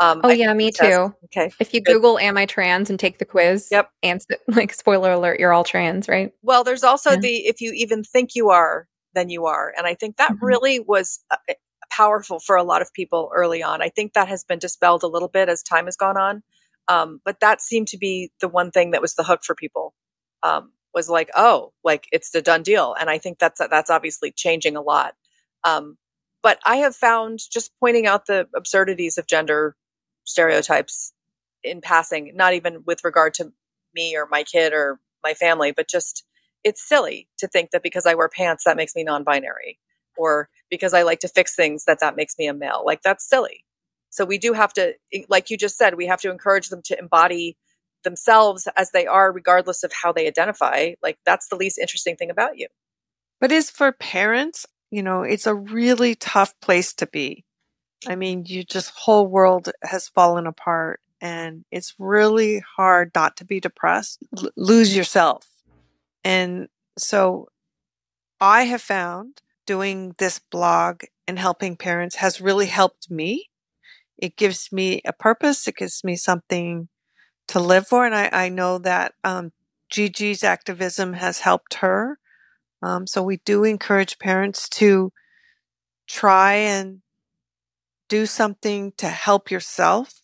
Um, 0.00 0.20
oh 0.24 0.28
I 0.28 0.34
yeah 0.34 0.52
me 0.54 0.70
test. 0.70 1.00
too 1.00 1.14
Okay. 1.26 1.50
if 1.60 1.74
you 1.74 1.80
Good. 1.80 1.94
google 1.94 2.18
am 2.18 2.36
i 2.36 2.46
trans 2.46 2.88
and 2.88 3.00
take 3.00 3.18
the 3.18 3.24
quiz 3.24 3.68
Yep. 3.72 3.90
and 4.02 4.24
like 4.48 4.72
spoiler 4.72 5.12
alert 5.12 5.40
you're 5.40 5.52
all 5.52 5.64
trans 5.64 6.08
right 6.08 6.32
Well, 6.42 6.62
there's 6.64 6.84
also 6.84 7.10
Yeah. 7.10 7.16
the 7.20 7.36
if 7.46 7.60
you 7.60 7.72
even 7.74 8.04
think 8.04 8.34
you 8.34 8.50
are, 8.50 8.86
then 9.14 9.28
you 9.28 9.46
are. 9.46 9.72
And 9.76 9.86
I 9.86 9.94
think 9.94 10.16
that 10.16 10.32
Mhm. 10.32 10.38
really 10.42 10.80
was 10.80 11.18
uh, 11.30 11.36
powerful 11.90 12.38
for 12.38 12.56
a 12.56 12.62
lot 12.62 12.80
of 12.82 12.92
people 12.92 13.30
early 13.34 13.62
on. 13.62 13.82
I 13.82 13.88
think 13.88 14.12
that 14.12 14.28
has 14.28 14.44
been 14.44 14.58
dispelled 14.58 15.02
a 15.02 15.08
little 15.08 15.28
bit 15.28 15.48
as 15.48 15.62
time 15.62 15.86
has 15.86 15.96
gone 15.96 16.16
on. 16.16 16.42
Um, 16.86 17.20
but 17.24 17.40
that 17.40 17.60
seemed 17.60 17.88
to 17.88 17.98
be 17.98 18.30
the 18.40 18.48
one 18.48 18.70
thing 18.70 18.92
that 18.92 19.02
was 19.02 19.14
the 19.14 19.24
hook 19.24 19.40
for 19.44 19.54
people. 19.54 19.94
Um, 20.42 20.72
was 20.94 21.08
like, 21.08 21.30
oh, 21.36 21.72
like 21.84 22.08
it's 22.12 22.30
the 22.30 22.42
done 22.42 22.62
deal. 22.62 22.94
And 22.98 23.08
I 23.08 23.18
think 23.18 23.38
that's 23.38 23.60
that's 23.70 23.90
obviously 23.90 24.32
changing 24.32 24.76
a 24.76 24.82
lot. 24.82 25.14
Um, 25.64 25.96
but 26.42 26.58
I 26.64 26.76
have 26.76 26.96
found 26.96 27.40
just 27.50 27.72
pointing 27.80 28.06
out 28.06 28.26
the 28.26 28.48
absurdities 28.56 29.18
of 29.18 29.26
gender 29.26 29.76
stereotypes 30.24 31.12
in 31.64 31.80
passing, 31.80 32.32
not 32.34 32.54
even 32.54 32.82
with 32.86 33.04
regard 33.04 33.34
to 33.34 33.52
me 33.94 34.16
or 34.16 34.26
my 34.30 34.42
kid 34.44 34.72
or 34.72 35.00
my 35.22 35.34
family, 35.34 35.72
but 35.72 35.88
just 35.88 36.24
it's 36.64 36.86
silly 36.86 37.28
to 37.38 37.46
think 37.48 37.70
that 37.70 37.82
because 37.82 38.06
I 38.06 38.14
wear 38.14 38.28
pants 38.28 38.64
that 38.64 38.76
makes 38.76 38.94
me 38.94 39.04
non-binary 39.04 39.78
or 40.16 40.48
because 40.70 40.94
I 40.94 41.02
like 41.02 41.20
to 41.20 41.28
fix 41.28 41.54
things 41.54 41.84
that 41.84 42.00
that 42.00 42.16
makes 42.16 42.36
me 42.38 42.48
a 42.48 42.54
male. 42.54 42.82
Like 42.84 43.02
that's 43.02 43.28
silly. 43.28 43.64
So 44.10 44.24
we 44.24 44.38
do 44.38 44.52
have 44.52 44.72
to 44.74 44.94
like 45.28 45.50
you 45.50 45.56
just 45.56 45.76
said, 45.76 45.94
we 45.94 46.06
have 46.06 46.20
to 46.22 46.30
encourage 46.30 46.68
them 46.68 46.82
to 46.86 46.98
embody 46.98 47.56
themselves 48.04 48.68
as 48.76 48.90
they 48.90 49.06
are 49.06 49.32
regardless 49.32 49.82
of 49.82 49.92
how 49.92 50.12
they 50.12 50.26
identify. 50.26 50.92
Like 51.02 51.18
that's 51.24 51.48
the 51.48 51.56
least 51.56 51.78
interesting 51.78 52.16
thing 52.16 52.30
about 52.30 52.58
you. 52.58 52.68
But 53.40 53.52
is 53.52 53.70
for 53.70 53.92
parents, 53.92 54.66
you 54.90 55.02
know, 55.02 55.22
it's 55.22 55.46
a 55.46 55.54
really 55.54 56.14
tough 56.14 56.54
place 56.60 56.92
to 56.94 57.06
be. 57.06 57.44
I 58.06 58.14
mean, 58.14 58.44
you 58.46 58.64
just 58.64 58.92
whole 58.94 59.26
world 59.26 59.70
has 59.82 60.08
fallen 60.08 60.46
apart 60.46 61.00
and 61.20 61.64
it's 61.70 61.94
really 61.98 62.62
hard 62.76 63.10
not 63.14 63.36
to 63.38 63.44
be 63.44 63.60
depressed, 63.60 64.22
l- 64.40 64.50
lose 64.56 64.96
yourself. 64.96 65.46
And 66.24 66.68
so 66.96 67.48
I 68.40 68.64
have 68.64 68.82
found 68.82 69.42
doing 69.66 70.14
this 70.18 70.40
blog 70.50 71.02
and 71.26 71.38
helping 71.38 71.76
parents 71.76 72.16
has 72.16 72.40
really 72.40 72.66
helped 72.66 73.10
me. 73.10 73.50
It 74.16 74.36
gives 74.36 74.72
me 74.72 75.00
a 75.04 75.12
purpose. 75.12 75.66
It 75.68 75.76
gives 75.76 76.02
me 76.04 76.16
something 76.16 76.88
to 77.48 77.60
live 77.60 77.86
for. 77.86 78.06
And 78.06 78.14
I, 78.14 78.28
I 78.32 78.48
know 78.48 78.78
that 78.78 79.14
um, 79.24 79.52
Gigi's 79.90 80.44
activism 80.44 81.14
has 81.14 81.40
helped 81.40 81.74
her. 81.74 82.18
Um, 82.82 83.06
so 83.06 83.22
we 83.22 83.38
do 83.44 83.64
encourage 83.64 84.18
parents 84.18 84.68
to 84.70 85.12
try 86.06 86.54
and 86.54 87.00
do 88.08 88.24
something 88.24 88.92
to 88.96 89.08
help 89.08 89.50
yourself 89.50 90.20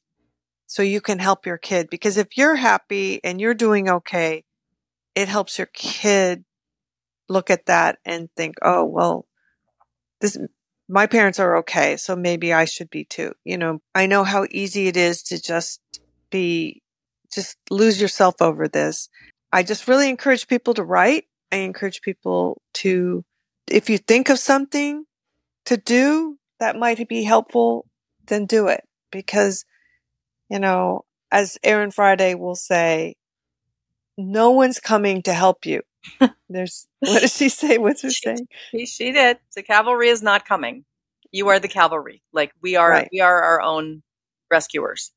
so 0.67 0.83
you 0.83 1.01
can 1.01 1.19
help 1.19 1.47
your 1.47 1.59
kid. 1.59 1.89
Because 1.91 2.17
if 2.17 2.37
you're 2.37 2.57
happy 2.57 3.21
and 3.23 3.41
you're 3.41 3.55
doing 3.55 3.89
okay, 3.89 4.45
it 5.15 5.29
helps 5.29 5.59
your 5.59 5.69
kid 5.73 6.45
look 7.29 7.51
at 7.51 7.67
that 7.67 7.99
and 8.05 8.29
think, 8.37 8.57
oh, 8.63 8.85
well, 8.85 9.27
this, 10.21 10.39
my 10.89 11.07
parents 11.07 11.39
are 11.39 11.57
okay. 11.59 11.97
So 11.97 12.17
maybe 12.17 12.53
I 12.53 12.65
should 12.65 12.91
be 12.91 13.05
too. 13.05 13.33
You 13.45 13.59
know, 13.59 13.81
I 13.95 14.07
know 14.07 14.25
how 14.25 14.47
easy 14.51 14.89
it 14.89 14.97
is 14.97 15.23
to 15.25 15.41
just 15.41 15.81
be, 16.31 16.83
just 17.33 17.57
lose 17.71 18.01
yourself 18.01 18.37
over 18.41 18.69
this. 18.69 19.09
I 19.53 19.63
just 19.63 19.87
really 19.89 20.09
encourage 20.09 20.49
people 20.49 20.75
to 20.75 20.83
write. 20.83 21.25
I 21.53 21.57
encourage 21.57 22.01
people 22.03 22.61
to, 22.75 23.25
if 23.71 23.89
you 23.89 23.99
think 23.99 24.29
of 24.29 24.39
something 24.39 25.05
to 25.67 25.77
do 25.77 26.39
that 26.61 26.77
might 26.77 27.09
be 27.09 27.23
helpful, 27.25 27.87
then 28.27 28.47
do 28.47 28.69
it 28.69 28.83
because, 29.13 29.65
you 30.49 30.59
know, 30.59 31.03
as 31.31 31.59
Erin 31.63 31.91
Friday 31.91 32.35
will 32.35 32.55
say, 32.57 33.15
no 34.17 34.51
one's 34.51 34.81
coming 34.81 35.23
to 35.23 35.33
help 35.33 35.67
you. 35.67 35.83
There's, 36.49 36.87
what 37.01 37.21
does 37.23 37.37
she 37.37 37.49
say? 37.49 37.79
What's 37.79 38.03
her 38.03 38.11
saying? 38.11 38.47
She, 38.71 38.87
she 38.87 39.13
did. 39.13 39.39
The 39.57 39.63
cavalry 39.63 40.09
is 40.09 40.23
not 40.23 40.45
coming. 40.47 40.85
You 41.33 41.49
are 41.49 41.59
the 41.59 41.69
cavalry. 41.69 42.23
Like 42.33 42.53
we 42.63 42.77
are, 42.77 42.91
Right. 42.91 43.09
we 43.13 43.21
are 43.21 43.43
our 43.43 43.61
own 43.61 44.03
rescuers. 44.51 45.11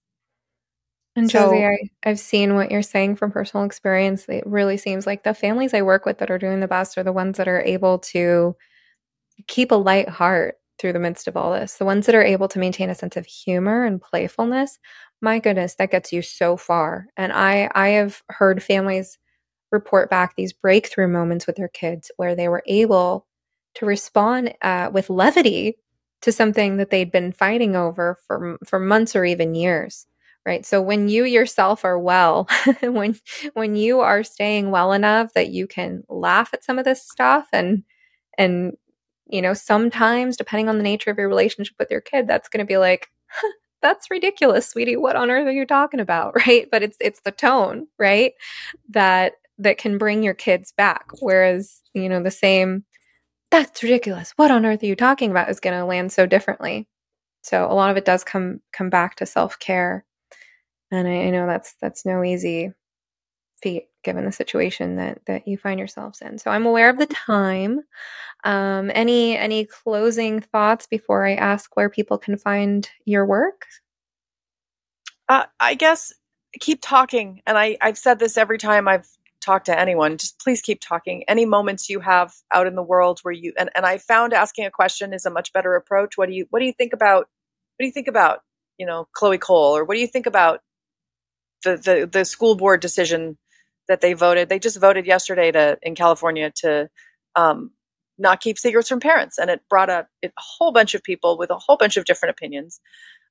And 1.18 1.30
So- 1.32 1.52
Josie, 1.52 1.66
I, 1.66 1.78
I've 2.06 2.20
seen 2.20 2.56
what 2.56 2.72
you're 2.72 2.84
saying 2.84 3.16
from 3.16 3.32
personal 3.32 3.66
experience. 3.66 4.26
It 4.30 4.46
really 4.46 4.78
seems 4.78 5.08
like 5.08 5.24
the 5.24 5.34
families 5.34 5.74
I 5.74 5.82
work 5.82 6.06
with 6.06 6.20
that 6.20 6.30
are 6.30 6.38
doing 6.38 6.60
the 6.60 6.68
best 6.68 6.98
are 6.98 7.04
the 7.04 7.12
ones 7.12 7.38
that 7.38 7.48
are 7.48 7.62
able 7.62 8.00
to 8.00 8.56
keep 9.48 9.72
a 9.72 9.76
light 9.76 10.08
heart 10.10 10.56
through 10.78 10.94
the 10.94 11.00
midst 11.00 11.28
of 11.28 11.36
all 11.36 11.52
this. 11.52 11.78
The 11.78 11.86
ones 11.86 12.06
that 12.06 12.14
are 12.14 12.24
able 12.24 12.48
to 12.50 12.60
maintain 12.60 12.92
a 12.92 12.96
sense 12.96 13.18
of 13.18 13.26
humor 13.26 13.84
and 13.84 14.00
playfulness. 14.00 14.78
My 15.20 15.40
goodness, 15.40 15.74
that 15.76 15.90
gets 15.90 16.14
you 16.14 16.22
so 16.22 16.56
far. 16.56 17.08
And 17.18 17.34
I 17.34 17.70
I 17.74 17.90
have 17.90 18.22
heard 18.30 18.62
families 18.62 19.18
report 19.72 20.12
back 20.12 20.36
these 20.36 20.54
breakthrough 20.54 21.08
moments 21.08 21.48
with 21.48 21.56
their 21.56 21.68
kids 21.68 22.12
where 22.18 22.36
they 22.36 22.48
were 22.48 22.64
able 22.68 23.26
to 23.76 23.88
respond 23.88 24.54
uh, 24.62 24.92
with 24.94 25.10
levity 25.10 25.78
to 26.22 26.32
something 26.32 26.78
that 26.78 26.92
they'd 26.92 27.12
been 27.12 27.32
fighting 27.32 27.76
over 27.76 28.18
for 28.28 28.60
for 28.66 28.80
months 28.80 29.16
or 29.16 29.26
even 29.26 29.56
years 29.56 30.06
right? 30.48 30.66
So 30.66 30.82
when 30.82 31.10
you 31.10 31.26
yourself 31.26 31.84
are 31.84 32.00
well 32.00 32.48
when 32.82 33.20
when 33.54 33.76
you 33.76 34.00
are 34.00 34.24
staying 34.24 34.72
well 34.72 34.94
enough 34.94 35.34
that 35.34 35.50
you 35.50 35.68
can 35.68 36.04
laugh 36.10 36.52
at 36.54 36.64
some 36.64 36.80
of 36.80 36.86
this 36.86 37.06
stuff 37.06 37.48
and 37.52 37.84
and 38.38 38.78
you 39.28 39.42
know 39.42 39.54
sometimes 39.54 40.38
depending 40.38 40.70
on 40.70 40.78
the 40.78 40.84
nature 40.84 41.12
of 41.12 41.18
your 41.18 41.28
relationship 41.28 41.76
with 41.78 41.92
your 41.92 42.02
kid 42.02 42.28
that's 42.28 42.48
going 42.48 42.66
to 42.66 42.68
be 42.68 42.78
like 42.78 43.10
"Huh, 43.28 43.52
that's 43.82 44.10
ridiculous 44.10 44.70
sweetie. 44.70 44.96
What 44.96 45.18
on 45.18 45.30
earth 45.30 45.48
are 45.48 45.52
you 45.52 45.66
talking 45.66 46.00
about? 46.00 46.34
Right? 46.48 46.68
But 46.72 46.82
it's 46.82 46.98
it's 47.02 47.20
the 47.22 47.32
tone 47.32 47.88
right 48.00 48.34
that 48.90 49.34
that 49.60 49.78
can 49.78 49.98
bring 49.98 50.24
your 50.24 50.34
kids 50.34 50.72
back. 50.72 51.08
Whereas 51.20 51.82
you 51.94 52.08
know 52.10 52.24
the 52.24 52.32
same 52.32 52.86
that's 53.52 53.84
ridiculous. 53.84 54.34
What 54.38 54.52
on 54.52 54.66
earth 54.66 54.84
are 54.84 54.88
you 54.88 54.96
talking 54.96 55.32
about? 55.32 55.50
is 55.50 55.60
going 55.60 55.78
to 55.78 55.86
land 55.86 56.12
so 56.12 56.26
differently. 56.26 56.88
So 57.44 57.66
a 57.66 57.74
lot 57.74 57.92
of 57.92 57.98
it 57.98 58.06
does 58.06 58.24
come 58.24 58.62
come 58.74 58.90
back 58.90 59.16
to 59.18 59.26
self-care 59.26 60.06
and 60.92 61.08
I, 61.08 61.28
I 61.28 61.30
know 61.32 61.48
that's 61.48 61.76
that's 61.82 62.06
no 62.06 62.24
easy 62.24 62.74
feat 63.62 63.88
given 64.04 64.26
the 64.26 64.32
situation 64.32 64.98
that 64.98 65.22
that 65.28 65.48
you 65.48 65.58
find 65.58 65.80
yourselves 65.80 66.22
in 66.22 66.38
so 66.38 66.52
i'm 66.52 66.66
aware 66.66 66.90
of 66.90 67.00
the 67.00 67.08
time 67.08 67.82
um 68.46 68.92
any 68.94 69.38
any 69.38 69.66
closing 69.66 70.42
thoughts 70.42 70.88
before 70.88 71.26
i 71.26 71.34
ask 71.36 71.76
where 71.76 71.90
people 71.90 72.18
can 72.18 72.38
find 72.38 72.90
your 73.06 73.26
work 73.26 73.66
Uh, 75.30 75.46
I 75.60 75.74
guess 75.76 76.14
keep 76.60 76.80
talking. 76.82 77.42
And 77.46 77.58
I, 77.58 77.78
I've 77.82 77.98
said 77.98 78.20
this 78.20 78.38
every 78.38 78.58
time 78.58 78.88
I've 78.88 79.08
talked 79.42 79.66
to 79.68 79.80
anyone. 79.80 80.18
Just 80.18 80.40
please 80.40 80.62
keep 80.62 80.80
talking. 80.82 81.24
Any 81.28 81.46
moments 81.46 81.90
you 81.90 82.00
have 82.00 82.34
out 82.54 82.68
in 82.68 82.76
the 82.76 82.84
world 82.84 83.20
where 83.24 83.34
you 83.34 83.54
and, 83.58 83.70
and 83.76 83.86
I 83.86 83.98
found 83.98 84.34
asking 84.34 84.66
a 84.66 84.72
question 84.72 85.14
is 85.14 85.26
a 85.26 85.30
much 85.30 85.54
better 85.54 85.76
approach. 85.76 86.18
What 86.18 86.30
do 86.30 86.36
you 86.36 86.48
what 86.50 86.60
do 86.60 86.66
you 86.66 86.74
think 86.74 86.94
about 86.94 87.28
what 87.78 87.84
do 87.84 87.86
you 87.86 87.92
think 87.92 88.08
about, 88.08 88.40
you 88.78 88.86
know, 88.86 89.08
Chloe 89.14 89.38
Cole 89.38 89.76
or 89.78 89.86
what 89.86 89.96
do 89.96 90.02
you 90.02 90.08
think 90.08 90.26
about 90.26 90.62
the, 91.64 91.78
the, 91.78 92.10
the 92.12 92.26
school 92.26 92.56
board 92.56 92.82
decision 92.82 93.38
that 93.88 94.02
they 94.02 94.14
voted? 94.14 94.50
They 94.50 94.60
just 94.60 94.80
voted 94.80 95.06
yesterday 95.06 95.52
to 95.52 95.78
in 95.82 95.96
California 95.96 96.52
to 96.58 96.90
um, 97.36 97.72
not 98.18 98.42
keep 98.42 98.58
secrets 98.58 98.90
from 98.90 99.00
parents. 99.00 99.38
And 99.38 99.50
it 99.50 99.62
brought 99.70 99.90
up 99.90 100.08
a 100.24 100.30
whole 100.38 100.72
bunch 100.72 100.96
of 100.96 101.04
people 101.04 101.38
with 101.38 101.50
a 101.50 101.58
whole 101.58 101.78
bunch 101.78 101.98
of 101.98 102.06
different 102.06 102.32
opinions. 102.32 102.80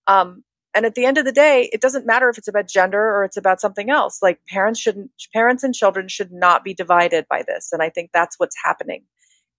Um, 0.06 0.44
and 0.74 0.84
at 0.84 0.94
the 0.94 1.06
end 1.06 1.16
of 1.18 1.24
the 1.24 1.32
day, 1.32 1.70
it 1.72 1.80
doesn't 1.80 2.06
matter 2.06 2.28
if 2.28 2.36
it's 2.36 2.48
about 2.48 2.68
gender 2.68 3.00
or 3.00 3.24
it's 3.24 3.38
about 3.38 3.60
something 3.60 3.90
else. 3.90 4.22
Like 4.22 4.40
parents 4.46 4.78
shouldn't, 4.78 5.10
parents 5.32 5.64
and 5.64 5.74
children 5.74 6.06
should 6.06 6.30
not 6.30 6.64
be 6.64 6.74
divided 6.74 7.26
by 7.28 7.42
this. 7.46 7.70
And 7.72 7.82
I 7.82 7.88
think 7.88 8.10
that's 8.12 8.38
what's 8.38 8.56
happening. 8.62 9.04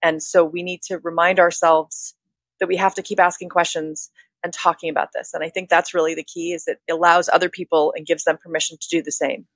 And 0.04 0.22
so 0.22 0.46
we 0.46 0.62
need 0.62 0.84
to 0.84 1.00
remind 1.00 1.40
ourselves 1.40 2.14
that 2.60 2.68
we 2.68 2.76
have 2.78 2.94
to 2.96 3.02
keep 3.02 3.20
asking 3.20 3.50
questions 3.50 4.12
and 4.44 4.54
talking 4.54 4.90
about 4.90 5.10
this. 5.14 5.34
And 5.34 5.44
I 5.44 5.50
think 5.50 5.70
that's 5.70 5.94
really 5.94 6.16
the 6.16 6.24
key 6.24 6.54
is 6.54 6.68
it 6.68 6.80
allows 6.90 7.30
other 7.30 7.50
people 7.50 7.94
and 7.96 8.06
gives 8.06 8.24
them 8.24 8.38
permission 8.38 8.78
to 8.80 8.88
do 8.90 9.02
the 9.02 9.12
same. 9.12 9.48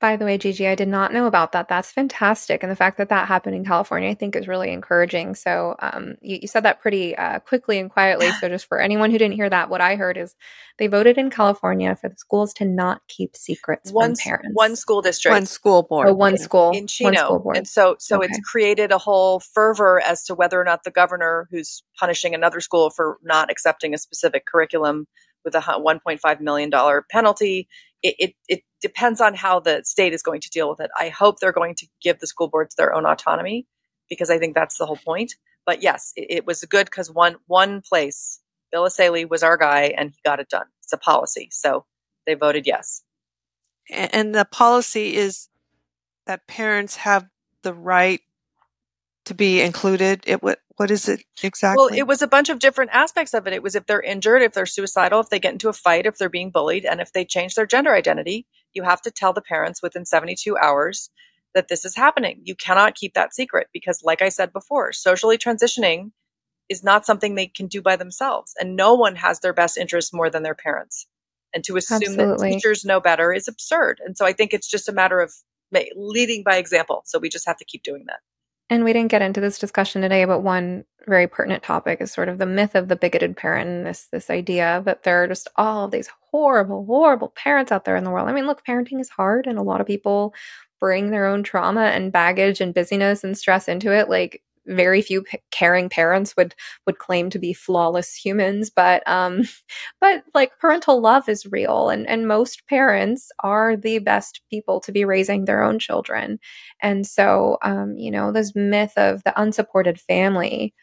By 0.00 0.16
the 0.16 0.24
way 0.24 0.36
gigi 0.38 0.66
i 0.66 0.74
did 0.74 0.88
not 0.88 1.12
know 1.12 1.26
about 1.26 1.52
that 1.52 1.68
that's 1.68 1.90
fantastic 1.90 2.62
and 2.62 2.70
the 2.70 2.76
fact 2.76 2.98
that 2.98 3.08
that 3.08 3.28
happened 3.28 3.54
in 3.56 3.64
california 3.64 4.10
i 4.10 4.14
think 4.14 4.36
is 4.36 4.46
really 4.48 4.70
encouraging 4.72 5.34
so 5.34 5.74
um, 5.80 6.14
you, 6.20 6.38
you 6.42 6.48
said 6.48 6.64
that 6.64 6.80
pretty 6.80 7.16
uh, 7.16 7.38
quickly 7.40 7.78
and 7.78 7.90
quietly 7.90 8.30
so 8.40 8.48
just 8.48 8.66
for 8.66 8.78
anyone 8.80 9.10
who 9.10 9.18
didn't 9.18 9.34
hear 9.36 9.48
that 9.50 9.70
what 9.70 9.80
i 9.80 9.96
heard 9.96 10.16
is 10.16 10.34
they 10.78 10.86
voted 10.86 11.16
in 11.18 11.30
california 11.30 11.96
for 11.96 12.08
the 12.08 12.16
schools 12.16 12.52
to 12.52 12.64
not 12.64 13.00
keep 13.08 13.34
secrets 13.36 13.90
One, 13.90 14.14
from 14.14 14.16
parents 14.22 14.48
one 14.54 14.76
school 14.76 15.02
district. 15.02 15.32
One 15.34 15.46
school 15.46 15.82
board. 15.82 16.08
oh, 16.08 16.14
one 16.14 16.36
school 16.36 16.70
in 16.72 16.82
one 16.82 16.86
Chino. 16.88 17.16
school 17.16 17.38
board 17.40 17.56
And 17.58 17.68
so 17.68 17.96
so 17.98 18.16
Okay. 18.18 18.26
it's 18.26 18.38
created 18.50 18.92
a 18.92 18.98
whole 18.98 19.40
fervor 19.40 20.00
as 20.00 20.24
to 20.24 20.34
whether 20.34 20.60
or 20.60 20.64
not 20.64 20.84
the 20.84 20.90
governor 20.90 21.48
who's 21.50 21.82
punishing 21.98 22.34
another 22.34 22.60
school 22.60 22.90
for 22.90 23.18
not 23.22 23.50
accepting 23.50 23.94
a 23.94 23.98
specific 23.98 24.44
curriculum 24.46 25.06
with 25.46 25.54
a 25.54 25.60
1.5 25.60 26.40
million 26.40 26.68
dollar 26.68 27.06
penalty 27.10 27.66
it, 28.02 28.14
it 28.18 28.34
it 28.48 28.62
depends 28.80 29.20
on 29.20 29.34
how 29.34 29.60
the 29.60 29.82
state 29.84 30.12
is 30.12 30.22
going 30.22 30.40
to 30.40 30.50
deal 30.50 30.68
with 30.68 30.80
it. 30.80 30.90
I 30.98 31.08
hope 31.08 31.40
they're 31.40 31.52
going 31.52 31.74
to 31.76 31.86
give 32.02 32.20
the 32.20 32.26
school 32.26 32.48
boards 32.48 32.74
their 32.74 32.94
own 32.94 33.06
autonomy 33.06 33.66
because 34.08 34.30
I 34.30 34.38
think 34.38 34.54
that's 34.54 34.78
the 34.78 34.86
whole 34.86 34.98
point. 35.04 35.34
But 35.64 35.82
yes, 35.82 36.12
it, 36.16 36.26
it 36.30 36.46
was 36.46 36.64
good 36.64 36.86
because 36.86 37.10
one 37.10 37.36
one 37.46 37.82
place, 37.82 38.40
Bill 38.70 38.84
Essayli 38.84 39.28
was 39.28 39.42
our 39.42 39.56
guy 39.56 39.94
and 39.96 40.10
he 40.10 40.16
got 40.24 40.40
it 40.40 40.48
done. 40.48 40.66
It's 40.82 40.92
a 40.92 40.98
policy. 40.98 41.48
So 41.52 41.84
they 42.26 42.34
voted 42.34 42.66
yes. 42.66 43.02
And 43.88 44.34
the 44.34 44.44
policy 44.44 45.16
is 45.16 45.48
that 46.26 46.48
parents 46.48 46.96
have 46.96 47.28
the 47.62 47.72
right 47.72 48.20
to 49.26 49.34
be 49.34 49.60
included. 49.60 50.24
It 50.26 50.42
would, 50.42 50.56
what 50.76 50.90
is 50.90 51.08
it 51.08 51.24
exactly? 51.42 51.76
Well, 51.78 51.98
it 51.98 52.06
was 52.06 52.22
a 52.22 52.26
bunch 52.26 52.48
of 52.48 52.58
different 52.58 52.90
aspects 52.92 53.34
of 53.34 53.46
it. 53.46 53.52
It 53.52 53.62
was 53.62 53.74
if 53.74 53.86
they're 53.86 54.00
injured, 54.00 54.42
if 54.42 54.52
they're 54.52 54.66
suicidal, 54.66 55.20
if 55.20 55.30
they 55.30 55.38
get 55.38 55.52
into 55.52 55.68
a 55.68 55.72
fight, 55.72 56.06
if 56.06 56.18
they're 56.18 56.28
being 56.28 56.50
bullied, 56.50 56.84
and 56.84 57.00
if 57.00 57.12
they 57.12 57.24
change 57.24 57.54
their 57.54 57.66
gender 57.66 57.94
identity, 57.94 58.46
you 58.74 58.82
have 58.82 59.00
to 59.02 59.10
tell 59.10 59.32
the 59.32 59.40
parents 59.40 59.82
within 59.82 60.04
72 60.04 60.56
hours 60.58 61.10
that 61.54 61.68
this 61.68 61.84
is 61.84 61.96
happening. 61.96 62.40
You 62.44 62.54
cannot 62.54 62.94
keep 62.94 63.14
that 63.14 63.34
secret 63.34 63.68
because, 63.72 64.02
like 64.04 64.20
I 64.20 64.28
said 64.28 64.52
before, 64.52 64.92
socially 64.92 65.38
transitioning 65.38 66.10
is 66.68 66.84
not 66.84 67.06
something 67.06 67.34
they 67.34 67.46
can 67.46 67.66
do 67.66 67.80
by 67.80 67.96
themselves. 67.96 68.52
And 68.60 68.76
no 68.76 68.94
one 68.94 69.16
has 69.16 69.40
their 69.40 69.52
best 69.52 69.78
interests 69.78 70.12
more 70.12 70.28
than 70.28 70.42
their 70.42 70.54
parents. 70.54 71.06
And 71.54 71.64
to 71.64 71.76
assume 71.76 72.02
Absolutely. 72.02 72.48
that 72.48 72.54
teachers 72.54 72.84
know 72.84 73.00
better 73.00 73.32
is 73.32 73.48
absurd. 73.48 74.00
And 74.04 74.18
so 74.18 74.26
I 74.26 74.32
think 74.32 74.52
it's 74.52 74.68
just 74.68 74.88
a 74.88 74.92
matter 74.92 75.20
of 75.20 75.32
leading 75.94 76.42
by 76.42 76.56
example. 76.56 77.02
So 77.06 77.18
we 77.18 77.28
just 77.28 77.46
have 77.46 77.56
to 77.56 77.64
keep 77.64 77.82
doing 77.82 78.04
that. 78.08 78.18
And 78.68 78.82
we 78.82 78.92
didn't 78.92 79.10
get 79.10 79.22
into 79.22 79.40
this 79.40 79.58
discussion 79.58 80.02
today, 80.02 80.24
but 80.24 80.40
one 80.40 80.84
very 81.06 81.28
pertinent 81.28 81.62
topic 81.62 82.00
is 82.00 82.10
sort 82.12 82.28
of 82.28 82.38
the 82.38 82.46
myth 82.46 82.74
of 82.74 82.88
the 82.88 82.96
bigoted 82.96 83.36
parent 83.36 83.68
and 83.68 83.86
this 83.86 84.08
this 84.10 84.28
idea 84.28 84.82
that 84.84 85.04
there 85.04 85.22
are 85.22 85.28
just 85.28 85.48
all 85.56 85.84
of 85.84 85.92
these 85.92 86.10
horrible, 86.32 86.84
horrible 86.84 87.28
parents 87.28 87.70
out 87.70 87.84
there 87.84 87.96
in 87.96 88.02
the 88.02 88.10
world. 88.10 88.28
I 88.28 88.32
mean, 88.32 88.46
look, 88.46 88.64
parenting 88.66 89.00
is 89.00 89.08
hard 89.08 89.46
and 89.46 89.56
a 89.58 89.62
lot 89.62 89.80
of 89.80 89.86
people 89.86 90.34
bring 90.80 91.10
their 91.10 91.26
own 91.26 91.42
trauma 91.44 91.84
and 91.86 92.12
baggage 92.12 92.60
and 92.60 92.74
busyness 92.74 93.22
and 93.22 93.38
stress 93.38 93.68
into 93.68 93.92
it. 93.92 94.08
Like 94.08 94.42
very 94.66 95.02
few 95.02 95.22
p- 95.22 95.38
caring 95.50 95.88
parents 95.88 96.36
would 96.36 96.54
would 96.86 96.98
claim 96.98 97.30
to 97.30 97.38
be 97.38 97.52
flawless 97.52 98.14
humans 98.14 98.70
but 98.70 99.06
um 99.08 99.42
but 100.00 100.24
like 100.34 100.58
parental 100.58 101.00
love 101.00 101.28
is 101.28 101.46
real 101.46 101.88
and 101.88 102.06
and 102.08 102.28
most 102.28 102.66
parents 102.68 103.30
are 103.42 103.76
the 103.76 103.98
best 103.98 104.40
people 104.50 104.80
to 104.80 104.92
be 104.92 105.04
raising 105.04 105.44
their 105.44 105.62
own 105.62 105.78
children. 105.78 106.38
And 106.82 107.06
so 107.06 107.58
um 107.62 107.96
you 107.96 108.10
know 108.10 108.32
this 108.32 108.54
myth 108.54 108.92
of 108.96 109.22
the 109.24 109.40
unsupported 109.40 110.00
family 110.00 110.74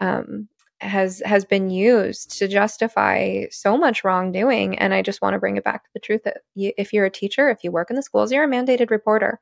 um 0.00 0.48
has 0.80 1.20
has 1.24 1.44
been 1.44 1.70
used 1.70 2.38
to 2.38 2.46
justify 2.48 3.44
so 3.50 3.76
much 3.76 4.04
wrongdoing 4.04 4.78
and 4.78 4.94
i 4.94 5.02
just 5.02 5.20
want 5.20 5.34
to 5.34 5.38
bring 5.38 5.56
it 5.56 5.64
back 5.64 5.82
to 5.84 5.90
the 5.92 5.98
truth 6.00 6.22
that 6.24 6.38
you, 6.54 6.72
if 6.78 6.92
you're 6.92 7.04
a 7.06 7.10
teacher 7.10 7.50
if 7.50 7.64
you 7.64 7.72
work 7.72 7.90
in 7.90 7.96
the 7.96 8.02
schools 8.02 8.32
you're 8.32 8.44
a 8.44 8.48
mandated 8.48 8.90
reporter. 8.90 9.40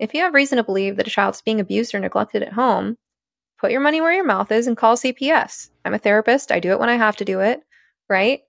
If 0.00 0.12
you 0.14 0.22
have 0.22 0.34
reason 0.34 0.56
to 0.58 0.64
believe 0.64 0.96
that 0.96 1.06
a 1.06 1.10
child's 1.10 1.40
being 1.42 1.60
abused 1.60 1.94
or 1.94 2.00
neglected 2.00 2.42
at 2.42 2.52
home 2.54 2.96
put 3.64 3.72
your 3.72 3.80
money 3.80 4.02
where 4.02 4.12
your 4.12 4.26
mouth 4.26 4.52
is 4.52 4.66
and 4.66 4.76
call 4.76 4.94
CPS. 4.94 5.70
I'm 5.86 5.94
a 5.94 5.98
therapist. 5.98 6.52
I 6.52 6.60
do 6.60 6.72
it 6.72 6.78
when 6.78 6.90
I 6.90 6.96
have 6.96 7.16
to 7.16 7.24
do 7.24 7.40
it, 7.40 7.62
right? 8.10 8.42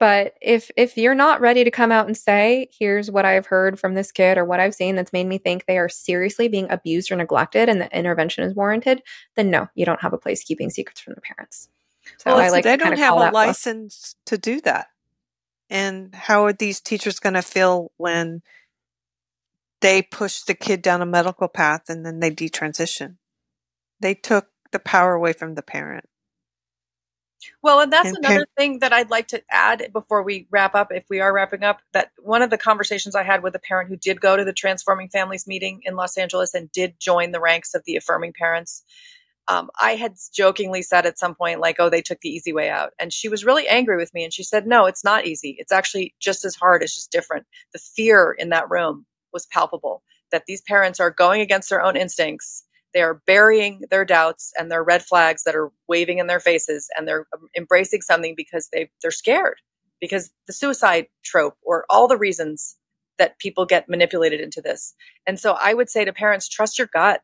But 0.00 0.34
if 0.42 0.72
if 0.76 0.96
you're 0.96 1.14
not 1.14 1.40
ready 1.40 1.62
to 1.62 1.70
come 1.70 1.92
out 1.92 2.08
and 2.08 2.16
say, 2.16 2.68
here's 2.76 3.08
what 3.08 3.24
I've 3.24 3.46
heard 3.46 3.78
from 3.78 3.94
this 3.94 4.10
kid 4.10 4.38
or 4.38 4.44
what 4.44 4.58
I've 4.58 4.74
seen 4.74 4.96
that's 4.96 5.12
made 5.12 5.28
me 5.28 5.38
think 5.38 5.66
they 5.66 5.78
are 5.78 5.88
seriously 5.88 6.48
being 6.48 6.68
abused 6.68 7.12
or 7.12 7.16
neglected 7.16 7.68
and 7.68 7.80
the 7.80 7.96
intervention 7.96 8.42
is 8.42 8.56
warranted, 8.56 9.02
then 9.36 9.50
no, 9.50 9.68
you 9.76 9.86
don't 9.86 10.02
have 10.02 10.12
a 10.12 10.18
place 10.18 10.42
keeping 10.42 10.68
secrets 10.68 11.00
from 11.00 11.14
the 11.14 11.20
parents. 11.20 11.68
So 12.18 12.32
well, 12.32 12.40
I 12.40 12.48
like 12.48 12.64
they 12.64 12.76
don't 12.76 12.98
have 12.98 13.14
a 13.14 13.30
license 13.30 14.16
book. 14.24 14.30
to 14.30 14.38
do 14.38 14.60
that. 14.62 14.88
And 15.70 16.12
how 16.12 16.44
are 16.44 16.52
these 16.52 16.80
teachers 16.80 17.20
going 17.20 17.34
to 17.34 17.42
feel 17.42 17.92
when 17.98 18.42
they 19.80 20.02
push 20.02 20.40
the 20.40 20.54
kid 20.54 20.82
down 20.82 21.02
a 21.02 21.06
medical 21.06 21.46
path 21.46 21.84
and 21.88 22.04
then 22.04 22.18
they 22.18 22.32
detransition? 22.32 23.18
They 24.00 24.14
took 24.14 24.48
the 24.72 24.78
power 24.78 25.14
away 25.14 25.32
from 25.32 25.54
the 25.54 25.62
parent. 25.62 26.04
Well, 27.62 27.80
and 27.80 27.92
that's 27.92 28.08
and 28.08 28.18
another 28.18 28.46
thing 28.56 28.80
that 28.80 28.92
I'd 28.92 29.10
like 29.10 29.28
to 29.28 29.42
add 29.50 29.90
before 29.92 30.22
we 30.22 30.46
wrap 30.50 30.74
up, 30.74 30.88
if 30.90 31.04
we 31.08 31.20
are 31.20 31.32
wrapping 31.32 31.64
up, 31.64 31.80
that 31.92 32.10
one 32.18 32.42
of 32.42 32.50
the 32.50 32.58
conversations 32.58 33.14
I 33.14 33.22
had 33.22 33.42
with 33.42 33.54
a 33.54 33.60
parent 33.60 33.88
who 33.88 33.96
did 33.96 34.20
go 34.20 34.36
to 34.36 34.44
the 34.44 34.52
Transforming 34.52 35.08
Families 35.08 35.46
meeting 35.46 35.80
in 35.84 35.96
Los 35.96 36.16
Angeles 36.16 36.54
and 36.54 36.70
did 36.72 36.98
join 36.98 37.32
the 37.32 37.40
ranks 37.40 37.74
of 37.74 37.82
the 37.84 37.96
affirming 37.96 38.32
parents. 38.32 38.82
Um, 39.48 39.70
I 39.80 39.92
had 39.92 40.14
jokingly 40.34 40.82
said 40.82 41.06
at 41.06 41.18
some 41.18 41.34
point, 41.34 41.60
like, 41.60 41.76
oh, 41.78 41.88
they 41.88 42.02
took 42.02 42.20
the 42.20 42.30
easy 42.30 42.52
way 42.52 42.68
out. 42.68 42.92
And 42.98 43.12
she 43.12 43.28
was 43.28 43.44
really 43.44 43.68
angry 43.68 43.96
with 43.96 44.12
me. 44.12 44.24
And 44.24 44.32
she 44.32 44.42
said, 44.42 44.66
no, 44.66 44.86
it's 44.86 45.04
not 45.04 45.26
easy. 45.26 45.56
It's 45.58 45.72
actually 45.72 46.14
just 46.18 46.44
as 46.44 46.56
hard. 46.56 46.82
It's 46.82 46.96
just 46.96 47.12
different. 47.12 47.46
The 47.72 47.78
fear 47.78 48.34
in 48.36 48.48
that 48.48 48.68
room 48.70 49.06
was 49.32 49.46
palpable 49.46 50.02
that 50.32 50.44
these 50.46 50.62
parents 50.62 50.98
are 50.98 51.10
going 51.10 51.40
against 51.40 51.70
their 51.70 51.82
own 51.82 51.96
instincts 51.96 52.64
they 52.96 53.02
are 53.02 53.20
burying 53.26 53.82
their 53.90 54.06
doubts 54.06 54.54
and 54.58 54.72
their 54.72 54.82
red 54.82 55.04
flags 55.04 55.44
that 55.44 55.54
are 55.54 55.70
waving 55.86 56.16
in 56.16 56.28
their 56.28 56.40
faces, 56.40 56.88
and 56.96 57.06
they're 57.06 57.26
um, 57.34 57.46
embracing 57.54 58.00
something 58.00 58.32
because 58.34 58.70
they 58.72 58.88
they're 59.02 59.10
scared 59.10 59.58
because 60.00 60.32
the 60.46 60.54
suicide 60.54 61.06
trope 61.22 61.58
or 61.62 61.84
all 61.90 62.08
the 62.08 62.16
reasons 62.16 62.74
that 63.18 63.38
people 63.38 63.66
get 63.66 63.86
manipulated 63.86 64.40
into 64.40 64.62
this. 64.62 64.94
And 65.26 65.38
so 65.38 65.58
I 65.60 65.74
would 65.74 65.90
say 65.90 66.06
to 66.06 66.12
parents, 66.12 66.48
trust 66.48 66.78
your 66.78 66.88
gut. 66.90 67.20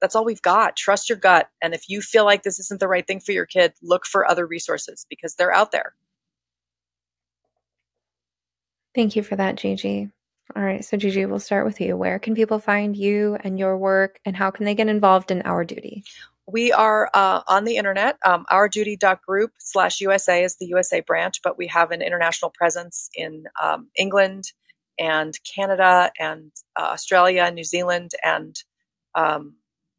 That's 0.00 0.14
all 0.14 0.24
we've 0.24 0.42
got. 0.42 0.76
Trust 0.76 1.08
your 1.08 1.18
gut. 1.18 1.48
And 1.60 1.74
if 1.74 1.88
you 1.88 2.00
feel 2.00 2.24
like 2.24 2.44
this 2.44 2.60
isn't 2.60 2.78
the 2.78 2.86
right 2.86 3.06
thing 3.06 3.18
for 3.18 3.32
your 3.32 3.46
kid, 3.46 3.72
look 3.82 4.06
for 4.06 4.28
other 4.28 4.46
resources 4.46 5.04
because 5.10 5.34
they're 5.34 5.52
out 5.52 5.72
there. 5.72 5.94
Thank 8.94 9.16
you 9.16 9.24
for 9.24 9.34
that, 9.34 9.56
Gigi. 9.56 10.10
All 10.56 10.62
right, 10.62 10.84
so 10.84 10.96
Gigi, 10.96 11.26
we'll 11.26 11.38
start 11.38 11.66
with 11.66 11.80
you. 11.80 11.96
Where 11.96 12.18
can 12.18 12.34
people 12.34 12.58
find 12.58 12.96
you 12.96 13.36
and 13.44 13.58
your 13.58 13.76
work, 13.76 14.18
and 14.24 14.34
how 14.34 14.50
can 14.50 14.64
they 14.64 14.74
get 14.74 14.88
involved 14.88 15.30
in 15.30 15.42
Our 15.42 15.64
Duty? 15.64 16.04
We 16.46 16.72
are 16.72 17.10
uh, 17.12 17.42
on 17.46 17.64
the 17.64 17.76
internet. 17.76 18.16
Um, 18.24 18.46
ourduty.group 18.50 19.52
slash 19.58 20.00
USA 20.00 20.42
is 20.42 20.56
the 20.56 20.66
USA 20.66 21.00
branch, 21.00 21.42
but 21.44 21.58
we 21.58 21.66
have 21.66 21.90
an 21.90 22.00
international 22.00 22.50
presence 22.56 23.10
in 23.14 23.44
um, 23.62 23.88
England 23.96 24.44
and 24.98 25.34
Canada 25.54 26.10
and 26.18 26.50
uh, 26.76 26.84
Australia 26.84 27.42
and 27.42 27.54
New 27.54 27.64
Zealand. 27.64 28.12
And 28.24 28.56
um, 29.14 29.56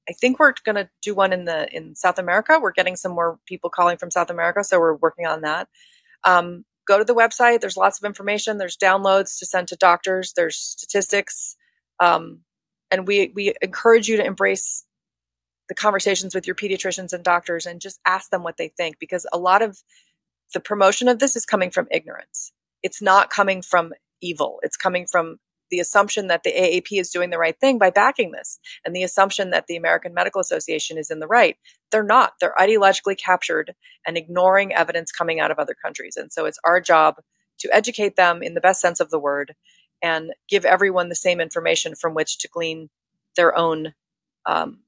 I 0.10 0.14
think 0.14 0.40
we're 0.40 0.56
going 0.66 0.76
to 0.76 0.90
do 1.04 1.14
one 1.14 1.32
in 1.32 1.46
the 1.46 1.72
in 1.72 1.96
South 1.96 2.18
America. 2.18 2.60
We're 2.60 2.72
getting 2.72 2.96
some 2.96 3.12
more 3.12 3.38
people 3.46 3.70
calling 3.70 3.98
from 3.98 4.10
South 4.10 4.32
America, 4.32 4.64
so 4.64 4.80
we're 4.80 4.96
working 4.96 5.28
on 5.28 5.42
that. 5.42 5.68
Um, 6.24 6.66
go 6.90 6.98
to 6.98 7.06
the 7.06 7.16
website. 7.16 7.62
There's 7.62 7.78
lots 7.78 8.00
of 8.00 8.06
information. 8.06 8.58
There's 8.58 8.76
downloads 8.76 9.40
to 9.40 9.46
send 9.46 9.70
to 9.70 9.78
doctors. 9.78 10.34
There's 10.36 10.58
statistics, 10.58 11.56
um, 12.02 12.42
and 12.92 13.08
we 13.08 13.32
we 13.36 13.54
encourage 13.62 14.10
you 14.10 14.18
to 14.18 14.26
embrace 14.26 14.86
the 15.70 15.76
conversations 15.76 16.34
with 16.36 16.48
your 16.48 16.56
pediatricians 16.56 17.14
and 17.14 17.24
doctors 17.24 17.68
and 17.68 17.80
just 17.80 18.00
ask 18.06 18.32
them 18.32 18.44
what 18.44 18.58
they 18.58 18.70
think 18.70 18.98
because 19.00 19.28
a 19.32 19.38
lot 19.38 19.62
of 19.62 19.78
the 20.54 20.60
promotion 20.60 21.08
of 21.08 21.20
this 21.20 21.36
is 21.36 21.46
coming 21.46 21.70
from 21.70 21.88
ignorance. 21.92 22.52
It's 22.82 23.02
not 23.02 23.30
coming 23.30 23.62
from 23.62 23.94
evil. 24.22 24.60
It's 24.64 24.78
coming 24.78 25.06
from 25.06 25.38
the 25.70 25.80
assumption 25.80 26.28
that 26.28 26.44
the 26.44 26.52
AAP 26.52 27.00
is 27.00 27.10
doing 27.10 27.30
the 27.30 27.38
right 27.38 27.60
thing 27.60 27.78
by 27.78 27.90
backing 27.90 28.32
this 28.32 28.60
and 28.86 28.96
the 28.96 29.04
assumption 29.04 29.50
that 29.52 29.68
the 29.68 29.76
American 29.76 30.14
Medical 30.14 30.42
Association 30.42 30.98
is 30.98 31.12
in 31.12 31.20
the 31.20 31.28
right. 31.28 31.56
They're 31.92 32.04
not. 32.04 32.34
They're 32.40 32.56
ideologically 32.60 33.18
captured 33.18 33.74
and 34.06 34.18
ignoring 34.18 34.74
evidence 34.74 35.12
coming 35.12 35.40
out 35.40 35.52
of 35.52 35.60
other 35.60 35.76
countries. 35.82 36.16
And 36.18 36.32
so 36.32 36.46
it's 36.46 36.60
our 36.64 36.80
job 36.80 37.16
to 37.60 37.70
educate 37.74 38.16
them 38.16 38.42
in 38.42 38.54
the 38.54 38.62
best 38.62 38.82
sense 38.82 39.00
of 39.00 39.10
the 39.10 39.20
word 39.20 39.54
and 40.02 40.32
give 40.48 40.66
everyone 40.66 41.10
the 41.10 41.16
same 41.16 41.42
information 41.42 41.96
from 41.96 42.14
which 42.14 42.38
to 42.40 42.48
glean 42.48 42.90
their 43.36 43.58
own 43.58 43.94
um, 44.46 44.80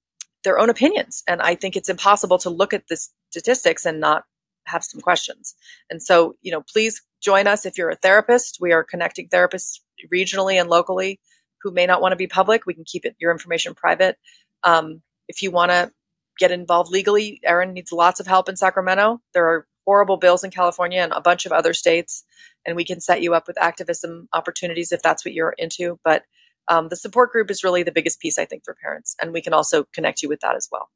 their 0.43 0.57
own 0.57 0.69
opinions. 0.69 1.23
And 1.27 1.41
I 1.41 1.55
think 1.55 1.75
it's 1.75 1.89
impossible 1.89 2.39
to 2.39 2.49
look 2.49 2.73
at 2.73 2.87
the 2.87 2.97
statistics 3.29 3.85
and 3.85 3.99
not 3.99 4.23
have 4.65 4.83
some 4.83 5.01
questions. 5.01 5.55
And 5.89 6.01
so, 6.01 6.35
you 6.41 6.51
know, 6.51 6.63
please 6.71 7.01
join 7.21 7.47
us 7.47 7.65
if 7.65 7.77
you're 7.77 7.89
a 7.89 7.95
therapist. 7.95 8.57
We 8.59 8.71
are 8.71 8.83
connecting 8.83 9.27
therapists 9.29 9.79
regionally 10.13 10.59
and 10.59 10.69
locally 10.69 11.19
who 11.61 11.71
may 11.71 11.85
not 11.85 12.01
want 12.01 12.11
to 12.11 12.17
be 12.17 12.27
public. 12.27 12.65
We 12.65 12.73
can 12.73 12.83
keep 12.85 13.05
it 13.05 13.15
your 13.19 13.31
information 13.31 13.73
private. 13.75 14.17
Um, 14.63 15.01
if 15.27 15.41
you 15.41 15.51
want 15.51 15.71
to 15.71 15.91
get 16.39 16.51
involved 16.51 16.91
legally, 16.91 17.39
Erin 17.43 17.73
needs 17.73 17.91
lots 17.91 18.19
of 18.19 18.27
help 18.27 18.49
in 18.49 18.55
Sacramento. 18.55 19.21
There 19.33 19.47
are 19.47 19.67
horrible 19.85 20.17
bills 20.17 20.43
in 20.43 20.51
California 20.51 21.01
and 21.01 21.13
a 21.13 21.21
bunch 21.21 21.45
of 21.45 21.51
other 21.51 21.73
states, 21.73 22.23
and 22.65 22.75
we 22.75 22.85
can 22.85 22.99
set 22.99 23.21
you 23.21 23.33
up 23.33 23.47
with 23.47 23.61
activism 23.61 24.27
opportunities 24.33 24.91
if 24.91 25.01
that's 25.01 25.25
what 25.25 25.33
you're 25.33 25.55
into. 25.57 25.99
But 26.03 26.23
um, 26.67 26.89
the 26.89 26.95
support 26.95 27.31
group 27.31 27.49
is 27.51 27.63
really 27.63 27.83
the 27.83 27.91
biggest 27.91 28.19
piece, 28.19 28.37
I 28.37 28.45
think, 28.45 28.63
for 28.63 28.75
parents, 28.81 29.15
and 29.21 29.33
we 29.33 29.41
can 29.41 29.53
also 29.53 29.85
connect 29.93 30.21
you 30.21 30.29
with 30.29 30.39
that 30.41 30.55
as 30.55 30.67
well. 30.71 30.89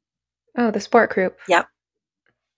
Oh, 0.56 0.70
the 0.70 0.80
support 0.80 1.10
group. 1.10 1.38
Yeah. 1.48 1.64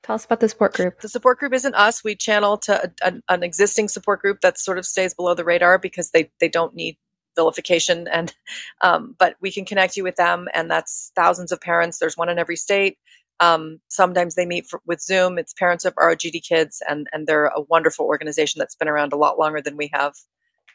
Tell 0.02 0.14
us 0.14 0.24
about 0.24 0.40
the 0.40 0.48
support 0.48 0.74
group. 0.74 1.00
The 1.00 1.08
support 1.08 1.38
group 1.38 1.52
isn't 1.52 1.74
us. 1.74 2.04
We 2.04 2.14
channel 2.14 2.56
to 2.58 2.90
a, 3.02 3.14
an 3.28 3.42
existing 3.42 3.88
support 3.88 4.20
group 4.20 4.40
that 4.40 4.58
sort 4.58 4.78
of 4.78 4.86
stays 4.86 5.12
below 5.12 5.34
the 5.34 5.44
radar 5.44 5.78
because 5.78 6.10
they 6.10 6.30
they 6.40 6.48
don't 6.48 6.74
need 6.74 6.96
vilification 7.36 8.08
and 8.12 8.34
um, 8.80 9.16
but 9.18 9.36
we 9.40 9.50
can 9.50 9.64
connect 9.64 9.96
you 9.96 10.04
with 10.04 10.16
them 10.16 10.48
and 10.54 10.70
that's 10.70 11.12
thousands 11.16 11.52
of 11.52 11.60
parents. 11.60 11.98
There's 11.98 12.16
one 12.16 12.28
in 12.28 12.38
every 12.38 12.56
state. 12.56 12.98
Um, 13.40 13.80
sometimes 13.88 14.34
they 14.34 14.46
meet 14.46 14.66
for, 14.66 14.80
with 14.86 15.00
zoom. 15.00 15.38
It's 15.38 15.52
parents 15.52 15.84
of 15.84 15.94
ROGD 15.96 16.42
kids 16.42 16.82
and 16.88 17.08
and 17.12 17.26
they're 17.26 17.46
a 17.46 17.62
wonderful 17.62 18.06
organization 18.06 18.60
that's 18.60 18.76
been 18.76 18.88
around 18.88 19.12
a 19.12 19.16
lot 19.18 19.38
longer 19.38 19.60
than 19.60 19.76
we 19.76 19.90
have. 19.92 20.14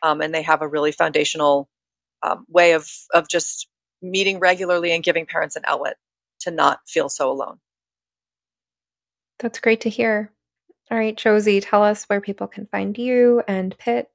Um, 0.01 0.21
and 0.21 0.33
they 0.33 0.41
have 0.41 0.61
a 0.61 0.67
really 0.67 0.91
foundational 0.91 1.69
um, 2.23 2.45
way 2.49 2.73
of 2.73 2.89
of 3.13 3.29
just 3.29 3.69
meeting 4.01 4.39
regularly 4.39 4.91
and 4.91 5.03
giving 5.03 5.25
parents 5.25 5.55
an 5.55 5.63
outlet 5.65 5.95
to 6.41 6.51
not 6.51 6.81
feel 6.87 7.07
so 7.07 7.31
alone 7.31 7.59
that's 9.39 9.59
great 9.59 9.81
to 9.81 9.89
hear. 9.89 10.31
All 10.91 10.97
right, 10.97 11.17
Josie, 11.17 11.61
tell 11.61 11.83
us 11.83 12.03
where 12.05 12.21
people 12.21 12.47
can 12.47 12.67
find 12.67 12.97
you 12.97 13.41
and 13.47 13.75
Pitt. 13.77 14.09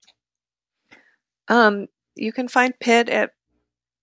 Um, 1.48 1.88
you 2.14 2.32
can 2.32 2.48
find 2.48 2.78
Pitt 2.78 3.08
at 3.08 3.32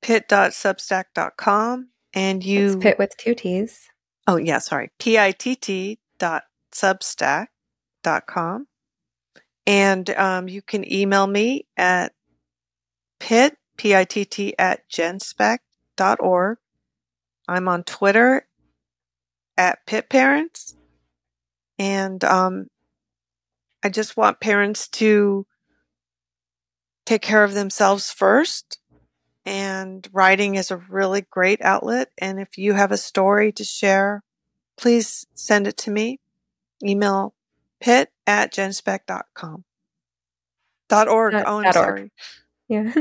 pitt.substack.com 0.01 1.89
and 2.13 2.43
you 2.43 2.67
it's 2.67 2.75
Pitt 2.75 2.99
with 2.99 3.15
two 3.17 3.35
T's. 3.35 3.89
Oh, 4.27 4.37
yeah, 4.37 4.57
sorry. 4.57 4.91
P-I-T-T 4.99 5.99
dot 6.17 6.43
substack 6.73 7.47
dot 8.03 8.25
com. 8.25 8.67
And 9.67 10.09
um, 10.11 10.47
you 10.47 10.61
can 10.61 10.91
email 10.91 11.27
me 11.27 11.67
at 11.77 12.13
pitt, 13.19 13.57
P-I-T-T 13.77 14.55
at 14.57 14.89
genspect 14.89 15.59
dot 15.95 16.19
org. 16.19 16.57
I'm 17.47 17.67
on 17.67 17.83
Twitter 17.83 18.47
at 19.57 19.85
Pitt 19.85 20.09
Parents. 20.09 20.75
And 21.77 22.23
um, 22.23 22.67
I 23.83 23.89
just 23.89 24.17
want 24.17 24.39
parents 24.39 24.87
to 24.89 25.45
take 27.05 27.21
care 27.21 27.43
of 27.43 27.53
themselves 27.53 28.11
first. 28.11 28.79
And 29.45 30.07
writing 30.11 30.55
is 30.55 30.71
a 30.71 30.77
really 30.77 31.21
great 31.29 31.61
outlet. 31.61 32.09
And 32.17 32.39
if 32.39 32.57
you 32.57 32.73
have 32.73 32.91
a 32.91 32.97
story 32.97 33.51
to 33.53 33.63
share, 33.63 34.23
please 34.75 35.27
send 35.35 35.67
it 35.67 35.77
to 35.77 35.91
me. 35.91 36.19
Email 36.83 37.33
pitt 37.79 38.11
at 38.25 38.51
genspect.com. 38.51 39.63
Dot 40.89 41.07
org. 41.07 41.33
Dot- 41.33 41.43
oh, 41.45 41.57
I'm 41.57 41.63
dot 41.63 41.75
org. 41.75 41.85
sorry. 41.85 42.11
Yeah. 42.67 42.93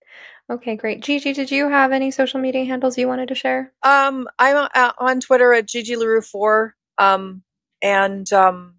okay, 0.50 0.76
great. 0.76 1.02
Gigi, 1.02 1.32
did 1.32 1.50
you 1.50 1.68
have 1.68 1.92
any 1.92 2.10
social 2.10 2.40
media 2.40 2.64
handles 2.64 2.96
you 2.96 3.08
wanted 3.08 3.28
to 3.28 3.34
share? 3.34 3.72
Um, 3.82 4.28
I'm 4.38 4.68
uh, 4.74 4.92
on 4.98 5.20
Twitter 5.20 5.52
at 5.52 5.66
Gigi 5.66 5.96
Larue 5.96 6.22
four, 6.22 6.76
um, 6.98 7.42
and 7.82 8.30
um, 8.32 8.74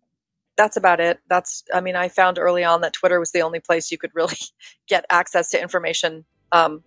that's 0.57 0.77
about 0.77 0.99
it. 0.99 1.19
That's, 1.29 1.63
I 1.73 1.81
mean, 1.81 1.95
I 1.95 2.09
found 2.09 2.37
early 2.37 2.63
on 2.63 2.81
that 2.81 2.93
Twitter 2.93 3.19
was 3.19 3.31
the 3.31 3.41
only 3.41 3.59
place 3.59 3.91
you 3.91 3.97
could 3.97 4.11
really 4.13 4.35
get 4.87 5.05
access 5.09 5.49
to 5.51 5.61
information. 5.61 6.25
Um, 6.51 6.83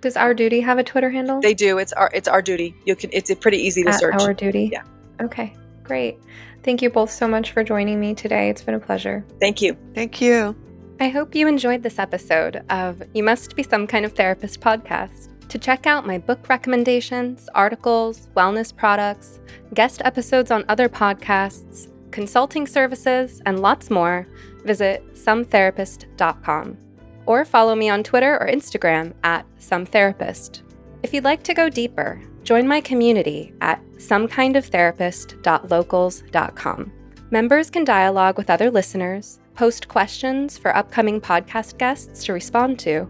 Does 0.00 0.16
Our 0.16 0.34
Duty 0.34 0.60
have 0.60 0.78
a 0.78 0.84
Twitter 0.84 1.10
handle? 1.10 1.40
they 1.40 1.54
do. 1.54 1.78
It's 1.78 1.92
our 1.92 2.10
it's 2.12 2.28
our 2.28 2.42
duty. 2.42 2.74
You 2.84 2.96
can. 2.96 3.10
It's 3.12 3.32
pretty 3.36 3.58
easy 3.58 3.82
to 3.84 3.90
At 3.90 4.00
search. 4.00 4.22
Our 4.22 4.34
Duty? 4.34 4.70
Yeah. 4.72 4.82
Okay, 5.20 5.54
great. 5.84 6.18
Thank 6.62 6.82
you 6.82 6.90
both 6.90 7.10
so 7.10 7.28
much 7.28 7.52
for 7.52 7.62
joining 7.62 8.00
me 8.00 8.14
today. 8.14 8.50
It's 8.50 8.62
been 8.62 8.74
a 8.74 8.80
pleasure. 8.80 9.24
Thank 9.40 9.62
you. 9.62 9.76
Thank 9.94 10.20
you. 10.20 10.56
I 10.98 11.10
hope 11.10 11.34
you 11.34 11.46
enjoyed 11.46 11.82
this 11.82 11.98
episode 11.98 12.64
of 12.70 13.02
You 13.14 13.22
Must 13.22 13.54
Be 13.54 13.62
Some 13.62 13.86
Kind 13.86 14.04
of 14.04 14.14
Therapist 14.14 14.60
podcast. 14.60 15.28
To 15.56 15.62
check 15.62 15.86
out 15.86 16.06
my 16.06 16.18
book 16.18 16.50
recommendations, 16.50 17.48
articles, 17.54 18.28
wellness 18.36 18.76
products, 18.76 19.40
guest 19.72 20.02
episodes 20.04 20.50
on 20.50 20.66
other 20.68 20.86
podcasts, 20.86 21.90
consulting 22.10 22.66
services, 22.66 23.40
and 23.46 23.60
lots 23.60 23.88
more, 23.88 24.28
visit 24.66 25.14
sometherapist.com 25.14 26.76
or 27.24 27.46
follow 27.46 27.74
me 27.74 27.88
on 27.88 28.04
Twitter 28.04 28.38
or 28.38 28.46
Instagram 28.46 29.14
at 29.24 29.46
sometherapist. 29.58 30.60
If 31.02 31.14
you'd 31.14 31.24
like 31.24 31.42
to 31.44 31.54
go 31.54 31.70
deeper, 31.70 32.20
join 32.42 32.68
my 32.68 32.82
community 32.82 33.54
at 33.62 33.82
somekindoftherapist.locals.com. 33.94 36.92
Members 37.30 37.70
can 37.70 37.84
dialogue 37.84 38.36
with 38.36 38.50
other 38.50 38.70
listeners, 38.70 39.40
post 39.54 39.88
questions 39.88 40.58
for 40.58 40.76
upcoming 40.76 41.18
podcast 41.18 41.78
guests 41.78 42.24
to 42.24 42.34
respond 42.34 42.78
to, 42.80 43.08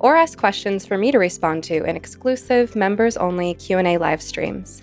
or 0.00 0.16
ask 0.16 0.38
questions 0.38 0.86
for 0.86 0.98
me 0.98 1.10
to 1.12 1.18
respond 1.18 1.64
to 1.64 1.84
in 1.84 1.96
exclusive 1.96 2.76
members-only 2.76 3.54
Q&A 3.54 3.96
live 3.98 4.22
streams. 4.22 4.82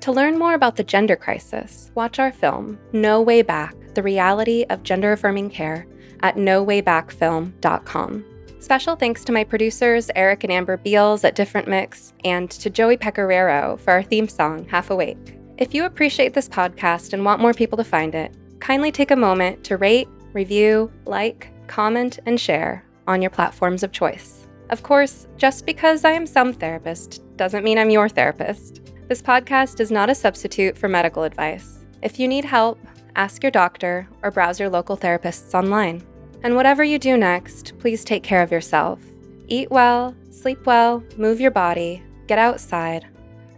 To 0.00 0.12
learn 0.12 0.38
more 0.38 0.54
about 0.54 0.76
the 0.76 0.84
gender 0.84 1.16
crisis, 1.16 1.90
watch 1.94 2.18
our 2.18 2.32
film 2.32 2.78
No 2.92 3.20
Way 3.20 3.42
Back: 3.42 3.74
The 3.94 4.02
Reality 4.02 4.64
of 4.70 4.82
Gender 4.82 5.12
Affirming 5.12 5.50
Care 5.50 5.86
at 6.20 6.36
nowaybackfilm.com. 6.36 8.24
Special 8.60 8.96
thanks 8.96 9.24
to 9.24 9.32
my 9.32 9.44
producers 9.44 10.10
Eric 10.16 10.44
and 10.44 10.52
Amber 10.52 10.76
Beals 10.76 11.24
at 11.24 11.34
Different 11.34 11.68
Mix 11.68 12.12
and 12.24 12.50
to 12.50 12.70
Joey 12.70 12.96
Pecoraro 12.96 13.78
for 13.78 13.92
our 13.92 14.02
theme 14.02 14.28
song 14.28 14.64
Half 14.66 14.90
Awake. 14.90 15.38
If 15.58 15.74
you 15.74 15.84
appreciate 15.84 16.34
this 16.34 16.48
podcast 16.48 17.12
and 17.12 17.24
want 17.24 17.40
more 17.40 17.54
people 17.54 17.76
to 17.78 17.84
find 17.84 18.14
it, 18.14 18.32
kindly 18.60 18.92
take 18.92 19.10
a 19.10 19.16
moment 19.16 19.64
to 19.64 19.76
rate, 19.76 20.08
review, 20.32 20.92
like, 21.04 21.50
comment, 21.66 22.18
and 22.26 22.40
share 22.40 22.84
on 23.06 23.22
your 23.22 23.30
platforms 23.30 23.82
of 23.82 23.92
choice. 23.92 24.37
Of 24.70 24.82
course, 24.82 25.26
just 25.38 25.64
because 25.64 26.04
I 26.04 26.10
am 26.10 26.26
some 26.26 26.52
therapist 26.52 27.22
doesn't 27.36 27.64
mean 27.64 27.78
I'm 27.78 27.88
your 27.88 28.08
therapist. 28.08 28.82
This 29.08 29.22
podcast 29.22 29.80
is 29.80 29.90
not 29.90 30.10
a 30.10 30.14
substitute 30.14 30.76
for 30.76 30.88
medical 30.88 31.22
advice. 31.22 31.86
If 32.02 32.18
you 32.18 32.28
need 32.28 32.44
help, 32.44 32.78
ask 33.16 33.42
your 33.42 33.50
doctor 33.50 34.06
or 34.22 34.30
browse 34.30 34.60
your 34.60 34.68
local 34.68 34.96
therapists 34.96 35.54
online. 35.54 36.02
And 36.42 36.54
whatever 36.54 36.84
you 36.84 36.98
do 36.98 37.16
next, 37.16 37.78
please 37.78 38.04
take 38.04 38.22
care 38.22 38.42
of 38.42 38.52
yourself. 38.52 39.00
Eat 39.48 39.70
well, 39.70 40.14
sleep 40.30 40.66
well, 40.66 41.02
move 41.16 41.40
your 41.40 41.50
body, 41.50 42.02
get 42.26 42.38
outside, 42.38 43.06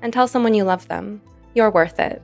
and 0.03 0.12
tell 0.12 0.28
someone 0.28 0.55
you 0.55 0.62
love 0.62 0.87
them. 0.87 1.20
You're 1.55 1.73
worth 1.73 1.99
it. 1.99 2.23